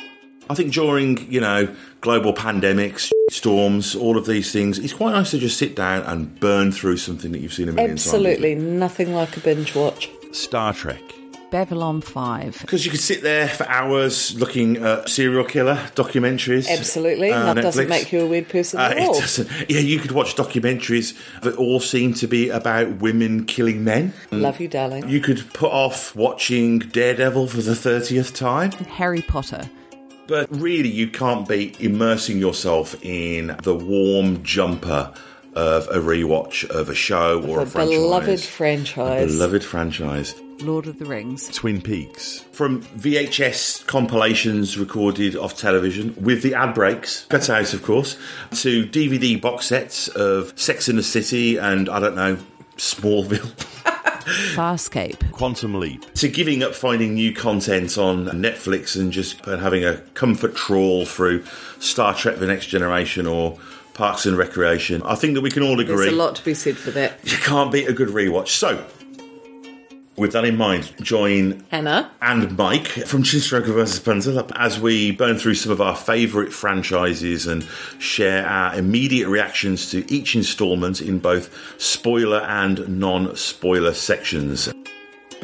I 0.49 0.55
think 0.55 0.73
during 0.73 1.31
you 1.31 1.41
know 1.41 1.75
global 2.01 2.33
pandemics, 2.35 3.11
storms, 3.31 3.95
all 3.95 4.17
of 4.17 4.27
these 4.27 4.53
things, 4.53 4.79
it's 4.79 4.93
quite 4.93 5.13
nice 5.13 5.31
to 5.33 5.39
just 5.39 5.59
sit 5.59 5.75
down 5.75 6.03
and 6.03 6.39
burn 6.41 6.73
through 6.73 6.99
something 6.99 7.33
that 7.33 7.41
you've 7.41 7.55
seen 7.55 7.69
a 7.69 7.73
million 7.73 7.93
Absolutely. 7.93 8.55
Nothing 8.55 9.15
like 9.15 9.37
a 9.37 9.41
binge 9.41 9.75
watch. 9.75 10.11
Star 10.33 10.73
Trek. 10.73 11.03
Babylon 11.51 12.01
5. 12.01 12.59
Because 12.61 12.85
you 12.85 12.91
could 12.91 13.01
sit 13.01 13.23
there 13.23 13.49
for 13.49 13.65
hours 13.69 14.35
looking 14.39 14.77
at 14.79 15.09
serial 15.09 15.45
killer 15.45 15.77
documentaries. 15.95 16.69
Absolutely. 16.69 17.31
uh, 17.31 17.55
that 17.55 17.63
doesn't 17.63 17.89
make 17.89 18.13
you 18.13 18.21
a 18.23 18.27
weird 18.27 18.49
person 18.49 18.81
Uh, 18.81 18.85
at 18.85 18.97
it 18.99 19.03
all. 19.03 19.21
doesn't. 19.21 19.49
Yeah, 19.69 19.79
you 19.81 19.99
could 20.01 20.11
watch 20.13 20.35
documentaries 20.35 21.15
that 21.43 21.55
all 21.57 21.79
seem 21.81 22.13
to 22.15 22.27
be 22.27 22.49
about 22.51 23.01
women 23.01 23.45
killing 23.45 23.85
men. 23.85 24.13
Love 24.33 24.59
you, 24.61 24.67
darling. 24.69 25.09
You 25.09 25.21
could 25.21 25.53
put 25.55 25.71
off 25.71 26.15
watching 26.17 26.81
Daredevil 26.81 27.47
for 27.49 27.63
the 27.63 27.77
thirtieth 27.77 28.35
time. 28.35 28.73
Harry 28.73 29.23
Potter. 29.23 29.63
But 30.27 30.49
really, 30.51 30.89
you 30.91 31.09
can't 31.09 31.47
be 31.47 31.77
immersing 31.79 32.39
yourself 32.39 32.97
in 33.05 33.55
the 33.63 33.75
warm 33.75 34.43
jumper 34.43 35.13
of 35.55 35.87
a 35.89 35.99
rewatch 36.01 36.69
of 36.69 36.89
a 36.89 36.95
show 36.95 37.41
or 37.43 37.61
a, 37.61 37.63
a 37.63 37.67
franchise. 37.67 37.91
beloved 37.99 38.41
franchise. 38.41 39.33
beloved 39.33 39.63
franchise. 39.65 40.35
Lord 40.61 40.87
of 40.87 40.99
the 40.99 41.05
Rings. 41.05 41.49
Twin 41.49 41.81
Peaks. 41.81 42.41
From 42.53 42.83
VHS 42.83 43.87
compilations 43.87 44.79
recorded 44.79 45.37
off 45.37 45.57
television 45.57 46.15
with 46.21 46.43
the 46.43 46.55
ad 46.55 46.75
breaks, 46.75 47.25
cut 47.27 47.49
out 47.51 47.73
of 47.75 47.83
course, 47.83 48.17
to 48.63 48.87
DVD 48.87 49.41
box 49.41 49.67
sets 49.67 50.09
of 50.09 50.53
Sex 50.59 50.89
in 50.89 50.97
the 50.97 51.03
City 51.03 51.57
and 51.57 51.89
I 51.89 52.01
don't 52.01 52.15
know, 52.17 52.39
Smallville. 52.77 53.53
Farscape. 54.55 55.31
Quantum 55.33 55.75
Leap. 55.79 56.11
To 56.15 56.29
giving 56.29 56.63
up 56.63 56.75
finding 56.75 57.15
new 57.15 57.35
content 57.35 57.99
on 57.99 58.27
Netflix 58.27 58.99
and 58.99 59.13
just 59.13 59.45
having 59.45 59.85
a 59.85 59.99
comfort 60.15 60.55
trawl 60.55 61.05
through 61.05 61.45
Star 61.79 62.15
Trek 62.15 62.39
The 62.39 62.47
Next 62.47 62.67
Generation 62.67 63.27
or 63.27 63.59
Parks 63.93 64.25
and 64.27 64.37
Recreation. 64.37 65.03
I 65.03 65.15
think 65.15 65.35
that 65.35 65.43
we 65.43 65.51
can 65.51 65.63
all 65.63 65.79
agree 65.79 65.95
There's 65.97 66.13
a 66.13 66.17
lot 66.17 66.37
to 66.37 66.45
be 66.45 66.55
said 66.55 66.77
for 66.77 66.91
that. 66.93 67.19
you 67.23 67.37
can't 67.39 67.71
beat 67.71 67.87
a 67.89 67.93
good 67.93 68.09
rewatch. 68.09 68.49
So, 68.49 68.85
with 70.17 70.33
that 70.33 70.45
in 70.45 70.57
mind, 70.57 70.93
join 71.01 71.65
Hannah, 71.71 72.11
and 72.23 72.57
Mike 72.57 72.87
from 72.87 73.23
Chinstroker 73.23 73.73
vs. 73.73 73.99
Punter 74.01 74.47
as 74.57 74.79
we 74.79 75.11
burn 75.11 75.39
through 75.39 75.55
some 75.55 75.73
of 75.73 75.81
our 75.81 75.97
favourite 75.97 76.53
franchises 76.53 77.47
and 77.47 77.67
share 77.99 78.47
our 78.47 78.75
immediate 78.77 79.29
reactions 79.29 79.91
to 79.91 80.11
each 80.13 80.37
instalment 80.37 81.01
in 81.01 81.19
both 81.19 81.81
spoiler 81.81 82.41
and 82.41 83.01
non 83.01 83.35
spoiler 83.37 83.93
sections. 83.93 84.73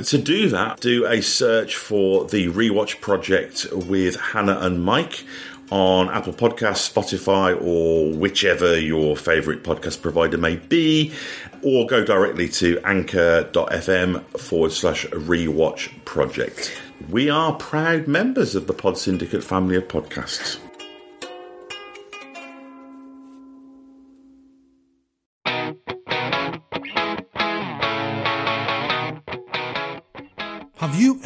To 0.05 0.17
do 0.17 0.49
that, 0.49 0.81
do 0.81 1.05
a 1.05 1.21
search 1.21 1.77
for 1.77 2.25
the 2.25 2.47
Rewatch 2.47 3.01
Project 3.01 3.67
with 3.71 4.17
Hannah 4.19 4.59
and 4.61 4.83
Mike 4.83 5.25
on 5.71 6.09
Apple 6.11 6.33
Podcasts, 6.33 6.93
Spotify, 6.93 7.61
or 7.61 8.13
whichever 8.13 8.79
your 8.79 9.17
favourite 9.17 9.63
podcast 9.63 10.03
provider 10.03 10.39
may 10.39 10.57
be, 10.57 11.13
or 11.63 11.87
go 11.87 12.05
directly 12.05 12.49
to 12.49 12.79
anchor.fm 12.85 14.23
forward 14.39 14.73
slash 14.73 15.07
rewatch 15.07 15.91
project. 16.05 16.77
We 17.09 17.31
are 17.31 17.55
proud 17.55 18.07
members 18.07 18.55
of 18.55 18.67
the 18.67 18.75
Pod 18.75 18.99
Syndicate 18.99 19.43
family 19.43 19.77
of 19.77 19.89
podcasts. 19.89 20.59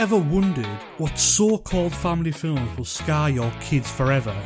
Ever 0.05 0.19
wondered 0.19 0.67
what 0.99 1.19
so-called 1.19 1.95
family 1.95 2.31
films 2.31 2.77
will 2.77 2.85
scar 2.85 3.31
your 3.31 3.51
kids 3.59 3.91
forever? 3.91 4.37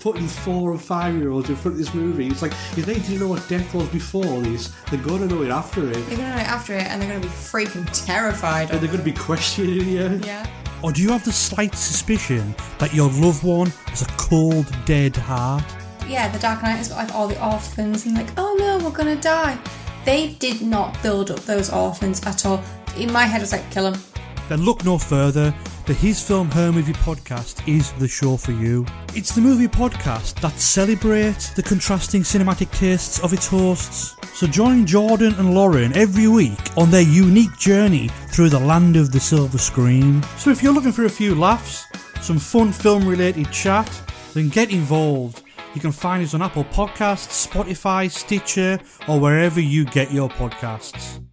Putting 0.00 0.26
four 0.26 0.72
and 0.72 0.82
five-year-olds 0.82 1.48
in 1.48 1.54
front 1.54 1.74
of 1.74 1.78
this 1.78 1.94
movie, 1.94 2.26
it's 2.26 2.42
like 2.42 2.50
if 2.76 2.86
they 2.86 2.94
didn't 2.94 3.20
know 3.20 3.28
what 3.28 3.48
death 3.48 3.72
was 3.72 3.88
before 3.90 4.40
this, 4.40 4.74
they're 4.90 5.00
going 5.00 5.20
to 5.20 5.32
know 5.32 5.42
it 5.44 5.50
after 5.50 5.88
it. 5.88 5.94
They're 5.94 6.16
gonna 6.16 6.30
know 6.30 6.42
it 6.42 6.48
after 6.48 6.74
it, 6.74 6.82
and 6.88 7.00
they're 7.00 7.08
gonna 7.08 7.20
be 7.20 7.28
freaking 7.28 7.88
terrified. 8.04 8.72
And 8.72 8.80
they're 8.80 8.88
going 8.88 8.98
to 8.98 9.04
be 9.04 9.12
questioning 9.12 9.88
you. 9.88 10.20
Yeah. 10.24 10.44
Or 10.82 10.90
do 10.90 11.00
you 11.00 11.10
have 11.10 11.24
the 11.24 11.30
slight 11.30 11.76
suspicion 11.76 12.52
that 12.78 12.92
your 12.92 13.08
loved 13.08 13.44
one 13.44 13.68
has 13.86 14.02
a 14.02 14.06
cold, 14.16 14.66
dead 14.86 15.14
heart? 15.14 15.62
Yeah, 16.08 16.28
the 16.32 16.40
Dark 16.40 16.64
Knight 16.64 16.78
has 16.78 16.88
got 16.88 16.96
like 16.96 17.14
all 17.14 17.28
the 17.28 17.40
orphans 17.46 18.06
and 18.06 18.16
like, 18.16 18.36
oh 18.38 18.56
no, 18.58 18.84
we're 18.84 18.90
gonna 18.90 19.14
die. 19.14 19.56
They 20.04 20.32
did 20.40 20.62
not 20.62 21.00
build 21.00 21.30
up 21.30 21.38
those 21.40 21.72
orphans 21.72 22.26
at 22.26 22.44
all. 22.44 22.60
In 22.96 23.12
my 23.12 23.22
head, 23.22 23.40
it's 23.40 23.52
like, 23.52 23.70
kill 23.70 23.92
them. 23.92 24.02
Then 24.48 24.62
look 24.62 24.84
no 24.84 24.98
further. 24.98 25.54
The 25.86 25.94
His 25.94 26.22
Film 26.22 26.50
Her 26.50 26.72
Movie 26.72 26.92
podcast 26.92 27.66
is 27.68 27.92
the 27.92 28.08
show 28.08 28.36
for 28.36 28.52
you. 28.52 28.86
It's 29.14 29.34
the 29.34 29.40
movie 29.40 29.68
podcast 29.68 30.40
that 30.40 30.58
celebrates 30.58 31.50
the 31.50 31.62
contrasting 31.62 32.22
cinematic 32.22 32.70
tastes 32.72 33.22
of 33.22 33.32
its 33.32 33.46
hosts. 33.46 34.16
So 34.34 34.46
join 34.46 34.84
Jordan 34.84 35.34
and 35.38 35.54
Lauren 35.54 35.96
every 35.96 36.28
week 36.28 36.76
on 36.76 36.90
their 36.90 37.02
unique 37.02 37.56
journey 37.58 38.08
through 38.28 38.50
the 38.50 38.60
land 38.60 38.96
of 38.96 39.12
the 39.12 39.20
silver 39.20 39.58
screen. 39.58 40.22
So 40.38 40.50
if 40.50 40.62
you're 40.62 40.74
looking 40.74 40.92
for 40.92 41.04
a 41.04 41.10
few 41.10 41.34
laughs, 41.34 41.86
some 42.20 42.38
fun 42.38 42.72
film 42.72 43.06
related 43.06 43.50
chat, 43.50 43.90
then 44.34 44.48
get 44.48 44.70
involved. 44.70 45.42
You 45.74 45.80
can 45.80 45.92
find 45.92 46.24
us 46.24 46.34
on 46.34 46.42
Apple 46.42 46.64
Podcasts, 46.64 47.46
Spotify, 47.46 48.10
Stitcher, 48.10 48.78
or 49.08 49.20
wherever 49.20 49.60
you 49.60 49.84
get 49.84 50.12
your 50.12 50.28
podcasts. 50.28 51.25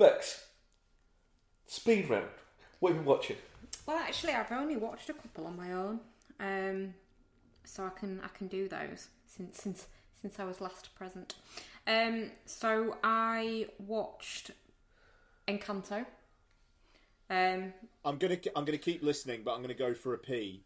Bex, 0.00 0.46
speed 1.66 2.08
round. 2.08 2.24
What 2.78 2.88
have 2.88 2.96
you 2.96 3.02
been 3.02 3.10
watching? 3.10 3.36
Well, 3.86 3.98
actually, 3.98 4.32
I've 4.32 4.50
only 4.50 4.78
watched 4.78 5.10
a 5.10 5.12
couple 5.12 5.44
on 5.46 5.58
my 5.58 5.72
own, 5.74 6.00
um, 6.40 6.94
so 7.64 7.84
I 7.84 7.90
can 7.90 8.18
I 8.24 8.28
can 8.28 8.46
do 8.46 8.66
those 8.66 9.08
since 9.26 9.60
since 9.60 9.88
since 10.18 10.40
I 10.40 10.44
was 10.44 10.62
last 10.62 10.94
present. 10.94 11.34
Um, 11.86 12.30
so 12.46 12.96
I 13.04 13.66
watched 13.78 14.52
Encanto. 15.46 16.06
Um, 17.28 17.74
I'm 18.02 18.16
gonna 18.16 18.38
I'm 18.56 18.64
gonna 18.64 18.78
keep 18.78 19.02
listening, 19.02 19.42
but 19.44 19.52
I'm 19.52 19.60
gonna 19.60 19.74
go 19.74 19.92
for 19.92 20.14
a 20.14 20.18
pee. 20.18 20.62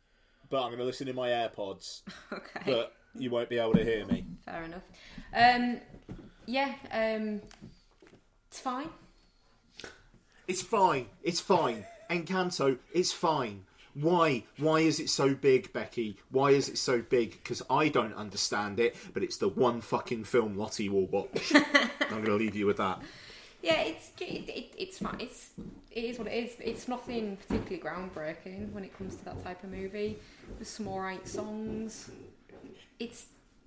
But 0.48 0.62
I'm 0.62 0.70
gonna 0.70 0.84
listen 0.84 1.08
in 1.08 1.16
my 1.16 1.30
AirPods. 1.30 2.02
okay, 2.32 2.60
But 2.64 2.94
you 3.16 3.30
won't 3.30 3.48
be 3.48 3.58
able 3.58 3.72
to 3.72 3.82
hear 3.82 4.06
me. 4.06 4.26
fair 4.44 4.62
enough. 4.62 4.84
Um, 5.34 5.80
yeah, 6.46 6.72
um, 6.92 7.40
it's 8.46 8.60
fine. 8.60 8.90
It's 10.46 10.62
fine. 10.62 11.06
It's 11.22 11.40
fine. 11.40 11.86
Encanto, 12.10 12.78
it's 12.92 13.12
fine. 13.12 13.64
Why? 13.94 14.44
Why 14.58 14.80
is 14.80 14.98
it 15.00 15.08
so 15.08 15.34
big, 15.34 15.72
Becky? 15.72 16.16
Why 16.30 16.50
is 16.50 16.68
it 16.68 16.78
so 16.78 17.00
big? 17.00 17.30
Because 17.42 17.62
I 17.70 17.88
don't 17.88 18.14
understand 18.14 18.80
it, 18.80 18.96
but 19.14 19.22
it's 19.22 19.36
the 19.36 19.48
one 19.48 19.80
fucking 19.80 20.24
film 20.24 20.56
Lottie 20.56 20.88
will 20.88 21.06
watch. 21.06 21.52
I'm 21.54 22.10
going 22.10 22.24
to 22.24 22.34
leave 22.34 22.56
you 22.56 22.66
with 22.66 22.78
that. 22.78 23.00
Yeah, 23.62 23.80
it's 23.80 24.10
it, 24.20 24.48
it, 24.48 24.74
it's 24.76 24.98
fine. 24.98 25.16
It's 25.20 25.50
it 25.90 26.04
is 26.04 26.18
what 26.18 26.28
it 26.28 26.32
is. 26.32 26.56
It's 26.60 26.88
nothing 26.88 27.36
particularly 27.36 27.78
groundbreaking 27.82 28.72
when 28.72 28.84
it 28.84 28.96
comes 28.98 29.16
to 29.16 29.24
that 29.24 29.42
type 29.42 29.62
of 29.64 29.70
movie. 29.70 30.18
There's 30.56 30.68
some 30.68 30.88
alright 30.88 31.26
songs. 31.26 32.10
It's 32.98 33.26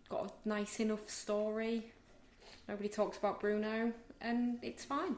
got 0.10 0.32
a 0.46 0.50
nice 0.50 0.80
enough 0.80 1.10
story. 1.10 1.92
Nobody 2.68 2.90
talks 2.90 3.18
about 3.18 3.40
Bruno, 3.40 3.94
and 4.22 4.60
it's 4.62 4.84
fine. 4.86 5.16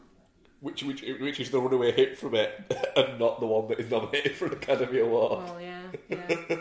Which, 0.61 0.83
which, 0.83 1.03
which 1.21 1.39
is 1.39 1.51
the 1.51 1.59
runaway 1.59 1.93
hit 1.93 2.17
from 2.17 2.35
it, 2.35 2.51
and 2.97 3.17
not 3.17 3.39
the 3.39 3.45
one 3.45 3.69
that 3.69 3.79
is 3.79 3.89
nominated 3.89 4.35
for 4.35 4.47
an 4.47 4.53
Academy 4.53 4.99
Award. 4.99 5.43
Well, 5.45 5.61
yeah, 5.61 5.87
yeah. 6.09 6.57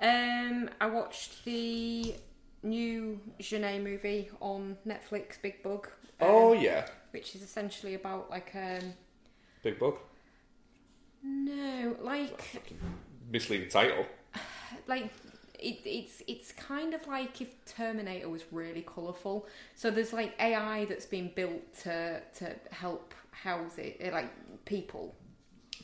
um, 0.00 0.70
I 0.80 0.86
watched 0.86 1.44
the 1.44 2.14
new 2.62 3.18
Jeunet 3.40 3.82
movie 3.82 4.30
on 4.40 4.76
Netflix, 4.86 5.40
Big 5.42 5.62
Bug. 5.62 5.88
um, 6.20 6.28
oh 6.28 6.52
yeah, 6.52 6.86
which 7.10 7.34
is 7.34 7.42
essentially 7.42 7.94
about 7.94 8.30
like 8.30 8.52
um 8.54 8.94
Big 9.62 9.78
Bug. 9.78 9.96
no 11.22 11.96
like 12.00 12.62
Misleading 13.32 13.68
title. 13.68 14.06
like 14.86 15.10
it, 15.58 15.80
it's 15.84 16.22
it's 16.26 16.52
kind 16.52 16.94
of 16.94 17.06
like 17.06 17.40
if 17.40 17.64
Terminator 17.64 18.28
was 18.28 18.44
really 18.50 18.82
colourful. 18.82 19.46
So 19.74 19.90
there's 19.90 20.12
like 20.12 20.34
AI 20.40 20.86
that's 20.86 21.06
been 21.06 21.30
built 21.34 21.74
to 21.82 22.20
to 22.38 22.54
help 22.70 23.14
house 23.32 23.78
it, 23.78 23.96
eh, 24.00 24.10
like 24.12 24.30
people 24.64 25.14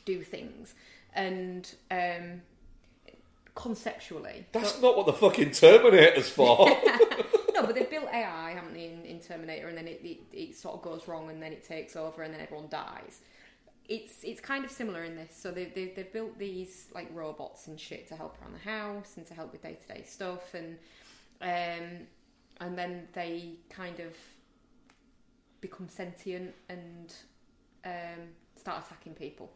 do 0.05 0.21
things, 0.21 0.75
and 1.13 1.73
um, 1.91 2.41
conceptually. 3.57 4.45
That's 4.51 4.81
not 4.81 4.95
what 4.95 5.07
the 5.07 5.13
fucking 5.13 5.51
Terminator's 5.51 6.29
for. 6.29 6.69
no, 7.53 7.61
but 7.65 7.75
they've 7.75 7.89
built 7.89 8.07
AI, 8.13 8.51
haven't 8.51 8.73
they, 8.73 8.85
in, 8.85 9.03
in 9.03 9.19
Terminator, 9.19 9.67
and 9.67 9.77
then 9.77 9.87
it, 9.87 9.99
it, 10.03 10.19
it 10.31 10.55
sort 10.55 10.75
of 10.75 10.81
goes 10.83 11.07
wrong, 11.07 11.29
and 11.29 11.41
then 11.41 11.51
it 11.51 11.65
takes 11.67 11.95
over, 11.95 12.21
and 12.21 12.33
then 12.33 12.39
everyone 12.39 12.67
dies. 12.69 13.19
It's 13.89 14.23
it's 14.23 14.41
kind 14.41 14.65
of 14.65 14.71
similar 14.71 15.05
in 15.05 15.15
this. 15.15 15.35
So 15.35 15.49
they 15.49 15.65
they 15.65 15.93
they've 15.95 16.11
built 16.11 16.37
these 16.37 16.87
like 16.93 17.09
robots 17.13 17.67
and 17.67 17.79
shit 17.79 18.07
to 18.09 18.15
help 18.15 18.37
around 18.41 18.53
the 18.53 18.69
house 18.69 19.15
and 19.15 19.25
to 19.27 19.33
help 19.33 19.53
with 19.53 19.63
day 19.63 19.77
to 19.87 19.93
day 19.93 20.03
stuff, 20.05 20.53
and 20.53 20.77
um, 21.41 22.07
and 22.59 22.77
then 22.77 23.07
they 23.13 23.53
kind 23.69 23.99
of 23.99 24.13
become 25.61 25.87
sentient 25.89 26.53
and 26.69 27.13
um, 27.85 28.29
start 28.55 28.85
attacking 28.85 29.13
people. 29.13 29.51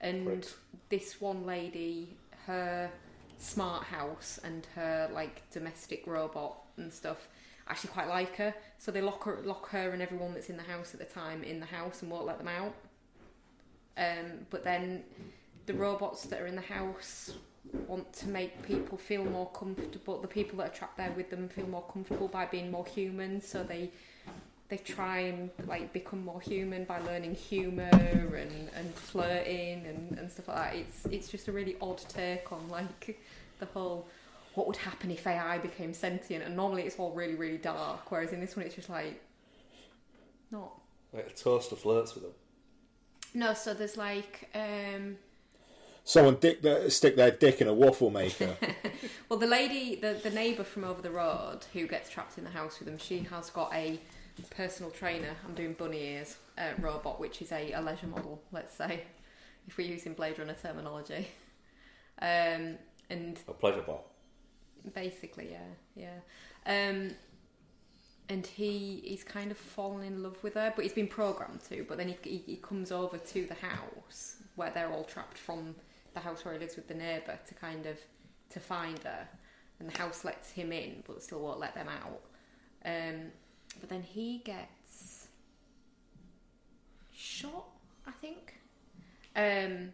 And 0.00 0.26
Correct. 0.26 0.54
this 0.88 1.20
one 1.20 1.46
lady, 1.46 2.16
her 2.46 2.90
smart 3.38 3.84
house 3.84 4.40
and 4.44 4.66
her 4.74 5.10
like 5.12 5.48
domestic 5.50 6.06
robot 6.06 6.56
and 6.78 6.92
stuff 6.92 7.28
actually 7.68 7.90
quite 7.90 8.08
like 8.08 8.36
her. 8.36 8.54
So 8.78 8.90
they 8.90 9.00
lock 9.00 9.24
her, 9.24 9.40
lock 9.44 9.68
her 9.70 9.90
and 9.90 10.00
everyone 10.02 10.34
that's 10.34 10.48
in 10.48 10.56
the 10.56 10.62
house 10.62 10.94
at 10.94 11.00
the 11.00 11.06
time 11.06 11.42
in 11.42 11.60
the 11.60 11.66
house 11.66 12.02
and 12.02 12.10
won't 12.10 12.26
let 12.26 12.38
them 12.38 12.48
out. 12.48 12.74
Um, 13.98 14.46
but 14.50 14.62
then 14.62 15.04
the 15.66 15.74
robots 15.74 16.24
that 16.24 16.40
are 16.40 16.46
in 16.46 16.54
the 16.54 16.62
house 16.62 17.32
want 17.88 18.12
to 18.12 18.28
make 18.28 18.62
people 18.62 18.96
feel 18.96 19.24
more 19.24 19.50
comfortable. 19.50 20.20
The 20.20 20.28
people 20.28 20.58
that 20.58 20.68
are 20.68 20.74
trapped 20.74 20.96
there 20.96 21.12
with 21.16 21.30
them 21.30 21.48
feel 21.48 21.66
more 21.66 21.84
comfortable 21.90 22.28
by 22.28 22.46
being 22.46 22.70
more 22.70 22.86
human. 22.86 23.40
So 23.40 23.64
they 23.64 23.90
they 24.68 24.78
try 24.78 25.18
and 25.18 25.50
like 25.66 25.92
become 25.92 26.24
more 26.24 26.40
human 26.40 26.84
by 26.84 26.98
learning 27.00 27.34
humour 27.34 27.88
and, 27.90 28.68
and 28.74 28.94
flirting 28.94 29.86
and, 29.86 30.18
and 30.18 30.30
stuff 30.30 30.48
like 30.48 30.56
that. 30.56 30.76
It's 30.76 31.06
it's 31.06 31.28
just 31.28 31.48
a 31.48 31.52
really 31.52 31.76
odd 31.80 31.98
take 32.08 32.50
on 32.52 32.68
like 32.68 33.18
the 33.58 33.66
whole 33.66 34.06
what 34.54 34.66
would 34.66 34.76
happen 34.76 35.10
if 35.10 35.26
AI 35.26 35.58
became 35.58 35.92
sentient 35.92 36.42
and 36.42 36.56
normally 36.56 36.82
it's 36.82 36.96
all 36.96 37.12
really, 37.12 37.34
really 37.34 37.58
dark, 37.58 38.10
whereas 38.10 38.32
in 38.32 38.40
this 38.40 38.56
one 38.56 38.64
it's 38.66 38.74
just 38.74 38.90
like 38.90 39.22
not 40.50 40.72
like 41.12 41.26
a 41.26 41.34
toaster 41.34 41.76
flirts 41.76 42.14
with 42.14 42.24
them. 42.24 42.32
No, 43.34 43.54
so 43.54 43.72
there's 43.72 43.96
like 43.96 44.50
um 44.54 45.16
Someone 46.08 46.36
dick 46.36 46.62
their, 46.62 46.88
stick 46.88 47.16
their 47.16 47.32
dick 47.32 47.60
in 47.60 47.66
a 47.66 47.74
waffle 47.74 48.10
maker. 48.10 48.56
well 49.28 49.38
the 49.38 49.46
lady 49.46 49.96
the, 49.96 50.18
the 50.22 50.30
neighbour 50.30 50.64
from 50.64 50.84
over 50.84 51.02
the 51.02 51.10
road 51.10 51.60
who 51.72 51.86
gets 51.86 52.10
trapped 52.10 52.38
in 52.38 52.44
the 52.44 52.50
house 52.50 52.78
with 52.78 52.88
them, 52.88 52.98
she 52.98 53.20
has 53.30 53.50
got 53.50 53.72
a 53.74 54.00
personal 54.50 54.90
trainer, 54.90 55.34
I'm 55.46 55.54
doing 55.54 55.72
bunny 55.74 56.02
ears, 56.14 56.36
uh, 56.58 56.70
robot, 56.80 57.18
which 57.20 57.40
is 57.42 57.52
a, 57.52 57.72
a 57.72 57.80
leisure 57.80 58.06
model, 58.06 58.42
let's 58.52 58.74
say, 58.74 59.02
if 59.66 59.76
we're 59.78 59.86
using 59.88 60.14
Blade 60.14 60.38
Runner 60.38 60.56
terminology. 60.60 61.28
Um 62.20 62.78
and 63.10 63.38
A 63.46 63.52
pleasure 63.52 63.82
bot. 63.82 64.02
basically 64.94 65.48
yeah 65.52 65.68
yeah 65.94 66.18
um 66.66 67.10
and 68.28 68.44
he 68.46 69.02
he's 69.04 69.22
kind 69.22 69.50
of 69.52 69.56
fallen 69.58 70.02
in 70.02 70.22
love 70.22 70.42
with 70.42 70.54
her 70.54 70.72
but 70.74 70.82
he's 70.84 70.94
been 70.94 71.06
programmed 71.06 71.60
to 71.68 71.84
but 71.88 71.98
then 71.98 72.08
he, 72.08 72.16
he, 72.24 72.38
he 72.38 72.56
comes 72.56 72.90
over 72.90 73.16
to 73.18 73.46
the 73.46 73.54
house 73.54 74.36
where 74.56 74.70
they're 74.70 74.90
all 74.90 75.04
trapped 75.04 75.38
from 75.38 75.74
the 76.14 76.20
house 76.20 76.44
where 76.44 76.54
he 76.54 76.58
lives 76.60 76.74
with 76.74 76.88
the 76.88 76.94
neighbour 76.94 77.38
to 77.46 77.54
kind 77.54 77.86
of 77.86 77.96
to 78.50 78.58
find 78.58 78.98
her 79.04 79.28
and 79.78 79.88
the 79.90 79.98
house 79.98 80.24
lets 80.24 80.50
him 80.50 80.72
in 80.72 81.02
but 81.06 81.22
still 81.22 81.40
won't 81.40 81.60
let 81.60 81.74
them 81.74 81.88
out 81.88 82.22
um 82.86 83.30
but 83.80 83.88
then 83.88 84.02
he 84.02 84.38
gets 84.38 85.26
shot 87.14 87.64
i 88.06 88.10
think. 88.12 88.54
Um 89.34 89.92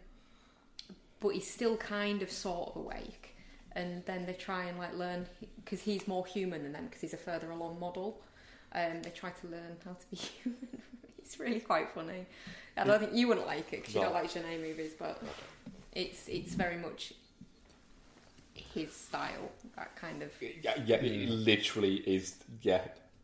but 1.20 1.30
he's 1.30 1.48
still 1.48 1.76
kind 1.76 2.20
of 2.22 2.30
sort 2.32 2.70
of 2.70 2.76
awake. 2.76 3.36
And 3.76 4.04
then 4.06 4.26
they 4.26 4.32
try 4.32 4.64
and 4.64 4.76
like 4.76 4.92
learn 4.96 5.26
because 5.64 5.80
he's 5.80 6.06
more 6.08 6.26
human 6.26 6.64
than 6.64 6.72
them 6.72 6.86
because 6.86 7.00
he's 7.00 7.14
a 7.14 7.16
further 7.16 7.50
along 7.52 7.78
model. 7.78 8.20
Um, 8.72 9.02
they 9.02 9.10
try 9.10 9.30
to 9.30 9.46
learn 9.46 9.76
how 9.84 9.92
to 9.92 10.06
be 10.10 10.16
human. 10.42 10.58
It's 11.18 11.38
really 11.38 11.60
quite 11.60 11.90
funny. 11.90 12.26
I 12.76 12.82
don't 12.84 12.98
think 12.98 13.14
you 13.14 13.28
wouldn't 13.28 13.46
like 13.46 13.72
it 13.72 13.80
because 13.82 13.94
you 13.94 14.00
No. 14.00 14.06
don't 14.06 14.14
like 14.14 14.30
Jeunet 14.32 14.60
movies 14.60 14.92
but 14.98 15.22
it's 15.92 16.26
it's 16.28 16.54
very 16.54 16.76
much 16.76 17.12
his 18.74 18.92
style 18.92 19.50
that 19.76 19.94
kind 19.96 20.22
of 20.22 20.30
Yeah, 20.40 20.74
yeah, 20.84 20.96
it 20.96 21.28
literally 21.28 21.96
is. 21.96 22.34
Yeah, 22.62 22.82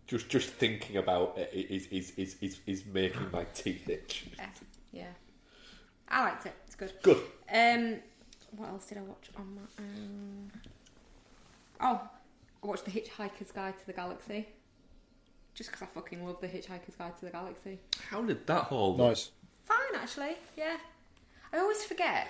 just 0.09 0.29
just 0.29 0.49
thinking 0.51 0.97
about 0.97 1.39
it 1.39 1.53
is 1.71 1.87
is 1.89 2.13
is 2.17 2.37
is, 2.41 2.59
is 2.67 2.85
making 2.87 3.31
my 3.31 3.45
teeth 3.55 3.89
itch. 3.89 4.25
yeah, 4.37 4.47
yeah. 4.93 5.05
I 6.09 6.25
liked 6.25 6.47
it 6.47 6.55
it's 6.67 6.75
good 6.75 6.93
Good. 7.03 7.19
um 7.53 7.97
what 8.57 8.71
else 8.71 8.87
did 8.87 8.99
I 8.99 9.03
watch 9.03 9.29
on 9.37 9.55
my 9.55 9.85
own 9.85 10.51
oh 11.81 12.01
I 12.63 12.67
watched 12.67 12.87
The 12.87 12.91
Hitchhiker's 12.91 13.53
Guide 13.53 13.79
to 13.79 13.87
the 13.87 13.93
Galaxy 13.93 14.49
just 15.55 15.71
because 15.71 15.83
I 15.83 15.87
fucking 15.87 16.25
love 16.27 16.41
The 16.41 16.49
Hitchhiker's 16.49 16.97
Guide 16.97 17.17
to 17.19 17.25
the 17.27 17.31
Galaxy 17.31 17.79
How 18.11 18.23
did 18.23 18.47
that 18.47 18.65
hold? 18.65 18.99
nice. 18.99 19.31
Fine, 19.65 20.01
actually. 20.01 20.37
Yeah. 20.57 20.79
I 21.53 21.59
always 21.59 21.85
forget 21.85 22.29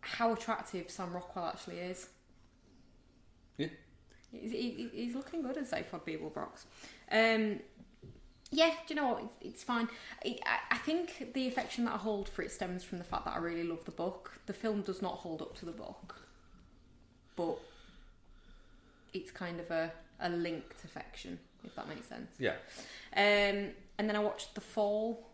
how 0.00 0.32
attractive 0.32 0.88
Sam 0.90 1.12
Rockwell 1.12 1.46
actually 1.46 1.78
is. 1.80 2.08
Yeah. 3.58 3.66
He's, 4.40 4.52
he, 4.52 4.88
he's 4.92 5.14
looking 5.14 5.42
good 5.42 5.56
as 5.56 5.70
Zaphod 5.70 6.02
Beeblebrox. 6.06 6.64
Um, 7.10 7.60
yeah, 8.50 8.70
do 8.86 8.94
you 8.94 8.96
know 8.96 9.08
what? 9.08 9.22
It's, 9.24 9.36
it's 9.40 9.62
fine. 9.64 9.88
I, 10.24 10.36
I- 10.46 10.58
I 10.74 10.78
think 10.78 11.32
the 11.34 11.48
affection 11.48 11.84
that 11.86 11.94
I 11.94 11.98
hold 11.98 12.28
for 12.28 12.42
it 12.42 12.52
stems 12.52 12.84
from 12.84 12.98
the 12.98 13.04
fact 13.04 13.24
that 13.24 13.34
I 13.34 13.38
really 13.38 13.64
love 13.64 13.84
the 13.84 13.90
book. 13.90 14.38
The 14.46 14.52
film 14.52 14.82
does 14.82 15.00
not 15.00 15.14
hold 15.14 15.40
up 15.42 15.56
to 15.58 15.64
the 15.64 15.72
book, 15.72 16.16
but 17.36 17.58
it's 19.12 19.30
kind 19.30 19.60
of 19.60 19.70
a, 19.70 19.92
a 20.20 20.28
linked 20.28 20.84
affection, 20.84 21.38
if 21.64 21.74
that 21.76 21.88
makes 21.88 22.06
sense. 22.06 22.30
Yeah. 22.38 22.54
Um, 23.16 23.70
and 23.98 24.08
then 24.08 24.16
I 24.16 24.18
watched 24.18 24.54
The 24.54 24.60
Fall. 24.60 25.26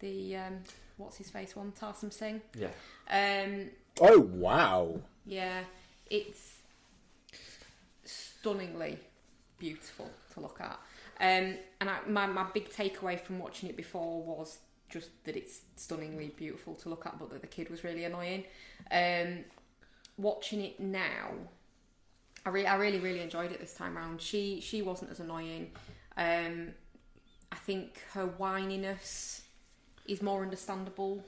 The 0.00 0.36
um, 0.36 0.58
what's 0.96 1.16
his 1.18 1.30
face 1.30 1.54
one, 1.54 1.72
Tarsem 1.78 2.12
Singh. 2.12 2.40
Yeah. 2.56 2.68
Um, 3.10 3.70
Oh 4.00 4.20
wow! 4.20 5.00
yeah, 5.26 5.60
it's 6.10 6.51
stunningly 8.42 8.98
beautiful 9.58 10.10
to 10.34 10.40
look 10.40 10.60
at. 10.60 10.78
Um, 11.20 11.56
and 11.80 11.88
I, 11.88 11.98
my 12.08 12.26
my 12.26 12.46
big 12.52 12.68
takeaway 12.70 13.20
from 13.20 13.38
watching 13.38 13.68
it 13.68 13.76
before 13.76 14.22
was 14.22 14.58
just 14.90 15.10
that 15.24 15.36
it's 15.36 15.60
stunningly 15.76 16.32
beautiful 16.36 16.74
to 16.74 16.88
look 16.88 17.06
at, 17.06 17.18
but 17.18 17.30
that 17.30 17.40
the 17.40 17.46
kid 17.46 17.70
was 17.70 17.84
really 17.84 18.04
annoying. 18.04 18.44
Um, 18.90 19.44
watching 20.18 20.60
it 20.60 20.80
now, 20.80 21.28
I, 22.44 22.50
re- 22.50 22.66
I 22.66 22.74
really 22.74 22.98
really 22.98 23.20
enjoyed 23.20 23.52
it 23.52 23.60
this 23.60 23.74
time 23.74 23.96
round. 23.96 24.20
She 24.20 24.60
she 24.60 24.82
wasn't 24.82 25.12
as 25.12 25.20
annoying. 25.20 25.70
Um, 26.16 26.68
I 27.52 27.56
think 27.56 28.02
her 28.14 28.26
whininess 28.26 29.42
is 30.08 30.22
more 30.22 30.42
understandable 30.42 31.24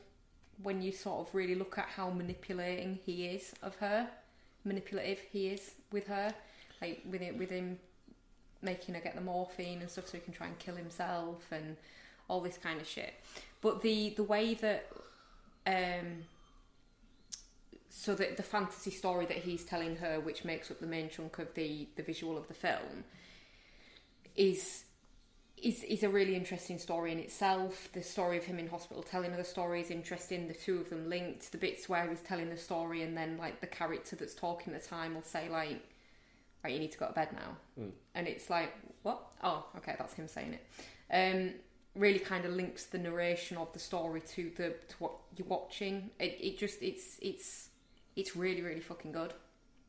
when 0.62 0.82
you 0.82 0.90
sort 0.90 1.26
of 1.26 1.34
really 1.34 1.54
look 1.54 1.78
at 1.78 1.86
how 1.86 2.10
manipulating 2.10 2.98
he 3.04 3.26
is 3.26 3.52
of 3.62 3.76
her, 3.76 4.08
manipulative 4.64 5.20
he 5.30 5.48
is 5.48 5.72
with 5.92 6.06
her, 6.08 6.34
like 6.84 7.02
with 7.10 7.20
him, 7.20 7.38
with 7.38 7.50
him 7.50 7.78
making 8.62 8.94
her 8.94 9.00
get 9.00 9.14
the 9.14 9.20
morphine 9.20 9.80
and 9.80 9.90
stuff 9.90 10.08
so 10.08 10.16
he 10.16 10.20
can 10.20 10.32
try 10.32 10.46
and 10.46 10.58
kill 10.58 10.76
himself 10.76 11.44
and 11.50 11.76
all 12.28 12.40
this 12.40 12.58
kind 12.58 12.80
of 12.80 12.86
shit. 12.86 13.14
But 13.60 13.82
the 13.82 14.10
the 14.16 14.22
way 14.22 14.54
that 14.54 14.90
um 15.66 16.24
so 17.88 18.14
that 18.14 18.36
the 18.36 18.42
fantasy 18.42 18.90
story 18.90 19.24
that 19.26 19.36
he's 19.38 19.64
telling 19.64 19.96
her, 19.96 20.18
which 20.20 20.44
makes 20.44 20.70
up 20.70 20.80
the 20.80 20.86
main 20.86 21.08
chunk 21.08 21.38
of 21.38 21.54
the 21.54 21.88
the 21.96 22.02
visual 22.02 22.36
of 22.36 22.48
the 22.48 22.54
film, 22.54 23.04
is 24.36 24.84
is 25.62 25.82
is 25.84 26.02
a 26.02 26.08
really 26.08 26.34
interesting 26.34 26.78
story 26.78 27.12
in 27.12 27.18
itself. 27.18 27.88
The 27.92 28.02
story 28.02 28.36
of 28.36 28.44
him 28.44 28.58
in 28.58 28.68
hospital 28.68 29.02
telling 29.02 29.30
her 29.30 29.36
the 29.36 29.44
story 29.44 29.80
is 29.80 29.90
interesting. 29.90 30.48
The 30.48 30.54
two 30.54 30.78
of 30.78 30.90
them 30.90 31.08
linked. 31.08 31.52
The 31.52 31.58
bits 31.58 31.88
where 31.88 32.08
he's 32.08 32.20
telling 32.20 32.50
the 32.50 32.56
story 32.56 33.02
and 33.02 33.16
then 33.16 33.38
like 33.38 33.60
the 33.60 33.66
character 33.66 34.16
that's 34.16 34.34
talking 34.34 34.74
at 34.74 34.82
the 34.82 34.88
time 34.88 35.14
will 35.14 35.22
say 35.22 35.48
like, 35.48 35.80
"Right, 36.64 36.72
you 36.72 36.80
need 36.80 36.92
to 36.92 36.98
go 36.98 37.06
to 37.06 37.12
bed 37.12 37.28
now," 37.34 37.84
and 38.14 38.26
it's 38.26 38.48
like, 38.50 38.72
"What? 39.02 39.20
Oh, 39.42 39.66
okay, 39.76 39.94
that's 39.98 40.14
him 40.14 40.26
saying 40.26 40.54
it." 40.54 40.66
Um, 41.12 41.54
really 41.94 42.18
kind 42.18 42.44
of 42.44 42.52
links 42.52 42.86
the 42.86 42.98
narration 42.98 43.56
of 43.56 43.72
the 43.72 43.78
story 43.78 44.20
to 44.20 44.50
the 44.56 44.70
to 44.88 44.94
what 44.98 45.12
you're 45.36 45.46
watching. 45.46 46.10
It 46.18 46.38
it 46.40 46.58
just 46.58 46.82
it's 46.82 47.18
it's 47.20 47.68
it's 48.16 48.34
really 48.34 48.62
really 48.62 48.80
fucking 48.80 49.12
good. 49.12 49.34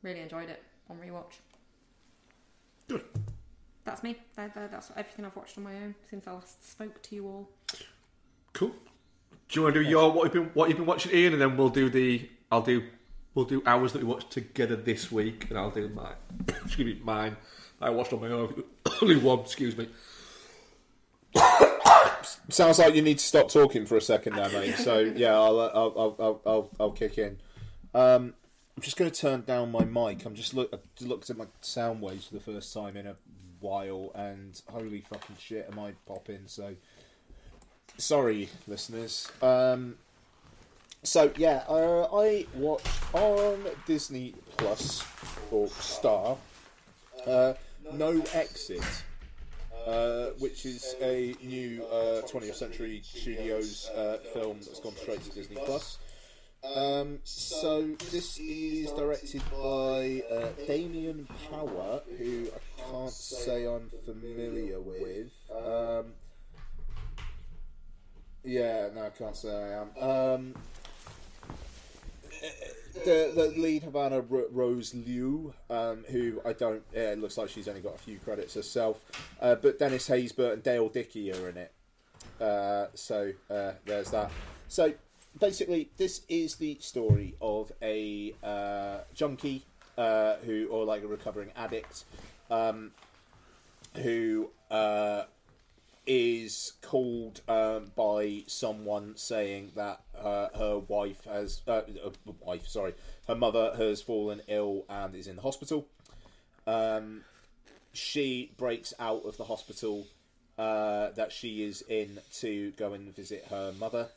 Really 0.03 0.19
enjoyed 0.19 0.49
it 0.49 0.61
on 0.89 0.97
rewatch. 0.97 1.39
Good. 2.87 3.03
That's 3.83 4.03
me. 4.03 4.15
That, 4.35 4.53
that, 4.55 4.71
that's 4.71 4.91
everything 4.95 5.25
I've 5.25 5.35
watched 5.35 5.57
on 5.57 5.63
my 5.63 5.75
own 5.75 5.95
since 6.09 6.27
I 6.27 6.31
last 6.33 6.67
spoke 6.67 7.01
to 7.03 7.15
you 7.15 7.27
all. 7.27 7.49
Cool. 8.53 8.69
Do 9.47 9.59
you 9.59 9.61
want 9.63 9.75
to 9.75 9.83
do 9.83 9.89
your 9.89 10.11
what 10.11 10.23
you've 10.25 10.33
been 10.33 10.51
what 10.53 10.69
you've 10.69 10.77
been 10.77 10.87
watching, 10.87 11.15
Ian, 11.15 11.33
and 11.33 11.41
then 11.41 11.57
we'll 11.57 11.69
do 11.69 11.89
the 11.89 12.27
I'll 12.51 12.61
do 12.61 12.83
We'll 13.35 13.45
do 13.45 13.61
hours 13.65 13.91
that 13.93 14.01
we 14.01 14.07
watched 14.07 14.31
together 14.31 14.77
this 14.77 15.11
week, 15.11 15.47
and 15.49 15.59
I'll 15.59 15.69
do 15.69 15.89
mine. 15.89 16.15
excuse 16.65 16.95
me, 16.95 17.01
mine. 17.03 17.35
I 17.81 17.89
watched 17.89 18.13
on 18.13 18.21
my 18.21 18.29
own. 18.29 18.63
Only 19.01 19.17
one. 19.17 19.39
Excuse 19.39 19.77
me. 19.77 19.89
Sounds 22.49 22.79
like 22.79 22.95
you 22.95 23.01
need 23.01 23.19
to 23.19 23.25
stop 23.25 23.49
talking 23.49 23.85
for 23.85 23.97
a 23.97 24.01
second 24.01 24.37
now, 24.37 24.47
mate. 24.47 24.75
So 24.75 24.99
yeah, 25.15 25.35
I'll 25.35 25.59
uh, 25.59 25.71
I'll 25.73 25.93
I'll 25.97 26.15
I'll, 26.19 26.41
I'll, 26.45 26.69
I'll 26.79 26.91
kick 26.91 27.17
in. 27.17 27.37
Um, 27.93 28.33
I'm 28.77 28.81
just 28.81 28.97
going 28.97 29.11
to 29.11 29.19
turn 29.19 29.41
down 29.41 29.71
my 29.71 29.83
mic. 29.83 30.25
I'm 30.25 30.35
just 30.35 30.53
look 30.53 30.69
I 30.73 30.77
just 30.95 31.09
looked 31.09 31.29
at 31.29 31.37
my 31.37 31.45
sound 31.61 32.01
waves 32.01 32.27
for 32.27 32.33
the 32.35 32.39
first 32.39 32.73
time 32.73 32.95
in 32.95 33.05
a 33.05 33.15
while, 33.59 34.11
and 34.15 34.61
holy 34.67 35.01
fucking 35.01 35.35
shit, 35.39 35.67
am 35.71 35.79
I 35.79 35.93
popping? 36.05 36.43
So 36.45 36.75
sorry, 37.97 38.49
listeners. 38.67 39.29
Um, 39.41 39.95
so 41.05 41.31
yeah, 41.37 41.63
uh, 41.69 42.07
I 42.13 42.45
watched 42.55 43.13
on 43.13 43.59
Disney 43.85 44.33
Plus 44.57 45.03
or 45.51 45.67
Star. 45.67 46.37
Uh, 47.25 47.53
no 47.93 48.21
Exit, 48.33 48.81
uh, 49.85 50.27
which 50.39 50.65
is 50.65 50.95
a 51.01 51.35
new 51.41 51.83
uh, 51.85 52.21
20th 52.27 52.55
Century 52.55 53.01
Studios 53.03 53.89
uh, 53.95 54.17
film 54.33 54.57
that's 54.59 54.79
gone 54.79 54.95
straight 54.95 55.23
to 55.23 55.31
Disney 55.31 55.57
Plus. 55.65 55.99
Um, 56.75 57.19
so 57.23 57.83
this 58.11 58.39
is 58.39 58.91
directed 58.91 59.43
by 59.51 60.23
uh, 60.31 60.47
Damien 60.65 61.27
Power, 61.51 62.01
who 62.17 62.47
I 62.47 62.81
can't 62.91 63.11
say 63.11 63.65
I'm 63.65 63.91
familiar 64.03 64.79
with. 64.79 65.31
Um, 65.51 66.13
yeah, 68.43 68.89
no, 68.95 69.05
I 69.05 69.09
can't 69.09 69.35
say 69.35 69.49
I 69.49 69.81
am. 69.81 69.89
Um, 69.99 70.55
the, 72.93 73.31
the 73.35 73.53
lead 73.57 73.83
Havana 73.83 74.21
Ro- 74.21 74.47
Rose 74.51 74.93
Liu, 74.93 75.53
um, 75.69 76.05
who 76.09 76.41
I 76.45 76.53
don't. 76.53 76.83
Yeah, 76.93 77.11
it 77.11 77.19
looks 77.19 77.37
like 77.37 77.49
she's 77.49 77.67
only 77.67 77.81
got 77.81 77.95
a 77.95 77.99
few 77.99 78.17
credits 78.19 78.53
herself. 78.53 78.99
Uh, 79.41 79.55
but 79.55 79.79
Dennis 79.79 80.07
Haysbert 80.09 80.53
and 80.53 80.63
Dale 80.63 80.89
Dickey 80.89 81.31
are 81.31 81.49
in 81.49 81.57
it. 81.57 81.73
Uh, 82.39 82.87
so 82.93 83.31
uh, 83.49 83.73
there's 83.85 84.11
that. 84.11 84.31
So 84.67 84.93
basically, 85.39 85.89
this 85.97 86.21
is 86.29 86.55
the 86.55 86.77
story 86.79 87.35
of 87.41 87.71
a 87.81 88.33
uh, 88.43 88.99
junkie 89.13 89.63
uh, 89.97 90.35
who, 90.45 90.67
or 90.67 90.85
like 90.85 91.03
a 91.03 91.07
recovering 91.07 91.51
addict, 91.55 92.05
um, 92.49 92.91
who 93.95 94.49
uh, 94.71 95.23
is 96.07 96.73
called 96.81 97.41
um, 97.47 97.91
by 97.95 98.43
someone 98.47 99.13
saying 99.17 99.71
that 99.75 100.01
uh, 100.17 100.47
her 100.57 100.79
wife 100.79 101.23
has, 101.25 101.61
uh, 101.67 101.81
uh, 102.05 102.11
wife, 102.41 102.67
sorry, 102.67 102.93
her 103.27 103.35
mother 103.35 103.73
has 103.77 104.01
fallen 104.01 104.41
ill 104.47 104.85
and 104.89 105.15
is 105.15 105.27
in 105.27 105.35
the 105.35 105.41
hospital. 105.41 105.87
Um, 106.67 107.21
she 107.93 108.51
breaks 108.57 108.93
out 108.99 109.25
of 109.25 109.37
the 109.37 109.45
hospital 109.45 110.07
uh, 110.57 111.09
that 111.11 111.31
she 111.31 111.63
is 111.63 111.81
in 111.83 112.19
to 112.39 112.71
go 112.71 112.93
and 112.93 113.15
visit 113.15 113.45
her 113.49 113.73
mother. 113.79 114.07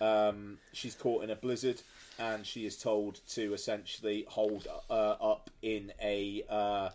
Um, 0.00 0.58
she's 0.72 0.94
caught 0.94 1.24
in 1.24 1.30
a 1.30 1.36
blizzard, 1.36 1.80
and 2.18 2.46
she 2.46 2.66
is 2.66 2.76
told 2.76 3.20
to 3.30 3.54
essentially 3.54 4.24
hold 4.28 4.66
uh, 4.90 4.92
up 4.92 5.50
in 5.62 5.92
a 6.02 6.44
uh, 6.48 6.90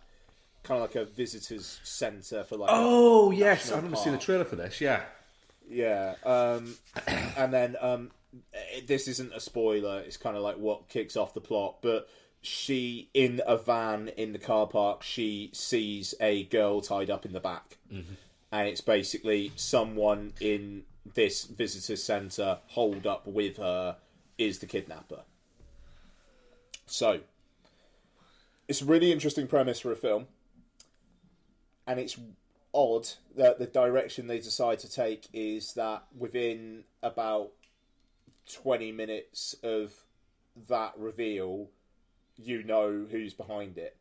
kind 0.64 0.82
of 0.82 0.90
like 0.90 0.96
a 0.96 1.06
visitors 1.06 1.80
centre 1.84 2.44
for 2.44 2.58
like. 2.58 2.70
Oh 2.72 3.32
yes, 3.32 3.72
I 3.72 3.76
remember 3.78 3.98
seeing 3.98 4.16
the 4.16 4.22
trailer 4.22 4.46
for 4.46 4.56
this. 4.56 4.80
Yeah. 4.82 5.02
Yeah, 5.72 6.16
um, 6.26 6.76
and 7.38 7.54
then 7.54 7.76
um, 7.80 8.10
it- 8.74 8.88
this 8.88 9.08
isn't 9.08 9.32
a 9.34 9.40
spoiler. 9.40 10.00
It's 10.00 10.18
kind 10.18 10.36
of 10.36 10.42
like 10.42 10.58
what 10.58 10.90
kicks 10.90 11.16
off 11.16 11.34
the 11.36 11.42
plot. 11.42 11.78
But 11.84 12.10
she, 12.42 13.10
in 13.14 13.40
a 13.46 13.56
van 13.56 14.08
in 14.18 14.34
the 14.34 14.40
car 14.40 14.66
park, 14.66 15.04
she 15.04 15.52
sees 15.54 16.16
a 16.20 16.46
girl 16.46 16.82
tied 16.82 17.12
up 17.12 17.24
in 17.26 17.34
the 17.34 17.40
back, 17.40 17.78
and 17.92 18.68
it's 18.68 18.82
basically 18.82 19.52
someone 19.56 20.34
in 20.42 20.86
this 21.14 21.44
visitor 21.44 21.96
centre 21.96 22.58
hold 22.68 23.06
up 23.06 23.28
with 23.28 23.58
her 23.58 23.98
is 24.40 24.60
the 24.60 24.66
kidnapper. 24.66 25.22
So, 26.88 27.20
it's 28.68 28.82
a 28.82 28.86
really 28.86 29.12
interesting 29.12 29.46
premise 29.48 29.80
for 29.80 29.92
a 29.92 29.96
film, 29.96 30.28
and 31.90 32.00
it's 32.00 32.20
odd 32.72 33.10
that 33.36 33.58
the 33.58 33.66
direction 33.66 34.28
they 34.28 34.38
decide 34.38 34.78
to 34.78 34.90
take 34.90 35.28
is 35.34 35.74
that 35.74 36.04
within 36.16 36.84
about 37.02 37.50
20 38.54 38.92
minutes 38.92 39.56
of 39.64 39.92
that 40.68 40.94
reveal, 40.96 41.68
you 42.38 42.62
know 42.62 43.08
who's 43.10 43.34
behind 43.34 43.80
it. 43.80 43.98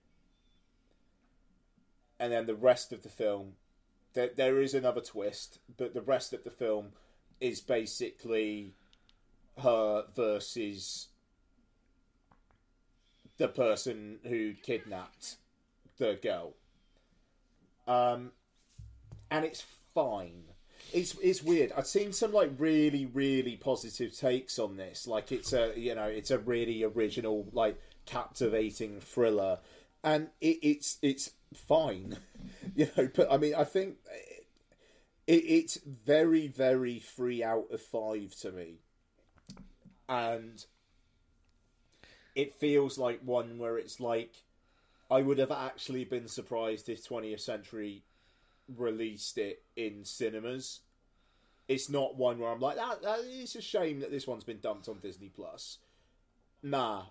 And 2.21 2.31
then 2.31 2.45
the 2.45 2.55
rest 2.55 2.93
of 2.93 3.03
the 3.03 3.09
film, 3.09 3.53
there, 4.13 4.33
there 4.37 4.61
is 4.61 4.75
another 4.75 5.01
twist, 5.01 5.59
but 5.79 5.95
the 5.95 6.03
rest 6.03 6.35
of 6.35 6.45
the 6.45 6.51
film 6.51 6.89
is 7.41 7.63
basically 7.63 8.75
her 9.63 10.05
versus 10.15 11.09
the 13.39 13.49
person 13.49 14.19
who 14.25 14.53
kidnapped 14.53 15.37
the 15.97 16.19
girl. 16.23 16.53
Um, 17.89 18.33
and 19.31 19.45
it's 19.45 19.65
fine. 19.95 20.45
It's 20.93 21.17
it's 21.23 21.43
weird. 21.43 21.73
I've 21.77 21.87
seen 21.87 22.13
some 22.13 22.33
like 22.33 22.53
really 22.59 23.07
really 23.07 23.57
positive 23.57 24.17
takes 24.17 24.59
on 24.59 24.77
this. 24.77 25.07
Like 25.07 25.33
it's 25.33 25.53
a 25.53 25.73
you 25.77 25.95
know 25.95 26.05
it's 26.05 26.31
a 26.31 26.39
really 26.39 26.85
original 26.85 27.49
like 27.53 27.81
captivating 28.07 29.01
thriller, 29.01 29.59
and 30.05 30.29
it, 30.41 30.59
it's 30.63 30.99
it's 31.03 31.33
fine. 31.55 32.19
You 32.77 32.89
know, 32.97 33.09
but 33.13 33.33
I 33.33 33.39
mean 33.39 33.55
I 33.57 33.65
think 33.65 33.97
it, 35.27 35.33
it's 35.33 35.79
very 35.85 36.47
very 36.47 37.01
three 37.01 37.43
out 37.43 37.67
of 37.73 37.81
five 37.83 38.37
to 38.43 38.53
me, 38.53 38.75
and 40.09 40.65
it 42.37 42.55
feels 42.55 42.99
like 42.99 43.21
one 43.25 43.59
where 43.59 43.77
it's 43.77 43.99
like 43.99 44.45
I 45.11 45.23
would 45.23 45.39
have 45.39 45.51
actually 45.51 46.05
been 46.05 46.29
surprised 46.29 46.89
if 46.89 47.07
20th 47.07 47.41
Century 47.41 48.03
released 48.77 49.39
it 49.39 49.63
in 49.77 50.05
cinemas. 50.05 50.81
It's 51.67 51.89
not 51.89 52.17
one 52.17 52.39
where 52.39 52.51
I'm 52.51 52.61
like, 52.61 52.77
that, 52.77 53.03
that 53.03 53.21
it's 53.25 53.55
a 53.55 53.63
shame 53.63 54.01
that 54.01 54.11
this 54.11 54.27
one's 54.27 54.45
been 54.45 54.61
dumped 54.61 54.89
on 54.89 54.99
Disney 54.99 55.29
Plus. 55.29 55.79
Nah, 56.63 57.05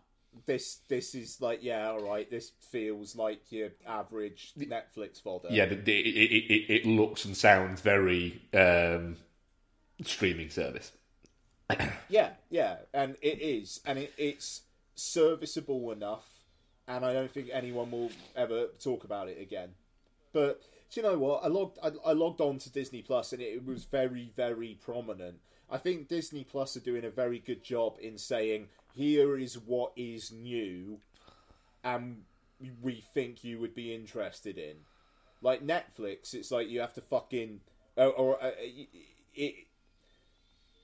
this 0.45 0.79
this 0.87 1.15
is 1.15 1.41
like, 1.41 1.63
yeah, 1.63 1.89
all 1.89 2.01
right. 2.01 2.29
This 2.29 2.51
feels 2.71 3.15
like 3.15 3.51
your 3.51 3.69
average 3.87 4.53
Netflix 4.57 5.21
fodder. 5.21 5.47
Yeah, 5.49 5.65
the, 5.65 5.75
the, 5.75 5.99
it, 5.99 6.31
it, 6.31 6.53
it, 6.53 6.73
it 6.73 6.85
looks 6.85 7.25
and 7.25 7.35
sounds 7.35 7.81
very 7.81 8.41
um, 8.53 9.17
streaming 10.03 10.49
service. 10.49 10.91
Yeah, 12.09 12.29
yeah, 12.49 12.77
and 12.93 13.17
it 13.21 13.41
is, 13.41 13.81
and 13.85 13.99
it, 13.99 14.13
it's 14.17 14.61
serviceable 14.95 15.91
enough, 15.91 16.25
and 16.87 17.05
I 17.05 17.13
don't 17.13 17.31
think 17.31 17.49
anyone 17.51 17.91
will 17.91 18.11
ever 18.35 18.67
talk 18.81 19.03
about 19.03 19.27
it 19.29 19.41
again. 19.41 19.69
But 20.33 20.61
do 20.91 21.01
you 21.01 21.07
know 21.07 21.17
what? 21.17 21.43
I 21.43 21.47
logged, 21.47 21.77
I, 21.83 21.91
I 22.05 22.13
logged 22.13 22.41
on 22.41 22.57
to 22.59 22.71
Disney 22.71 23.01
Plus, 23.01 23.33
and 23.33 23.41
it 23.41 23.65
was 23.65 23.85
very, 23.85 24.31
very 24.35 24.77
prominent. 24.83 25.37
I 25.69 25.77
think 25.77 26.07
Disney 26.07 26.45
Plus 26.45 26.77
are 26.77 26.81
doing 26.81 27.03
a 27.03 27.09
very 27.09 27.39
good 27.39 27.63
job 27.63 27.97
in 28.01 28.17
saying 28.17 28.67
here 28.95 29.37
is 29.37 29.57
what 29.57 29.91
is 29.95 30.31
new, 30.31 30.99
and 31.83 32.23
we 32.81 33.03
think 33.13 33.43
you 33.43 33.59
would 33.59 33.75
be 33.75 33.93
interested 33.93 34.57
in. 34.57 34.75
Like 35.41 35.65
Netflix, 35.65 36.33
it's 36.33 36.51
like 36.51 36.69
you 36.69 36.79
have 36.79 36.93
to 36.93 37.01
fucking 37.01 37.59
or, 37.97 38.13
or 38.13 38.43
uh, 38.43 38.51
it 39.35 39.55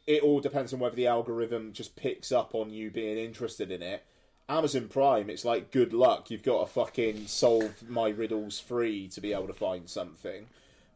it 0.05 0.21
all 0.21 0.41
depends 0.41 0.73
on 0.73 0.79
whether 0.79 0.95
the 0.95 1.07
algorithm 1.07 1.71
just 1.71 1.95
picks 1.95 2.31
up 2.31 2.53
on 2.53 2.69
you 2.69 2.91
being 2.91 3.17
interested 3.17 3.71
in 3.71 3.81
it. 3.81 4.05
Amazon 4.49 4.87
Prime, 4.87 5.29
it's 5.29 5.45
like 5.45 5.71
good 5.71 5.93
luck. 5.93 6.29
You've 6.29 6.43
got 6.43 6.65
to 6.65 6.71
fucking 6.71 7.27
solve 7.27 7.87
my 7.87 8.09
riddles 8.09 8.59
free 8.59 9.07
to 9.09 9.21
be 9.21 9.33
able 9.33 9.47
to 9.47 9.53
find 9.53 9.89
something. 9.89 10.47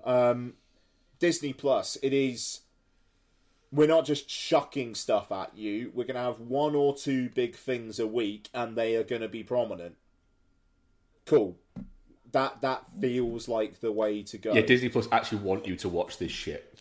Um, 0.04 0.54
Disney 1.20 1.54
Plus, 1.54 1.98
it 2.04 2.14
is. 2.14 2.62
We're 3.72 3.88
not 3.88 4.06
just 4.06 4.30
chucking 4.30 4.96
stuff 4.96 5.32
at 5.32 5.58
you. 5.58 5.92
We're 5.94 6.06
going 6.06 6.16
to 6.16 6.22
have 6.22 6.40
one 6.40 6.74
or 6.74 6.96
two 6.96 7.30
big 7.30 7.56
things 7.56 8.00
a 8.00 8.08
week, 8.08 8.50
and 8.54 8.76
they 8.78 8.96
are 8.96 9.04
going 9.04 9.22
to 9.22 9.28
be 9.28 9.44
prominent. 9.44 9.96
Cool. 11.26 11.58
That 12.32 12.62
that 12.62 12.84
feels 13.00 13.48
like 13.48 13.80
the 13.80 13.92
way 13.92 14.24
to 14.24 14.38
go. 14.38 14.54
Yeah, 14.54 14.62
Disney 14.62 14.90
Plus 14.90 15.08
actually 15.12 15.40
want 15.40 15.66
you 15.66 15.76
to 15.78 15.90
watch 15.90 16.18
this 16.18 16.32
shit. 16.32 16.78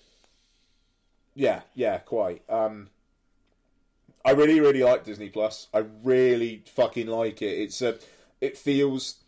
Yeah, 1.34 1.62
yeah, 1.74 1.98
quite. 1.98 2.43
Um, 2.48 2.88
I 4.26 4.32
really, 4.32 4.58
really 4.58 4.82
like 4.82 5.04
Disney 5.04 5.28
Plus. 5.28 5.68
I 5.72 5.84
really 6.02 6.64
fucking 6.74 7.06
like 7.06 7.42
it. 7.42 7.60
It's 7.60 7.80
a, 7.80 7.96
it 8.40 8.58
feels 8.58 9.20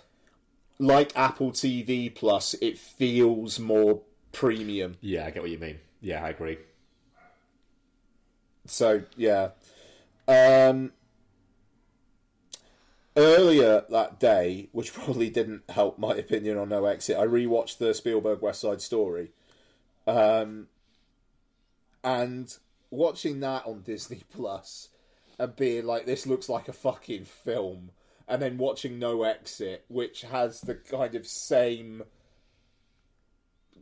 like 0.80 1.16
Apple 1.16 1.52
TV 1.52 2.12
Plus. 2.12 2.54
It 2.54 2.76
feels 2.76 3.60
more 3.60 4.00
premium. 4.32 4.96
Yeah, 5.00 5.26
I 5.26 5.30
get 5.30 5.42
what 5.42 5.52
you 5.52 5.58
mean. 5.58 5.78
Yeah, 6.00 6.24
I 6.24 6.30
agree. 6.30 6.58
So 8.66 9.02
yeah, 9.16 9.50
um, 10.26 10.92
earlier 13.16 13.84
that 13.90 14.18
day, 14.18 14.68
which 14.72 14.92
probably 14.94 15.30
didn't 15.30 15.62
help 15.70 16.00
my 16.00 16.14
opinion 16.14 16.58
on 16.58 16.70
No 16.70 16.86
Exit, 16.86 17.16
I 17.16 17.24
rewatched 17.24 17.78
the 17.78 17.94
Spielberg 17.94 18.42
West 18.42 18.62
Side 18.62 18.82
Story, 18.82 19.30
um, 20.08 20.66
and 22.02 22.56
watching 22.90 23.40
that 23.40 23.66
on 23.66 23.82
Disney 23.82 24.22
Plus 24.30 24.88
and 25.38 25.54
being 25.56 25.84
like, 25.84 26.06
"This 26.06 26.26
looks 26.26 26.48
like 26.48 26.68
a 26.68 26.72
fucking 26.72 27.24
film," 27.24 27.92
and 28.26 28.42
then 28.42 28.58
watching 28.58 28.98
No 28.98 29.22
Exit, 29.22 29.84
which 29.88 30.22
has 30.22 30.60
the 30.60 30.74
kind 30.74 31.14
of 31.14 31.26
same 31.26 32.04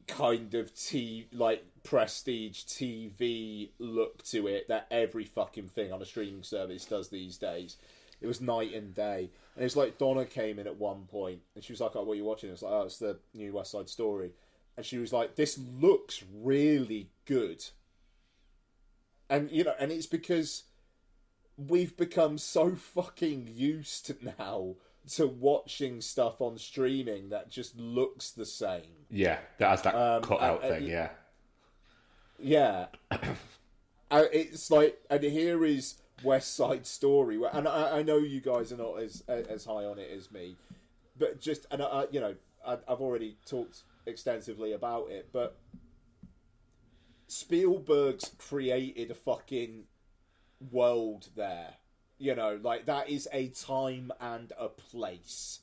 kind 0.06 0.54
of 0.54 0.74
t 0.74 1.26
like 1.32 1.64
prestige 1.82 2.64
TV 2.64 3.70
look 3.78 4.22
to 4.24 4.46
it 4.46 4.68
that 4.68 4.86
every 4.90 5.24
fucking 5.24 5.68
thing 5.68 5.92
on 5.92 6.00
a 6.02 6.04
streaming 6.04 6.42
service 6.42 6.84
does 6.84 7.08
these 7.08 7.38
days. 7.38 7.76
It 8.20 8.26
was 8.26 8.40
night 8.40 8.72
and 8.72 8.94
day, 8.94 9.30
and 9.54 9.64
it's 9.64 9.76
like 9.76 9.98
Donna 9.98 10.24
came 10.24 10.58
in 10.58 10.66
at 10.66 10.76
one 10.76 11.04
point, 11.06 11.42
and 11.54 11.62
she 11.62 11.72
was 11.72 11.80
like, 11.80 11.94
"Oh, 11.94 12.02
what 12.02 12.14
are 12.14 12.16
you 12.16 12.24
watching?" 12.24 12.50
It's 12.50 12.62
like, 12.62 12.72
"Oh, 12.72 12.82
it's 12.82 12.98
the 12.98 13.18
new 13.34 13.52
West 13.52 13.72
Side 13.72 13.88
Story," 13.88 14.32
and 14.76 14.86
she 14.86 14.98
was 14.98 15.12
like, 15.12 15.34
"This 15.34 15.58
looks 15.58 16.22
really 16.32 17.10
good," 17.26 17.64
and 19.28 19.50
you 19.50 19.64
know, 19.64 19.74
and 19.78 19.90
it's 19.92 20.06
because 20.06 20.64
we've 21.56 21.96
become 21.96 22.38
so 22.38 22.74
fucking 22.74 23.48
used 23.52 24.12
now 24.38 24.74
to 25.14 25.26
watching 25.26 26.00
stuff 26.00 26.40
on 26.40 26.58
streaming 26.58 27.28
that 27.30 27.48
just 27.50 27.76
looks 27.78 28.32
the 28.32 28.44
same. 28.46 29.06
Yeah, 29.10 29.38
that 29.58 29.70
has 29.70 29.82
that 29.82 29.94
Um, 29.94 30.22
cutout 30.22 30.62
and- 30.64 30.72
and 30.74 30.82
thing. 30.84 30.90
Yeah, 30.92 31.10
Yeah. 32.38 32.86
Uh, 34.08 34.22
it's 34.32 34.70
like, 34.70 34.96
and 35.10 35.20
here 35.24 35.64
is 35.64 35.96
West 36.22 36.54
Side 36.54 36.86
Story, 36.86 37.36
where, 37.38 37.50
and 37.52 37.66
I, 37.66 37.98
I 37.98 38.02
know 38.02 38.18
you 38.18 38.40
guys 38.40 38.72
are 38.72 38.76
not 38.76 39.00
as 39.02 39.24
as 39.28 39.64
high 39.64 39.84
on 39.84 39.98
it 39.98 40.08
as 40.16 40.30
me, 40.30 40.56
but 41.18 41.40
just, 41.40 41.66
and 41.72 41.82
I, 41.82 42.06
you 42.12 42.20
know, 42.20 42.36
I, 42.64 42.74
I've 42.86 43.00
already 43.00 43.36
talked 43.46 43.82
extensively 44.06 44.70
about 44.72 45.10
it, 45.10 45.30
but 45.32 45.58
Spielberg's 47.28 48.30
created 48.38 49.10
a 49.10 49.14
fucking 49.14 49.84
world 50.70 51.28
there. 51.36 51.74
You 52.18 52.34
know, 52.34 52.58
like 52.62 52.86
that 52.86 53.10
is 53.10 53.28
a 53.32 53.48
time 53.48 54.10
and 54.20 54.52
a 54.58 54.68
place 54.68 55.60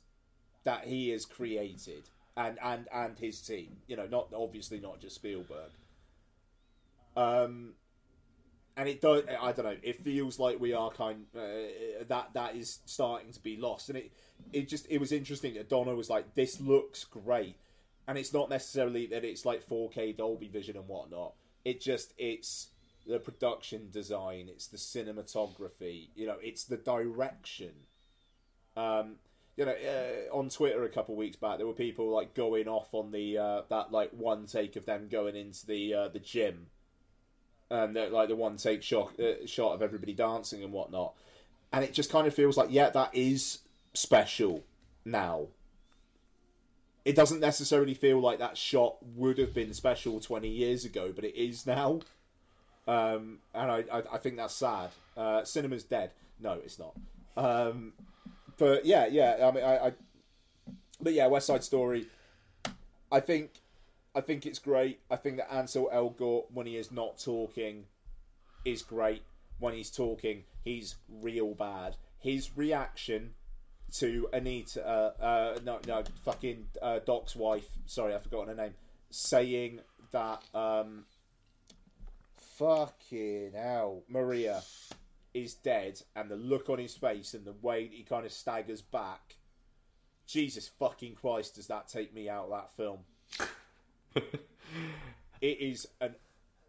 that 0.63 0.85
he 0.85 1.09
has 1.09 1.25
created, 1.25 2.09
and 2.37 2.59
and 2.61 2.87
and 2.93 3.17
his 3.17 3.41
team. 3.41 3.77
You 3.87 3.97
know, 3.97 4.07
not 4.07 4.27
obviously 4.35 4.79
not 4.79 4.99
just 4.99 5.15
Spielberg. 5.15 5.71
Um, 7.15 7.73
and 8.75 8.89
it 8.89 9.01
don't 9.01 9.27
I 9.29 9.51
don't 9.51 9.65
know. 9.65 9.77
It 9.81 10.03
feels 10.03 10.39
like 10.39 10.59
we 10.59 10.73
are 10.73 10.91
kind 10.91 11.25
uh, 11.35 12.03
that 12.07 12.29
that 12.33 12.55
is 12.55 12.79
starting 12.85 13.31
to 13.31 13.39
be 13.39 13.57
lost, 13.57 13.89
and 13.89 13.97
it 13.97 14.11
it 14.51 14.67
just 14.67 14.87
it 14.89 14.99
was 14.99 15.11
interesting 15.11 15.55
that 15.55 15.69
Donna 15.69 15.95
was 15.95 16.09
like, 16.09 16.35
"This 16.35 16.59
looks 16.59 17.03
great," 17.03 17.55
and 18.07 18.17
it's 18.17 18.33
not 18.33 18.49
necessarily 18.49 19.07
that 19.07 19.23
it's 19.23 19.45
like 19.45 19.67
4K 19.67 20.17
Dolby 20.17 20.47
Vision 20.47 20.75
and 20.75 20.87
whatnot. 20.87 21.33
It 21.65 21.81
just 21.81 22.13
it's 22.17 22.69
the 23.05 23.19
production 23.19 23.89
design, 23.91 24.49
it's 24.49 24.67
the 24.67 24.77
cinematography, 24.77 26.09
you 26.15 26.27
know, 26.27 26.37
it's 26.41 26.63
the 26.63 26.77
direction. 26.77 27.71
Um, 28.75 29.15
you 29.55 29.65
know, 29.65 29.73
uh, 29.73 30.35
on 30.35 30.49
Twitter 30.49 30.83
a 30.83 30.89
couple 30.89 31.15
weeks 31.15 31.35
back, 31.35 31.57
there 31.57 31.67
were 31.67 31.73
people 31.73 32.09
like 32.09 32.33
going 32.33 32.67
off 32.67 32.93
on 32.93 33.11
the 33.11 33.37
uh, 33.37 33.61
that 33.69 33.91
like 33.91 34.11
one 34.11 34.47
take 34.47 34.75
of 34.75 34.85
them 34.85 35.07
going 35.09 35.35
into 35.35 35.65
the 35.67 35.93
uh, 35.93 36.07
the 36.07 36.19
gym, 36.19 36.67
and 37.69 37.95
the, 37.95 38.07
like 38.07 38.29
the 38.29 38.35
one 38.35 38.57
take 38.57 38.81
shot 38.81 39.19
uh, 39.19 39.45
shot 39.45 39.73
of 39.73 39.81
everybody 39.81 40.13
dancing 40.13 40.63
and 40.63 40.73
whatnot, 40.73 41.13
and 41.71 41.83
it 41.83 41.93
just 41.93 42.11
kind 42.11 42.25
of 42.25 42.33
feels 42.33 42.57
like 42.57 42.69
yeah, 42.71 42.89
that 42.89 43.11
is 43.13 43.59
special 43.93 44.63
now. 45.05 45.47
It 47.05 47.15
doesn't 47.15 47.41
necessarily 47.41 47.93
feel 47.93 48.19
like 48.19 48.39
that 48.39 48.57
shot 48.57 48.97
would 49.15 49.37
have 49.37 49.53
been 49.53 49.73
special 49.73 50.19
twenty 50.19 50.49
years 50.49 50.85
ago, 50.85 51.11
but 51.13 51.25
it 51.25 51.35
is 51.35 51.65
now. 51.67 51.99
Um, 52.87 53.39
and 53.53 53.71
I, 53.71 53.83
I, 53.91 54.03
I 54.13 54.17
think 54.17 54.37
that's 54.37 54.53
sad. 54.53 54.89
Uh, 55.15 55.43
cinema's 55.43 55.83
dead. 55.83 56.11
No, 56.39 56.53
it's 56.53 56.79
not. 56.79 56.93
Um, 57.35 57.93
but 58.57 58.85
yeah, 58.85 59.05
yeah. 59.05 59.37
I 59.41 59.51
mean, 59.51 59.63
I, 59.63 59.87
I, 59.87 59.93
but 61.01 61.13
yeah, 61.13 61.27
West 61.27 61.47
Side 61.47 61.63
Story. 61.63 62.07
I 63.11 63.19
think, 63.19 63.51
I 64.15 64.21
think 64.21 64.45
it's 64.45 64.59
great. 64.59 64.99
I 65.09 65.15
think 65.15 65.37
that 65.37 65.53
Ansel 65.53 65.89
Elgort, 65.93 66.45
when 66.53 66.65
he 66.67 66.77
is 66.77 66.91
not 66.91 67.19
talking, 67.19 67.85
is 68.65 68.81
great. 68.81 69.23
When 69.59 69.73
he's 69.73 69.91
talking, 69.91 70.43
he's 70.63 70.95
real 71.21 71.53
bad. 71.53 71.95
His 72.19 72.57
reaction 72.57 73.33
to 73.93 74.27
Anita, 74.33 74.85
uh, 74.85 75.23
uh, 75.23 75.59
no, 75.63 75.79
no, 75.87 76.03
fucking 76.23 76.65
uh, 76.81 76.99
Doc's 77.05 77.35
wife. 77.35 77.67
Sorry, 77.85 78.13
I've 78.13 78.23
forgotten 78.23 78.49
her 78.55 78.63
name. 78.63 78.73
Saying 79.11 79.79
that. 80.11 80.43
Um, 80.53 81.05
fucking 82.57 83.51
hell, 83.55 84.03
Maria 84.07 84.61
is 85.33 85.55
dead, 85.55 86.01
and 86.15 86.29
the 86.29 86.35
look 86.35 86.69
on 86.69 86.79
his 86.79 86.95
face 86.95 87.33
and 87.33 87.45
the 87.45 87.55
way 87.61 87.87
he 87.91 88.03
kind 88.03 88.25
of 88.25 88.31
staggers 88.31 88.81
back. 88.81 89.37
Jesus 90.27 90.69
fucking 90.79 91.15
Christ, 91.15 91.55
does 91.55 91.67
that 91.67 91.87
take 91.87 92.13
me 92.13 92.29
out 92.29 92.45
of 92.45 92.51
that 92.51 92.75
film? 92.75 92.99
it 95.41 95.59
is 95.59 95.87
an 95.99 96.15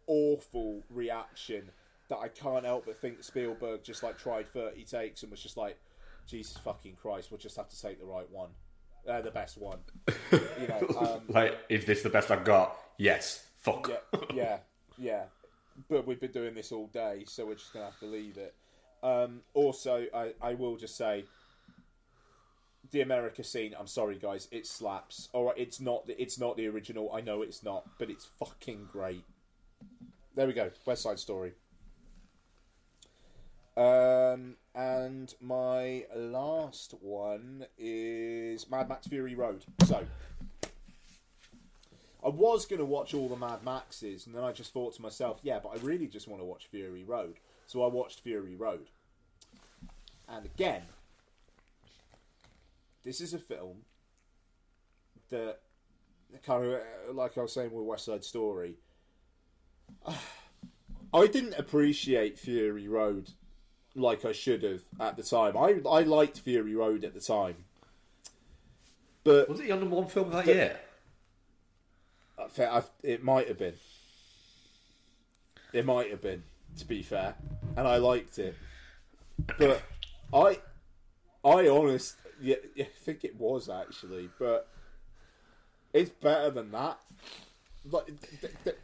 awful 0.07 0.83
reaction 0.89 1.69
that 2.09 2.17
I 2.17 2.27
can't 2.27 2.65
help 2.65 2.85
but 2.85 2.99
think 2.99 3.23
Spielberg 3.23 3.83
just 3.83 4.03
like 4.03 4.17
tried 4.17 4.47
30 4.51 4.83
takes 4.83 5.23
and 5.23 5.31
was 5.31 5.41
just 5.41 5.57
like, 5.57 5.79
Jesus 6.25 6.57
fucking 6.57 6.95
Christ, 7.01 7.31
we'll 7.31 7.37
just 7.37 7.57
have 7.57 7.69
to 7.69 7.81
take 7.81 7.99
the 7.99 8.05
right 8.05 8.29
one. 8.29 8.49
Uh, 9.07 9.21
the 9.21 9.31
best 9.31 9.57
one. 9.57 9.79
You 10.31 10.67
know, 10.67 10.87
um, 10.99 11.21
like, 11.29 11.57
is 11.69 11.85
this 11.85 12.01
the 12.01 12.09
best 12.09 12.31
I've 12.31 12.43
got? 12.43 12.77
Yes. 12.97 13.45
Fuck. 13.59 13.89
yeah, 13.89 14.25
yeah, 14.33 14.57
yeah. 14.97 15.23
But 15.89 16.07
we've 16.07 16.19
been 16.19 16.31
doing 16.31 16.55
this 16.55 16.71
all 16.71 16.87
day, 16.87 17.23
so 17.27 17.45
we're 17.45 17.55
just 17.55 17.73
gonna 17.73 17.85
have 17.85 17.99
to 17.99 18.05
leave 18.05 18.37
it. 18.37 18.55
Um, 19.03 19.41
also, 19.53 20.05
I, 20.13 20.33
I 20.41 20.53
will 20.55 20.77
just 20.77 20.97
say, 20.97 21.25
the 22.91 23.01
America 23.01 23.43
scene. 23.43 23.75
I'm 23.79 23.87
sorry, 23.87 24.17
guys, 24.17 24.47
it 24.51 24.65
slaps. 24.65 25.29
All 25.33 25.45
right, 25.45 25.57
it's 25.57 25.79
not 25.79 26.07
the, 26.07 26.19
it's 26.21 26.39
not 26.39 26.57
the 26.57 26.67
original. 26.67 27.11
I 27.13 27.21
know 27.21 27.41
it's 27.41 27.63
not, 27.63 27.85
but 27.99 28.09
it's 28.09 28.25
fucking 28.39 28.87
great. 28.91 29.23
There 30.35 30.47
we 30.47 30.53
go. 30.53 30.71
West 30.85 31.03
Side 31.03 31.19
Story. 31.19 31.53
Um, 33.77 34.55
and 34.73 35.33
my 35.41 36.05
last 36.15 36.93
one 37.01 37.65
is 37.77 38.69
Mad 38.69 38.87
Max 38.87 39.07
Fury 39.07 39.35
Road. 39.35 39.65
So, 39.85 40.05
I 42.25 42.29
was 42.29 42.65
going 42.65 42.79
to 42.79 42.85
watch 42.85 43.13
all 43.13 43.29
the 43.29 43.35
Mad 43.35 43.63
Maxes, 43.63 44.25
and 44.25 44.35
then 44.35 44.43
I 44.43 44.51
just 44.51 44.73
thought 44.73 44.95
to 44.95 45.01
myself, 45.01 45.39
yeah, 45.43 45.59
but 45.61 45.69
I 45.69 45.75
really 45.85 46.07
just 46.07 46.27
want 46.27 46.41
to 46.41 46.45
watch 46.45 46.67
Fury 46.71 47.03
Road. 47.03 47.35
So 47.67 47.83
I 47.83 47.87
watched 47.87 48.21
Fury 48.21 48.55
Road. 48.55 48.87
And 50.27 50.45
again, 50.45 50.81
this 53.03 53.21
is 53.21 53.35
a 53.35 53.39
film 53.39 53.83
that, 55.29 55.59
kind 56.43 56.65
of, 56.65 56.73
uh, 56.73 57.13
like 57.13 57.37
I 57.37 57.41
was 57.41 57.53
saying 57.53 57.71
with 57.71 57.85
West 57.85 58.05
Side 58.05 58.23
Story, 58.23 58.77
I 61.13 61.27
didn't 61.27 61.53
appreciate 61.59 62.39
Fury 62.39 62.87
Road 62.87 63.31
like 63.95 64.25
I 64.25 64.31
should 64.33 64.63
have 64.63 64.81
at 64.99 65.15
the 65.17 65.23
time. 65.23 65.55
I 65.57 65.79
I 65.89 66.01
liked 66.01 66.39
Fury 66.39 66.75
Road 66.75 67.03
at 67.03 67.13
the 67.13 67.19
time, 67.21 67.55
but 69.23 69.47
Was 69.49 69.59
it 69.59 69.67
your 69.67 69.77
number 69.77 69.95
one 69.95 70.07
film 70.07 70.29
that 70.31 70.45
year? 70.45 70.79
I 72.37 72.63
I- 72.65 72.83
it 73.03 73.23
might 73.23 73.47
have 73.47 73.57
been. 73.57 73.75
It 75.73 75.85
might 75.85 76.09
have 76.09 76.21
been, 76.21 76.43
to 76.77 76.85
be 76.85 77.01
fair, 77.03 77.35
and 77.75 77.85
I 77.87 77.97
liked 77.97 78.39
it. 78.39 78.55
But 79.57 79.81
I, 80.33 80.59
I 81.43 81.67
honest, 81.67 82.15
yeah, 82.41 82.55
yeah, 82.75 82.85
I 82.85 82.99
think 83.03 83.25
it 83.25 83.35
was 83.37 83.67
actually, 83.69 84.29
but 84.39 84.69
it's 85.91 86.09
better 86.11 86.49
than 86.49 86.71
that. 86.71 86.97
Like, 87.91 88.05
th- 88.05 88.53
th- 88.63 88.77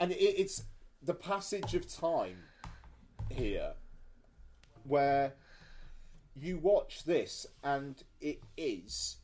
and 0.00 0.12
it, 0.12 0.16
it's 0.16 0.64
the 1.02 1.14
passage 1.14 1.74
of 1.74 1.88
time 1.90 2.36
here, 3.30 3.72
where 4.88 5.34
you 6.34 6.58
watch 6.58 7.04
this, 7.04 7.46
and 7.62 8.02
it 8.20 8.40
is 8.56 9.16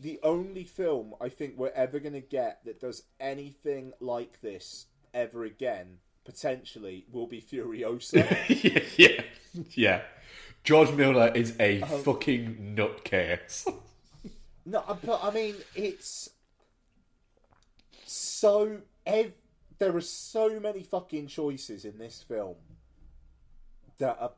the 0.00 0.18
only 0.22 0.64
film 0.64 1.14
I 1.20 1.28
think 1.28 1.56
we're 1.56 1.70
ever 1.70 1.98
going 2.00 2.14
to 2.14 2.20
get 2.20 2.60
that 2.64 2.80
does 2.80 3.04
anything 3.20 3.92
like 4.00 4.40
this 4.40 4.86
ever 5.14 5.44
again, 5.44 5.98
potentially, 6.24 7.06
will 7.10 7.26
be 7.26 7.40
Furiosa. 7.40 8.26
yeah, 8.98 9.22
yeah. 9.70 10.02
George 10.64 10.90
Miller 10.92 11.30
is 11.34 11.54
a 11.60 11.82
Um, 11.82 12.02
fucking 12.02 12.74
nutcase. 12.76 13.72
no, 14.66 14.78
uh, 14.80 14.96
but 15.04 15.20
I 15.22 15.30
mean, 15.30 15.54
it's 15.74 16.30
so. 18.06 18.80
Ev- 19.06 19.32
there 19.78 19.94
are 19.94 20.00
so 20.00 20.58
many 20.60 20.82
fucking 20.82 21.26
choices 21.26 21.84
in 21.84 21.98
this 21.98 22.22
film 22.26 22.54
that 23.98 24.18
are 24.20 24.32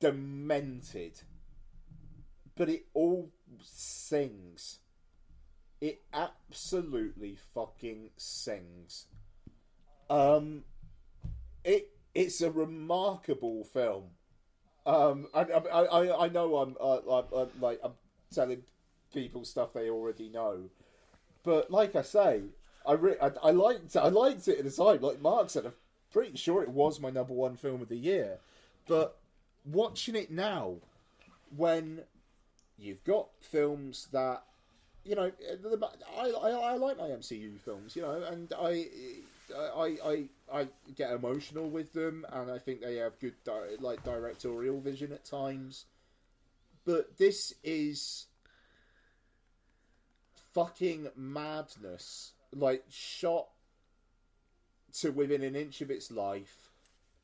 demented. 0.00 1.22
but 2.56 2.68
it 2.68 2.86
all 2.94 3.30
sings. 3.62 4.80
It 5.80 6.02
absolutely 6.12 7.36
fucking 7.54 8.10
sings. 8.16 9.06
Um, 10.10 10.64
it 11.64 11.90
it's 12.14 12.40
a 12.40 12.50
remarkable 12.50 13.64
film. 13.64 14.10
Um, 14.86 15.28
I 15.34 15.42
I, 15.42 15.82
I, 15.84 16.26
I 16.26 16.28
know 16.30 16.56
I'm, 16.58 16.76
uh, 16.80 16.98
I'm, 17.10 17.24
I'm 17.34 17.48
like 17.60 17.80
I'm 17.84 17.92
telling 18.32 18.62
people 19.12 19.44
stuff 19.44 19.72
they 19.74 19.90
already 19.90 20.28
know, 20.28 20.70
but 21.44 21.70
like 21.70 21.96
I 21.96 22.02
say, 22.02 22.42
I, 22.86 22.92
re- 22.94 23.16
I 23.22 23.30
I 23.42 23.50
liked 23.52 23.96
I 23.96 24.08
liked 24.08 24.48
it 24.48 24.58
at 24.58 24.64
the 24.64 24.70
time. 24.70 25.02
Like 25.02 25.20
Mark 25.20 25.50
said, 25.50 25.66
I'm 25.66 25.74
pretty 26.12 26.36
sure 26.36 26.62
it 26.62 26.70
was 26.70 27.00
my 27.00 27.10
number 27.10 27.34
one 27.34 27.56
film 27.56 27.82
of 27.82 27.88
the 27.88 27.96
year. 27.98 28.38
But 28.88 29.16
watching 29.64 30.16
it 30.16 30.30
now, 30.30 30.76
when 31.54 32.02
you've 32.78 33.04
got 33.04 33.28
films 33.40 34.08
that 34.12 34.42
you 35.08 35.14
know, 35.14 35.26
uh, 35.26 35.56
the- 35.62 35.90
I, 36.18 36.28
I, 36.28 36.50
I 36.50 36.76
like 36.76 36.98
my 36.98 37.08
MCU 37.08 37.58
films, 37.60 37.96
you 37.96 38.02
know, 38.02 38.22
and 38.24 38.52
I, 38.58 38.86
I, 39.56 39.96
I, 40.04 40.24
I 40.52 40.68
get 40.96 41.12
emotional 41.12 41.70
with 41.70 41.94
them, 41.94 42.26
and 42.30 42.50
I 42.50 42.58
think 42.58 42.82
they 42.82 42.96
have 42.96 43.18
good, 43.18 43.32
di- 43.42 43.76
like, 43.80 44.04
directorial 44.04 44.80
vision 44.80 45.12
at 45.12 45.24
times. 45.24 45.86
But 46.84 47.16
this 47.16 47.54
is 47.64 48.26
fucking 50.52 51.08
madness, 51.16 52.32
like 52.54 52.84
shot 52.90 53.48
to 55.00 55.10
within 55.10 55.42
an 55.42 55.56
inch 55.56 55.80
of 55.80 55.90
its 55.90 56.10
life. 56.10 56.67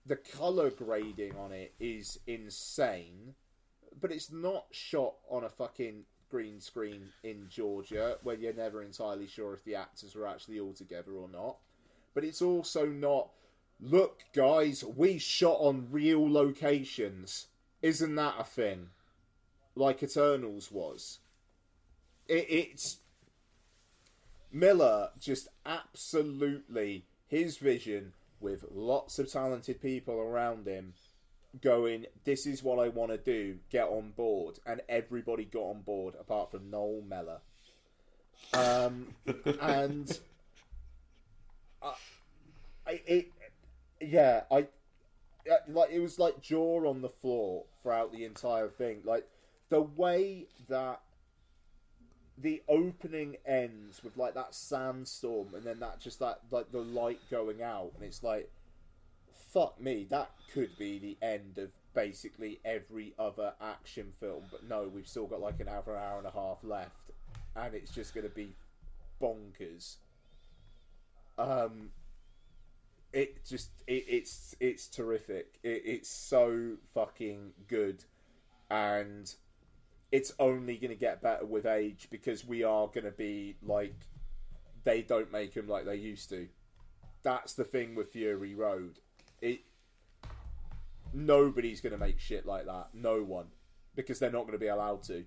The 0.07 0.17
color 0.17 0.71
grading 0.71 1.37
on 1.37 1.53
it 1.53 1.73
is 1.79 2.19
insane 2.27 3.35
but 4.01 4.13
it's 4.13 4.31
not 4.31 4.67
shot 4.71 5.15
on 5.31 5.45
a 5.45 5.49
fucking 5.49 6.05
green 6.31 6.61
screen 6.61 7.09
in 7.23 7.47
Georgia 7.49 8.19
where 8.23 8.37
you're 8.37 8.53
never 8.53 8.83
entirely 8.83 9.27
sure 9.27 9.55
if 9.55 9.65
the 9.65 9.75
actors 9.75 10.17
are 10.17 10.27
actually 10.27 10.61
all 10.61 10.73
together 10.73 11.13
or 11.13 11.29
not. 11.29 11.57
But 12.13 12.25
it's 12.25 12.43
also 12.43 12.87
not, 12.87 13.31
look, 13.81 14.23
guys, 14.35 14.85
we 14.85 15.19
shot 15.19 15.59
on 15.61 15.89
real 15.91 16.31
locations. 16.31 17.47
Isn't 17.83 18.15
that 18.17 18.35
a 18.39 18.45
thing? 18.45 18.89
Like 19.75 20.03
Eternals 20.03 20.71
was. 20.71 21.21
It, 22.29 22.47
it's. 22.49 22.99
Miller 24.53 25.11
just 25.19 25.49
absolutely 25.67 27.07
his 27.27 27.57
vision 27.57 28.13
with 28.45 28.65
lots 28.71 29.19
of 29.19 29.33
talented 29.33 29.81
people 29.81 30.15
around 30.15 30.67
him 30.67 30.93
going, 31.61 32.07
This 32.25 32.47
is 32.47 32.63
what 32.63 32.79
I 32.79 32.89
want 32.89 33.11
to 33.11 33.19
do, 33.19 33.57
get 33.71 33.89
on 33.89 34.13
board. 34.17 34.61
And 34.67 34.83
everybody 34.89 35.45
got 35.47 35.63
on 35.63 35.81
board 35.81 36.15
apart 36.21 36.53
from 36.53 36.71
Noel 36.71 37.03
Meller. 37.09 37.41
Um, 38.53 39.15
and 39.61 40.19
I, 41.83 41.95
I, 42.87 43.01
it, 43.07 43.33
yeah, 44.01 44.43
I, 44.51 44.67
uh, 45.51 45.57
like, 45.69 45.91
it 45.91 46.01
was 46.01 46.19
like 46.19 46.41
jaw 46.41 46.89
on 46.89 47.01
the 47.01 47.09
floor 47.09 47.65
throughout 47.83 48.13
the 48.13 48.25
entire 48.25 48.69
thing. 48.69 49.01
Like, 49.05 49.27
the 49.71 49.81
way 49.81 50.47
that 50.69 51.01
the 52.39 52.63
opening 52.69 53.37
ends 53.47 54.03
with 54.03 54.17
like 54.17 54.35
that 54.35 54.55
sandstorm 54.55 55.55
and 55.55 55.65
then 55.65 55.79
that 55.79 56.01
just 56.01 56.19
that 56.19 56.41
like 56.51 56.71
the 56.73 56.81
light 56.81 57.21
going 57.31 57.63
out 57.63 57.93
and 57.95 58.05
it's 58.05 58.23
like 58.23 58.51
fuck 59.55 59.81
me, 59.81 60.05
that 60.11 60.33
could 60.53 60.77
be 60.77 60.99
the 60.99 61.17
end 61.25 61.59
of 61.59 61.71
basically 61.95 62.59
every 62.65 63.15
other 63.21 63.55
action 63.61 64.13
film. 64.19 64.43
But 64.51 64.69
no, 64.69 64.91
we've 64.93 65.07
still 65.07 65.27
got 65.27 65.41
like 65.41 65.61
an 65.61 65.69
hour, 65.69 65.97
hour 65.97 66.19
and 66.19 66.27
a 66.27 66.33
half 66.33 66.59
left, 66.65 67.13
and 67.55 67.73
it's 67.73 67.93
just 67.93 68.15
going 68.15 68.29
to 68.29 68.35
be 68.35 68.57
bonkers. 69.23 69.97
Um, 71.39 71.91
it 73.13 73.45
just 73.47 73.71
it, 73.87 74.05
it's 74.09 74.57
it's 74.59 74.89
terrific. 74.89 75.59
It, 75.63 75.83
it's 75.85 76.11
so 76.11 76.73
fucking 76.93 77.53
good, 77.69 78.05
and 78.71 79.33
it's 80.15 80.33
only 80.39 80.77
going 80.77 80.93
to 80.93 80.97
get 80.97 81.21
better 81.21 81.45
with 81.45 81.67
age 81.67 82.07
because 82.09 82.45
we 82.45 82.63
are 82.63 82.87
going 82.87 83.05
to 83.05 83.11
be 83.11 83.57
like 83.67 83.97
they 84.85 85.03
don't 85.03 85.33
make 85.33 85.55
them 85.55 85.67
like 85.67 85.85
they 85.85 85.97
used 85.97 86.29
to. 86.29 86.47
That's 87.25 87.55
the 87.55 87.65
thing 87.65 87.97
with 87.97 88.13
Fury 88.13 88.55
Road 88.55 89.01
it 89.43 89.61
nobody's 91.13 91.81
going 91.81 91.93
to 91.93 91.99
make 91.99 92.21
shit 92.21 92.47
like 92.47 92.65
that. 92.67 92.89
No 92.95 93.25
one, 93.25 93.47
because 93.97 94.21
they're 94.21 94.31
not 94.31 94.43
going 94.43 94.53
to 94.53 94.59
be 94.59 94.69
allowed 94.69 95.03
to. 95.05 95.25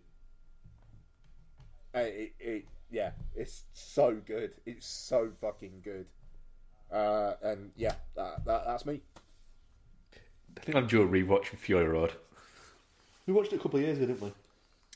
Uh, 1.94 2.00
It, 2.00 2.34
it, 2.40 2.66
yeah, 2.90 3.12
it's 3.36 3.64
so 3.74 4.16
good. 4.26 4.54
It's 4.66 4.88
so 4.88 5.30
fucking 5.42 5.82
good. 5.84 6.06
Uh, 6.90 7.34
and 7.44 7.72
yeah, 7.76 7.96
that, 8.16 8.46
that 8.46 8.66
that's 8.66 8.86
me. 8.86 9.02
I 10.56 10.62
think 10.62 10.78
I'm 10.78 10.88
due 10.88 11.02
a 11.02 11.08
rewatch 11.08 11.48
for 11.48 11.58
Fury 11.58 11.90
Road. 11.90 12.14
We 13.26 13.34
watched 13.34 13.52
it 13.52 13.58
a 13.58 13.60
couple 13.60 13.80
of 13.80 13.86
years 13.86 13.98
ago, 13.98 14.08
didn't 14.08 14.22
we? 14.22 14.32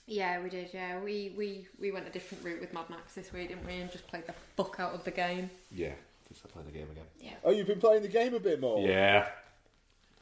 Yeah, 0.07 0.41
we 0.41 0.49
did. 0.49 0.69
Yeah, 0.73 0.99
we, 0.99 1.33
we 1.37 1.67
we 1.79 1.91
went 1.91 2.07
a 2.07 2.11
different 2.11 2.43
route 2.43 2.59
with 2.59 2.73
Mad 2.73 2.89
Max 2.89 3.13
this 3.13 3.31
week, 3.31 3.49
didn't 3.49 3.65
we? 3.65 3.75
And 3.75 3.91
just 3.91 4.07
played 4.07 4.27
the 4.27 4.33
fuck 4.57 4.77
out 4.79 4.93
of 4.93 5.03
the 5.03 5.11
game. 5.11 5.49
Yeah, 5.71 5.93
just 6.27 6.47
playing 6.49 6.67
the 6.67 6.77
game 6.77 6.87
again. 6.91 7.05
Yeah. 7.19 7.33
Oh, 7.43 7.51
you've 7.51 7.67
been 7.67 7.79
playing 7.79 8.01
the 8.01 8.07
game 8.07 8.33
a 8.33 8.39
bit 8.39 8.59
more. 8.59 8.85
Yeah, 8.85 9.27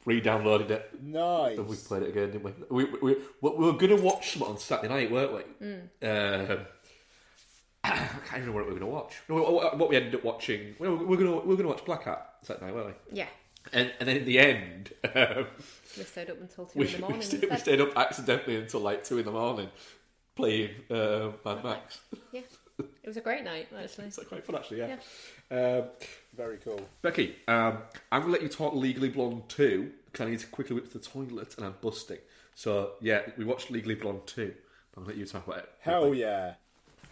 re-downloaded 0.04 0.70
it. 0.70 1.02
Nice. 1.02 1.58
And 1.58 1.66
we 1.66 1.76
played 1.76 2.02
it 2.04 2.10
again, 2.10 2.30
didn't 2.30 2.44
we? 2.44 2.84
We, 2.84 2.84
we, 2.84 3.14
we, 3.40 3.50
we 3.50 3.64
were 3.66 3.72
going 3.72 3.96
to 3.96 4.02
watch 4.02 4.32
something 4.32 4.48
on 4.50 4.58
Saturday 4.58 4.92
night, 4.92 5.10
weren't 5.10 5.34
we? 5.34 5.66
Mm. 5.66 6.50
Um, 6.50 6.58
I 7.84 7.90
can't 7.96 8.42
even 8.42 8.52
remember 8.52 8.52
what 8.52 8.66
we 8.66 8.74
were 8.74 8.80
going 8.80 8.80
to 8.80 8.86
watch. 8.86 9.14
No, 9.28 9.34
What 9.36 9.78
what 9.78 9.88
we 9.88 9.96
ended 9.96 10.14
up 10.14 10.24
watching, 10.24 10.74
we 10.78 10.88
were 10.88 11.16
going 11.16 11.18
to 11.26 11.32
we 11.32 11.48
were 11.48 11.56
going 11.56 11.62
to 11.62 11.68
watch 11.68 11.84
Black 11.84 12.04
Hat 12.04 12.34
Saturday 12.42 12.66
night, 12.66 12.74
weren't 12.74 12.88
we? 12.88 13.16
Yeah. 13.16 13.26
And 13.72 13.92
and 13.98 14.08
then 14.08 14.16
in 14.18 14.24
the 14.24 14.38
end, 14.38 14.92
um, 15.14 15.46
We 15.96 16.04
stayed 16.04 16.30
up 16.30 16.40
until 16.40 16.66
two 16.66 16.78
we, 16.78 16.86
in 16.86 16.92
the 16.92 16.98
morning. 17.00 17.18
we, 17.18 17.24
stayed, 17.24 17.50
we 17.50 17.56
stayed 17.56 17.80
up 17.80 17.96
accidentally 17.96 18.56
until 18.56 18.80
like 18.80 19.04
two 19.04 19.18
in 19.18 19.24
the 19.24 19.32
morning 19.32 19.68
playing 20.40 20.70
uh, 20.90 21.30
Mad 21.44 21.64
Max. 21.64 22.00
Yeah, 22.32 22.42
it 22.78 23.06
was 23.06 23.16
a 23.16 23.20
great 23.20 23.44
night 23.44 23.68
actually. 23.76 24.06
It's 24.06 24.18
quite 24.24 24.44
fun 24.44 24.56
actually, 24.56 24.78
yeah. 24.78 24.96
Um, 25.50 25.84
Very 26.36 26.58
cool. 26.58 26.80
Becky, 27.02 27.36
um, 27.48 27.78
I'm 28.12 28.22
going 28.22 28.26
to 28.26 28.30
let 28.32 28.42
you 28.42 28.48
talk 28.48 28.74
Legally 28.74 29.08
Blonde 29.08 29.48
2 29.48 29.90
because 30.06 30.26
I 30.26 30.30
need 30.30 30.38
to 30.40 30.46
quickly 30.46 30.76
whip 30.76 30.90
to 30.92 30.98
the 30.98 31.04
toilet 31.04 31.56
and 31.56 31.66
I'm 31.66 31.74
busting. 31.80 32.18
So, 32.54 32.92
yeah, 33.00 33.22
we 33.36 33.44
watched 33.44 33.70
Legally 33.70 33.94
Blonde 33.94 34.26
2. 34.26 34.42
I'm 34.42 35.04
going 35.04 35.06
to 35.06 35.08
let 35.10 35.16
you 35.16 35.26
talk 35.26 35.46
about 35.46 35.60
it. 35.60 35.70
Hell 35.80 36.14
yeah, 36.14 36.54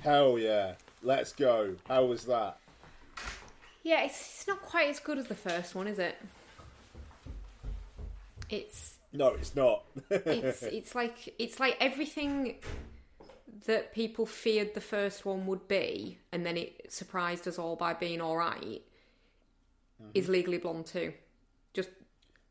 hell 0.03 0.39
yeah. 0.39 0.75
Let's 1.03 1.33
go. 1.33 1.75
How 1.87 2.05
was 2.05 2.25
that? 2.25 2.59
Yeah, 3.83 4.05
it's, 4.05 4.21
it's 4.21 4.47
not 4.49 4.61
quite 4.63 4.89
as 4.89 5.01
good 5.01 5.19
as 5.19 5.27
the 5.27 5.35
first 5.35 5.75
one, 5.75 5.87
is 5.87 5.99
it? 5.99 6.17
It's 8.49 8.97
No, 9.13 9.29
it's 9.29 9.55
not. 9.55 9.85
it's 10.11 10.63
it's 10.79 10.95
like 10.95 11.35
it's 11.39 11.61
like 11.61 11.77
everything 11.81 12.57
that 13.67 13.93
people 13.93 14.27
feared 14.27 14.75
the 14.75 14.81
first 14.81 15.25
one 15.27 15.47
would 15.47 15.67
be, 15.69 16.19
and 16.33 16.45
then 16.47 16.57
it 16.57 16.93
surprised 16.93 17.49
us 17.49 17.59
all 17.59 17.77
by 17.77 17.95
being 17.95 18.21
all 18.21 18.37
right, 18.37 18.83
mm-hmm. 20.03 20.11
Is 20.15 20.29
Legally 20.29 20.59
Blonde 20.59 20.87
too? 20.87 21.13
Just 21.75 21.91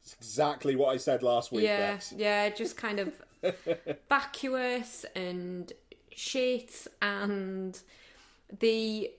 It's 0.03 0.14
exactly 0.15 0.76
what 0.76 0.94
I 0.94 0.98
said 0.98 1.24
last 1.24 1.52
week. 1.52 1.64
yeah, 1.64 1.99
yeah, 2.15 2.49
just 2.49 2.78
kind 2.78 2.99
of 2.99 3.14
vacuous 4.10 5.06
and 5.15 5.72
shit, 6.15 6.88
and 7.02 7.80
the 8.60 9.11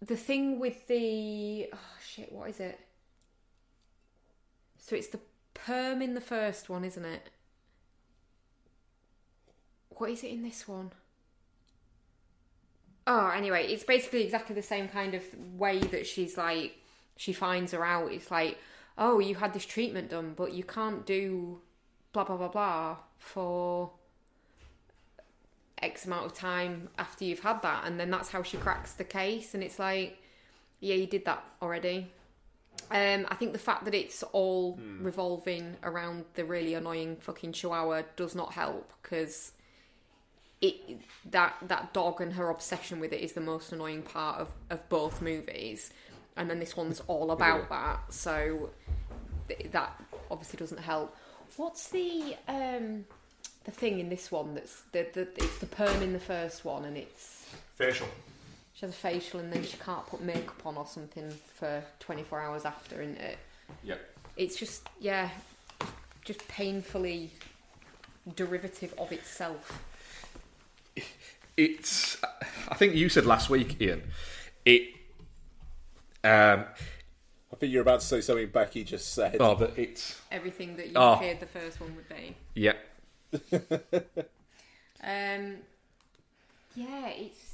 the 0.00 0.16
thing 0.16 0.60
with 0.60 0.86
the 0.86 1.68
oh 1.72 1.78
shit, 2.06 2.30
what 2.32 2.50
is 2.50 2.60
it? 2.60 2.78
So 4.78 4.96
it's 4.96 5.08
the 5.08 5.20
perm 5.54 6.02
in 6.02 6.14
the 6.14 6.20
first 6.20 6.68
one, 6.68 6.84
isn't 6.84 7.04
it? 7.04 7.30
What 9.90 10.10
is 10.10 10.24
it 10.24 10.30
in 10.30 10.42
this 10.42 10.66
one? 10.66 10.92
Oh, 13.06 13.28
anyway, 13.28 13.66
it's 13.66 13.84
basically 13.84 14.22
exactly 14.22 14.54
the 14.54 14.62
same 14.62 14.88
kind 14.88 15.14
of 15.14 15.22
way 15.56 15.78
that 15.78 16.06
she's 16.06 16.36
like, 16.36 16.78
she 17.16 17.32
finds 17.32 17.72
her 17.72 17.84
out. 17.84 18.12
It's 18.12 18.30
like, 18.30 18.58
oh, 18.96 19.18
you 19.18 19.34
had 19.34 19.52
this 19.52 19.66
treatment 19.66 20.10
done, 20.10 20.34
but 20.36 20.52
you 20.52 20.64
can't 20.64 21.04
do 21.04 21.60
blah, 22.12 22.24
blah, 22.24 22.36
blah, 22.36 22.48
blah 22.48 22.96
for 23.18 23.90
X 25.80 26.06
amount 26.06 26.26
of 26.26 26.34
time 26.34 26.88
after 26.98 27.24
you've 27.24 27.40
had 27.40 27.60
that. 27.62 27.86
And 27.86 28.00
then 28.00 28.10
that's 28.10 28.30
how 28.30 28.42
she 28.42 28.56
cracks 28.56 28.94
the 28.94 29.04
case. 29.04 29.54
And 29.54 29.62
it's 29.62 29.78
like, 29.78 30.18
yeah, 30.80 30.94
you 30.94 31.06
did 31.06 31.24
that 31.26 31.44
already. 31.60 32.10
Um, 32.90 33.26
I 33.28 33.34
think 33.34 33.52
the 33.52 33.58
fact 33.58 33.86
that 33.86 33.94
it's 33.94 34.22
all 34.22 34.78
revolving 35.00 35.76
around 35.82 36.26
the 36.34 36.44
really 36.44 36.74
annoying 36.74 37.16
fucking 37.16 37.52
chihuahua 37.52 38.02
does 38.16 38.34
not 38.34 38.52
help 38.52 38.92
because 39.02 39.52
it 40.60 41.00
that 41.30 41.56
that 41.62 41.92
dog 41.92 42.20
and 42.20 42.32
her 42.34 42.50
obsession 42.50 43.00
with 43.00 43.12
it 43.12 43.20
is 43.20 43.32
the 43.32 43.40
most 43.40 43.72
annoying 43.72 44.02
part 44.02 44.40
of, 44.40 44.52
of 44.70 44.88
both 44.88 45.20
movies, 45.20 45.90
and 46.36 46.48
then 46.48 46.58
this 46.58 46.76
one's 46.76 47.00
all 47.06 47.30
about 47.30 47.68
that. 47.68 48.12
So 48.12 48.70
th- 49.48 49.72
that 49.72 50.00
obviously 50.30 50.58
doesn't 50.58 50.80
help. 50.80 51.16
What's 51.56 51.88
the 51.88 52.36
um, 52.48 53.04
the 53.64 53.70
thing 53.70 53.98
in 53.98 54.08
this 54.08 54.30
one 54.30 54.54
that's 54.54 54.82
the, 54.92 55.06
the 55.12 55.22
it's 55.36 55.58
the 55.58 55.66
perm 55.66 56.02
in 56.02 56.12
the 56.12 56.20
first 56.20 56.64
one, 56.64 56.84
and 56.84 56.96
it's 56.96 57.46
Facial. 57.76 58.08
She 58.84 58.90
has 58.90 58.94
a 58.94 58.98
facial, 59.20 59.40
and 59.40 59.52
then 59.52 59.62
she 59.64 59.76
can't 59.78 60.06
put 60.06 60.20
makeup 60.22 60.60
on 60.66 60.76
or 60.76 60.86
something 60.86 61.30
for 61.54 61.82
24 62.00 62.40
hours 62.40 62.64
after, 62.64 63.00
isn't 63.00 63.18
it? 63.18 63.38
Yep. 63.82 64.00
It's 64.36 64.56
just 64.56 64.88
yeah, 65.00 65.30
just 66.24 66.46
painfully 66.48 67.30
derivative 68.36 68.92
of 68.98 69.12
itself. 69.12 69.82
It's. 71.56 72.16
I 72.68 72.74
think 72.74 72.94
you 72.94 73.08
said 73.08 73.26
last 73.26 73.48
week, 73.48 73.80
Ian. 73.80 74.02
It. 74.64 74.88
Um. 76.22 76.64
I 77.52 77.56
think 77.56 77.72
you're 77.72 77.82
about 77.82 78.00
to 78.00 78.06
say 78.06 78.20
something 78.20 78.48
Becky 78.48 78.82
just 78.82 79.14
said. 79.14 79.36
Oh, 79.38 79.54
but 79.54 79.78
it's. 79.78 80.20
Everything 80.32 80.76
that 80.76 80.88
you 80.88 80.94
Oh. 80.96 81.16
feared 81.16 81.38
the 81.38 81.46
first 81.46 81.80
one 81.80 81.94
would 81.94 82.08
be. 82.08 82.36
Yeah. 82.54 82.72
Um, 85.06 85.56
yeah, 86.74 87.08
it's 87.08 87.53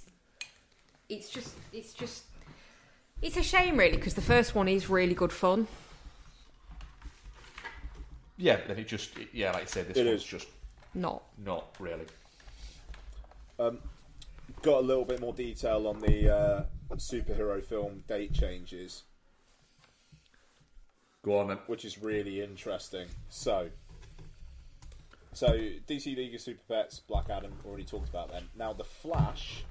it's 1.10 1.28
just 1.28 1.54
it's 1.72 1.92
just 1.92 2.24
it's 3.20 3.36
a 3.36 3.42
shame 3.42 3.76
really 3.76 3.96
because 3.96 4.14
the 4.14 4.22
first 4.22 4.54
one 4.54 4.68
is 4.68 4.88
really 4.88 5.14
good 5.14 5.32
fun. 5.32 5.66
Yeah. 8.38 8.60
Then 8.66 8.78
it 8.78 8.88
just. 8.88 9.10
Yeah, 9.34 9.52
like 9.52 9.62
I 9.62 9.66
said, 9.66 9.88
this 9.88 9.96
It 9.98 10.06
one's 10.06 10.22
is. 10.22 10.24
just 10.26 10.48
Not 10.94 11.22
not 11.44 11.66
really. 11.78 12.06
Got 14.62 14.78
a 14.78 14.86
little 14.86 15.04
bit 15.04 15.20
more 15.20 15.32
detail 15.32 15.86
on 15.86 16.00
the 16.00 16.34
uh, 16.34 16.62
superhero 16.96 17.62
film 17.62 18.02
date 18.08 18.32
changes, 18.34 19.02
Go 21.22 21.38
on 21.38 21.48
then. 21.48 21.58
which 21.66 21.84
is 21.84 21.98
really 22.02 22.42
interesting. 22.42 23.06
So, 23.30 23.68
so 25.32 25.48
DC 25.88 26.14
League 26.16 26.34
of 26.34 26.40
Super 26.42 26.60
Pets, 26.68 27.00
Black 27.00 27.30
Adam, 27.30 27.52
already 27.66 27.84
talked 27.84 28.08
about 28.10 28.30
them. 28.30 28.48
Now, 28.56 28.72
The 28.74 28.84
Flash 28.84 29.64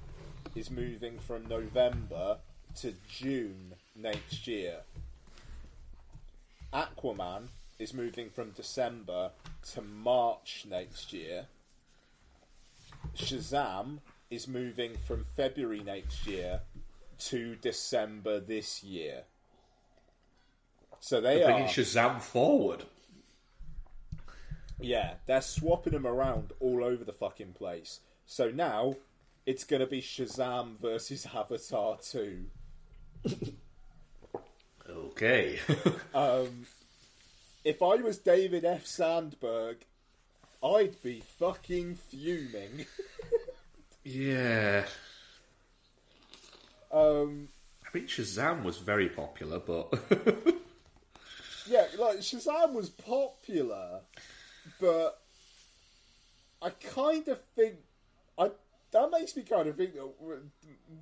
is 0.54 0.70
moving 0.70 1.18
from 1.18 1.46
November 1.46 2.38
to 2.80 2.94
June 3.08 3.74
next 3.96 4.46
year. 4.46 4.80
Aquaman 6.72 7.48
is 7.78 7.92
moving 7.94 8.30
from 8.30 8.50
December 8.50 9.30
to 9.72 9.82
March 9.82 10.66
next 10.68 11.12
year. 11.12 11.46
Shazam 13.16 13.98
is 14.30 14.46
moving 14.46 14.92
from 15.06 15.24
February 15.36 15.82
next 15.82 16.26
year 16.26 16.60
to 17.18 17.56
December 17.56 18.38
this 18.40 18.82
year. 18.82 19.22
So 21.00 21.20
they 21.20 21.36
They're 21.38 21.44
are 21.48 21.52
bringing 21.52 21.68
Shazam 21.68 22.20
forward. 22.20 22.84
yeah, 24.80 25.14
they're 25.26 25.40
swapping 25.42 25.92
them 25.94 26.06
around 26.06 26.52
all 26.60 26.84
over 26.84 27.04
the 27.04 27.12
fucking 27.12 27.54
place. 27.54 28.00
So 28.26 28.50
now 28.50 28.96
it's 29.50 29.64
going 29.64 29.80
to 29.80 29.86
be 29.86 30.00
Shazam 30.00 30.78
versus 30.80 31.26
Avatar 31.34 31.98
2. 31.98 32.44
Okay. 34.88 35.58
If 37.62 37.82
I 37.82 37.96
was 37.96 38.16
David 38.16 38.64
F. 38.64 38.86
Sandberg, 38.86 39.84
I'd 40.64 41.02
be 41.02 41.22
fucking 41.38 41.96
fuming. 41.96 42.86
yeah. 44.02 44.86
Um, 46.90 47.48
I 47.84 47.88
mean, 47.92 48.06
Shazam 48.06 48.62
was 48.62 48.78
very 48.78 49.10
popular, 49.10 49.58
but 49.58 49.92
yeah, 51.66 51.84
like 51.98 52.20
Shazam 52.20 52.72
was 52.72 52.88
popular, 52.88 54.00
but 54.80 55.20
I 56.62 56.70
kind 56.70 57.28
of 57.28 57.42
think 57.54 57.74
I 58.38 58.52
that 58.92 59.10
makes 59.10 59.36
me 59.36 59.42
kind 59.42 59.68
of 59.68 59.76
think 59.76 59.94
that 59.94 60.08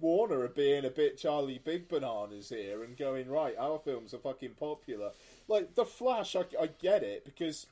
Warner 0.01 0.41
are 0.41 0.49
being 0.49 0.85
a 0.85 0.91
bit 0.91 1.19
Charlie 1.19 1.61
Big 1.65 1.89
Bananas 1.89 2.51
here 2.51 2.83
and 2.85 2.97
going 2.97 3.29
right. 3.29 3.55
Our 3.59 3.79
films 3.79 4.13
are 4.13 4.19
fucking 4.19 4.55
popular. 4.61 5.11
Like 5.49 5.75
the 5.75 5.85
Flash, 5.85 6.37
I, 6.37 6.45
I 6.61 6.69
get 6.81 7.03
it 7.03 7.25
because 7.25 7.67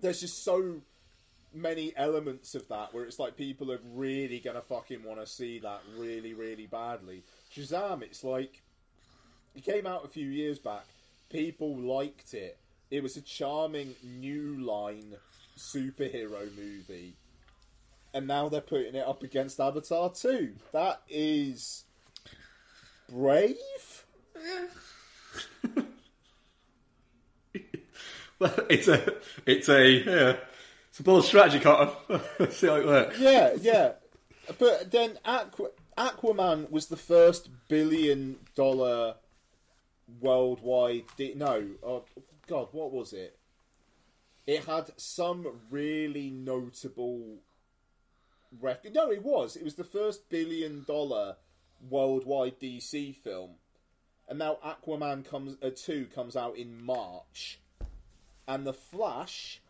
there's 0.00 0.20
just 0.20 0.44
so 0.44 0.80
many 1.52 1.92
elements 1.96 2.54
of 2.54 2.68
that 2.68 2.94
where 2.94 3.04
it's 3.04 3.18
like 3.18 3.36
people 3.36 3.72
are 3.72 3.80
really 3.94 4.38
gonna 4.38 4.62
fucking 4.62 5.02
want 5.02 5.20
to 5.20 5.26
see 5.26 5.58
that 5.60 5.80
really, 5.96 6.32
really 6.32 6.66
badly. 6.66 7.22
Shazam, 7.54 8.02
it's 8.02 8.24
like 8.24 8.62
it 9.54 9.64
came 9.64 9.86
out 9.86 10.04
a 10.04 10.08
few 10.08 10.28
years 10.28 10.58
back. 10.58 10.84
People 11.30 11.76
liked 11.76 12.32
it. 12.32 12.58
It 12.90 13.02
was 13.02 13.16
a 13.16 13.20
charming 13.20 13.94
new 14.02 14.64
line 14.64 15.16
superhero 15.58 16.48
movie. 16.56 17.14
And 18.18 18.26
now 18.26 18.48
they're 18.48 18.60
putting 18.60 18.96
it 18.96 19.06
up 19.06 19.22
against 19.22 19.60
Avatar 19.60 20.10
2. 20.10 20.54
That 20.72 21.02
is 21.08 21.84
brave? 23.08 23.54
it's 28.40 28.88
a 28.88 29.14
it's 29.46 29.68
a 29.68 29.88
yeah, 29.88 30.36
it's 30.88 30.98
a 30.98 31.02
bold 31.04 31.26
strategy, 31.26 31.60
Cotton. 31.60 32.20
See 32.50 32.66
how 32.66 32.74
it 32.74 32.86
works. 32.86 33.20
Yeah, 33.20 33.54
yeah. 33.60 33.92
But 34.58 34.90
then 34.90 35.20
Aqu- 35.24 35.70
Aquaman 35.96 36.72
was 36.72 36.88
the 36.88 36.96
first 36.96 37.50
billion 37.68 38.40
dollar 38.56 39.14
worldwide. 40.20 41.04
Di- 41.16 41.34
no, 41.34 41.68
oh, 41.84 42.04
God, 42.48 42.66
what 42.72 42.90
was 42.90 43.12
it? 43.12 43.38
It 44.44 44.64
had 44.64 44.90
some 44.96 45.46
really 45.70 46.30
notable 46.30 47.42
record. 48.60 48.94
No, 48.94 49.10
it 49.10 49.22
was. 49.22 49.56
It 49.56 49.64
was 49.64 49.74
the 49.74 49.84
first 49.84 50.28
billion 50.28 50.84
dollar 50.84 51.36
worldwide 51.88 52.58
DC 52.60 53.14
film, 53.16 53.52
and 54.28 54.38
now 54.38 54.58
Aquaman 54.64 55.28
comes 55.28 55.56
uh, 55.62 55.70
two 55.74 56.06
comes 56.14 56.36
out 56.36 56.56
in 56.56 56.82
March, 56.82 57.60
and 58.46 58.66
the 58.66 58.72
Flash 58.72 59.60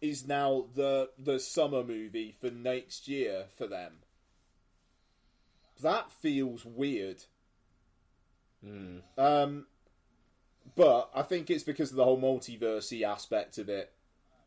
is 0.00 0.26
now 0.26 0.66
the 0.74 1.10
the 1.18 1.38
summer 1.38 1.84
movie 1.84 2.34
for 2.40 2.50
next 2.50 3.08
year 3.08 3.46
for 3.56 3.66
them. 3.66 3.98
That 5.80 6.12
feels 6.12 6.64
weird. 6.64 7.24
Um, 9.18 9.66
but 10.76 11.10
I 11.14 11.22
think 11.22 11.50
it's 11.50 11.64
because 11.64 11.90
of 11.90 11.96
the 11.96 12.04
whole 12.04 12.20
multiversey 12.20 13.02
aspect 13.02 13.58
of 13.58 13.68
it, 13.68 13.92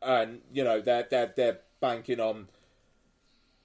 and 0.02 0.40
you 0.52 0.64
know 0.64 0.80
they're 0.80 1.06
they're 1.10 1.32
they're 1.36 1.60
banking 1.80 2.20
on 2.20 2.48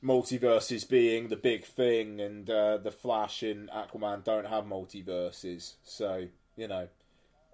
multiverses 0.03 0.87
being 0.87 1.27
the 1.27 1.35
big 1.35 1.65
thing, 1.65 2.19
and 2.19 2.49
uh, 2.49 2.77
the 2.77 2.91
Flash 2.91 3.43
and 3.43 3.69
Aquaman 3.69 4.23
don't 4.23 4.47
have 4.47 4.65
multiverses, 4.65 5.73
so 5.83 6.27
you 6.55 6.67
know, 6.67 6.87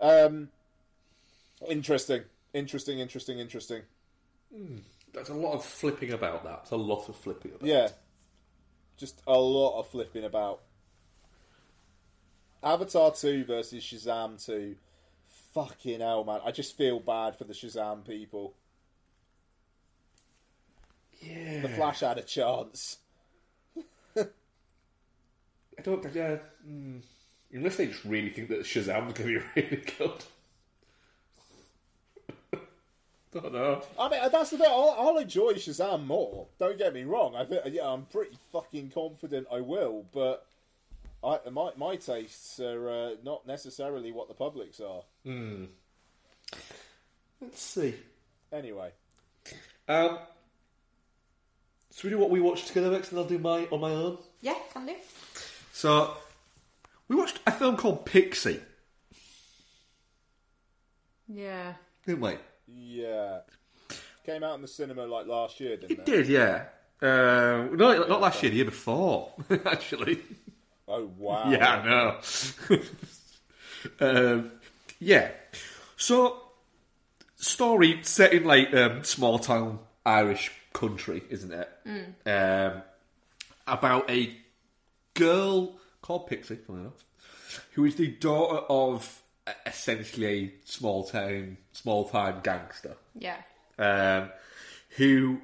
um, 0.02 0.50
interesting, 1.68 2.24
interesting, 2.54 3.00
interesting, 3.00 3.40
interesting. 3.40 3.82
That's 5.14 5.30
a 5.30 5.34
lot 5.34 5.54
of 5.54 5.66
flipping 5.66 6.14
about 6.14 6.44
that. 6.44 6.64
There's 6.64 6.72
a 6.80 6.84
lot 6.84 7.10
of 7.10 7.16
flipping 7.16 7.52
about. 7.54 7.68
Yeah. 7.68 7.90
Just 8.98 9.22
a 9.28 9.38
lot 9.38 9.80
of 9.80 9.88
flipping 9.88 10.24
about. 10.24 10.62
Avatar 12.64 13.12
2 13.12 13.46
versus 13.46 13.84
Shazam 13.84 14.44
2. 14.44 14.76
Fucking 15.54 16.00
hell, 16.02 16.24
man. 16.24 16.40
I 16.46 16.52
just 16.52 16.78
feel 16.78 17.00
bad 17.00 17.36
for 17.36 17.44
the 17.44 17.54
Shazam 17.54 18.06
people. 18.06 18.56
Yeah. 21.22 21.62
The 21.62 21.70
Flash 21.70 22.02
had 22.02 22.18
a 22.18 22.24
chance. 22.24 22.98
I 24.16 25.82
don't. 25.84 26.04
Yeah. 26.14 26.38
Mm, 26.68 27.02
unless 27.54 27.76
they 27.76 27.88
just 27.88 28.04
really 28.04 28.30
think 28.30 28.50
that 28.50 28.62
Shazam's 28.62 29.14
going 29.14 29.14
to 29.14 29.24
be 29.24 29.40
really 29.56 29.84
good. 29.98 30.24
don't 33.32 33.54
know. 33.54 33.84
I 34.00 34.10
mean, 34.10 34.20
that's 34.32 34.50
the 34.50 34.58
thing. 34.58 34.68
I'll, 34.70 34.96
I'll 34.98 35.18
enjoy 35.18 35.54
Shazam 35.54 36.06
more. 36.06 36.48
Don't 36.60 36.78
get 36.78 36.94
me 36.94 37.04
wrong. 37.04 37.36
I 37.36 37.46
think, 37.46 37.62
yeah, 37.68 37.88
I'm 37.88 38.06
pretty 38.06 38.38
fucking 38.52 38.92
confident 38.92 39.48
I 39.52 39.62
will, 39.62 40.06
but 40.14 40.46
I, 41.24 41.40
my 41.50 41.72
my 41.78 41.96
tastes 41.96 42.60
are 42.60 42.90
uh, 42.90 43.10
not 43.24 43.46
necessarily 43.46 44.12
what 44.12 44.28
the 44.28 44.34
public's 44.34 44.80
are. 44.80 45.02
Let's 47.42 47.62
see. 47.62 47.96
Anyway, 48.52 48.92
Um. 49.88 50.20
So 51.98 52.08
we 52.08 52.12
do 52.12 52.20
what 52.20 52.30
we 52.30 52.40
watched 52.40 52.68
together 52.68 52.92
next, 52.92 53.10
and 53.10 53.18
I'll 53.18 53.26
do 53.26 53.40
my 53.40 53.66
on 53.72 53.82
my 53.82 53.90
own. 53.90 54.20
Yeah, 54.42 54.54
can 54.72 54.86
do. 54.86 54.94
So 55.74 56.14
we 57.08 57.16
watched 57.16 57.40
a 57.48 57.52
film 57.52 57.76
called 57.76 58.06
Pixie, 58.06 58.60
Yeah. 61.28 61.74
didn't 62.06 62.22
we? 62.22 62.36
yeah, 62.68 63.40
came 64.28 64.44
out 64.44 64.54
in 64.56 64.62
the 64.62 64.68
cinema 64.68 65.08
like 65.08 65.26
last 65.26 65.60
year, 65.60 65.76
didn't 65.78 65.90
It 65.92 66.00
it? 66.00 66.06
did, 66.06 66.28
yeah. 66.28 66.66
Uh, 67.02 67.68
no, 67.74 68.06
not 68.08 68.22
last 68.22 68.44
year, 68.44 68.52
the 68.52 68.58
year 68.58 68.66
before, 68.66 69.32
actually. 69.66 70.20
Oh 70.88 71.10
wow! 71.18 71.50
Yeah, 71.50 71.68
I 71.68 71.86
know. 71.88 72.80
um, 74.36 74.52
yeah. 75.00 75.32
So, 75.96 76.42
story 77.38 78.00
set 78.04 78.34
in 78.34 78.44
like 78.46 78.72
um, 78.76 79.04
small 79.04 79.40
town 79.40 79.80
Irish 80.06 80.52
country, 80.80 81.24
isn't 81.30 81.52
it? 81.52 81.70
Um, 82.30 82.82
about 83.66 84.10
a 84.10 84.36
girl 85.14 85.78
called 86.02 86.28
Pixie, 86.28 86.56
funny 86.56 86.82
enough, 86.82 87.04
who 87.74 87.86
is 87.86 87.96
the 87.96 88.08
daughter 88.08 88.58
of 88.70 89.22
essentially 89.66 90.26
a 90.26 90.54
small 90.66 91.04
town, 91.06 91.58
small 91.72 92.10
time 92.10 92.42
gangster 92.44 92.96
Yeah. 93.18 93.38
um, 93.80 94.30
who 94.98 95.40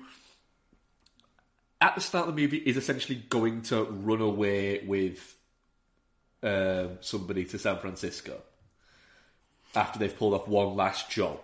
at 1.82 1.96
the 1.96 2.02
start 2.02 2.28
of 2.28 2.36
the 2.36 2.42
movie 2.42 2.58
is 2.58 2.78
essentially 2.78 3.16
going 3.30 3.62
to 3.64 3.84
run 3.84 4.22
away 4.22 4.84
with 4.86 5.36
um, 6.42 6.98
somebody 7.02 7.46
to 7.46 7.58
San 7.60 7.78
Francisco 7.80 8.42
after 9.76 10.00
they've 10.00 10.18
pulled 10.18 10.34
off 10.34 10.48
one 10.48 10.76
last 10.76 11.10
job. 11.10 11.40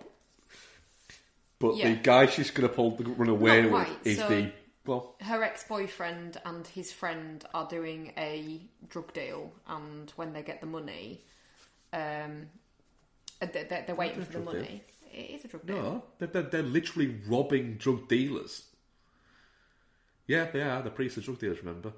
But 1.60 1.76
Yeah. 1.76 1.90
the 1.90 1.96
guy 1.96 2.26
she's 2.26 2.50
going 2.50 2.68
to 2.68 2.74
pull 2.74 2.96
the 2.96 3.04
run 3.04 3.28
away 3.28 3.62
Not 3.62 3.70
with 3.72 3.86
quite, 3.86 4.06
is 4.06 4.16
so- 4.18 4.28
the 4.28 4.52
well, 4.86 5.14
Her 5.20 5.44
ex 5.44 5.62
boyfriend 5.64 6.40
and 6.44 6.66
his 6.66 6.90
friend 6.90 7.44
are 7.54 7.68
doing 7.68 8.12
a 8.16 8.62
drug 8.88 9.12
deal, 9.12 9.52
and 9.68 10.10
when 10.16 10.32
they 10.32 10.42
get 10.42 10.60
the 10.62 10.66
money, 10.66 11.20
um, 11.92 12.48
uh, 13.42 13.46
they- 13.46 13.64
they're, 13.64 13.84
they're 13.86 13.94
waiting 13.94 14.24
for 14.24 14.32
the 14.32 14.38
drug 14.40 14.52
deal. 14.52 14.62
money. 14.62 14.84
It 15.12 15.30
is 15.30 15.44
a 15.44 15.48
drug 15.48 15.66
deal. 15.66 15.76
no, 15.76 16.04
they're, 16.18 16.28
they're, 16.28 16.42
they're 16.42 16.62
literally 16.62 17.20
robbing 17.28 17.74
drug 17.76 18.08
dealers. 18.08 18.64
Yeah, 20.26 20.50
they 20.50 20.62
are. 20.62 20.80
The 20.82 20.90
priests 20.90 21.18
are 21.18 21.22
drug 21.22 21.38
dealers. 21.40 21.58
Remember? 21.58 21.92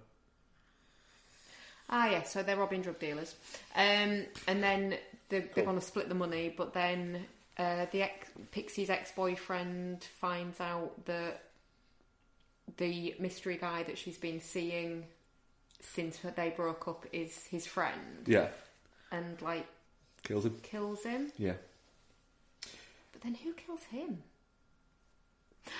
Ah, 1.89 2.09
yeah, 2.09 2.23
so 2.23 2.43
they're 2.43 2.57
robbing 2.57 2.81
drug 2.83 2.99
dealers. 2.99 3.37
Um, 3.77 4.25
and 4.49 4.63
then 4.63 4.97
they're, 5.29 5.49
they're 5.55 5.65
going 5.65 5.79
to 5.79 5.85
split 5.85 6.09
the 6.09 6.15
money, 6.15 6.53
but 6.57 6.73
then 6.73 7.27
uh, 7.59 7.87
the 7.93 8.03
ex- 8.03 8.29
Pixie's 8.51 8.91
ex 8.91 9.13
boyfriend 9.13 10.05
finds 10.21 10.61
out 10.61 11.05
that 11.07 11.43
the 12.79 13.15
mystery 13.19 13.57
guy 13.61 13.83
that 13.83 13.99
she's 13.99 14.19
been 14.19 14.41
seeing 14.41 15.05
since 15.81 16.19
they 16.37 16.51
broke 16.51 16.87
up 16.89 17.07
is 17.13 17.45
his 17.47 17.67
friend. 17.67 18.25
Yeah, 18.27 18.49
And, 19.11 19.41
like, 19.43 19.67
kills 20.23 20.45
him. 20.47 20.57
kills 20.63 21.03
him. 21.03 21.33
Yeah. 21.37 21.55
But 23.13 23.23
then 23.23 23.35
who 23.35 23.53
kills 23.53 23.83
him? 23.85 24.23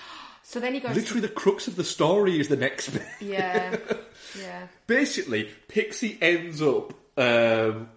So 0.45 0.59
then 0.59 0.73
he 0.73 0.81
goes. 0.81 0.93
Literally, 0.95 1.21
the 1.21 1.29
crux 1.29 1.67
of 1.67 1.77
the 1.77 1.85
story 1.85 2.37
is 2.39 2.49
the 2.49 2.57
next 2.57 2.89
bit. 2.89 3.01
Yeah, 3.21 3.75
yeah. 4.39 4.67
basically, 4.85 5.49
Pixie 5.69 6.17
ends 6.21 6.61
up 6.61 6.93
um, 7.17 7.89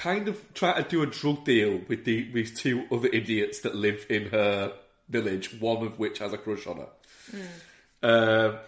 kind 0.00 0.28
of 0.28 0.54
trying 0.54 0.82
to 0.82 0.88
do 0.88 1.02
a 1.02 1.06
drug 1.06 1.44
deal 1.44 1.82
with 1.86 2.06
the 2.06 2.30
with 2.32 2.56
two 2.56 2.86
other 2.90 3.08
idiots 3.12 3.60
that 3.60 3.74
live 3.74 4.06
in 4.08 4.30
her 4.30 4.72
village. 5.10 5.60
One 5.60 5.84
of 5.84 5.98
which 5.98 6.20
has 6.20 6.32
a 6.32 6.38
crush 6.38 6.66
on 6.66 6.78
her. 6.78 6.88
Um, 8.02 8.58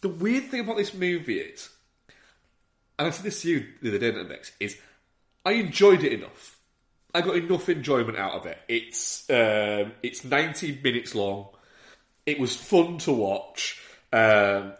the 0.00 0.08
weird 0.08 0.44
thing 0.44 0.60
about 0.60 0.78
this 0.78 0.94
movie 0.94 1.40
is, 1.40 1.68
and 2.98 3.08
I 3.08 3.10
said 3.10 3.24
this 3.24 3.42
to 3.42 3.50
you 3.50 3.66
the 3.82 3.90
other 3.90 3.98
day, 3.98 4.08
in 4.08 4.14
the 4.14 4.24
Mix, 4.24 4.52
is 4.58 4.78
I 5.44 5.52
enjoyed 5.52 6.02
it 6.02 6.12
enough. 6.14 6.58
I 7.14 7.20
got 7.20 7.36
enough 7.36 7.68
enjoyment 7.68 8.16
out 8.16 8.32
of 8.32 8.46
it. 8.46 8.58
It's 8.66 9.28
um, 9.28 9.92
it's 10.02 10.24
ninety 10.24 10.80
minutes 10.82 11.14
long. 11.14 11.48
It 12.24 12.40
was 12.40 12.56
fun 12.56 12.96
to 12.98 13.12
watch. 13.12 13.78
Um, 14.10 14.72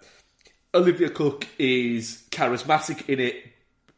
Olivia 0.73 1.11
Cooke 1.11 1.47
is 1.59 2.25
charismatic 2.31 3.11
in 3.11 3.21
it, 3.21 3.54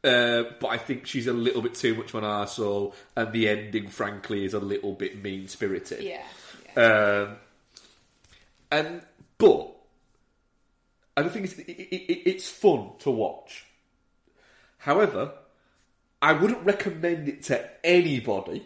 uh, 0.07 0.45
but 0.61 0.69
I 0.69 0.79
think 0.79 1.07
she's 1.07 1.27
a 1.27 1.33
little 1.33 1.61
bit 1.63 1.75
too 1.75 1.95
much 1.95 2.11
of 2.15 2.17
an 2.17 2.25
arsehole, 2.25 2.95
and 3.17 3.33
the 3.33 3.49
ending, 3.49 3.89
frankly, 3.89 4.45
is 4.45 4.55
a 4.55 4.61
little 4.61 4.93
bit 4.93 5.23
mean 5.23 5.49
spirited. 5.49 6.03
Yeah. 6.03 6.23
Um, 6.77 7.37
and 8.71 9.03
but 9.39 9.73
and 11.17 11.27
the 11.27 11.31
thing 11.31 11.45
is, 11.45 11.59
it, 11.59 11.69
it, 11.69 11.95
it, 12.13 12.31
it's 12.31 12.49
fun 12.49 12.91
to 13.01 13.11
watch. 13.11 13.65
However, 14.79 15.33
I 16.23 16.33
wouldn't 16.33 16.65
recommend 16.65 17.29
it 17.29 17.43
to 17.45 17.69
anybody 17.85 18.65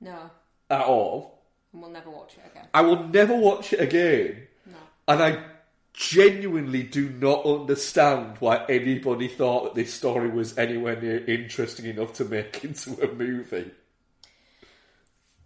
No. 0.00 0.30
at 0.70 0.80
all. 0.82 1.42
And 1.72 1.82
we'll 1.82 1.90
never 1.90 2.10
watch 2.10 2.34
it 2.34 2.50
again. 2.50 2.66
I 2.72 2.82
will 2.82 3.04
never 3.08 3.36
watch 3.36 3.72
it 3.72 3.80
again. 3.80 4.46
No. 4.66 4.76
And 5.08 5.22
I 5.22 5.44
genuinely 5.94 6.82
do 6.82 7.08
not 7.10 7.44
understand 7.44 8.36
why 8.40 8.64
anybody 8.68 9.28
thought 9.28 9.64
that 9.64 9.74
this 9.74 9.92
story 9.94 10.30
was 10.30 10.56
anywhere 10.58 11.00
near 11.00 11.24
interesting 11.26 11.86
enough 11.86 12.12
to 12.14 12.24
make 12.24 12.64
into 12.64 12.92
a 13.02 13.12
movie. 13.12 13.70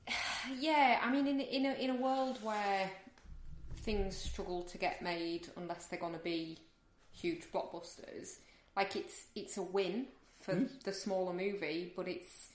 Yeah, 0.59 1.01
I 1.02 1.10
mean, 1.10 1.27
in 1.27 1.40
in 1.40 1.66
a, 1.66 1.73
in 1.74 1.90
a 1.90 1.97
world 1.97 2.39
where 2.43 2.90
things 3.78 4.16
struggle 4.16 4.62
to 4.64 4.78
get 4.78 5.02
made 5.02 5.48
unless 5.56 5.86
they're 5.86 6.01
going 6.01 6.12
to 6.14 6.18
be 6.20 6.59
huge 7.12 7.44
blockbusters, 7.52 8.39
like 8.77 8.97
it's 8.97 9.27
it's 9.35 9.56
a 9.56 9.62
win 9.62 10.06
for 10.40 10.55
Hmm? 10.55 10.66
the 10.85 10.93
smaller 10.93 11.32
movie, 11.32 11.93
but 11.97 12.09
it's 12.09 12.51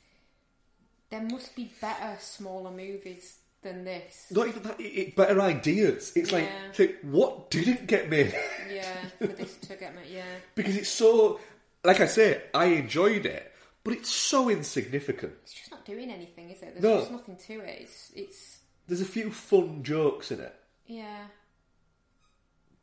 there 1.09 1.21
must 1.23 1.55
be 1.55 1.73
better 1.81 2.17
smaller 2.19 2.71
movies 2.71 3.39
than 3.61 3.83
this. 3.83 4.27
Not 4.31 4.47
even 4.47 4.63
that, 4.63 4.79
it, 4.79 4.83
it, 4.83 5.15
better 5.15 5.39
ideas. 5.41 6.11
It's 6.15 6.31
like, 6.31 6.45
Yeah. 6.45 6.67
it's 6.69 6.79
like, 6.79 6.99
what 7.03 7.49
didn't 7.51 7.87
get 7.87 8.09
made? 8.09 8.33
Yeah, 8.73 8.95
for 9.19 9.27
this 9.27 9.57
to 9.57 9.75
get 9.75 9.95
made. 9.95 10.07
Yeah, 10.09 10.23
because 10.55 10.75
it's 10.75 10.89
so, 10.89 11.39
like 11.83 11.99
I 11.99 12.07
say, 12.07 12.41
I 12.53 12.65
enjoyed 12.65 13.25
it, 13.25 13.51
but 13.83 13.93
it's 13.93 14.09
so 14.09 14.49
insignificant. 14.49 15.33
it's 15.43 15.53
just 15.53 15.71
not 15.71 15.85
doing 15.85 16.09
anything, 16.11 16.49
is 16.49 16.61
it? 16.61 16.73
There's 16.73 16.83
No. 16.83 16.99
just 16.99 17.11
nothing 17.11 17.37
to 17.37 17.53
it. 17.61 17.81
It's 17.81 18.11
it's 18.15 18.59
There's 18.87 19.01
a 19.01 19.05
few 19.05 19.31
fun 19.31 19.83
jokes 19.83 20.31
in 20.31 20.39
it, 20.39 20.55
yeah, 20.87 21.25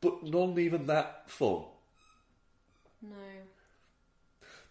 but 0.01 0.23
none 0.23 0.59
even 0.59 0.87
that 0.87 1.29
fun. 1.31 1.65
no. 3.03 3.17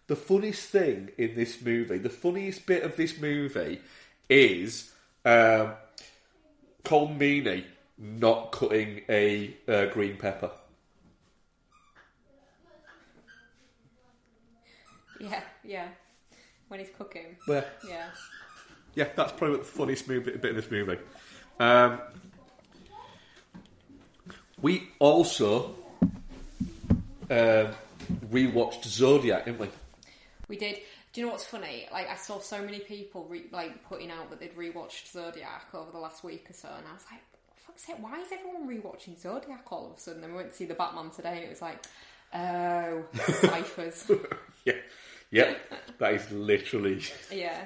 The 0.06 0.16
funniest 0.16 0.70
thing 0.70 1.10
in 1.18 1.34
this 1.34 1.60
movie, 1.60 1.98
the 1.98 2.08
funniest 2.08 2.64
bit 2.64 2.82
of 2.82 2.96
this 2.96 3.20
movie, 3.20 3.80
is 4.30 4.90
um, 5.26 5.72
Colm 6.84 7.18
Meaney 7.18 7.64
not 7.98 8.52
cutting 8.52 9.02
a 9.08 9.54
uh, 9.66 9.86
green 9.86 10.16
pepper. 10.16 10.50
Yeah, 15.20 15.40
yeah. 15.64 15.88
When 16.68 16.80
he's 16.80 16.90
cooking. 16.96 17.36
Where? 17.46 17.66
Yeah. 17.86 18.06
Yeah, 18.94 19.08
that's 19.16 19.32
probably 19.32 19.58
the 19.58 19.64
funniest 19.64 20.08
movie, 20.08 20.32
bit 20.32 20.44
in 20.44 20.56
this 20.56 20.70
movie. 20.70 20.98
Um, 21.58 22.00
we 24.60 24.88
also 24.98 25.74
um, 27.30 27.68
rewatched 28.30 28.84
Zodiac, 28.84 29.44
didn't 29.44 29.60
we? 29.60 29.68
We 30.48 30.56
did. 30.56 30.78
Do 31.18 31.22
you 31.22 31.26
know 31.26 31.32
what's 31.32 31.46
funny? 31.46 31.88
Like 31.90 32.08
I 32.08 32.14
saw 32.14 32.38
so 32.38 32.62
many 32.62 32.78
people 32.78 33.26
re- 33.28 33.48
like 33.50 33.82
putting 33.88 34.08
out 34.08 34.30
that 34.30 34.38
they'd 34.38 34.54
rewatched 34.56 35.10
Zodiac 35.10 35.66
over 35.74 35.90
the 35.90 35.98
last 35.98 36.22
week 36.22 36.46
or 36.48 36.52
so, 36.52 36.68
and 36.68 36.86
I 36.88 36.92
was 36.92 37.02
like, 37.10 37.20
"Fuck's 37.66 37.86
sake, 37.86 37.96
why 37.98 38.20
is 38.20 38.28
everyone 38.30 38.68
rewatching 38.68 39.18
Zodiac 39.20 39.64
all 39.72 39.90
of 39.90 39.96
a 39.96 40.00
sudden?" 40.00 40.20
Then 40.20 40.30
we 40.30 40.36
went 40.36 40.50
to 40.50 40.56
see 40.56 40.66
the 40.66 40.74
Batman 40.74 41.10
today, 41.10 41.30
and 41.38 41.40
it 41.40 41.48
was 41.50 41.60
like, 41.60 41.84
"Oh, 42.32 43.02
ciphers." 43.40 44.08
Yeah, 44.64 44.74
yeah, 45.32 45.54
that 45.98 46.14
is 46.14 46.30
literally. 46.30 47.02
yeah, 47.32 47.62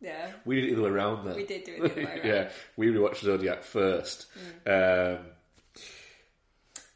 yeah. 0.00 0.32
We 0.44 0.56
did 0.60 0.64
it 0.64 0.74
the 0.74 0.80
other 0.82 0.90
way 0.90 0.96
around 0.96 1.24
then. 1.24 1.36
We 1.36 1.46
did 1.46 1.62
do 1.62 1.74
it 1.74 1.78
the 1.82 1.84
other 1.92 1.94
way 1.94 2.02
around. 2.04 2.18
Mm. 2.18 2.24
yeah, 2.24 2.50
we 2.76 2.86
rewatched 2.88 3.18
Zodiac 3.22 3.62
first. 3.62 4.26
Um, 4.66 5.18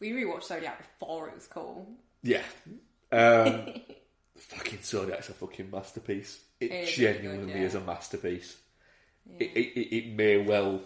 We 0.01 0.11
rewatched 0.11 0.45
Zodiac 0.49 0.79
before 0.99 1.29
it 1.29 1.35
was 1.37 1.47
cool. 1.47 1.87
yeah. 2.25 2.43
Um, 3.13 3.75
fucking 4.43 4.81
Zodiac's 4.83 5.29
a 5.29 5.35
fucking 5.35 5.71
masterpiece. 5.71 6.41
It, 6.61 6.71
It 6.71 6.85
is 6.85 6.95
genuinely 6.95 7.53
good, 7.53 7.61
yeah. 7.61 7.67
is 7.67 7.75
a 7.75 7.81
masterpiece. 7.81 8.57
It, 9.39 9.51
it, 9.55 9.81
it, 9.81 9.97
it 9.97 10.17
may 10.17 10.39
well. 10.39 10.81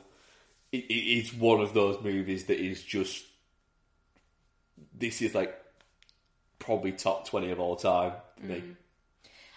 It, 0.73 0.85
it, 0.85 0.95
it's 0.95 1.33
one 1.33 1.61
of 1.61 1.75
those 1.75 2.03
movies 2.03 2.45
that 2.47 2.59
is 2.59 2.83
just. 2.83 3.25
This 4.99 5.23
is 5.23 5.35
like 5.35 5.55
probably 6.59 6.93
top 6.93 7.29
20 7.29 7.51
of 7.51 7.61
all 7.61 7.77
time 7.77 8.13
me. 8.43 8.57
Mm-hmm. 8.57 8.73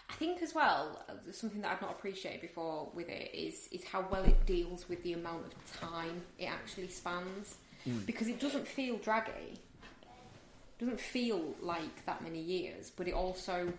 I 0.09 0.13
think 0.13 0.41
as 0.41 0.55
well, 0.55 1.05
something 1.31 1.61
that 1.61 1.71
I've 1.71 1.81
not 1.81 1.91
appreciated 1.91 2.41
before 2.41 2.89
with 2.93 3.09
it 3.09 3.31
is 3.33 3.69
is 3.71 3.83
how 3.83 4.05
well 4.09 4.23
it 4.23 4.45
deals 4.45 4.89
with 4.89 5.03
the 5.03 5.13
amount 5.13 5.53
of 5.53 5.79
time 5.79 6.23
it 6.39 6.45
actually 6.45 6.87
spans, 6.87 7.57
mm. 7.87 8.05
because 8.05 8.27
it 8.27 8.39
doesn't 8.39 8.67
feel 8.67 8.97
draggy. 8.97 9.53
It 9.53 10.79
doesn't 10.79 10.99
feel 10.99 11.53
like 11.61 12.05
that 12.05 12.23
many 12.23 12.41
years, 12.41 12.91
but 12.95 13.07
it 13.07 13.13
also 13.13 13.71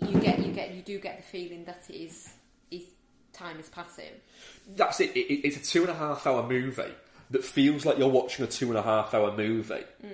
you 0.00 0.20
get 0.20 0.38
you 0.38 0.52
get 0.52 0.74
you 0.74 0.82
do 0.82 0.98
get 0.98 1.16
the 1.18 1.22
feeling 1.22 1.64
that 1.64 1.82
it 1.88 1.94
is 1.96 2.28
is 2.70 2.84
time 3.32 3.58
is 3.58 3.68
passing. 3.68 4.04
That's 4.76 5.00
it. 5.00 5.16
It- 5.16 5.32
it. 5.32 5.46
It's 5.46 5.56
a 5.56 5.62
two 5.72 5.82
and 5.82 5.90
a 5.90 5.94
half 5.94 6.26
hour 6.26 6.46
movie 6.48 6.92
that 7.30 7.44
feels 7.44 7.84
like 7.84 7.98
you're 7.98 8.08
watching 8.08 8.44
a 8.44 8.48
two 8.48 8.68
and 8.68 8.78
a 8.78 8.82
half 8.82 9.12
hour 9.14 9.36
movie, 9.36 9.84
mm. 10.04 10.10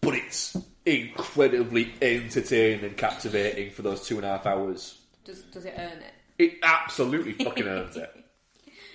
but 0.00 0.14
it's 0.14 0.56
incredibly 0.84 1.92
entertaining 2.02 2.84
and 2.84 2.96
captivating 2.96 3.70
for 3.70 3.82
those 3.82 4.06
two 4.06 4.16
and 4.16 4.24
a 4.24 4.28
half 4.28 4.46
hours. 4.46 4.98
Does 5.24 5.42
does 5.44 5.64
it 5.64 5.74
earn 5.76 5.98
it? 5.98 6.14
It 6.38 6.58
absolutely 6.62 7.32
fucking 7.32 7.66
earns 7.66 7.96
it. 7.96 8.10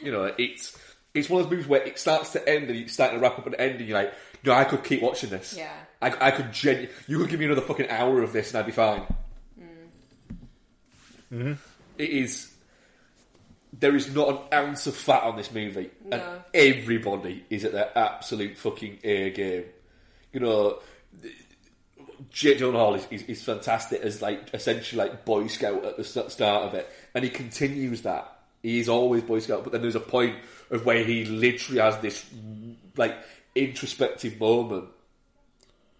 You 0.02 0.12
know, 0.12 0.32
it's 0.38 0.78
it's 1.16 1.30
one 1.30 1.40
of 1.42 1.46
those 1.48 1.52
movies 1.52 1.68
where 1.68 1.82
it 1.82 1.98
starts 1.98 2.32
to 2.34 2.48
end 2.48 2.70
and 2.70 2.78
it's 2.78 2.94
starting 2.94 3.18
to 3.18 3.24
wrap 3.24 3.40
up 3.40 3.46
and 3.48 3.56
end, 3.56 3.80
and 3.80 3.88
you're 3.88 3.98
like, 3.98 4.14
no, 4.44 4.54
I 4.54 4.66
could 4.66 4.84
keep 4.84 5.02
watching 5.02 5.30
this. 5.32 5.56
Yeah. 5.58 5.72
I, 6.02 6.28
I 6.28 6.32
could 6.32 6.52
genu- 6.52 6.90
You 7.08 7.18
could 7.18 7.30
give 7.30 7.40
me 7.40 7.46
another 7.46 7.62
fucking 7.62 7.90
hour 7.90 8.22
of 8.22 8.34
this 8.34 8.52
and 8.52 8.60
I'd 8.60 8.66
be 8.68 8.72
fine. 8.72 9.02
Mm-hmm. 11.32 11.54
It 11.98 12.10
is. 12.10 12.52
There 13.78 13.96
is 13.96 14.14
not 14.14 14.30
an 14.30 14.38
ounce 14.54 14.88
of 14.88 14.96
fat 14.96 15.24
on 15.24 15.36
this 15.36 15.52
movie, 15.52 15.90
and 16.12 16.22
everybody 16.54 17.44
is 17.50 17.66
at 17.66 17.74
their 17.74 17.98
absolute 17.98 18.58
fucking 18.58 19.00
A 19.04 19.32
game. 19.32 19.66
You 20.32 20.40
know, 20.40 20.80
Jake 22.30 22.60
Gyllenhaal 22.60 22.98
is, 22.98 23.08
is, 23.10 23.24
is 23.24 23.44
fantastic 23.44 24.02
as 24.02 24.22
like 24.22 24.54
essentially 24.54 25.02
like 25.02 25.26
Boy 25.26 25.48
Scout 25.48 25.84
at 25.84 25.98
the 25.98 26.04
start 26.04 26.64
of 26.64 26.74
it, 26.74 26.90
and 27.14 27.24
he 27.24 27.30
continues 27.30 28.02
that. 28.04 28.32
He 28.62 28.80
is 28.80 28.90
always 28.90 29.24
Boy 29.24 29.40
Scout, 29.40 29.64
but 29.64 29.74
then 29.74 29.82
there's 29.82 29.96
a 29.96 30.00
point 30.00 30.38
of 30.72 30.86
where 30.86 31.04
he 31.04 31.26
literally 31.26 31.82
has 31.82 31.98
this 32.00 32.26
like 32.98 33.16
introspective 33.54 34.40
moment 34.40 34.86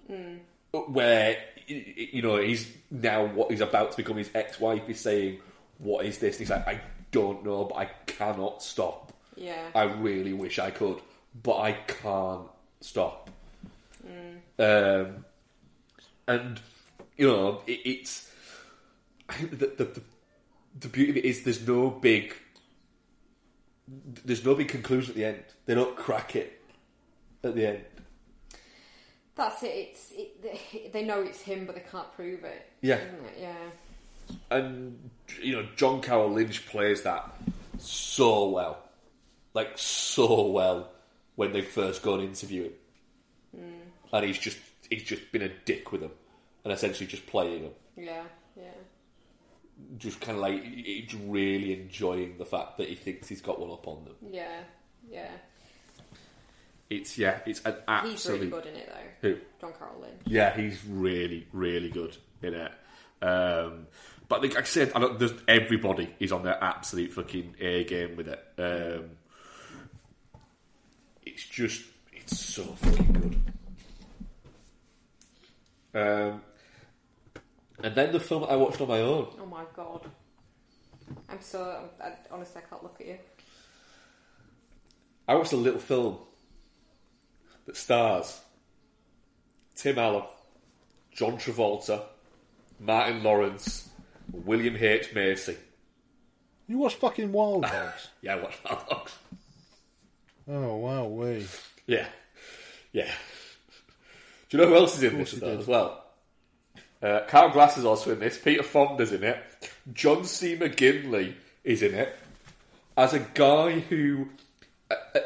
hmm. 0.08 0.38
where 0.72 1.38
y- 1.38 1.38
y- 1.55 1.55
you 1.68 2.22
know 2.22 2.38
he's 2.38 2.72
now 2.92 3.26
what 3.26 3.52
he's 3.52 3.62
about 3.62 3.92
to 3.92 3.98
become 3.98 4.18
his 4.18 4.30
ex-wife 4.34 4.88
is 4.90 5.00
saying, 5.00 5.40
"What 5.78 6.06
is 6.06 6.18
this?" 6.20 6.36
And 6.36 6.40
he's 6.40 6.50
like, 6.50 6.68
"I 6.68 6.82
don't 7.12 7.44
know, 7.44 7.66
but 7.66 7.76
I 7.76 7.86
cannot 8.06 8.64
stop. 8.64 9.14
Yeah. 9.36 9.70
I 9.74 9.84
really 9.84 10.34
wish 10.34 10.60
I 10.60 10.72
could, 10.72 11.02
but 11.42 11.60
I 11.60 11.74
can't 11.74 12.48
stop." 12.82 13.30
Um, 14.58 15.26
and 16.28 16.60
you 17.18 17.28
know, 17.28 17.62
it, 17.68 17.80
it's 17.86 18.32
I 19.30 19.34
think 19.34 19.52
the, 19.52 19.58
the 19.58 19.84
the 19.86 20.02
the 20.80 20.88
beauty 20.88 21.12
of 21.12 21.18
it 21.18 21.26
is 21.26 21.44
there's 21.44 21.66
no 21.68 21.90
big 21.90 22.36
there's 23.88 24.44
no 24.44 24.56
big 24.56 24.68
conclusion 24.68 25.12
at 25.12 25.16
the 25.16 25.26
end. 25.26 25.44
They 25.66 25.76
don't 25.76 25.96
crack 25.96 26.36
it 26.36 26.62
at 27.44 27.56
the 27.56 27.68
end. 27.68 27.86
That's 29.36 29.64
it. 29.64 29.68
It's 29.68 30.12
it, 30.12 30.42
they- 30.42 30.90
they 30.94 31.04
know 31.04 31.22
it's 31.22 31.42
him, 31.42 31.66
but 31.66 31.76
they 31.76 31.84
can't 31.92 32.12
prove 32.14 32.44
it. 32.44 32.70
Yeah. 32.82 32.96
Isn't 32.98 33.26
it? 33.26 33.38
Yeah. 33.40 34.36
and 34.52 35.10
you 35.42 35.54
know 35.56 35.68
John 35.76 36.02
Carroll 36.02 36.32
Lynch 36.32 36.66
plays 36.68 37.02
that 37.04 37.32
so 37.78 38.50
well, 38.50 38.78
like 39.54 39.78
so 39.78 40.48
well 40.48 40.90
when 41.36 41.52
they 41.54 41.62
first 41.62 42.02
go 42.02 42.16
and 42.16 42.24
interview 42.24 42.64
him, 42.64 42.74
hmm. 43.56 44.16
and 44.16 44.26
he's 44.26 44.38
just 44.38 44.58
he's 44.90 45.04
just 45.04 45.32
been 45.32 45.42
a 45.42 45.50
dick 45.66 45.92
with 45.92 46.02
them, 46.02 46.12
and 46.64 46.72
essentially 46.74 47.06
just 47.08 47.26
playing 47.28 47.64
them, 47.64 47.72
Yeah. 47.98 48.24
Yeah. 48.56 48.72
just 49.98 50.22
kind 50.22 50.38
of 50.38 50.42
like 50.42 50.64
he's 50.64 51.14
really 51.14 51.74
enjoying 51.74 52.38
the 52.38 52.46
fact 52.46 52.78
that 52.78 52.88
he 52.88 52.96
thinks 52.96 53.28
he's 53.28 53.42
got 53.42 53.60
one 53.60 53.70
up 53.72 53.86
on 53.88 54.06
them. 54.06 54.16
Yeah. 54.32 54.62
Yeah. 55.12 55.32
It's 56.90 57.18
yeah, 57.18 57.40
it's 57.46 57.62
an 57.66 57.76
absolute. 57.88 58.12
He's 58.12 58.30
really 58.30 58.48
good 58.48 58.66
in 58.68 58.76
it 58.76 58.94
though. 58.94 59.30
Who? 59.30 59.38
John 59.60 59.74
Carroll 59.78 60.02
Lynch. 60.02 60.22
Yeah, 60.26 60.56
he's 60.56 60.84
really, 60.86 61.48
really 61.52 61.90
good 61.90 62.16
in 62.44 62.54
it. 62.54 62.72
Um, 63.22 63.88
but 64.28 64.42
like 64.44 64.56
I 64.56 64.64
said, 64.64 64.92
I 64.94 65.00
don't, 65.00 65.42
everybody 65.48 66.14
is 66.20 66.32
on 66.32 66.44
their 66.44 66.64
absolute 66.64 67.14
fucking 67.14 67.56
A 67.60 67.84
game 67.86 68.16
with 68.16 68.28
it. 68.28 68.44
Um, 68.58 69.12
it's 71.26 71.44
just, 71.44 71.84
it's 72.14 72.40
so 72.40 72.64
fucking 72.64 73.14
good. 73.14 73.42
Um, 75.96 76.42
and 77.84 77.96
then 77.96 78.12
the 78.12 78.20
film 78.20 78.44
I 78.44 78.56
watched 78.56 78.82
on 78.82 78.88
my 78.88 79.02
own. 79.02 79.28
Oh 79.42 79.46
my 79.46 79.64
god. 79.76 80.06
I'm 81.30 81.42
so. 81.42 81.90
I, 82.04 82.14
honestly, 82.32 82.62
I 82.66 82.70
can't 82.70 82.84
look 82.84 82.98
at 83.00 83.08
you. 83.08 83.18
I 85.28 85.36
watched 85.36 85.54
a 85.54 85.58
little 85.58 85.80
film 85.80 86.18
that 87.66 87.78
stars 87.78 88.40
Tim 89.76 89.98
Allen, 90.00 90.24
John 91.14 91.38
Travolta, 91.38 92.04
Martin 92.80 93.24
Lawrence, 93.24 93.90
William 94.32 94.76
H. 94.78 95.14
Macy. 95.14 95.58
You 96.68 96.78
watch 96.80 96.96
fucking 96.96 97.32
Wild 97.32 97.66
Hogs? 97.66 98.10
Yeah, 98.22 98.36
I 98.36 98.42
watched 98.42 98.64
Wild 98.66 98.80
Hogs. 98.90 99.12
oh 100.48 100.76
wow, 100.78 101.06
we. 101.06 101.46
Yeah, 101.88 102.08
yeah. 102.92 103.12
Do 104.50 104.58
you 104.58 104.64
know 104.64 104.70
who 104.70 104.76
else 104.76 104.98
is 104.98 105.04
in 105.04 105.18
this 105.18 105.32
though, 105.34 105.58
as 105.58 105.68
well? 105.68 106.04
Uh, 107.02 107.22
Kyle 107.28 107.52
Gass 107.52 107.78
is 107.78 107.86
also 107.86 108.14
in 108.14 108.20
this. 108.20 108.38
Peter 108.38 108.64
Fonda's 108.64 109.12
in 109.12 109.24
it. 109.24 109.38
John 109.94 110.24
C. 110.24 110.56
McGinley 110.56 111.34
is 111.64 111.84
in 111.84 111.94
it 111.94 112.16
as 112.98 113.14
a 113.14 113.20
guy 113.20 113.80
who, 113.80 114.30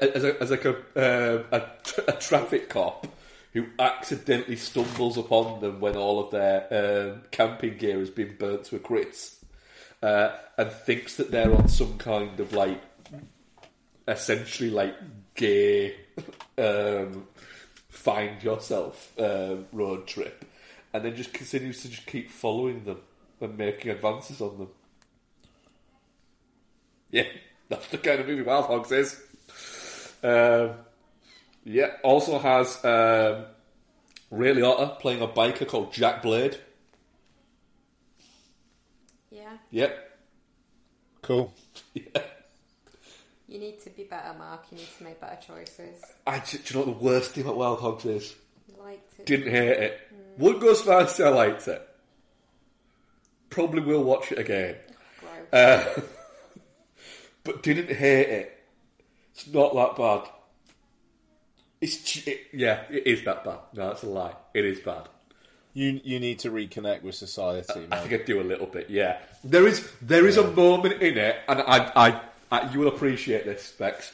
as 0.02 0.24
a, 0.24 0.42
as 0.42 0.52
like 0.52 0.66
a, 0.66 0.76
uh, 0.96 1.44
a, 1.52 2.12
a 2.12 2.14
traffic 2.14 2.70
cop 2.70 3.08
who 3.54 3.66
accidentally 3.80 4.56
stumbles 4.56 5.18
upon 5.18 5.60
them 5.60 5.80
when 5.80 5.96
all 5.96 6.20
of 6.20 6.32
their 6.32 7.12
um, 7.12 7.22
camping 7.32 7.78
gear 7.78 8.00
has 8.00 8.10
been 8.10 8.36
burnt 8.38 8.66
to 8.66 8.76
a 8.76 8.80
crisp, 8.80 9.44
uh, 10.04 10.30
and 10.58 10.72
thinks 10.72 11.16
that 11.16 11.32
they're 11.32 11.54
on 11.54 11.68
some 11.68 11.98
kind 11.98 12.40
of 12.40 12.54
like 12.54 12.82
essentially 14.08 14.70
like 14.70 14.96
gay 15.36 15.96
um, 16.58 17.28
find 17.90 18.42
yourself 18.44 19.14
um, 19.20 19.66
road 19.72 20.08
trip, 20.08 20.46
and 20.94 21.04
then 21.04 21.16
just 21.16 21.34
continues 21.34 21.82
to 21.82 21.90
just 21.90 22.06
keep 22.06 22.30
following 22.30 22.84
them 22.86 23.00
and 23.42 23.58
making 23.58 23.92
advances 23.92 24.42
on 24.42 24.58
them. 24.58 24.70
Yeah, 27.12 27.26
that's 27.70 27.88
the 27.88 27.98
kind 27.98 28.22
of 28.22 28.28
movie 28.28 28.44
Wild 28.44 28.66
Hogs 28.66 28.92
is. 28.92 29.22
Um, 30.24 30.72
yeah, 31.64 31.92
also 32.04 32.40
has 32.40 32.84
um, 32.84 33.46
Ray 34.32 34.54
Liotta 34.54 35.00
playing 35.00 35.22
a 35.22 35.28
biker 35.28 35.68
called 35.68 35.94
Jack 35.94 36.22
Blade. 36.22 36.58
Yeah. 39.32 39.58
Yep. 39.72 40.20
Cool. 41.22 41.54
You 43.50 43.58
need 43.58 43.80
to 43.82 43.90
be 43.90 44.04
better, 44.04 44.38
Mark. 44.38 44.66
You 44.72 44.78
need 44.78 44.88
to 45.00 45.04
make 45.04 45.20
better 45.20 45.40
choices. 45.42 46.04
I, 46.28 46.38
do 46.38 46.60
you 46.64 46.80
know 46.80 46.86
what 46.86 47.00
the 47.00 47.04
worst 47.04 47.32
thing 47.32 47.44
about 47.44 47.58
Wild 47.58 47.80
Hogs 47.80 48.06
is? 48.06 48.36
You 48.68 48.76
liked 48.84 49.20
it. 49.20 49.26
Didn't 49.26 49.50
hate 49.50 49.70
it. 49.70 50.00
Wouldn't 50.38 50.62
go 50.62 50.70
as 50.70 50.82
far 50.82 51.02
as 51.02 51.16
say 51.16 51.26
I 51.26 51.30
liked 51.30 51.68
it. 51.68 51.82
Probably 53.50 53.82
will 53.82 54.04
watch 54.04 54.32
it 54.32 54.38
again. 54.38 54.76
Gross. 55.20 55.52
Uh, 55.52 56.02
but 57.44 57.64
didn't 57.64 57.90
hate 57.90 58.30
it. 58.30 58.59
It's 59.40 59.54
not 59.54 59.74
that 59.74 59.96
bad. 59.96 60.30
It's 61.80 62.28
it, 62.28 62.42
yeah, 62.52 62.82
it 62.90 63.08
is 63.08 63.24
that 63.24 63.46
bad. 63.46 63.60
No, 63.74 63.88
that's 63.88 64.04
a 64.04 64.08
lie. 64.08 64.34
It 64.54 64.66
is 64.66 64.80
bad. 64.80 65.08
You 65.74 66.02
you 66.04 66.20
need 66.20 66.40
to 66.40 66.52
reconnect 66.52 67.04
with 67.04 67.16
society, 67.16 67.72
I 67.74 67.88
man. 67.88 68.08
think 68.08 68.22
I 68.22 68.26
do 68.26 68.42
a 68.42 68.44
little 68.44 68.66
bit. 68.66 68.90
Yeah, 68.90 69.20
there 69.44 69.66
is 69.66 69.90
there 70.02 70.28
is 70.28 70.36
a 70.36 70.52
moment 70.52 71.02
in 71.02 71.18
it, 71.18 71.38
and 71.48 71.62
I, 71.62 71.92
I, 71.96 72.22
I 72.52 72.72
you 72.72 72.80
will 72.80 72.90
appreciate 72.90 73.46
this, 73.46 73.72
Bex. 73.72 74.12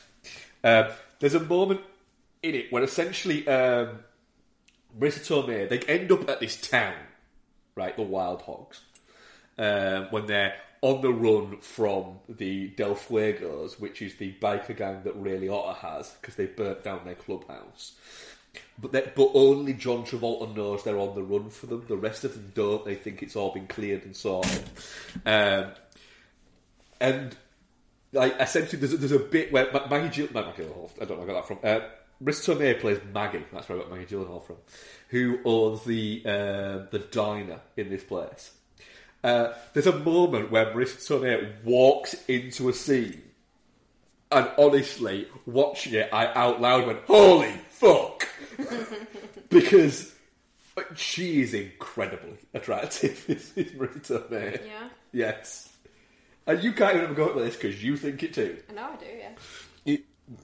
Um, 0.63 0.89
there's 1.19 1.33
a 1.33 1.39
moment 1.39 1.81
in 2.43 2.53
it 2.53 2.71
where 2.71 2.83
essentially 2.83 3.47
um, 3.47 3.99
Marisa 4.99 5.21
Tomei 5.25 5.67
they 5.67 5.79
end 5.79 6.11
up 6.11 6.29
at 6.29 6.39
this 6.39 6.55
town, 6.55 6.93
right? 7.73 7.95
The 7.95 8.03
Wild 8.03 8.43
Hogs, 8.43 8.81
um, 9.57 10.07
when 10.11 10.27
they're 10.27 10.53
on 10.85 11.01
the 11.01 11.11
run 11.11 11.57
from 11.61 12.19
the 12.29 12.67
Del 12.67 12.93
Fuegos, 12.93 13.79
which 13.79 14.03
is 14.03 14.17
the 14.17 14.35
biker 14.39 14.77
gang 14.77 15.01
that 15.03 15.19
Ray 15.19 15.39
Liotta 15.39 15.75
has 15.77 16.11
because 16.21 16.35
they 16.35 16.45
burnt 16.45 16.83
down 16.83 17.01
their 17.05 17.15
clubhouse. 17.15 17.93
But 18.79 18.91
but 18.91 19.31
only 19.33 19.73
John 19.73 20.05
Travolta 20.05 20.55
knows 20.55 20.83
they're 20.83 20.99
on 20.99 21.15
the 21.15 21.23
run 21.23 21.49
for 21.49 21.65
them. 21.65 21.85
The 21.87 21.97
rest 21.97 22.23
of 22.23 22.35
them 22.35 22.51
don't. 22.53 22.85
They 22.85 22.93
think 22.93 23.23
it's 23.23 23.35
all 23.35 23.51
been 23.51 23.65
cleared 23.65 24.05
and 24.05 24.15
sorted. 24.15 24.63
Um, 25.25 25.71
and 27.01 27.35
like 28.13 28.35
essentially, 28.39 28.79
there's 28.79 28.93
a, 28.93 28.97
there's 28.97 29.11
a 29.11 29.19
bit 29.19 29.51
where 29.51 29.71
Ma- 29.73 29.87
Maggie 29.89 30.15
Gill, 30.15 30.27
no, 30.35 30.45
Maggie 30.45 30.63
Gyllenhaal. 30.63 30.91
I 31.01 31.05
don't 31.05 31.17
know 31.17 31.25
where 31.25 31.35
I 31.35 31.41
got 31.41 31.47
that 31.47 31.47
from. 31.47 31.59
Uh, 31.63 31.85
Tomei 32.23 32.79
plays 32.79 32.99
Maggie. 33.11 33.43
That's 33.51 33.67
where 33.67 33.79
I 33.79 33.81
got 33.81 33.91
Maggie 33.91 34.15
Gyllenhaal 34.15 34.45
from. 34.45 34.57
Who 35.09 35.39
owns 35.45 35.83
the 35.83 36.21
uh, 36.23 36.85
the 36.91 36.99
diner 37.11 37.59
in 37.75 37.89
this 37.89 38.03
place. 38.03 38.51
Uh, 39.25 39.55
there's 39.73 39.87
a 39.87 39.99
moment 39.99 40.51
where 40.51 40.67
Marisa 40.67 40.97
Tomei 40.97 41.51
walks 41.63 42.13
into 42.27 42.69
a 42.69 42.73
scene, 42.73 43.23
and 44.31 44.51
honestly, 44.55 45.27
watching 45.47 45.95
it, 45.95 46.09
I 46.13 46.27
out 46.27 46.61
loud 46.61 46.85
went, 46.85 46.99
"Holy 47.07 47.49
fuck!" 47.69 48.27
because 49.49 50.13
she 50.95 51.41
is 51.41 51.55
incredibly 51.55 52.37
attractive. 52.53 53.25
Is, 53.29 53.51
is 53.55 53.71
Marisa 53.71 54.29
Tomei? 54.29 54.63
Yeah. 54.63 54.89
Yes. 55.11 55.75
And 56.45 56.63
you 56.63 56.73
can't 56.73 56.95
even 56.95 57.15
go 57.15 57.29
at 57.29 57.35
this 57.35 57.55
because 57.55 57.83
you 57.83 57.97
think 57.97 58.21
it 58.21 58.35
too. 58.35 58.59
I 58.69 58.73
know 58.73 58.91
I 58.93 58.95
do, 58.97 59.05
yeah. 59.07 59.29
You 59.85 59.99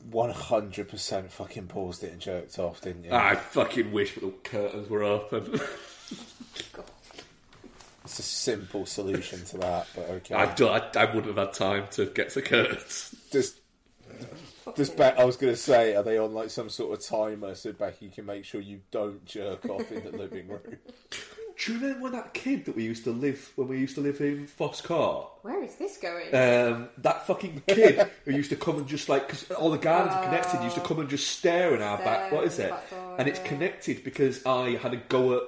one 0.10 0.32
hundred 0.32 0.90
percent 0.90 1.32
fucking 1.32 1.68
paused 1.68 2.04
it 2.04 2.14
and 2.14 2.20
jerked 2.20 2.58
off, 2.58 2.82
didn't 2.82 3.04
you? 3.04 3.12
I 3.14 3.36
fucking 3.36 3.92
wish 3.92 4.16
the 4.16 4.34
curtains 4.44 4.90
were 4.90 5.04
open. 5.04 5.60
It's 8.12 8.20
a 8.20 8.24
simple 8.24 8.86
solution 8.86 9.46
to 9.46 9.58
that, 9.60 9.88
but 9.96 10.10
okay. 10.10 10.36
I, 10.36 10.54
don't, 10.54 10.98
I, 10.98 11.04
I 11.04 11.06
wouldn't 11.06 11.28
have 11.28 11.38
had 11.38 11.54
time 11.54 11.86
to 11.92 12.08
get 12.08 12.32
to 12.32 12.42
curtains. 12.42 13.16
Just 13.32 13.62
Does 14.76 14.90
Be- 14.90 15.04
I 15.04 15.24
was 15.24 15.38
going 15.38 15.54
to 15.54 15.58
say, 15.58 15.96
are 15.96 16.04
they 16.04 16.18
on 16.18 16.34
like 16.34 16.50
some 16.50 16.70
sort 16.70 17.00
of 17.00 17.06
timer 17.06 17.56
so 17.56 17.72
Becky 17.72 18.10
can 18.10 18.26
make 18.26 18.44
sure 18.44 18.60
you 18.60 18.82
don't 18.92 19.24
jerk 19.24 19.66
off 19.70 19.90
in 19.94 20.04
the 20.04 20.12
living 20.12 20.50
room? 20.50 20.60
Do 21.58 21.74
you 21.74 21.80
remember 21.80 22.04
when 22.04 22.12
that 22.12 22.34
kid 22.34 22.66
that 22.66 22.76
we 22.76 22.84
used 22.84 23.06
to 23.06 23.12
live 23.12 23.54
when 23.56 23.70
we 23.70 23.78
used 23.78 23.96
to 23.96 24.02
live 24.02 24.20
in 24.20 24.46
Foss 24.48 24.82
Court? 24.82 25.28
Where 25.44 25.64
is 25.64 25.76
this 25.76 25.98
going? 25.98 26.36
Um, 26.36 26.90
that 26.98 27.28
fucking 27.28 27.64
kid 27.68 28.10
who 28.26 28.32
used 28.32 28.50
to 28.50 28.56
come 28.58 28.78
and 28.78 28.88
just 28.88 29.08
like 29.08 29.28
because 29.28 29.50
all 29.52 29.70
the 29.70 29.78
gardens 29.78 30.16
are 30.16 30.24
connected, 30.24 30.64
used 30.64 30.76
to 30.76 30.82
come 30.82 31.00
and 31.00 31.10
just 31.10 31.28
stare 31.30 31.76
in 31.76 31.82
our 31.82 31.98
back. 32.00 32.32
What 32.32 32.46
is 32.46 32.60
in 32.60 32.66
it? 32.66 32.70
back 32.72 32.90
door, 32.90 33.16
and 33.20 33.28
it's 33.28 33.40
yeah. 33.40 33.48
connected 33.48 34.04
because 34.04 34.46
I 34.46 34.72
had 34.72 34.94
a 34.94 34.98
go 34.98 35.38
at 35.38 35.44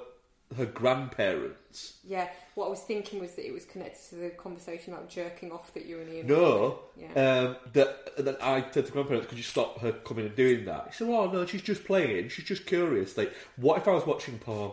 her 0.54 0.66
grandparents. 0.66 1.98
yeah, 2.04 2.28
what 2.54 2.66
I 2.66 2.70
was 2.70 2.80
thinking 2.80 3.20
was 3.20 3.34
that 3.34 3.46
it 3.46 3.52
was 3.52 3.64
connected 3.64 4.08
to 4.10 4.14
the 4.16 4.30
conversation 4.30 4.92
about 4.92 5.08
jerking 5.08 5.52
off 5.52 5.72
that 5.74 5.86
you 5.86 6.00
and 6.00 6.12
Ian. 6.12 6.26
No, 6.26 6.80
Yeah. 6.96 7.12
um, 7.14 7.56
that 7.72 8.16
that 8.24 8.42
I 8.42 8.64
said 8.70 8.86
to 8.86 8.92
grandparents, 8.92 9.28
"Could 9.28 9.38
you 9.38 9.44
stop 9.44 9.80
her 9.80 9.92
coming 9.92 10.26
and 10.26 10.36
doing 10.36 10.64
that?" 10.66 10.88
He 10.88 10.92
said, 10.94 11.08
"Oh 11.08 11.30
no, 11.30 11.46
she's 11.46 11.62
just 11.62 11.84
playing. 11.84 12.28
She's 12.28 12.44
just 12.44 12.66
curious. 12.66 13.16
Like, 13.16 13.32
what 13.56 13.78
if 13.78 13.88
I 13.88 13.92
was 13.92 14.06
watching 14.06 14.38
porn? 14.38 14.72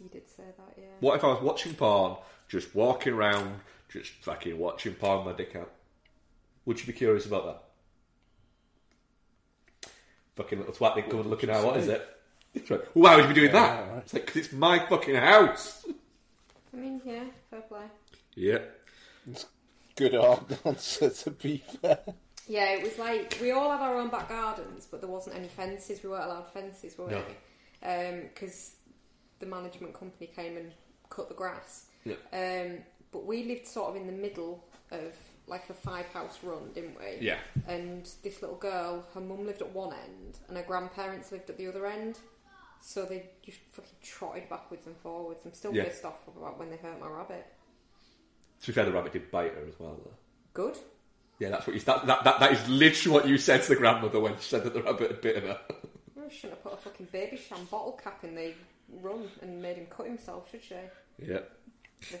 You 0.00 0.08
did 0.08 0.28
say 0.28 0.42
that, 0.56 0.74
yeah. 0.76 0.84
What 1.00 1.16
if 1.16 1.24
I 1.24 1.28
was 1.28 1.42
watching 1.42 1.74
porn, 1.74 2.16
just 2.48 2.74
walking 2.74 3.14
around, 3.14 3.60
just 3.88 4.12
fucking 4.22 4.58
watching 4.58 4.94
porn, 4.94 5.24
my 5.24 5.32
dick 5.32 5.54
out? 5.56 5.70
Would 6.66 6.80
you 6.80 6.86
be 6.86 6.92
curious 6.92 7.26
about 7.26 7.44
that? 7.46 7.64
Fucking 10.36 10.58
little 10.58 10.74
twat 10.74 10.96
didn't 10.96 11.10
come 11.10 11.20
and 11.20 11.30
looking 11.30 11.50
at 11.50 11.64
what 11.64 11.76
is 11.76 11.88
it? 11.88 12.06
It's 12.54 12.70
like, 12.70 12.84
Why 12.94 13.16
would 13.16 13.24
you 13.24 13.34
be 13.34 13.40
doing 13.40 13.52
that? 13.52 13.84
It's 13.98 14.14
like, 14.14 14.26
because 14.26 14.44
it's 14.46 14.52
my 14.54 14.78
fucking 14.86 15.14
house. 15.16 15.84
I 16.72 16.76
mean, 16.76 17.00
yeah, 17.04 17.24
fair 17.50 17.60
play. 17.62 17.84
Yeah. 18.34 18.58
Good 19.96 20.14
answer, 20.64 21.10
to 21.24 21.30
be 21.30 21.58
fair. 21.58 21.98
Yeah, 22.48 22.70
it 22.74 22.82
was 22.82 22.98
like 22.98 23.38
we 23.40 23.52
all 23.52 23.70
had 23.70 23.80
our 23.80 23.96
own 23.98 24.08
back 24.10 24.28
gardens, 24.28 24.86
but 24.90 25.00
there 25.00 25.08
wasn't 25.10 25.36
any 25.36 25.48
fences. 25.48 26.02
We 26.02 26.10
weren't 26.10 26.24
allowed 26.24 26.52
fences, 26.52 26.98
were 26.98 27.08
No. 27.10 27.22
we? 27.26 28.20
Because 28.34 28.74
the 29.38 29.46
management 29.46 29.94
company 29.94 30.26
came 30.34 30.56
and 30.56 30.72
cut 31.10 31.28
the 31.28 31.34
grass. 31.34 31.86
Yeah. 32.04 32.14
Um, 32.32 32.78
but 33.12 33.24
we 33.24 33.44
lived 33.44 33.66
sort 33.66 33.90
of 33.90 33.96
in 33.96 34.06
the 34.06 34.12
middle 34.12 34.64
of 34.90 35.14
like 35.46 35.68
a 35.70 35.74
five 35.74 36.06
house 36.08 36.38
run, 36.42 36.70
didn't 36.74 36.98
we? 36.98 37.24
Yeah. 37.24 37.38
And 37.68 38.08
this 38.22 38.42
little 38.42 38.56
girl, 38.56 39.04
her 39.14 39.20
mum 39.20 39.46
lived 39.46 39.62
at 39.62 39.70
one 39.72 39.92
end, 39.94 40.38
and 40.48 40.56
her 40.56 40.64
grandparents 40.64 41.30
lived 41.32 41.48
at 41.50 41.56
the 41.56 41.66
other 41.68 41.86
end. 41.86 42.18
So 42.86 43.06
they 43.06 43.30
just 43.42 43.58
fucking 43.72 43.90
trotted 44.02 44.46
backwards 44.50 44.86
and 44.86 44.94
forwards. 44.98 45.40
I'm 45.46 45.54
still 45.54 45.74
Yeah. 45.74 45.84
pissed 45.84 46.04
off 46.04 46.18
about 46.28 46.58
when 46.58 46.68
they 46.68 46.76
hurt 46.76 47.00
my 47.00 47.08
rabbit. 47.08 47.46
To 48.60 48.66
be 48.66 48.72
fair, 48.74 48.84
the 48.84 48.92
rabbit 48.92 49.14
did 49.14 49.30
bite 49.30 49.54
her 49.54 49.64
as 49.66 49.78
well, 49.80 49.98
though. 50.04 50.12
Good. 50.52 50.76
Yeah, 51.38 51.48
that's 51.48 51.66
what 51.66 51.74
you. 51.74 51.80
That, 51.80 52.06
that, 52.06 52.24
that, 52.24 52.40
that 52.40 52.52
is 52.52 52.68
literally 52.68 53.14
what 53.14 53.26
you 53.26 53.38
said 53.38 53.62
to 53.62 53.68
the 53.70 53.76
grandmother 53.76 54.20
when 54.20 54.36
she 54.36 54.42
said 54.50 54.64
that 54.64 54.74
the 54.74 54.82
rabbit 54.82 55.10
had 55.10 55.20
bitten 55.22 55.44
her. 55.44 55.58
She 56.30 56.36
shouldn't 56.38 56.54
have 56.54 56.62
put 56.64 56.72
a 56.72 56.76
fucking 56.78 57.08
Babycham 57.12 57.68
bottle 57.70 58.00
cap 58.02 58.24
in 58.24 58.34
the 58.34 58.54
run 59.02 59.28
and 59.42 59.60
made 59.60 59.76
him 59.76 59.86
cut 59.90 60.06
himself, 60.06 60.50
should 60.50 60.64
she? 60.64 60.74
yeah. 61.18 61.40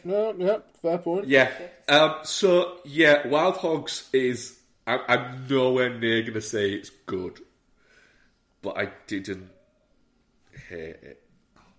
No, 0.04 0.34
yeah, 0.36 0.58
fair 0.82 0.98
point. 0.98 1.26
Yeah. 1.26 1.50
Um, 1.88 2.16
so 2.22 2.78
yeah, 2.84 3.26
Wild 3.26 3.56
Hogs 3.56 4.08
is. 4.12 4.58
I, 4.86 4.98
I'm 5.08 5.46
nowhere 5.48 5.98
near 5.98 6.20
going 6.20 6.34
to 6.34 6.42
say 6.42 6.72
it's 6.72 6.90
good, 6.90 7.40
but 8.60 8.76
I 8.76 8.90
didn't 9.06 9.48
hate 10.76 10.96
it. 11.02 11.20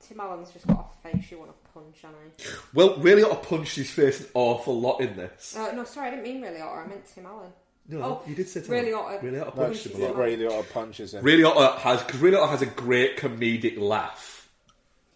Tim 0.07 0.19
Allen's 0.19 0.51
just 0.51 0.67
got 0.67 0.93
a 1.03 1.09
face 1.09 1.31
you 1.31 1.39
want 1.39 1.51
to 1.51 1.71
punch, 1.73 2.03
Annie. 2.03 2.49
Well, 2.73 2.97
Ray 2.97 3.13
Liotta 3.13 3.41
punch 3.41 3.75
his 3.75 3.89
face 3.89 4.19
an 4.19 4.27
awful 4.33 4.79
lot 4.79 5.01
in 5.01 5.15
this. 5.15 5.55
Uh, 5.57 5.71
no, 5.71 5.83
sorry, 5.83 6.07
I 6.07 6.09
didn't 6.11 6.23
mean 6.23 6.41
Ray 6.41 6.49
Liotta. 6.49 6.85
I 6.85 6.87
meant 6.87 7.05
Tim 7.13 7.25
Allen. 7.25 7.51
No, 7.87 8.01
oh, 8.03 8.21
you 8.27 8.35
did 8.35 8.47
say 8.49 8.61
Tim 8.61 8.71
really 8.71 8.93
Allen. 8.93 9.15
ought. 9.15 9.21
to 9.21 9.27
Ray 9.27 9.39
Liotta 9.39 9.55
punch 9.55 9.85
him 9.85 10.01
a 10.01 10.05
lot. 10.05 10.17
Ray 10.17 10.37
Liotta 10.37 10.73
punches 10.73 11.13
him. 11.13 11.23
Ray 11.23 11.37
Liotta 11.37 11.77
has 11.77 12.03
because 12.03 12.19
Ray 12.19 12.31
Liotta 12.31 12.49
has 12.49 12.61
a 12.61 12.67
great 12.67 13.17
comedic 13.17 13.79
laugh. 13.79 14.49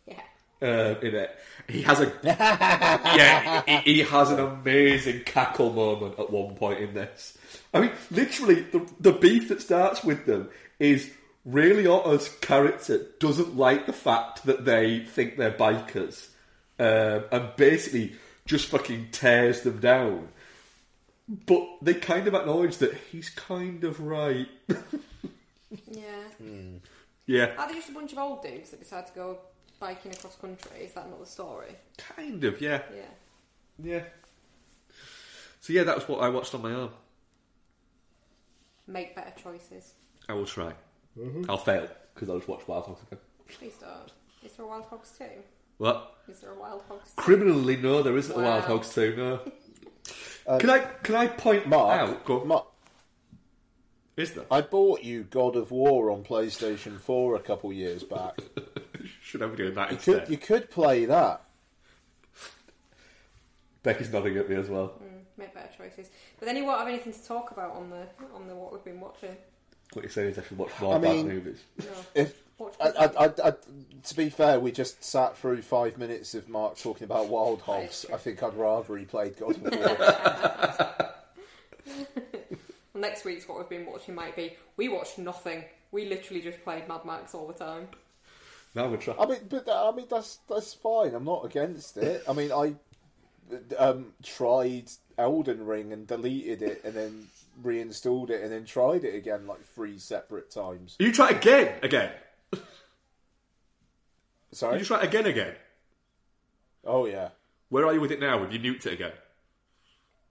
Yeah. 0.07 0.22
uh, 0.61 0.95
in 1.01 1.15
it. 1.15 1.35
He 1.68 1.84
has 1.84 1.99
a 1.99 2.11
yeah, 2.23 3.81
he, 3.81 3.93
he 3.93 3.99
has 3.99 4.31
an 4.31 4.39
amazing 4.39 5.23
cackle 5.23 5.72
moment 5.72 6.18
at 6.18 6.31
one 6.31 6.56
point 6.56 6.80
in 6.80 6.95
this. 6.95 7.38
I 7.73 7.81
mean, 7.81 7.91
literally, 8.10 8.61
the 8.61 8.88
the 8.99 9.14
beef 9.14 9.49
that 9.49 9.61
starts 9.61 10.03
with 10.03 10.26
them 10.26 10.49
is 10.80 11.11
Ray 11.45 11.72
Liotta's 11.72 12.30
character 12.41 13.06
doesn't 13.20 13.56
like 13.57 13.86
the 13.86 13.94
fact 13.94 14.45
that 14.45 14.66
they 14.66 14.99
think 15.06 15.38
they're 15.38 15.52
bikers, 15.52 16.28
um, 16.78 17.24
and 17.32 17.56
basically 17.56 18.16
just 18.45 18.68
fucking 18.68 19.10
tears 19.11 19.61
them 19.61 19.80
down. 19.80 20.30
But 21.28 21.68
they 21.82 21.94
kind 21.94 22.28
of 22.28 22.34
acknowledge 22.34 22.78
that 22.78 22.94
he's 23.11 23.30
kind 23.30 23.84
of 23.84 23.99
right. 24.02 24.48
Yeah. 25.88 26.24
yeah, 27.28 27.52
Are 27.57 27.68
they 27.68 27.76
just 27.76 27.90
a 27.90 27.94
bunch 27.94 28.11
of 28.11 28.18
old 28.18 28.41
dudes 28.41 28.72
that 28.72 28.80
decide 28.80 29.06
to 29.07 29.14
go 29.14 29.38
biking 29.80 30.11
across 30.11 30.36
country? 30.36 30.82
Is 30.82 30.94
that 30.94 31.07
not 31.10 31.20
the 31.20 31.26
story? 31.28 31.76
kind 31.98 32.44
of. 32.44 32.60
Yeah, 32.60 32.82
Yeah. 32.94 33.02
yeah. 33.82 34.03
So 35.61 35.74
yeah, 35.74 35.84
that 35.84 35.95
was 35.95 36.07
what 36.07 36.22
I 36.22 36.30
watched 36.30 36.56
on 36.56 36.61
my 36.64 36.72
own. 36.74 36.90
Make 38.88 39.16
better 39.16 39.34
choices. 39.41 39.94
I 40.28 40.34
will 40.34 40.45
try. 40.45 40.74
I'll 41.47 41.57
fail 41.57 41.87
because 42.13 42.29
I'll 42.29 42.37
just 42.37 42.47
watch 42.47 42.67
Wild 42.67 42.85
Hogs 42.85 43.01
again. 43.07 43.19
Please 43.47 43.73
don't. 43.79 44.11
Is 44.43 44.53
there 44.53 44.65
a 44.65 44.69
Wild 44.69 44.85
Hogs 44.85 45.11
too? 45.17 45.25
What? 45.77 46.15
Is 46.27 46.39
there 46.39 46.51
a 46.51 46.59
Wild 46.59 46.83
Hogs? 46.87 47.11
2? 47.15 47.21
Criminally, 47.21 47.77
no, 47.77 48.01
there 48.03 48.17
isn't 48.17 48.33
a 48.35 48.37
Wild 48.41 48.63
Wow. 48.63 48.67
Hogs 48.67 48.93
two. 48.93 49.15
No. 49.15 49.39
can 50.59 50.69
I 50.69 50.79
can 50.79 51.15
I 51.15 51.27
point 51.27 51.67
Mark, 51.67 51.99
out? 52.01 52.25
Go. 52.25 52.43
Mark, 52.43 52.65
Is 54.17 54.33
there? 54.33 54.45
I 54.51 54.61
bought 54.61 55.03
you 55.03 55.23
God 55.23 55.55
of 55.55 55.71
War 55.71 56.11
on 56.11 56.23
PlayStation 56.23 56.99
4 56.99 57.35
a 57.35 57.39
couple 57.39 57.71
years 57.73 58.03
back. 58.03 58.39
Should 59.21 59.41
I 59.41 59.47
be 59.47 59.55
doing 59.57 59.73
that 59.75 59.89
You 59.91 59.95
instead? 59.95 60.19
could, 60.21 60.29
you 60.29 60.37
could 60.37 60.69
play 60.69 61.05
that. 61.05 61.41
Becky's 63.83 64.11
nodding 64.11 64.35
at 64.37 64.49
me 64.49 64.55
as 64.57 64.67
well. 64.69 64.93
Mm, 65.01 65.21
make 65.37 65.53
better 65.53 65.69
choices. 65.77 66.09
But 66.37 66.47
then 66.47 66.57
you 66.57 66.65
won't 66.65 66.79
have 66.79 66.87
anything 66.89 67.13
to 67.13 67.23
talk 67.25 67.51
about 67.51 67.71
on 67.75 67.89
the 67.89 68.05
on 68.35 68.47
the 68.47 68.55
what 68.55 68.73
we've 68.73 68.83
been 68.83 68.99
watching. 68.99 69.35
What 69.94 70.03
you're 70.03 70.11
saying 70.11 70.32
is 70.32 70.40
I 70.40 70.44
should 70.44 70.57
watch 70.57 70.72
more 70.80 70.95
I 70.95 70.99
bad 70.99 71.16
mean- 71.16 71.28
movies. 71.28 71.60
No. 71.80 71.86
If 72.14 72.44
I, 72.82 72.88
I, 72.90 73.06
I, 73.06 73.26
I, 73.45 73.53
to 74.03 74.16
be 74.16 74.30
fair, 74.30 74.60
we 74.60 74.72
just 74.72 75.03
sat 75.03 75.38
through 75.38 75.61
five 75.61 75.98
minutes 75.98 76.36
of 76.36 76.49
Mark 76.49 76.78
talking 76.78 77.06
about 77.06 77.30
Wild 77.30 77.61
Hogs. 77.61 78.06
I 78.14 78.18
think 78.18 78.44
I'd 78.44 78.53
rather 78.53 78.98
he 78.98 79.06
played 79.06 79.38
God 79.40 79.56
of 79.56 79.61
War. 79.64 81.16
Next 82.99 83.24
week's 83.24 83.48
what 83.48 83.57
we've 83.60 83.70
been 83.70 83.86
watching 83.90 84.14
might 84.14 84.36
be 84.36 84.57
we 84.76 84.90
watched 84.90 85.18
nothing. 85.18 85.64
We 85.91 86.06
literally 86.06 86.41
just 86.41 86.61
played 86.64 86.88
Mad 86.88 87.06
Max 87.06 87.34
all 87.34 87.48
the 87.48 87.53
time. 87.53 87.88
Now 88.76 88.86
I'm 88.86 88.95
gonna. 88.95 89.20
I 89.20 89.26
mean, 89.26 89.40
but 89.49 89.68
I 89.70 89.91
mean 89.91 90.07
that's 90.10 90.40
that's 90.49 90.74
fine. 90.74 91.16
I'm 91.16 91.24
not 91.24 91.45
against 91.45 91.98
it. 91.98 92.24
I 92.28 92.34
mean, 92.34 92.52
I 92.52 92.74
um, 93.78 94.14
tried 94.22 94.91
Elden 95.18 95.66
Ring 95.66 95.94
and 95.94 96.06
deleted 96.06 96.61
it, 96.61 96.82
and 96.84 96.94
then 96.94 97.28
reinstalled 97.61 98.30
it, 98.30 98.41
and 98.44 98.52
then 98.52 98.65
tried 98.65 99.03
it 99.03 99.15
again 99.15 99.48
like 99.48 99.64
three 99.64 99.98
separate 99.98 100.52
times. 100.52 100.95
You 100.99 101.11
try 101.11 101.30
again, 101.30 101.76
again. 101.84 102.11
Sorry. 104.52 104.80
You 104.80 104.86
try 104.86 105.02
again, 105.03 105.26
again. 105.26 105.56
Oh 106.86 107.06
yeah. 107.06 107.30
Where 107.69 107.86
are 107.86 107.94
you 107.94 108.02
with 108.02 108.11
it 108.11 108.19
now? 108.19 108.40
Have 108.40 108.52
you 108.52 108.60
nuked 108.60 108.86
it 108.88 108.94
again? 108.94 109.11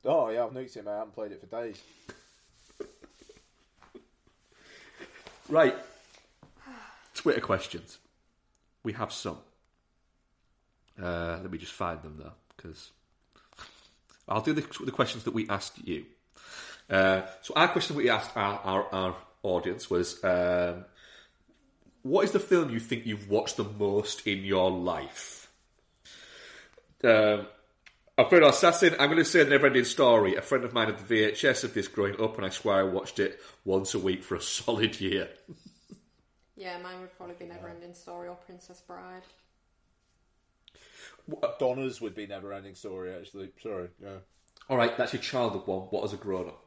Oh 0.04 0.28
yeah. 0.30 0.44
I've 0.44 0.50
nuked 0.50 0.76
it. 0.76 0.84
Man. 0.84 0.94
I 0.94 0.98
haven't 0.98 1.14
played 1.14 1.32
it 1.32 1.40
for 1.40 1.46
days. 1.46 1.80
Right. 5.48 5.74
Twitter 7.14 7.40
questions. 7.40 7.98
We 8.82 8.92
have 8.92 9.12
some. 9.12 9.38
Uh, 11.00 11.38
let 11.40 11.50
me 11.50 11.58
just 11.58 11.72
find 11.72 12.02
them 12.02 12.16
though, 12.18 12.32
because 12.56 12.90
I'll 14.28 14.42
do 14.42 14.52
the, 14.52 14.66
the 14.84 14.92
questions 14.92 15.24
that 15.24 15.32
we 15.32 15.48
asked 15.48 15.78
you. 15.86 16.04
Uh, 16.88 17.22
so 17.42 17.54
our 17.54 17.68
question 17.68 17.96
we 17.96 18.08
asked 18.08 18.36
our, 18.36 18.60
our, 18.64 18.94
our 18.94 19.16
audience 19.42 19.90
was, 19.90 20.22
um, 20.24 20.84
what 22.02 22.24
is 22.24 22.32
the 22.32 22.40
film 22.40 22.70
you 22.70 22.80
think 22.80 23.06
you've 23.06 23.28
watched 23.28 23.56
the 23.56 23.64
most 23.64 24.26
in 24.26 24.44
your 24.44 24.70
life? 24.70 25.50
Um, 27.04 27.46
Alfredo 28.16 28.48
Assassin, 28.48 28.96
I'm 28.98 29.10
going 29.10 29.18
to 29.18 29.24
say 29.24 29.44
the 29.44 29.50
never 29.50 29.66
ending 29.66 29.84
story. 29.84 30.34
A 30.36 30.42
friend 30.42 30.64
of 30.64 30.72
mine 30.72 30.88
had 30.88 30.98
the 30.98 31.14
VHS 31.14 31.64
of 31.64 31.74
this 31.74 31.86
growing 31.86 32.20
up, 32.20 32.36
and 32.36 32.46
I 32.46 32.48
swear 32.48 32.80
I 32.80 32.82
watched 32.82 33.18
it 33.20 33.38
once 33.64 33.94
a 33.94 33.98
week 33.98 34.24
for 34.24 34.34
a 34.34 34.40
solid 34.42 35.00
year. 35.00 35.28
Yeah, 36.56 36.78
mine 36.78 37.00
would 37.00 37.16
probably 37.16 37.36
be 37.38 37.44
Neverending 37.44 37.94
Story 37.94 38.28
or 38.28 38.34
Princess 38.34 38.80
Bride. 38.80 39.22
Donna's 41.58 42.00
would 42.00 42.14
be 42.14 42.26
never 42.26 42.52
ending 42.52 42.74
story. 42.74 43.14
Actually, 43.14 43.50
sorry. 43.62 43.88
Yeah. 44.02 44.18
All 44.68 44.76
right, 44.76 44.96
that's 44.96 45.12
your 45.12 45.22
childhood 45.22 45.66
one. 45.66 45.80
What 45.82 46.04
as 46.04 46.12
a 46.12 46.16
grown 46.16 46.48
up? 46.48 46.64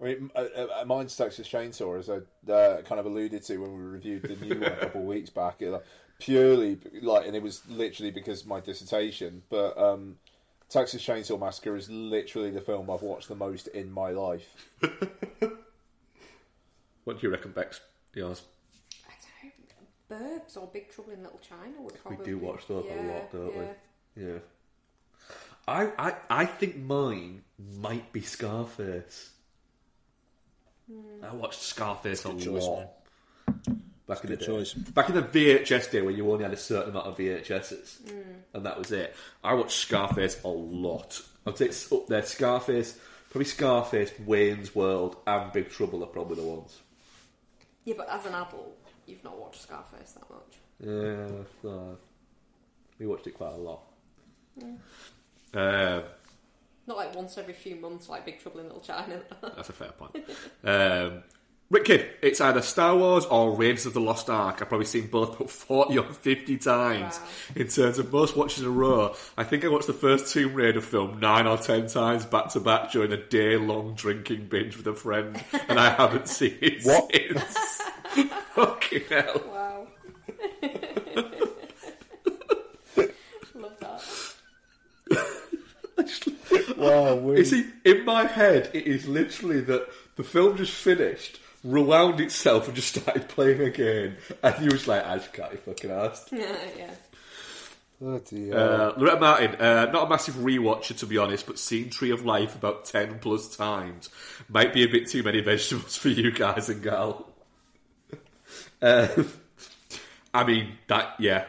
I 0.00 0.04
mean, 0.04 0.30
uh, 0.34 0.44
uh, 0.80 0.84
mine's 0.84 1.16
Texas 1.16 1.48
Chainsaw, 1.48 1.98
as 1.98 2.08
I 2.08 2.52
uh, 2.52 2.82
kind 2.82 3.00
of 3.00 3.06
alluded 3.06 3.42
to 3.44 3.58
when 3.58 3.72
we 3.72 3.82
reviewed 3.82 4.22
the 4.22 4.36
new 4.36 4.60
one 4.60 4.72
a 4.72 4.76
couple 4.76 5.00
of 5.00 5.06
weeks 5.06 5.30
back. 5.30 5.60
It, 5.60 5.70
like, 5.70 5.84
purely 6.20 6.78
like, 7.02 7.26
and 7.26 7.34
it 7.34 7.42
was 7.42 7.62
literally 7.68 8.10
because 8.10 8.42
of 8.42 8.46
my 8.46 8.60
dissertation. 8.60 9.42
But 9.48 9.76
um, 9.76 10.18
Texas 10.68 11.04
Chainsaw 11.04 11.40
Massacre 11.40 11.74
is 11.74 11.90
literally 11.90 12.50
the 12.50 12.60
film 12.60 12.90
I've 12.90 13.02
watched 13.02 13.28
the 13.28 13.34
most 13.34 13.66
in 13.68 13.90
my 13.90 14.10
life. 14.10 14.54
What 17.08 17.18
do 17.18 17.26
you 17.26 17.32
reckon, 17.32 17.52
Bex? 17.52 17.80
Yours? 18.14 18.42
I 19.08 19.14
don't 19.42 20.20
know, 20.20 20.26
Burbs 20.28 20.58
or 20.58 20.68
Big 20.70 20.90
Trouble 20.92 21.12
in 21.12 21.22
Little 21.22 21.38
China 21.38 21.80
would 21.80 21.94
We 22.04 22.22
do 22.22 22.36
watch 22.36 22.66
those 22.66 22.84
a 22.84 23.02
lot, 23.02 23.32
don't 23.32 23.54
yeah. 23.54 23.62
we? 24.14 24.24
Yeah. 24.24 24.38
I, 25.66 25.90
I 25.98 26.14
I 26.28 26.44
think 26.44 26.76
mine 26.76 27.44
might 27.78 28.12
be 28.12 28.20
Scarface. 28.20 29.30
Hmm. 30.90 31.24
I 31.24 31.34
watched 31.34 31.60
Scarface 31.62 32.24
a 32.24 32.28
Good 32.30 32.40
choice, 32.40 32.62
lot. 32.64 32.78
man. 33.46 33.82
Back 34.06 34.24
in 34.24 34.30
the 34.30 34.36
day. 34.36 34.46
choice. 34.46 34.72
Back 34.72 35.10
in 35.10 35.16
the 35.16 35.22
VHS 35.22 35.90
day 35.90 36.00
when 36.00 36.16
you 36.16 36.30
only 36.30 36.44
had 36.44 36.52
a 36.54 36.56
certain 36.56 36.90
amount 36.90 37.06
of 37.08 37.16
VHSs. 37.18 38.10
Hmm. 38.10 38.20
And 38.54 38.64
that 38.66 38.78
was 38.78 38.90
it. 38.92 39.14
I 39.44 39.52
watched 39.54 39.78
Scarface 39.78 40.42
a 40.44 40.48
lot. 40.48 41.20
I'd 41.46 41.58
say 41.58 41.66
it's 41.66 41.92
up 41.92 42.06
there. 42.06 42.22
Scarface, 42.22 42.98
probably 43.30 43.44
Scarface, 43.44 44.12
Wayne's 44.24 44.74
World, 44.74 45.16
and 45.26 45.52
Big 45.52 45.68
Trouble 45.70 46.02
are 46.04 46.06
probably 46.08 46.36
the 46.36 46.42
ones. 46.48 46.78
Yeah, 47.84 47.94
but 47.98 48.08
as 48.08 48.24
an 48.26 48.34
adult, 48.34 48.76
you've 49.06 49.24
not 49.24 49.38
watched 49.38 49.62
Scarface 49.62 50.12
that 50.12 50.30
much. 50.30 50.54
Yeah, 50.80 51.42
so 51.62 51.98
we 52.98 53.06
watched 53.06 53.26
it 53.26 53.34
quite 53.34 53.52
a 53.52 53.56
lot. 53.56 53.80
Mm. 54.60 54.78
Um, 55.54 56.02
Not 56.88 56.96
like 56.96 57.14
once 57.14 57.36
every 57.36 57.52
few 57.52 57.76
months, 57.76 58.08
like 58.08 58.24
Big 58.24 58.40
Trouble 58.40 58.60
in 58.60 58.66
Little 58.66 58.80
China. 58.80 59.20
That's 59.42 59.68
a 59.68 59.72
fair 59.74 59.92
point. 59.92 60.16
Um, 60.64 61.22
Rick 61.70 61.84
Kidd, 61.84 62.08
it's 62.22 62.40
either 62.40 62.62
Star 62.62 62.96
Wars 62.96 63.26
or 63.26 63.54
Raiders 63.54 63.84
of 63.84 63.92
the 63.92 64.00
Lost 64.00 64.30
Ark. 64.30 64.62
I've 64.62 64.70
probably 64.70 64.86
seen 64.86 65.08
both 65.08 65.36
about 65.36 65.50
40 65.50 65.98
or 65.98 66.04
50 66.04 66.56
times. 66.56 67.18
Wow. 67.18 67.26
In 67.56 67.68
terms 67.68 67.98
of 67.98 68.10
most 68.10 68.38
watches 68.38 68.62
in 68.62 68.68
a 68.68 68.70
row, 68.70 69.14
I 69.36 69.44
think 69.44 69.66
I 69.66 69.68
watched 69.68 69.86
the 69.86 69.92
first 69.92 70.32
Tomb 70.32 70.54
Raider 70.54 70.80
film 70.80 71.20
nine 71.20 71.46
or 71.46 71.58
ten 71.58 71.86
times 71.88 72.24
back 72.24 72.48
to 72.52 72.60
back 72.60 72.90
during 72.90 73.12
a 73.12 73.18
day 73.22 73.58
long 73.58 73.92
drinking 73.94 74.46
binge 74.46 74.78
with 74.78 74.86
a 74.86 74.94
friend, 74.94 75.44
and 75.68 75.78
I 75.78 75.90
haven't 75.90 76.26
seen 76.30 76.56
it 76.62 76.82
What? 76.84 77.12
since. 77.14 77.82
Fucking 78.54 79.02
hell. 79.10 79.42
wow. 79.46 79.86
Love 83.54 83.78
that. 83.80 85.34
Wow, 86.76 87.16
we... 87.16 87.38
You 87.38 87.44
see, 87.44 87.66
in 87.84 88.04
my 88.04 88.24
head, 88.24 88.70
it 88.72 88.86
is 88.86 89.08
literally 89.08 89.60
that 89.62 89.88
the 90.16 90.22
film 90.22 90.56
just 90.56 90.72
finished, 90.72 91.40
rewound 91.64 92.20
itself, 92.20 92.66
and 92.66 92.76
just 92.76 92.96
started 92.96 93.28
playing 93.28 93.60
again. 93.60 94.16
And 94.42 94.64
you 94.64 94.70
was 94.70 94.86
like, 94.86 95.04
I 95.04 95.16
just 95.16 95.32
can't 95.32 95.50
be 95.50 95.56
fucking 95.56 95.90
asked. 95.90 96.32
Yeah, 96.32 96.56
yeah. 96.76 96.90
Oh 98.00 98.18
dear. 98.20 98.56
Uh, 98.56 98.92
Loretta 98.96 99.18
Martin, 99.18 99.54
uh, 99.56 99.90
not 99.90 100.06
a 100.06 100.08
massive 100.08 100.36
rewatcher 100.36 100.96
to 100.98 101.06
be 101.06 101.18
honest, 101.18 101.46
but 101.46 101.58
seen 101.58 101.90
Tree 101.90 102.12
of 102.12 102.24
Life 102.24 102.54
about 102.54 102.84
10 102.84 103.18
plus 103.18 103.56
times. 103.56 104.08
Might 104.48 104.72
be 104.72 104.84
a 104.84 104.88
bit 104.88 105.08
too 105.08 105.24
many 105.24 105.40
vegetables 105.40 105.96
for 105.96 106.08
you 106.08 106.30
guys 106.30 106.68
and 106.68 106.80
gal. 106.80 107.28
Uh, 108.80 109.08
I 110.34 110.44
mean, 110.44 110.78
that, 110.86 111.14
yeah. 111.18 111.46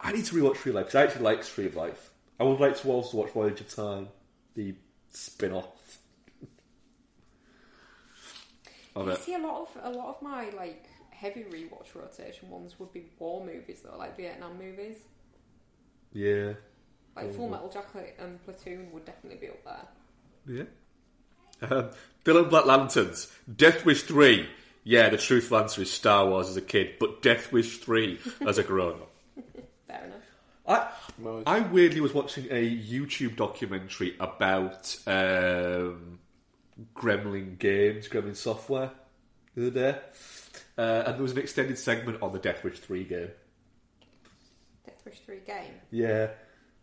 I 0.00 0.12
need 0.12 0.26
to 0.26 0.34
rewatch 0.36 0.58
Tree 0.58 0.70
of 0.70 0.76
Life 0.76 0.86
because 0.86 0.94
I 0.94 1.02
actually 1.04 1.22
like 1.22 1.44
Tree 1.44 1.66
of 1.66 1.74
Life. 1.74 2.09
I 2.40 2.44
would 2.44 2.58
like 2.58 2.76
to 2.80 2.88
also 2.88 3.18
watch 3.18 3.30
Voyage 3.32 3.60
of 3.60 3.74
Time, 3.74 4.08
the 4.54 4.74
spin 5.10 5.52
off 5.52 5.98
of 8.96 9.08
I 9.08 9.12
it. 9.12 9.18
see 9.18 9.34
a 9.34 9.38
lot 9.38 9.68
of 9.76 9.94
a 9.94 9.96
lot 9.96 10.08
of 10.16 10.22
my 10.22 10.48
like 10.50 10.86
heavy 11.10 11.44
rewatch 11.44 11.94
rotation 11.94 12.48
ones 12.48 12.78
would 12.78 12.92
be 12.92 13.04
war 13.18 13.44
movies 13.44 13.82
though, 13.84 13.96
like 13.98 14.16
Vietnam 14.16 14.56
movies. 14.58 14.96
Yeah. 16.12 16.54
Like 17.14 17.34
Full 17.34 17.48
Metal 17.48 17.68
Jacket 17.68 18.16
and 18.18 18.42
Platoon 18.44 18.90
would 18.92 19.04
definitely 19.04 19.38
be 19.38 19.48
up 19.52 19.64
there. 20.46 20.66
Yeah. 21.60 21.68
Um, 21.68 21.90
Dylan 22.24 22.48
Black 22.48 22.64
Lanterns. 22.64 23.30
Death 23.54 23.84
Wish 23.84 24.02
3. 24.04 24.48
Yeah, 24.84 25.10
the 25.10 25.18
truthful 25.18 25.58
answer 25.58 25.82
is 25.82 25.90
Star 25.92 26.26
Wars 26.26 26.48
as 26.48 26.56
a 26.56 26.62
kid, 26.62 26.94
but 26.98 27.20
Death 27.20 27.52
Wish 27.52 27.78
3 27.78 28.18
as 28.46 28.56
a 28.58 28.62
grown 28.62 28.94
up. 29.02 29.10
Fair 29.86 30.04
enough. 30.06 30.29
I, 30.70 30.88
I 31.46 31.60
weirdly 31.60 32.00
was 32.00 32.14
watching 32.14 32.46
a 32.50 32.78
YouTube 32.78 33.36
documentary 33.36 34.14
about 34.20 34.96
um, 35.06 36.20
Gremlin 36.94 37.58
games, 37.58 38.08
Gremlin 38.08 38.36
software, 38.36 38.92
the 39.54 39.66
other 39.66 39.92
day. 39.92 39.98
Uh, 40.78 41.04
and 41.06 41.16
there 41.16 41.22
was 41.22 41.32
an 41.32 41.38
extended 41.38 41.78
segment 41.78 42.22
on 42.22 42.32
the 42.32 42.38
Death 42.38 42.62
Wish 42.62 42.78
3 42.78 43.04
game. 43.04 43.30
Death 44.86 45.04
Wish 45.04 45.18
3 45.20 45.40
game. 45.46 45.72
Yeah. 45.90 46.28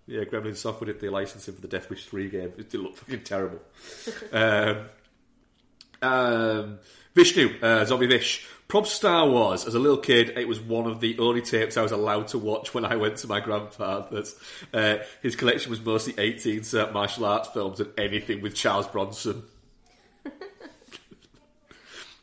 Yeah, 0.06 0.24
Gremlin 0.24 0.56
Software 0.56 0.92
did 0.92 1.02
the 1.02 1.10
licensing 1.10 1.54
for 1.54 1.62
the 1.62 1.68
Death 1.68 1.90
Wish 1.90 2.06
3 2.06 2.30
game. 2.30 2.54
It 2.58 2.70
did 2.70 2.80
look 2.80 2.96
fucking 2.96 3.24
terrible. 3.24 3.60
um, 4.32 4.86
um, 6.02 6.80
Vishnu, 7.14 7.60
uh, 7.62 7.84
Zombie 7.86 8.08
Vish. 8.08 8.48
Prob 8.68 8.85
Star 8.85 9.30
Wars. 9.30 9.65
As 9.65 9.76
a 9.76 9.80
little 9.80 9.98
kid, 9.98 10.38
it 10.38 10.48
was 10.48 10.60
one 10.60 10.88
of 10.88 10.99
the 10.99 11.18
only 11.19 11.41
tapes 11.41 11.77
I 11.77 11.81
was 11.81 11.91
allowed 11.94 12.27
to 12.30 12.38
watch 12.38 12.73
when 12.73 12.84
I 12.84 12.98
went 12.98 13.18
to 13.18 13.27
my 13.27 13.39
grandfather's. 13.39 14.35
Uh, 14.73 14.98
his 15.22 15.35
collection 15.35 15.69
was 15.69 15.80
mostly 15.81 16.14
18 16.18 16.64
uh, 16.73 16.91
martial 16.91 17.26
arts 17.26 17.48
films 17.49 17.80
and 17.80 17.91
anything 17.98 18.41
with 18.41 18.56
Charles 18.56 18.88
Bronson. 18.88 19.44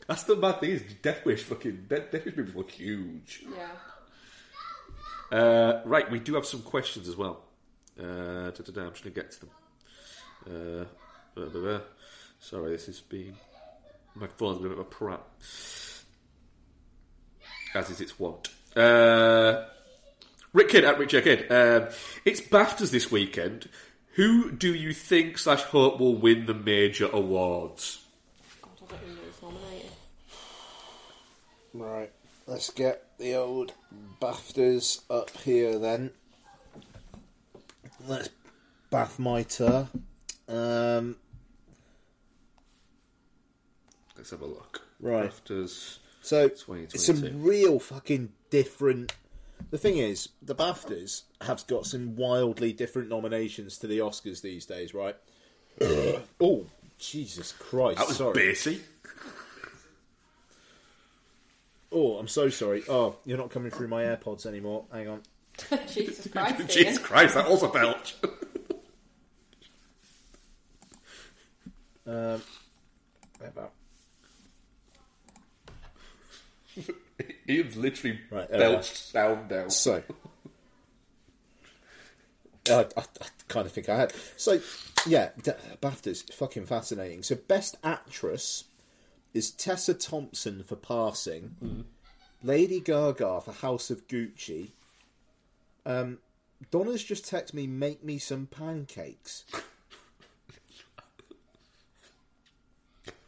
That's 0.06 0.24
the 0.24 0.36
bad 0.36 0.60
thing 0.60 0.70
is 0.70 0.82
Death 1.00 1.24
Wish 1.24 1.42
fucking 1.44 1.86
Death, 1.88 2.10
Death 2.12 2.26
Wish 2.26 2.36
movies 2.36 2.54
were 2.54 2.64
huge. 2.64 3.44
Yeah. 3.50 3.68
Uh, 5.38 5.80
right, 5.86 6.10
we 6.10 6.18
do 6.20 6.34
have 6.34 6.44
some 6.44 6.60
questions 6.60 7.08
as 7.08 7.16
well. 7.16 7.40
Uh, 7.98 8.48
I'm 8.48 8.52
just 8.52 8.74
going 8.74 8.92
to 8.92 9.10
get 9.10 9.30
to 9.32 9.40
them. 9.40 9.50
Uh. 10.46 10.84
Sorry, 12.38 12.70
this 12.72 12.88
is 12.88 13.00
being. 13.00 13.34
My 14.14 14.26
phone's 14.26 14.58
a 14.58 14.62
bit 14.62 14.72
of 14.72 14.78
a 14.78 14.84
prat. 14.84 15.22
As 17.74 17.90
is 17.90 18.01
its 18.01 18.18
wont. 18.18 18.48
Uh, 18.76 19.64
Rick 20.52 20.68
Kidd 20.68 20.84
at 20.84 20.98
Rick 20.98 21.09
J. 21.09 21.22
Kidd. 21.22 21.51
Um, 21.51 21.88
it's 22.24 22.40
BAFTAs 22.40 22.90
this 22.90 23.10
weekend. 23.10 23.68
Who 24.14 24.52
do 24.52 24.72
you 24.72 24.92
think 24.92 25.38
slash 25.38 25.62
hope 25.62 25.98
will 25.98 26.14
win 26.14 26.46
the 26.46 26.55
major 26.55 27.09
awards? 27.12 28.05
God, 28.62 28.70
I 28.80 28.92
don't 28.92 29.02
even 29.02 29.14
know 29.16 29.22
who's 29.22 29.42
nominated. 29.42 29.90
Right, 31.74 32.12
let's 32.46 32.70
get 32.70 33.18
the 33.18 33.34
old 33.34 33.72
BAFTAs 34.20 35.02
up 35.10 35.30
here 35.38 35.78
then. 35.78 36.12
Let's 38.06 38.28
bath 38.90 39.18
my 39.18 39.42
tur. 39.42 39.88
Um, 40.48 41.16
Let's 44.16 44.30
have 44.30 44.42
a 44.42 44.46
look. 44.46 44.82
Right. 45.01 45.30
BAFTAs. 45.30 45.98
So 46.24 46.46
it's 46.46 47.05
some 47.05 47.42
real 47.42 47.78
fucking 47.78 48.32
different. 48.51 49.14
The 49.70 49.78
thing 49.78 49.98
is, 49.98 50.30
the 50.40 50.55
BAFTAs 50.55 51.22
have 51.42 51.66
got 51.66 51.86
some 51.86 52.16
wildly 52.16 52.72
different 52.72 53.09
nominations 53.09 53.76
to 53.78 53.86
the 53.86 53.98
Oscars 53.98 54.40
these 54.40 54.64
days, 54.64 54.94
right? 54.94 55.16
oh, 56.40 56.66
Jesus 56.98 57.52
Christ! 57.52 57.98
That 57.98 58.09
was 58.09 58.16
sorry. 58.16 58.34
Basie. 58.34 58.80
Oh, 61.92 62.16
I'm 62.16 62.28
so 62.28 62.48
sorry. 62.48 62.82
Oh, 62.88 63.16
you're 63.24 63.38
not 63.38 63.51
coming 63.51 63.70
through 63.70 63.88
my 63.88 64.05
AirPods 64.05 64.46
anymore. 64.46 64.86
Hang 64.92 65.09
on. 65.09 65.22
Jesus 65.92 66.26
Christ. 66.26 66.68
Jesus 66.68 66.98
Christ, 66.98 67.34
that 67.34 67.46
also 67.46 67.70
belch. 67.70 68.16
Um, 72.06 72.42
about 73.40 73.72
Ian's 77.48 77.76
literally 77.76 78.20
Right, 78.30 78.51
we 78.51 78.59
belched 78.59 78.96
sound 78.96 79.48
down. 79.48 79.70
So, 79.70 80.02
I, 82.68 82.72
I, 82.96 83.01
I 83.01 83.26
kind 83.48 83.66
of 83.66 83.72
think 83.72 83.88
I 83.88 83.96
had. 83.96 84.12
So, 84.36 84.60
yeah, 85.06 85.30
D- 85.42 85.52
BAFTA's 85.82 86.22
fucking 86.22 86.66
fascinating. 86.66 87.22
So, 87.22 87.34
Best 87.34 87.76
Actress 87.84 88.64
is 89.32 89.51
Tessa 89.51 89.94
Thompson 89.94 90.62
for 90.62 90.76
Passing, 90.76 91.84
Lady 92.42 92.80
Gaga 92.80 93.40
for 93.42 93.52
House 93.52 93.90
of 93.90 94.06
Gucci. 94.09 94.70
Um, 95.84 96.18
Donna's 96.70 97.05
just 97.05 97.26
texted 97.30 97.55
me, 97.55 97.66
make 97.66 98.02
me 98.05 98.18
some 98.18 98.46
pancakes. 98.46 99.44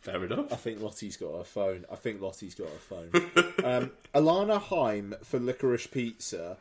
Fair 0.06 0.24
enough. 0.24 0.52
I 0.52 0.56
think 0.56 0.80
Lottie's 0.80 1.16
got 1.16 1.32
a 1.32 1.42
phone. 1.42 1.84
I 1.90 1.96
think 1.96 2.20
Lottie's 2.20 2.54
got 2.54 2.68
a 2.68 2.78
phone. 2.78 3.10
um, 3.64 3.90
Alana 4.14 4.60
Haim 4.60 5.16
for 5.24 5.40
Licorice 5.40 5.90
Pizza, 5.90 6.58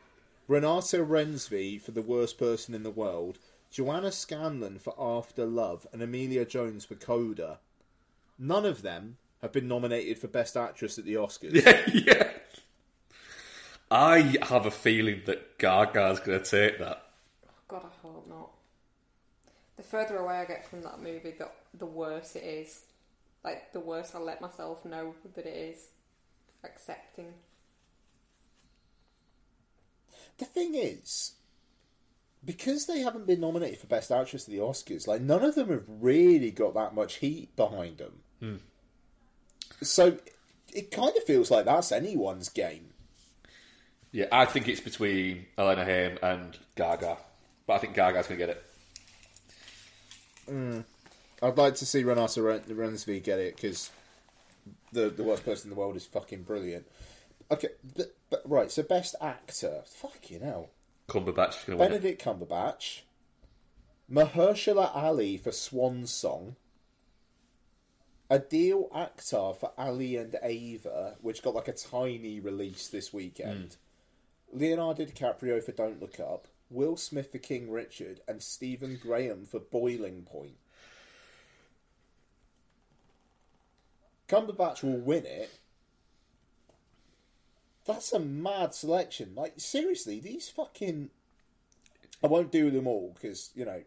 Renata 0.48 1.04
Rensby 1.04 1.80
for 1.80 1.92
The 1.92 2.02
Worst 2.02 2.38
Person 2.38 2.74
in 2.74 2.82
the 2.82 2.90
World, 2.90 3.38
Joanna 3.70 4.10
Scanlon 4.10 4.80
for 4.80 4.94
After 4.98 5.46
Love, 5.46 5.86
and 5.92 6.02
Emilia 6.02 6.44
Jones 6.44 6.84
for 6.84 6.96
Coda. 6.96 7.60
None 8.36 8.66
of 8.66 8.82
them 8.82 9.18
have 9.42 9.52
been 9.52 9.68
nominated 9.68 10.18
for 10.18 10.26
Best 10.26 10.56
Actress 10.56 10.98
at 10.98 11.04
the 11.04 11.14
Oscars. 11.14 11.54
yeah. 12.06 12.30
I 13.92 14.38
have 14.42 14.66
a 14.66 14.72
feeling 14.72 15.22
that 15.26 15.56
Gaga's 15.58 16.18
going 16.18 16.42
to 16.42 16.44
take 16.44 16.80
that. 16.80 17.04
God, 17.68 17.84
I 17.84 18.06
hope 18.06 18.26
not. 18.28 18.50
The 19.76 19.84
further 19.84 20.16
away 20.16 20.34
I 20.34 20.46
get 20.46 20.66
from 20.66 20.82
that 20.82 21.00
movie, 21.00 21.30
the 21.38 21.48
the 21.78 21.86
worse 21.86 22.34
it 22.34 22.42
is. 22.42 22.85
Like 23.46 23.72
the 23.72 23.78
worse 23.78 24.12
I 24.12 24.18
let 24.18 24.40
myself 24.40 24.84
know 24.84 25.14
that 25.36 25.46
it 25.46 25.56
is. 25.56 25.88
Accepting. 26.64 27.32
The 30.38 30.44
thing 30.44 30.74
is, 30.74 31.34
because 32.44 32.86
they 32.86 32.98
haven't 32.98 33.28
been 33.28 33.40
nominated 33.40 33.78
for 33.78 33.86
Best 33.86 34.10
Actress 34.10 34.48
at 34.48 34.50
the 34.50 34.58
Oscars, 34.58 35.06
like 35.06 35.20
none 35.20 35.44
of 35.44 35.54
them 35.54 35.70
have 35.70 35.84
really 35.88 36.50
got 36.50 36.74
that 36.74 36.94
much 36.96 37.14
heat 37.18 37.54
behind 37.54 37.98
them. 37.98 38.12
Hmm. 38.40 38.56
So 39.80 40.18
it 40.74 40.90
kind 40.90 41.16
of 41.16 41.22
feels 41.22 41.48
like 41.48 41.66
that's 41.66 41.92
anyone's 41.92 42.48
game. 42.48 42.88
Yeah, 44.10 44.26
I 44.32 44.46
think 44.46 44.66
it's 44.66 44.80
between 44.80 45.46
Elena 45.56 45.84
Haim 45.84 46.18
and 46.20 46.58
Gaga, 46.74 47.16
but 47.66 47.74
I 47.74 47.78
think 47.78 47.94
Gaga's 47.94 48.26
going 48.26 48.40
to 48.40 48.46
get 48.46 48.56
it. 48.56 48.64
Mm. 50.50 50.84
I'd 51.42 51.58
like 51.58 51.74
to 51.76 51.86
see 51.86 52.02
Renata 52.02 52.42
Ren- 52.42 52.60
Reinsve 52.60 53.22
get 53.22 53.38
it 53.38 53.56
because 53.56 53.90
the 54.92 55.10
the 55.10 55.22
worst 55.22 55.44
person 55.44 55.70
in 55.70 55.74
the 55.74 55.80
world 55.80 55.96
is 55.96 56.06
fucking 56.06 56.42
brilliant. 56.42 56.86
Okay, 57.50 57.68
but, 57.96 58.14
but 58.30 58.42
right. 58.44 58.70
So 58.70 58.82
best 58.82 59.14
actor, 59.20 59.82
fucking 59.84 60.40
hell, 60.40 60.70
Cumberbatch 61.08 61.58
is 61.58 61.64
going 61.64 61.76
to 61.78 61.84
win. 61.84 61.88
Benedict 61.90 62.24
Cumberbatch, 62.24 63.02
Mahershala 64.10 64.94
Ali 64.94 65.36
for 65.36 65.52
Swan 65.52 66.06
Song, 66.06 66.56
Adil 68.30 68.90
Akhtar 68.90 69.56
for 69.56 69.72
Ali 69.78 70.16
and 70.16 70.36
Ava, 70.42 71.16
which 71.20 71.42
got 71.42 71.54
like 71.54 71.68
a 71.68 71.72
tiny 71.72 72.40
release 72.40 72.88
this 72.88 73.12
weekend. 73.12 73.76
Hmm. 74.50 74.58
Leonardo 74.58 75.04
DiCaprio 75.04 75.62
for 75.62 75.72
Don't 75.72 76.00
Look 76.00 76.18
Up, 76.18 76.48
Will 76.70 76.96
Smith 76.96 77.30
for 77.30 77.38
King 77.38 77.70
Richard, 77.70 78.20
and 78.26 78.42
Stephen 78.42 78.98
Graham 79.00 79.44
for 79.44 79.60
Boiling 79.60 80.22
Point. 80.22 80.56
Cumberbatch 84.28 84.82
will 84.82 84.98
win 84.98 85.24
it. 85.24 85.50
That's 87.84 88.12
a 88.12 88.18
mad 88.18 88.74
selection. 88.74 89.32
Like 89.34 89.54
seriously, 89.58 90.20
these 90.20 90.48
fucking. 90.48 91.10
I 92.24 92.26
won't 92.28 92.50
do 92.50 92.70
them 92.70 92.86
all 92.86 93.12
because 93.14 93.50
you 93.54 93.64
know 93.64 93.82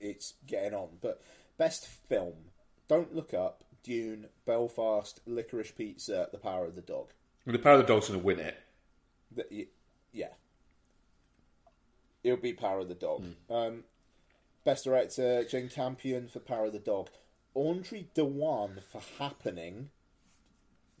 it's 0.00 0.34
getting 0.46 0.74
on. 0.74 0.88
But 1.02 1.20
best 1.58 1.86
film: 1.86 2.34
Don't 2.88 3.14
Look 3.14 3.34
Up, 3.34 3.64
Dune, 3.82 4.28
Belfast, 4.46 5.20
Licorice 5.26 5.72
Pizza, 5.76 6.28
The 6.32 6.38
Power 6.38 6.64
of 6.64 6.74
the 6.74 6.80
Dog. 6.80 7.10
The 7.46 7.58
Power 7.58 7.74
of 7.74 7.86
the 7.86 7.92
Dog's 7.92 8.08
going 8.08 8.20
to 8.20 8.24
win 8.24 8.38
it. 8.38 8.56
The- 9.34 9.68
yeah, 10.12 10.28
it'll 12.22 12.38
be 12.38 12.54
Power 12.54 12.78
of 12.78 12.88
the 12.88 12.94
Dog. 12.94 13.24
Um, 13.50 13.84
best 14.64 14.84
director: 14.84 15.44
Jane 15.44 15.68
Campion 15.68 16.28
for 16.28 16.38
Power 16.40 16.66
of 16.66 16.72
the 16.72 16.78
Dog. 16.78 17.10
Audrey 17.54 18.08
Diwan 18.14 18.82
for 18.90 19.00
Happening. 19.18 19.90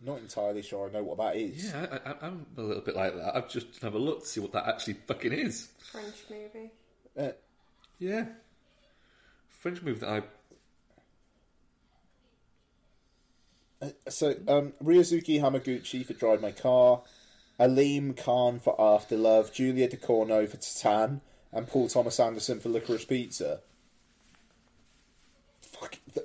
Not 0.02 0.18
entirely 0.18 0.62
sure 0.62 0.88
I 0.88 0.92
know 0.92 1.02
what 1.02 1.18
that 1.18 1.36
is. 1.36 1.66
Yeah, 1.72 1.86
I, 1.90 2.10
I, 2.10 2.14
I'm 2.26 2.46
a 2.56 2.62
little 2.62 2.82
bit 2.82 2.94
like 2.96 3.14
that. 3.16 3.36
I've 3.36 3.48
just 3.48 3.80
have 3.82 3.94
a 3.94 3.98
look 3.98 4.20
to 4.22 4.26
see 4.28 4.40
what 4.40 4.52
that 4.52 4.66
actually 4.68 4.94
fucking 5.06 5.32
is. 5.32 5.68
French 5.90 6.24
movie. 6.28 6.70
Uh, 7.18 7.32
Yeah, 7.98 8.26
French 9.50 9.80
movie 9.82 10.00
that 10.00 10.08
I 13.82 13.90
So, 14.08 14.34
um, 14.48 14.72
Ryusuke 14.82 15.40
Hamaguchi 15.40 16.04
for 16.06 16.12
Drive 16.14 16.40
My 16.40 16.52
Car, 16.52 17.02
Aleem 17.60 18.16
Khan 18.16 18.58
for 18.58 18.74
After 18.80 19.16
Love, 19.16 19.52
Julia 19.52 19.88
Ducournau 19.88 20.48
for 20.48 20.56
Titan, 20.56 21.20
and 21.52 21.66
Paul 21.68 21.88
Thomas 21.88 22.18
Anderson 22.18 22.60
for 22.60 22.68
Licorice 22.70 23.04
Pizza. 23.06 23.60
Fuck, 25.62 25.98
th- 26.14 26.23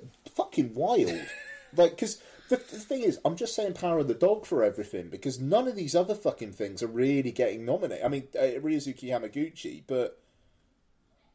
fucking 0.50 0.74
wild. 0.74 1.26
like, 1.76 1.92
because 1.92 2.22
the, 2.48 2.56
the 2.56 2.78
thing 2.78 3.02
is, 3.02 3.18
I'm 3.24 3.36
just 3.36 3.54
saying 3.54 3.74
Power 3.74 3.98
of 3.98 4.08
the 4.08 4.14
Dog 4.14 4.46
for 4.46 4.64
everything, 4.64 5.08
because 5.08 5.40
none 5.40 5.68
of 5.68 5.76
these 5.76 5.94
other 5.94 6.14
fucking 6.14 6.52
things 6.52 6.82
are 6.82 6.88
really 6.88 7.30
getting 7.30 7.64
nominated. 7.64 8.04
I 8.04 8.08
mean, 8.08 8.28
uh, 8.38 8.60
Ryusuke 8.60 9.04
Hamaguchi, 9.04 9.82
but. 9.86 10.16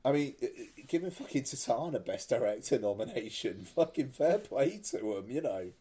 I 0.04 0.12
mean, 0.12 0.36
uh, 0.44 0.46
uh, 0.46 0.64
giving 0.88 1.10
fucking 1.10 1.46
Titan 1.46 1.96
a 1.96 2.00
Best 2.00 2.30
Director 2.30 2.78
nomination, 2.78 3.66
fucking 3.76 4.10
fair 4.10 4.38
play 4.38 4.80
to 4.92 5.18
him, 5.18 5.32
you 5.32 5.42
know. 5.42 5.72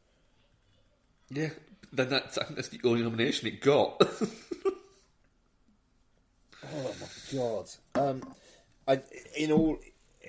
yeah. 1.28 1.50
Then 1.92 2.08
that's 2.08 2.38
that's 2.50 2.70
the 2.70 2.80
only 2.84 3.02
nomination 3.02 3.46
it 3.48 3.60
got. 3.60 4.02
Oh 6.72 6.94
my 7.00 7.38
god. 7.38 7.68
Um, 7.94 8.34
I, 8.86 9.00
in 9.36 9.52
all 9.52 9.78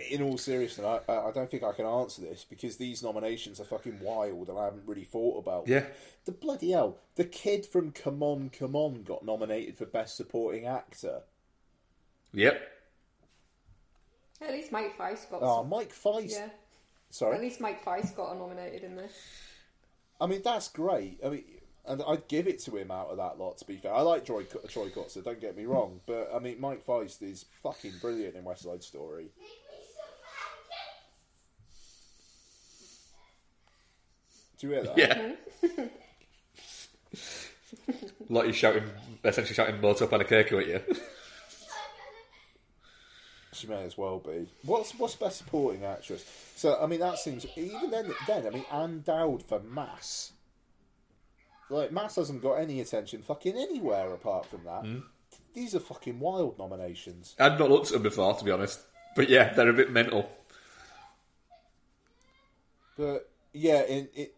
in 0.09 0.21
all 0.21 0.37
seriousness, 0.37 0.85
I, 0.85 1.11
I 1.11 1.29
I 1.29 1.31
don't 1.31 1.49
think 1.49 1.63
I 1.63 1.71
can 1.73 1.85
answer 1.85 2.21
this 2.21 2.45
because 2.49 2.77
these 2.77 3.01
nominations 3.03 3.59
are 3.59 3.65
fucking 3.65 3.99
wild, 3.99 4.49
and 4.49 4.57
I 4.57 4.65
haven't 4.65 4.83
really 4.87 5.03
thought 5.03 5.39
about. 5.39 5.67
Yeah. 5.67 5.81
them. 5.81 5.91
The 6.25 6.31
bloody 6.31 6.71
hell! 6.71 6.97
The 7.15 7.25
kid 7.25 7.65
from 7.65 7.91
Come 7.91 8.23
On, 8.23 8.49
Come 8.49 8.75
On 8.75 9.03
got 9.03 9.23
nominated 9.25 9.77
for 9.77 9.85
Best 9.85 10.15
Supporting 10.17 10.65
Actor. 10.65 11.21
yep. 12.33 12.61
At 14.41 14.51
least 14.51 14.71
Mike 14.71 14.97
Faist 14.97 15.29
got. 15.31 15.41
Oh, 15.41 15.61
some- 15.61 15.69
Mike 15.69 15.91
Faist. 15.93 16.37
Yeah. 16.37 16.49
Sorry. 17.09 17.35
At 17.35 17.41
least 17.41 17.61
Mike 17.61 17.83
Faist 17.83 18.15
got 18.15 18.37
nominated 18.37 18.83
in 18.83 18.95
this. 18.95 19.13
I 20.19 20.27
mean, 20.27 20.41
that's 20.43 20.67
great. 20.67 21.19
I 21.25 21.29
mean, 21.29 21.43
and 21.87 22.01
I'd 22.07 22.27
give 22.27 22.47
it 22.47 22.59
to 22.61 22.75
him 22.75 22.91
out 22.91 23.09
of 23.09 23.17
that 23.17 23.37
lot. 23.37 23.57
To 23.59 23.65
be 23.65 23.77
fair, 23.77 23.93
I 23.93 24.01
like 24.01 24.25
Troy 24.25 24.43
Troy 24.43 24.89
Kotsur. 24.89 25.23
Don't 25.23 25.39
get 25.39 25.55
me 25.55 25.65
wrong, 25.65 26.01
but 26.05 26.29
I 26.33 26.39
mean, 26.39 26.59
Mike 26.59 26.83
Faist 26.83 27.21
is 27.21 27.45
fucking 27.63 27.93
brilliant 28.01 28.35
in 28.35 28.43
West 28.43 28.63
Side 28.63 28.83
Story. 28.83 29.29
Do 34.65 34.71
you 34.71 34.81
hear 34.81 34.83
that? 34.83 34.97
Yeah. 34.97 35.31
Hmm? 35.61 35.83
like 38.33 38.47
you 38.47 38.53
shouting, 38.53 38.83
essentially 39.23 39.53
shouting 39.53 39.79
"Moto 39.79 40.07
Panakeiko" 40.07 40.61
at 40.61 40.67
you. 40.67 40.81
She 43.53 43.67
may 43.67 43.83
as 43.83 43.97
well 43.97 44.19
be. 44.19 44.47
What's 44.63 44.97
what's 44.97 45.15
best 45.15 45.37
supporting 45.37 45.85
actress? 45.85 46.25
So 46.55 46.79
I 46.81 46.87
mean 46.87 46.99
that 46.99 47.19
seems 47.19 47.45
even 47.55 47.91
then. 47.91 48.11
Then 48.27 48.47
I 48.47 48.49
mean 48.49 48.65
Ann 48.71 49.03
Dowd 49.05 49.43
for 49.43 49.59
Mass. 49.59 50.33
Like 51.69 51.91
Mass 51.91 52.15
hasn't 52.15 52.41
got 52.41 52.55
any 52.55 52.81
attention 52.81 53.21
fucking 53.21 53.55
anywhere 53.55 54.13
apart 54.13 54.47
from 54.47 54.63
that. 54.65 54.81
Hmm. 54.81 54.99
These 55.53 55.75
are 55.75 55.79
fucking 55.79 56.19
wild 56.19 56.57
nominations. 56.57 57.35
I'd 57.39 57.59
not 57.59 57.69
looked 57.69 57.87
at 57.87 57.93
them 57.93 58.03
before, 58.03 58.33
to 58.33 58.43
be 58.43 58.51
honest. 58.51 58.81
But 59.15 59.29
yeah, 59.29 59.53
they're 59.53 59.69
a 59.69 59.73
bit 59.73 59.91
mental. 59.91 60.29
But 62.97 63.29
yeah, 63.53 63.83
in 63.83 64.09
it 64.15 64.35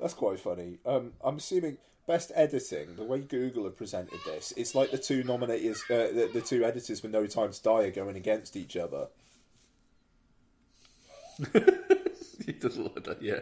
that's 0.00 0.14
quite 0.14 0.40
funny. 0.40 0.78
Um, 0.84 1.12
I'm 1.22 1.36
assuming 1.36 1.78
best 2.06 2.32
editing. 2.34 2.96
The 2.96 3.04
way 3.04 3.20
Google 3.20 3.64
have 3.64 3.76
presented 3.76 4.20
this, 4.24 4.52
it's 4.56 4.74
like 4.74 4.90
the 4.90 4.98
two 4.98 5.22
nominators, 5.24 5.78
uh, 5.90 6.12
the, 6.12 6.30
the 6.32 6.40
two 6.40 6.64
editors 6.64 7.00
for 7.00 7.08
No 7.08 7.26
Time 7.26 7.52
to 7.52 7.62
Die 7.62 7.82
are 7.82 7.90
going 7.90 8.16
against 8.16 8.56
each 8.56 8.76
other. 8.76 9.08
He 12.46 12.52
does 12.52 12.78
look 12.78 12.94
like 12.94 13.04
that, 13.04 13.22
yeah. 13.22 13.40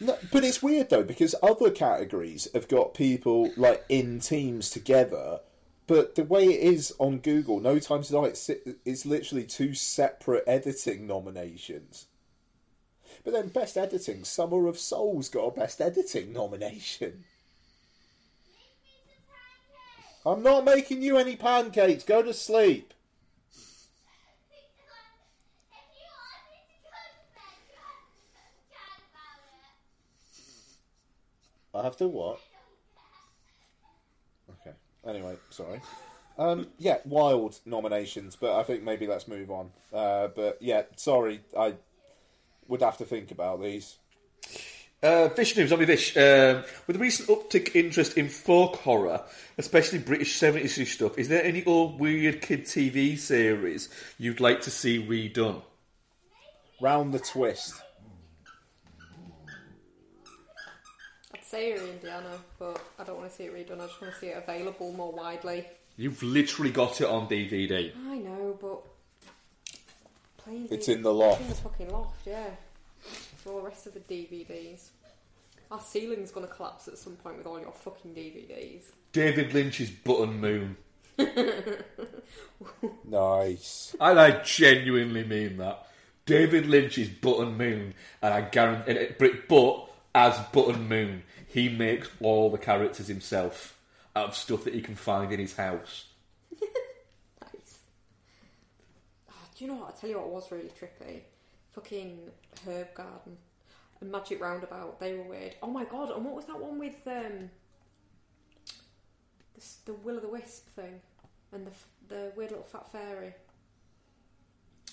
No, 0.00 0.18
but 0.32 0.44
it's 0.44 0.62
weird 0.62 0.90
though 0.90 1.04
because 1.04 1.34
other 1.42 1.70
categories 1.70 2.48
have 2.52 2.68
got 2.68 2.94
people 2.94 3.52
like 3.56 3.84
in 3.88 4.18
teams 4.18 4.70
together, 4.70 5.40
but 5.86 6.16
the 6.16 6.24
way 6.24 6.44
it 6.44 6.60
is 6.60 6.92
on 6.98 7.18
Google, 7.18 7.60
No 7.60 7.78
Time 7.78 8.02
to 8.02 8.12
Die, 8.12 8.24
it's, 8.24 8.50
it's 8.84 9.06
literally 9.06 9.44
two 9.44 9.74
separate 9.74 10.44
editing 10.46 11.06
nominations. 11.06 12.06
But 13.24 13.32
then 13.32 13.48
Best 13.48 13.76
Editing, 13.76 14.24
Summer 14.24 14.66
of 14.66 14.78
Souls 14.78 15.28
got 15.28 15.46
a 15.46 15.50
Best 15.50 15.80
Editing 15.80 16.32
nomination. 16.32 17.24
I'm 20.24 20.42
not 20.42 20.64
making 20.64 21.02
you 21.02 21.16
any 21.16 21.36
pancakes. 21.36 22.04
Go 22.04 22.22
to 22.22 22.34
sleep. 22.34 22.92
I 31.72 31.82
have 31.82 31.96
to 31.98 32.08
what? 32.08 32.40
Okay. 34.50 34.76
Anyway, 35.06 35.36
sorry. 35.50 35.80
Um, 36.36 36.68
yeah, 36.78 36.98
wild 37.04 37.58
nominations, 37.64 38.36
but 38.36 38.58
I 38.58 38.62
think 38.62 38.82
maybe 38.82 39.06
let's 39.06 39.28
move 39.28 39.50
on. 39.50 39.70
Uh, 39.92 40.28
but 40.28 40.58
yeah, 40.60 40.82
sorry, 40.96 41.40
I 41.56 41.74
would 42.70 42.82
have 42.82 42.96
to 42.98 43.04
think 43.04 43.30
about 43.30 43.60
these. 43.60 43.96
Uh, 45.02 45.30
Fish 45.30 45.56
news, 45.56 45.70
Zombie 45.70 45.86
Fish. 45.86 46.16
Um, 46.16 46.62
with 46.86 46.96
the 46.96 46.98
recent 46.98 47.28
uptick 47.28 47.74
interest 47.74 48.18
in 48.18 48.28
folk 48.28 48.76
horror, 48.76 49.22
especially 49.56 49.98
British 49.98 50.38
70s 50.38 50.86
stuff, 50.86 51.18
is 51.18 51.28
there 51.28 51.42
any 51.42 51.64
old 51.64 51.98
weird 51.98 52.42
kid 52.42 52.64
TV 52.64 53.18
series 53.18 53.88
you'd 54.18 54.40
like 54.40 54.60
to 54.62 54.70
see 54.70 55.02
redone? 55.02 55.62
Round 56.82 57.14
the 57.14 57.18
twist. 57.18 57.74
I'd 61.34 61.44
say 61.44 61.70
you're 61.70 61.86
Indiana, 61.86 62.38
but 62.58 62.82
I 62.98 63.04
don't 63.04 63.18
want 63.18 63.30
to 63.30 63.36
see 63.36 63.44
it 63.44 63.54
redone. 63.54 63.80
I 63.80 63.86
just 63.86 64.00
want 64.02 64.12
to 64.14 64.20
see 64.20 64.28
it 64.28 64.42
available 64.46 64.92
more 64.92 65.12
widely. 65.12 65.66
You've 65.96 66.22
literally 66.22 66.70
got 66.70 67.00
it 67.00 67.06
on 67.06 67.26
DVD. 67.26 67.92
I 68.06 68.18
know, 68.18 68.58
but 68.60 68.82
Playing 70.44 70.68
It's 70.70 70.88
DVD 70.88 70.96
in 70.96 71.02
the 71.02 71.12
loft. 71.14 71.40
It's 71.40 71.48
in 71.50 71.54
the 71.56 71.68
fucking 71.68 71.90
loft, 71.90 72.26
yeah. 72.26 72.50
For 73.38 73.52
all 73.52 73.58
the 73.60 73.68
rest 73.68 73.86
of 73.86 73.94
the 73.94 74.00
DVDs. 74.00 74.88
Our 75.70 75.80
ceiling's 75.80 76.30
gonna 76.30 76.46
collapse 76.46 76.88
at 76.88 76.98
some 76.98 77.16
point 77.16 77.38
with 77.38 77.46
all 77.46 77.60
your 77.60 77.72
fucking 77.72 78.12
DVDs. 78.14 78.84
David 79.12 79.54
Lynch's 79.54 79.90
Button 79.90 80.40
Moon. 80.40 80.76
Nice. 83.04 83.96
And 84.00 84.18
I 84.18 84.42
genuinely 84.42 85.24
mean 85.24 85.56
that. 85.58 85.86
David 86.26 86.66
Lynch's 86.66 87.08
Button 87.08 87.56
Moon, 87.56 87.94
and 88.22 88.34
I 88.34 88.42
guarantee, 88.42 88.92
it, 88.92 89.18
but, 89.18 89.48
but 89.48 89.90
as 90.14 90.38
Button 90.52 90.88
Moon, 90.88 91.24
he 91.46 91.68
makes 91.68 92.08
all 92.20 92.50
the 92.50 92.58
characters 92.58 93.08
himself 93.08 93.76
out 94.14 94.28
of 94.28 94.36
stuff 94.36 94.64
that 94.64 94.74
he 94.74 94.80
can 94.80 94.94
find 94.94 95.32
in 95.32 95.40
his 95.40 95.56
house. 95.56 96.06
Nice. 96.60 97.78
Oh, 99.28 99.48
do 99.60 99.66
you 99.66 99.72
know 99.72 99.76
what? 99.80 99.88
I'll 99.90 99.92
tell 100.00 100.08
you 100.08 100.16
what 100.16 100.30
was 100.30 100.50
really 100.50 100.70
trippy. 100.70 101.20
Fucking 101.72 102.18
Herb 102.66 102.94
Garden 102.94 103.36
and 104.00 104.10
Magic 104.10 104.40
Roundabout. 104.40 104.98
They 104.98 105.12
were 105.12 105.22
weird. 105.24 105.54
Oh 105.62 105.66
my 105.66 105.84
god! 105.84 106.10
And 106.12 106.24
what 106.24 106.34
was 106.34 106.46
that 106.46 106.58
one 106.58 106.78
with 106.78 106.96
um, 107.06 107.50
the, 109.54 109.62
the 109.84 109.92
Will 109.92 110.16
o' 110.16 110.20
the 110.20 110.28
Wisp 110.28 110.70
thing 110.70 110.98
and 111.52 111.66
the 111.66 111.70
the 112.08 112.32
weird 112.36 112.52
little 112.52 112.64
fat 112.64 112.90
fairy? 112.90 113.34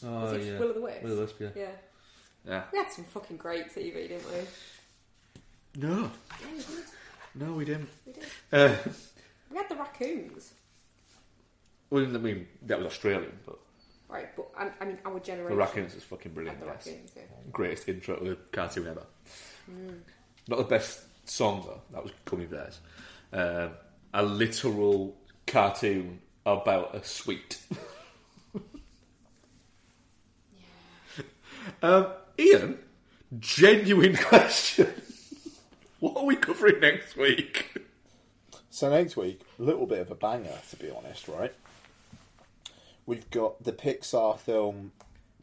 Oh, 0.05 0.11
Was 0.23 0.33
it 0.33 0.43
just 0.43 0.59
Will 0.59 0.69
o' 0.71 0.73
the 0.73 0.81
Wisp? 0.81 1.03
Will 1.03 1.11
o' 1.13 1.15
the 1.15 1.21
Wisp, 1.21 1.35
yeah. 1.39 1.49
Yeah. 1.55 1.69
Yeah. 2.45 2.63
We 2.73 2.77
had 2.79 2.91
some 2.91 3.05
fucking 3.05 3.37
great 3.37 3.69
TV, 3.73 4.09
didn't 4.09 4.25
we? 4.29 5.81
No. 5.81 6.11
Yeah, 6.41 6.47
we 6.51 6.57
did. 6.57 6.67
No, 7.35 7.53
we 7.53 7.65
didn't. 7.65 7.89
We 8.05 8.11
did. 8.13 8.23
Uh, 8.51 8.75
We 9.49 9.55
had 9.57 9.69
the 9.69 9.75
raccoons. 9.75 10.53
well, 11.89 12.03
I 12.03 12.07
mean, 12.19 12.47
that 12.63 12.77
was 12.79 12.87
Australian, 12.87 13.31
but 13.45 13.57
Right, 14.09 14.33
but 14.35 14.49
I, 14.57 14.71
I 14.79 14.85
mean, 14.85 14.97
our 15.05 15.19
generation. 15.19 15.19
the 15.19 15.19
generation. 15.19 15.57
Raccoons 15.57 15.95
is 15.95 16.03
fucking 16.03 16.31
brilliant, 16.31 16.59
the 16.61 16.67
yes. 16.67 16.87
raccoons, 16.87 17.11
yeah. 17.15 17.23
Greatest 17.51 17.89
intro 17.89 18.15
to 18.15 18.29
the 18.29 18.37
cartoon 18.53 18.87
ever. 18.87 19.03
Mm. 19.69 19.99
Not 20.47 20.59
the 20.59 20.63
best 20.63 21.01
song, 21.29 21.63
though. 21.65 21.81
That 21.91 22.03
was 22.03 22.13
Coming 22.25 22.49
Theirs. 22.49 22.79
Um, 23.33 23.71
a 24.13 24.23
literal 24.23 25.17
cartoon 25.45 26.21
about 26.45 26.95
a 26.95 27.03
sweet. 27.03 27.59
um, 31.81 32.07
Ian, 32.39 32.79
genuine 33.39 34.15
question. 34.21 34.93
what 35.99 36.15
are 36.17 36.23
we 36.25 36.37
covering 36.37 36.79
next 36.79 37.17
week? 37.17 37.73
So 38.69 38.89
next 38.89 39.17
week, 39.17 39.41
a 39.59 39.63
little 39.63 39.85
bit 39.85 39.99
of 39.99 40.11
a 40.11 40.15
banger, 40.15 40.57
to 40.69 40.75
be 40.77 40.89
honest, 40.91 41.27
right? 41.27 41.53
We've 43.07 43.27
got 43.31 43.63
the 43.63 43.71
Pixar 43.71 44.37
film 44.37 44.91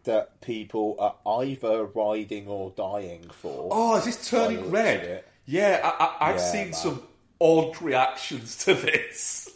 that 0.04 0.40
people 0.42 0.96
are 1.00 1.16
either 1.40 1.86
riding 1.86 2.46
or 2.46 2.70
dying 2.76 3.24
for. 3.30 3.70
Oh, 3.72 3.96
is 3.96 4.04
this 4.04 4.28
turning 4.28 4.70
red? 4.70 5.00
it. 5.02 5.28
Yeah, 5.46 5.80
I, 5.82 6.04
I, 6.04 6.28
I've 6.30 6.36
Yeah, 6.36 6.42
seen 6.52 6.64
man. 6.66 6.72
some 6.74 7.02
odd 7.40 7.80
reactions 7.82 8.56
to 8.64 8.74
this. 8.74 9.50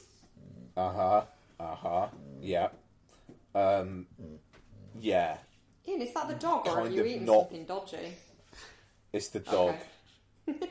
Uh 0.76 0.90
huh. 0.92 1.22
Uh 1.60 1.74
huh. 1.74 2.06
Yeah. 2.40 2.68
Um. 3.54 4.06
Yeah. 4.98 5.36
Ian, 5.86 6.02
is 6.02 6.12
that 6.14 6.28
the 6.28 6.34
dog, 6.34 6.66
or 6.66 6.80
are 6.80 6.88
you 6.88 7.04
eating 7.04 7.24
not- 7.26 7.42
something 7.50 7.64
dodgy? 7.64 8.14
It's 9.12 9.28
the 9.28 9.40
dog. 9.40 9.74
Okay. 10.48 10.58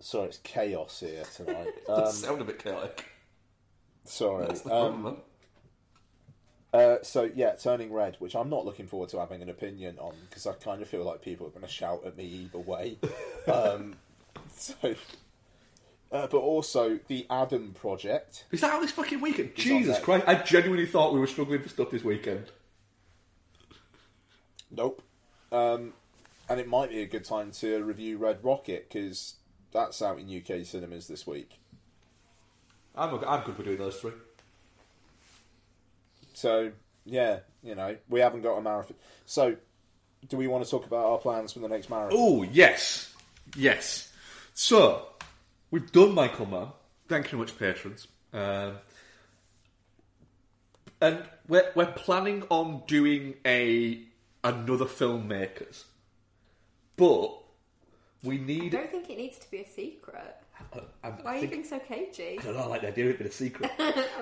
Sorry, 0.00 0.28
it's 0.28 0.38
chaos 0.38 1.00
here 1.00 1.22
tonight. 1.34 1.68
Does 1.86 2.22
Um, 2.24 2.28
sound 2.30 2.40
a 2.42 2.44
bit 2.44 2.58
chaotic. 2.62 3.04
Sorry. 4.04 4.46
That's 4.46 4.62
the 4.62 4.74
Um, 4.74 4.92
problem. 5.02 5.16
Uh, 6.72 6.96
so 7.02 7.30
yeah, 7.34 7.52
turning 7.52 7.92
red, 7.92 8.16
which 8.18 8.34
I'm 8.34 8.48
not 8.48 8.64
looking 8.64 8.86
forward 8.86 9.10
to 9.10 9.18
having 9.20 9.42
an 9.42 9.50
opinion 9.50 9.98
on 9.98 10.14
because 10.28 10.46
I 10.46 10.52
kind 10.54 10.80
of 10.80 10.88
feel 10.88 11.04
like 11.04 11.20
people 11.20 11.46
are 11.46 11.50
going 11.50 11.62
to 11.66 11.68
shout 11.68 12.02
at 12.06 12.16
me 12.16 12.24
either 12.24 12.58
way. 12.58 12.96
um, 13.52 13.96
so, 14.56 14.74
uh, 16.10 16.26
but 16.28 16.38
also 16.38 16.98
the 17.08 17.26
Adam 17.28 17.74
Project. 17.78 18.46
Is 18.50 18.62
that 18.62 18.72
out 18.72 18.80
this 18.80 18.90
fucking 18.92 19.20
weekend? 19.20 19.54
Jesus. 19.54 19.98
Christ! 19.98 20.24
I 20.26 20.36
genuinely 20.36 20.86
thought 20.86 21.12
we 21.12 21.20
were 21.20 21.26
struggling 21.26 21.60
for 21.62 21.68
stuff 21.68 21.90
this 21.90 22.04
weekend. 22.04 22.50
Nope. 24.70 25.02
Um, 25.50 25.92
and 26.48 26.58
it 26.58 26.66
might 26.68 26.88
be 26.88 27.02
a 27.02 27.06
good 27.06 27.24
time 27.24 27.50
to 27.52 27.84
review 27.84 28.16
Red 28.16 28.42
Rocket 28.42 28.88
because 28.88 29.34
that's 29.72 30.00
out 30.00 30.18
in 30.18 30.26
UK 30.34 30.64
cinemas 30.64 31.06
this 31.06 31.26
week. 31.26 31.58
I'm, 32.94 33.24
I'm 33.26 33.42
good 33.44 33.56
for 33.56 33.62
doing 33.62 33.78
those 33.78 33.96
three. 33.96 34.12
So 36.34 36.72
yeah, 37.04 37.40
you 37.62 37.74
know 37.74 37.96
we 38.08 38.20
haven't 38.20 38.42
got 38.42 38.56
a 38.56 38.62
marathon. 38.62 38.96
So, 39.26 39.56
do 40.28 40.36
we 40.36 40.46
want 40.46 40.64
to 40.64 40.70
talk 40.70 40.86
about 40.86 41.06
our 41.06 41.18
plans 41.18 41.52
for 41.52 41.60
the 41.60 41.68
next 41.68 41.90
marathon? 41.90 42.18
Oh 42.20 42.42
yes, 42.42 43.12
yes. 43.56 44.12
So 44.54 45.06
we've 45.70 45.90
done 45.92 46.14
Michael 46.14 46.46
Mann. 46.46 46.68
Thank 47.08 47.26
you 47.26 47.38
very 47.38 47.40
much, 47.40 47.58
patrons. 47.58 48.08
Um, 48.32 48.78
and 51.00 51.22
we're 51.48 51.70
we're 51.74 51.92
planning 51.92 52.44
on 52.48 52.82
doing 52.86 53.34
a 53.44 54.00
another 54.44 54.86
filmmakers, 54.86 55.84
but 56.96 57.38
we 58.22 58.38
need. 58.38 58.74
I 58.74 58.78
don't 58.78 58.90
think 58.90 59.10
it 59.10 59.18
needs 59.18 59.38
to 59.38 59.50
be 59.50 59.58
a 59.58 59.68
secret. 59.68 60.41
I, 60.74 61.08
I 61.08 61.10
Why 61.10 61.36
are 61.36 61.38
you 61.40 61.48
being 61.48 61.64
so 61.64 61.78
cagey? 61.78 62.38
I 62.40 62.42
don't 62.42 62.56
know, 62.56 62.68
like 62.68 62.82
they're 62.82 62.90
doing 62.92 63.10
it 63.14 63.20
in 63.20 63.26
a 63.26 63.30
secret. 63.30 63.70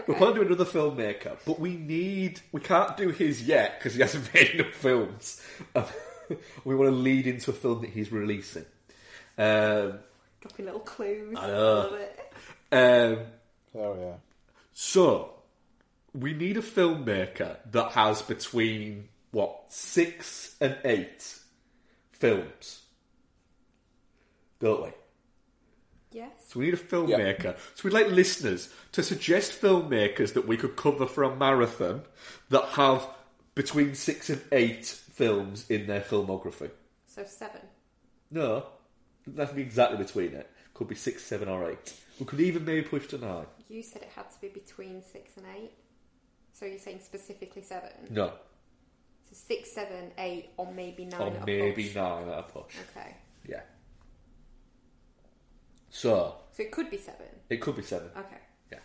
We're 0.06 0.14
planning 0.16 0.34
to 0.36 0.40
do 0.40 0.46
another 0.46 0.64
filmmaker, 0.64 1.36
but 1.46 1.60
we 1.60 1.76
need. 1.76 2.40
We 2.52 2.60
can't 2.60 2.96
do 2.96 3.10
his 3.10 3.42
yet 3.46 3.78
because 3.78 3.94
he 3.94 4.00
hasn't 4.00 4.32
made 4.34 4.50
enough 4.50 4.72
films. 4.74 5.40
we 6.64 6.74
want 6.74 6.90
to 6.90 6.96
lead 6.96 7.26
into 7.26 7.50
a 7.50 7.54
film 7.54 7.80
that 7.82 7.90
he's 7.90 8.10
releasing. 8.12 8.64
Um, 9.38 10.00
Dropping 10.40 10.64
little 10.66 10.80
clues. 10.80 11.36
I 11.38 11.46
know. 11.46 11.74
love 11.90 11.94
it. 11.94 12.32
um, 12.72 13.26
Oh 13.74 13.96
yeah. 14.00 14.14
so 14.72 15.34
we 16.12 16.32
need 16.32 16.56
a 16.56 16.62
filmmaker 16.62 17.56
that 17.70 17.92
has 17.92 18.20
between 18.22 19.08
what 19.30 19.64
six 19.68 20.56
and 20.60 20.76
eight 20.84 21.38
films, 22.12 22.82
don't 24.60 24.82
we? 24.82 24.88
Yes. 26.12 26.30
So 26.48 26.58
we 26.60 26.66
need 26.66 26.74
a 26.74 26.78
filmmaker. 26.78 27.56
So 27.74 27.82
we'd 27.84 27.92
like 27.92 28.08
listeners 28.08 28.68
to 28.92 29.02
suggest 29.02 29.60
filmmakers 29.60 30.32
that 30.34 30.46
we 30.46 30.56
could 30.56 30.76
cover 30.76 31.06
for 31.06 31.22
a 31.22 31.34
marathon 31.36 32.02
that 32.48 32.64
have 32.70 33.06
between 33.54 33.94
six 33.94 34.28
and 34.30 34.40
eight 34.52 34.86
films 34.86 35.68
in 35.70 35.86
their 35.86 36.00
filmography. 36.00 36.70
So 37.06 37.24
seven. 37.24 37.60
No, 38.30 38.66
doesn't 39.24 39.38
have 39.38 39.50
to 39.50 39.54
be 39.54 39.62
exactly 39.62 39.98
between 39.98 40.34
it. 40.34 40.50
Could 40.74 40.88
be 40.88 40.94
six, 40.94 41.22
seven, 41.24 41.48
or 41.48 41.70
eight. 41.70 41.92
We 42.18 42.26
could 42.26 42.40
even 42.40 42.64
maybe 42.64 42.82
push 42.82 43.06
to 43.08 43.18
nine. 43.18 43.46
You 43.68 43.82
said 43.82 44.02
it 44.02 44.10
had 44.14 44.30
to 44.30 44.40
be 44.40 44.48
between 44.48 45.02
six 45.02 45.36
and 45.36 45.46
eight. 45.56 45.72
So 46.52 46.66
you're 46.66 46.78
saying 46.78 47.00
specifically 47.02 47.62
seven? 47.62 47.90
No, 48.10 48.28
So 49.28 49.32
six, 49.32 49.72
seven, 49.72 50.10
eight, 50.18 50.50
or 50.56 50.72
maybe 50.72 51.04
nine. 51.04 51.20
or 51.20 51.26
at 51.28 51.42
a 51.42 51.46
maybe 51.46 51.84
push. 51.84 51.94
nine 51.94 52.28
at 52.28 52.38
a 52.38 52.42
push. 52.42 52.74
Okay. 52.96 53.14
Yeah. 53.48 53.60
So 55.90 56.36
So 56.52 56.62
it 56.62 56.70
could 56.72 56.90
be 56.90 56.96
seven. 56.98 57.26
it 57.48 57.60
could 57.60 57.76
be 57.76 57.82
seven. 57.82 58.08
Okay. 58.16 58.36
Yeah. 58.72 58.78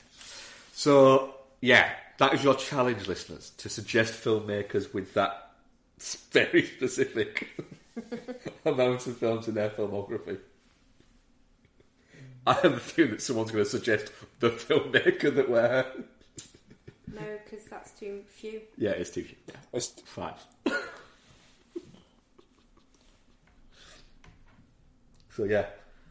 So 0.73 1.35
yeah, 1.61 1.91
that 2.17 2.33
is 2.33 2.43
your 2.43 2.55
challenge, 2.55 3.07
listeners, 3.07 3.51
to 3.57 3.69
suggest 3.69 4.13
filmmakers 4.13 4.93
with 4.93 5.13
that 5.13 5.51
s- 5.99 6.15
very 6.31 6.65
specific 6.65 7.47
amount 8.65 9.05
of 9.07 9.17
films 9.17 9.47
in 9.47 9.53
their 9.55 9.69
filmography. 9.69 10.37
I 12.47 12.53
have 12.53 12.73
a 12.73 12.79
feeling 12.79 13.11
that 13.11 13.21
someone's 13.23 13.49
going 13.51 13.63
to 13.63 13.69
suggest 13.69 14.11
the 14.39 14.49
filmmaker 14.51 15.33
that 15.35 15.49
we're. 15.49 15.85
No, 17.07 17.21
because 17.45 17.65
that's 17.67 17.91
too 17.91 18.23
few. 18.27 18.61
Yeah, 18.77 18.89
it's 18.89 19.11
too 19.11 19.23
few. 19.23 19.37
Yeah. 19.47 19.55
It's, 19.73 19.87
Five. 20.05 20.33
so 25.35 25.43
yeah, 25.45 25.65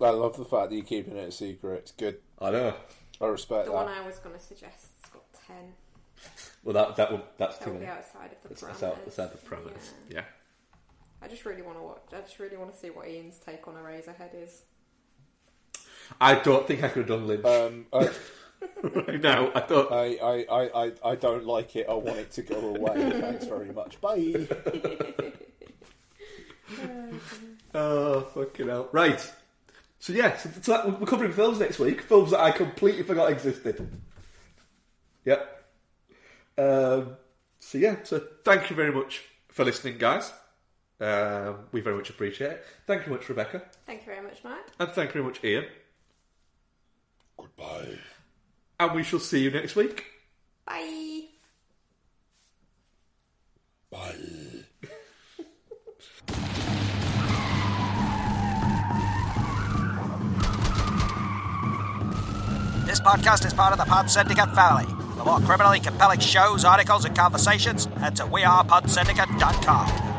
I 0.04 0.10
love 0.10 0.36
the 0.36 0.44
fact 0.44 0.70
that 0.70 0.76
you're 0.76 0.84
keeping 0.84 1.16
it 1.16 1.28
a 1.28 1.32
secret. 1.32 1.78
It's 1.78 1.92
good. 1.92 2.18
I 2.40 2.50
know. 2.50 2.74
I 3.20 3.26
respect 3.26 3.66
The 3.66 3.72
that. 3.72 3.76
one 3.84 3.88
I 3.88 4.04
was 4.06 4.18
going 4.18 4.34
to 4.34 4.40
suggest 4.40 4.86
has 5.02 5.10
got 5.12 5.22
ten. 5.46 5.72
Well, 6.62 6.74
that 6.74 6.96
that 6.96 7.10
will, 7.12 7.22
that's 7.38 7.58
That 7.58 7.64
too 7.64 7.70
will 7.72 7.78
be 7.80 7.86
many. 7.86 7.98
outside 7.98 8.30
of 8.32 8.42
the 8.42 8.48
That's, 8.48 8.62
parameters. 8.62 9.04
that's 9.04 9.18
out, 9.18 9.32
of 9.34 9.40
the 9.42 9.48
parameters. 9.48 9.90
Yeah. 10.08 10.16
Yeah. 10.16 10.24
I 11.22 11.28
just 11.28 11.44
really 11.44 11.62
want 11.62 11.78
to 11.78 11.82
watch. 11.82 12.02
I 12.12 12.20
just 12.20 12.38
really 12.38 12.56
want 12.56 12.72
to 12.72 12.78
see 12.78 12.90
what 12.90 13.08
Ian's 13.08 13.38
take 13.38 13.66
on 13.68 13.74
Eraserhead 13.74 14.34
is. 14.34 14.62
I 16.20 16.34
don't 16.34 16.66
think 16.66 16.82
I 16.84 16.88
could 16.88 17.08
have 17.08 17.18
done 17.18 17.26
Lynch 17.26 17.44
Um, 17.46 17.86
I, 17.92 18.10
right 18.82 19.20
now. 19.22 19.50
I 19.54 19.60
don't. 19.60 19.90
I, 19.92 20.16
I, 20.16 20.44
I, 20.50 20.84
I, 20.86 20.92
I 21.04 21.14
don't 21.14 21.46
like 21.46 21.76
it. 21.76 21.86
I 21.88 21.94
want 21.94 22.18
it 22.18 22.30
to 22.32 22.42
go 22.42 22.56
away. 22.74 23.10
Thanks 23.20 23.46
very 23.46 23.70
much. 23.72 24.00
Bye. 24.00 24.48
Oh, 27.74 28.20
fucking 28.34 28.68
hell. 28.68 28.88
Right. 28.92 29.32
So, 30.04 30.12
yeah, 30.12 30.36
so, 30.36 30.50
so 30.60 30.72
that, 30.72 31.00
we're 31.00 31.06
covering 31.06 31.32
films 31.32 31.60
next 31.60 31.78
week. 31.78 32.02
Films 32.02 32.32
that 32.32 32.40
I 32.40 32.50
completely 32.50 33.04
forgot 33.04 33.32
existed. 33.32 33.88
Yep. 35.24 35.64
Um, 36.58 37.16
so 37.58 37.78
yeah, 37.78 37.96
so 38.02 38.22
thank 38.44 38.68
you 38.68 38.76
very 38.76 38.92
much 38.92 39.22
for 39.48 39.64
listening, 39.64 39.96
guys. 39.96 40.30
Um, 41.00 41.60
we 41.72 41.80
very 41.80 41.96
much 41.96 42.10
appreciate 42.10 42.50
it. 42.50 42.64
Thank 42.86 43.06
you 43.06 43.12
much, 43.12 43.26
Rebecca, 43.30 43.62
Thank 43.86 44.00
you 44.00 44.04
very 44.04 44.20
much, 44.20 44.44
Mike. 44.44 44.66
and 44.78 44.90
thank 44.90 45.14
you 45.14 45.22
very 45.22 45.24
much, 45.24 45.42
Ian. 45.42 45.64
Goodbye. 47.38 47.96
And 48.78 48.92
we 48.92 49.04
shall 49.04 49.20
see 49.20 49.42
you 49.42 49.50
next 49.52 49.74
week. 49.74 50.04
Bye. 50.66 51.22
Bye. 53.90 54.64
podcast 63.04 63.46
is 63.46 63.52
part 63.52 63.72
of 63.72 63.78
the 63.78 63.84
Pod 63.84 64.10
Syndicate 64.10 64.54
family. 64.54 64.86
For 65.16 65.24
more 65.24 65.40
criminally 65.40 65.78
compelling 65.78 66.20
shows, 66.20 66.64
articles, 66.64 67.04
and 67.04 67.14
conversations, 67.14 67.84
head 67.84 68.16
to 68.16 68.24
wearePodsyndicate.com. 68.24 70.13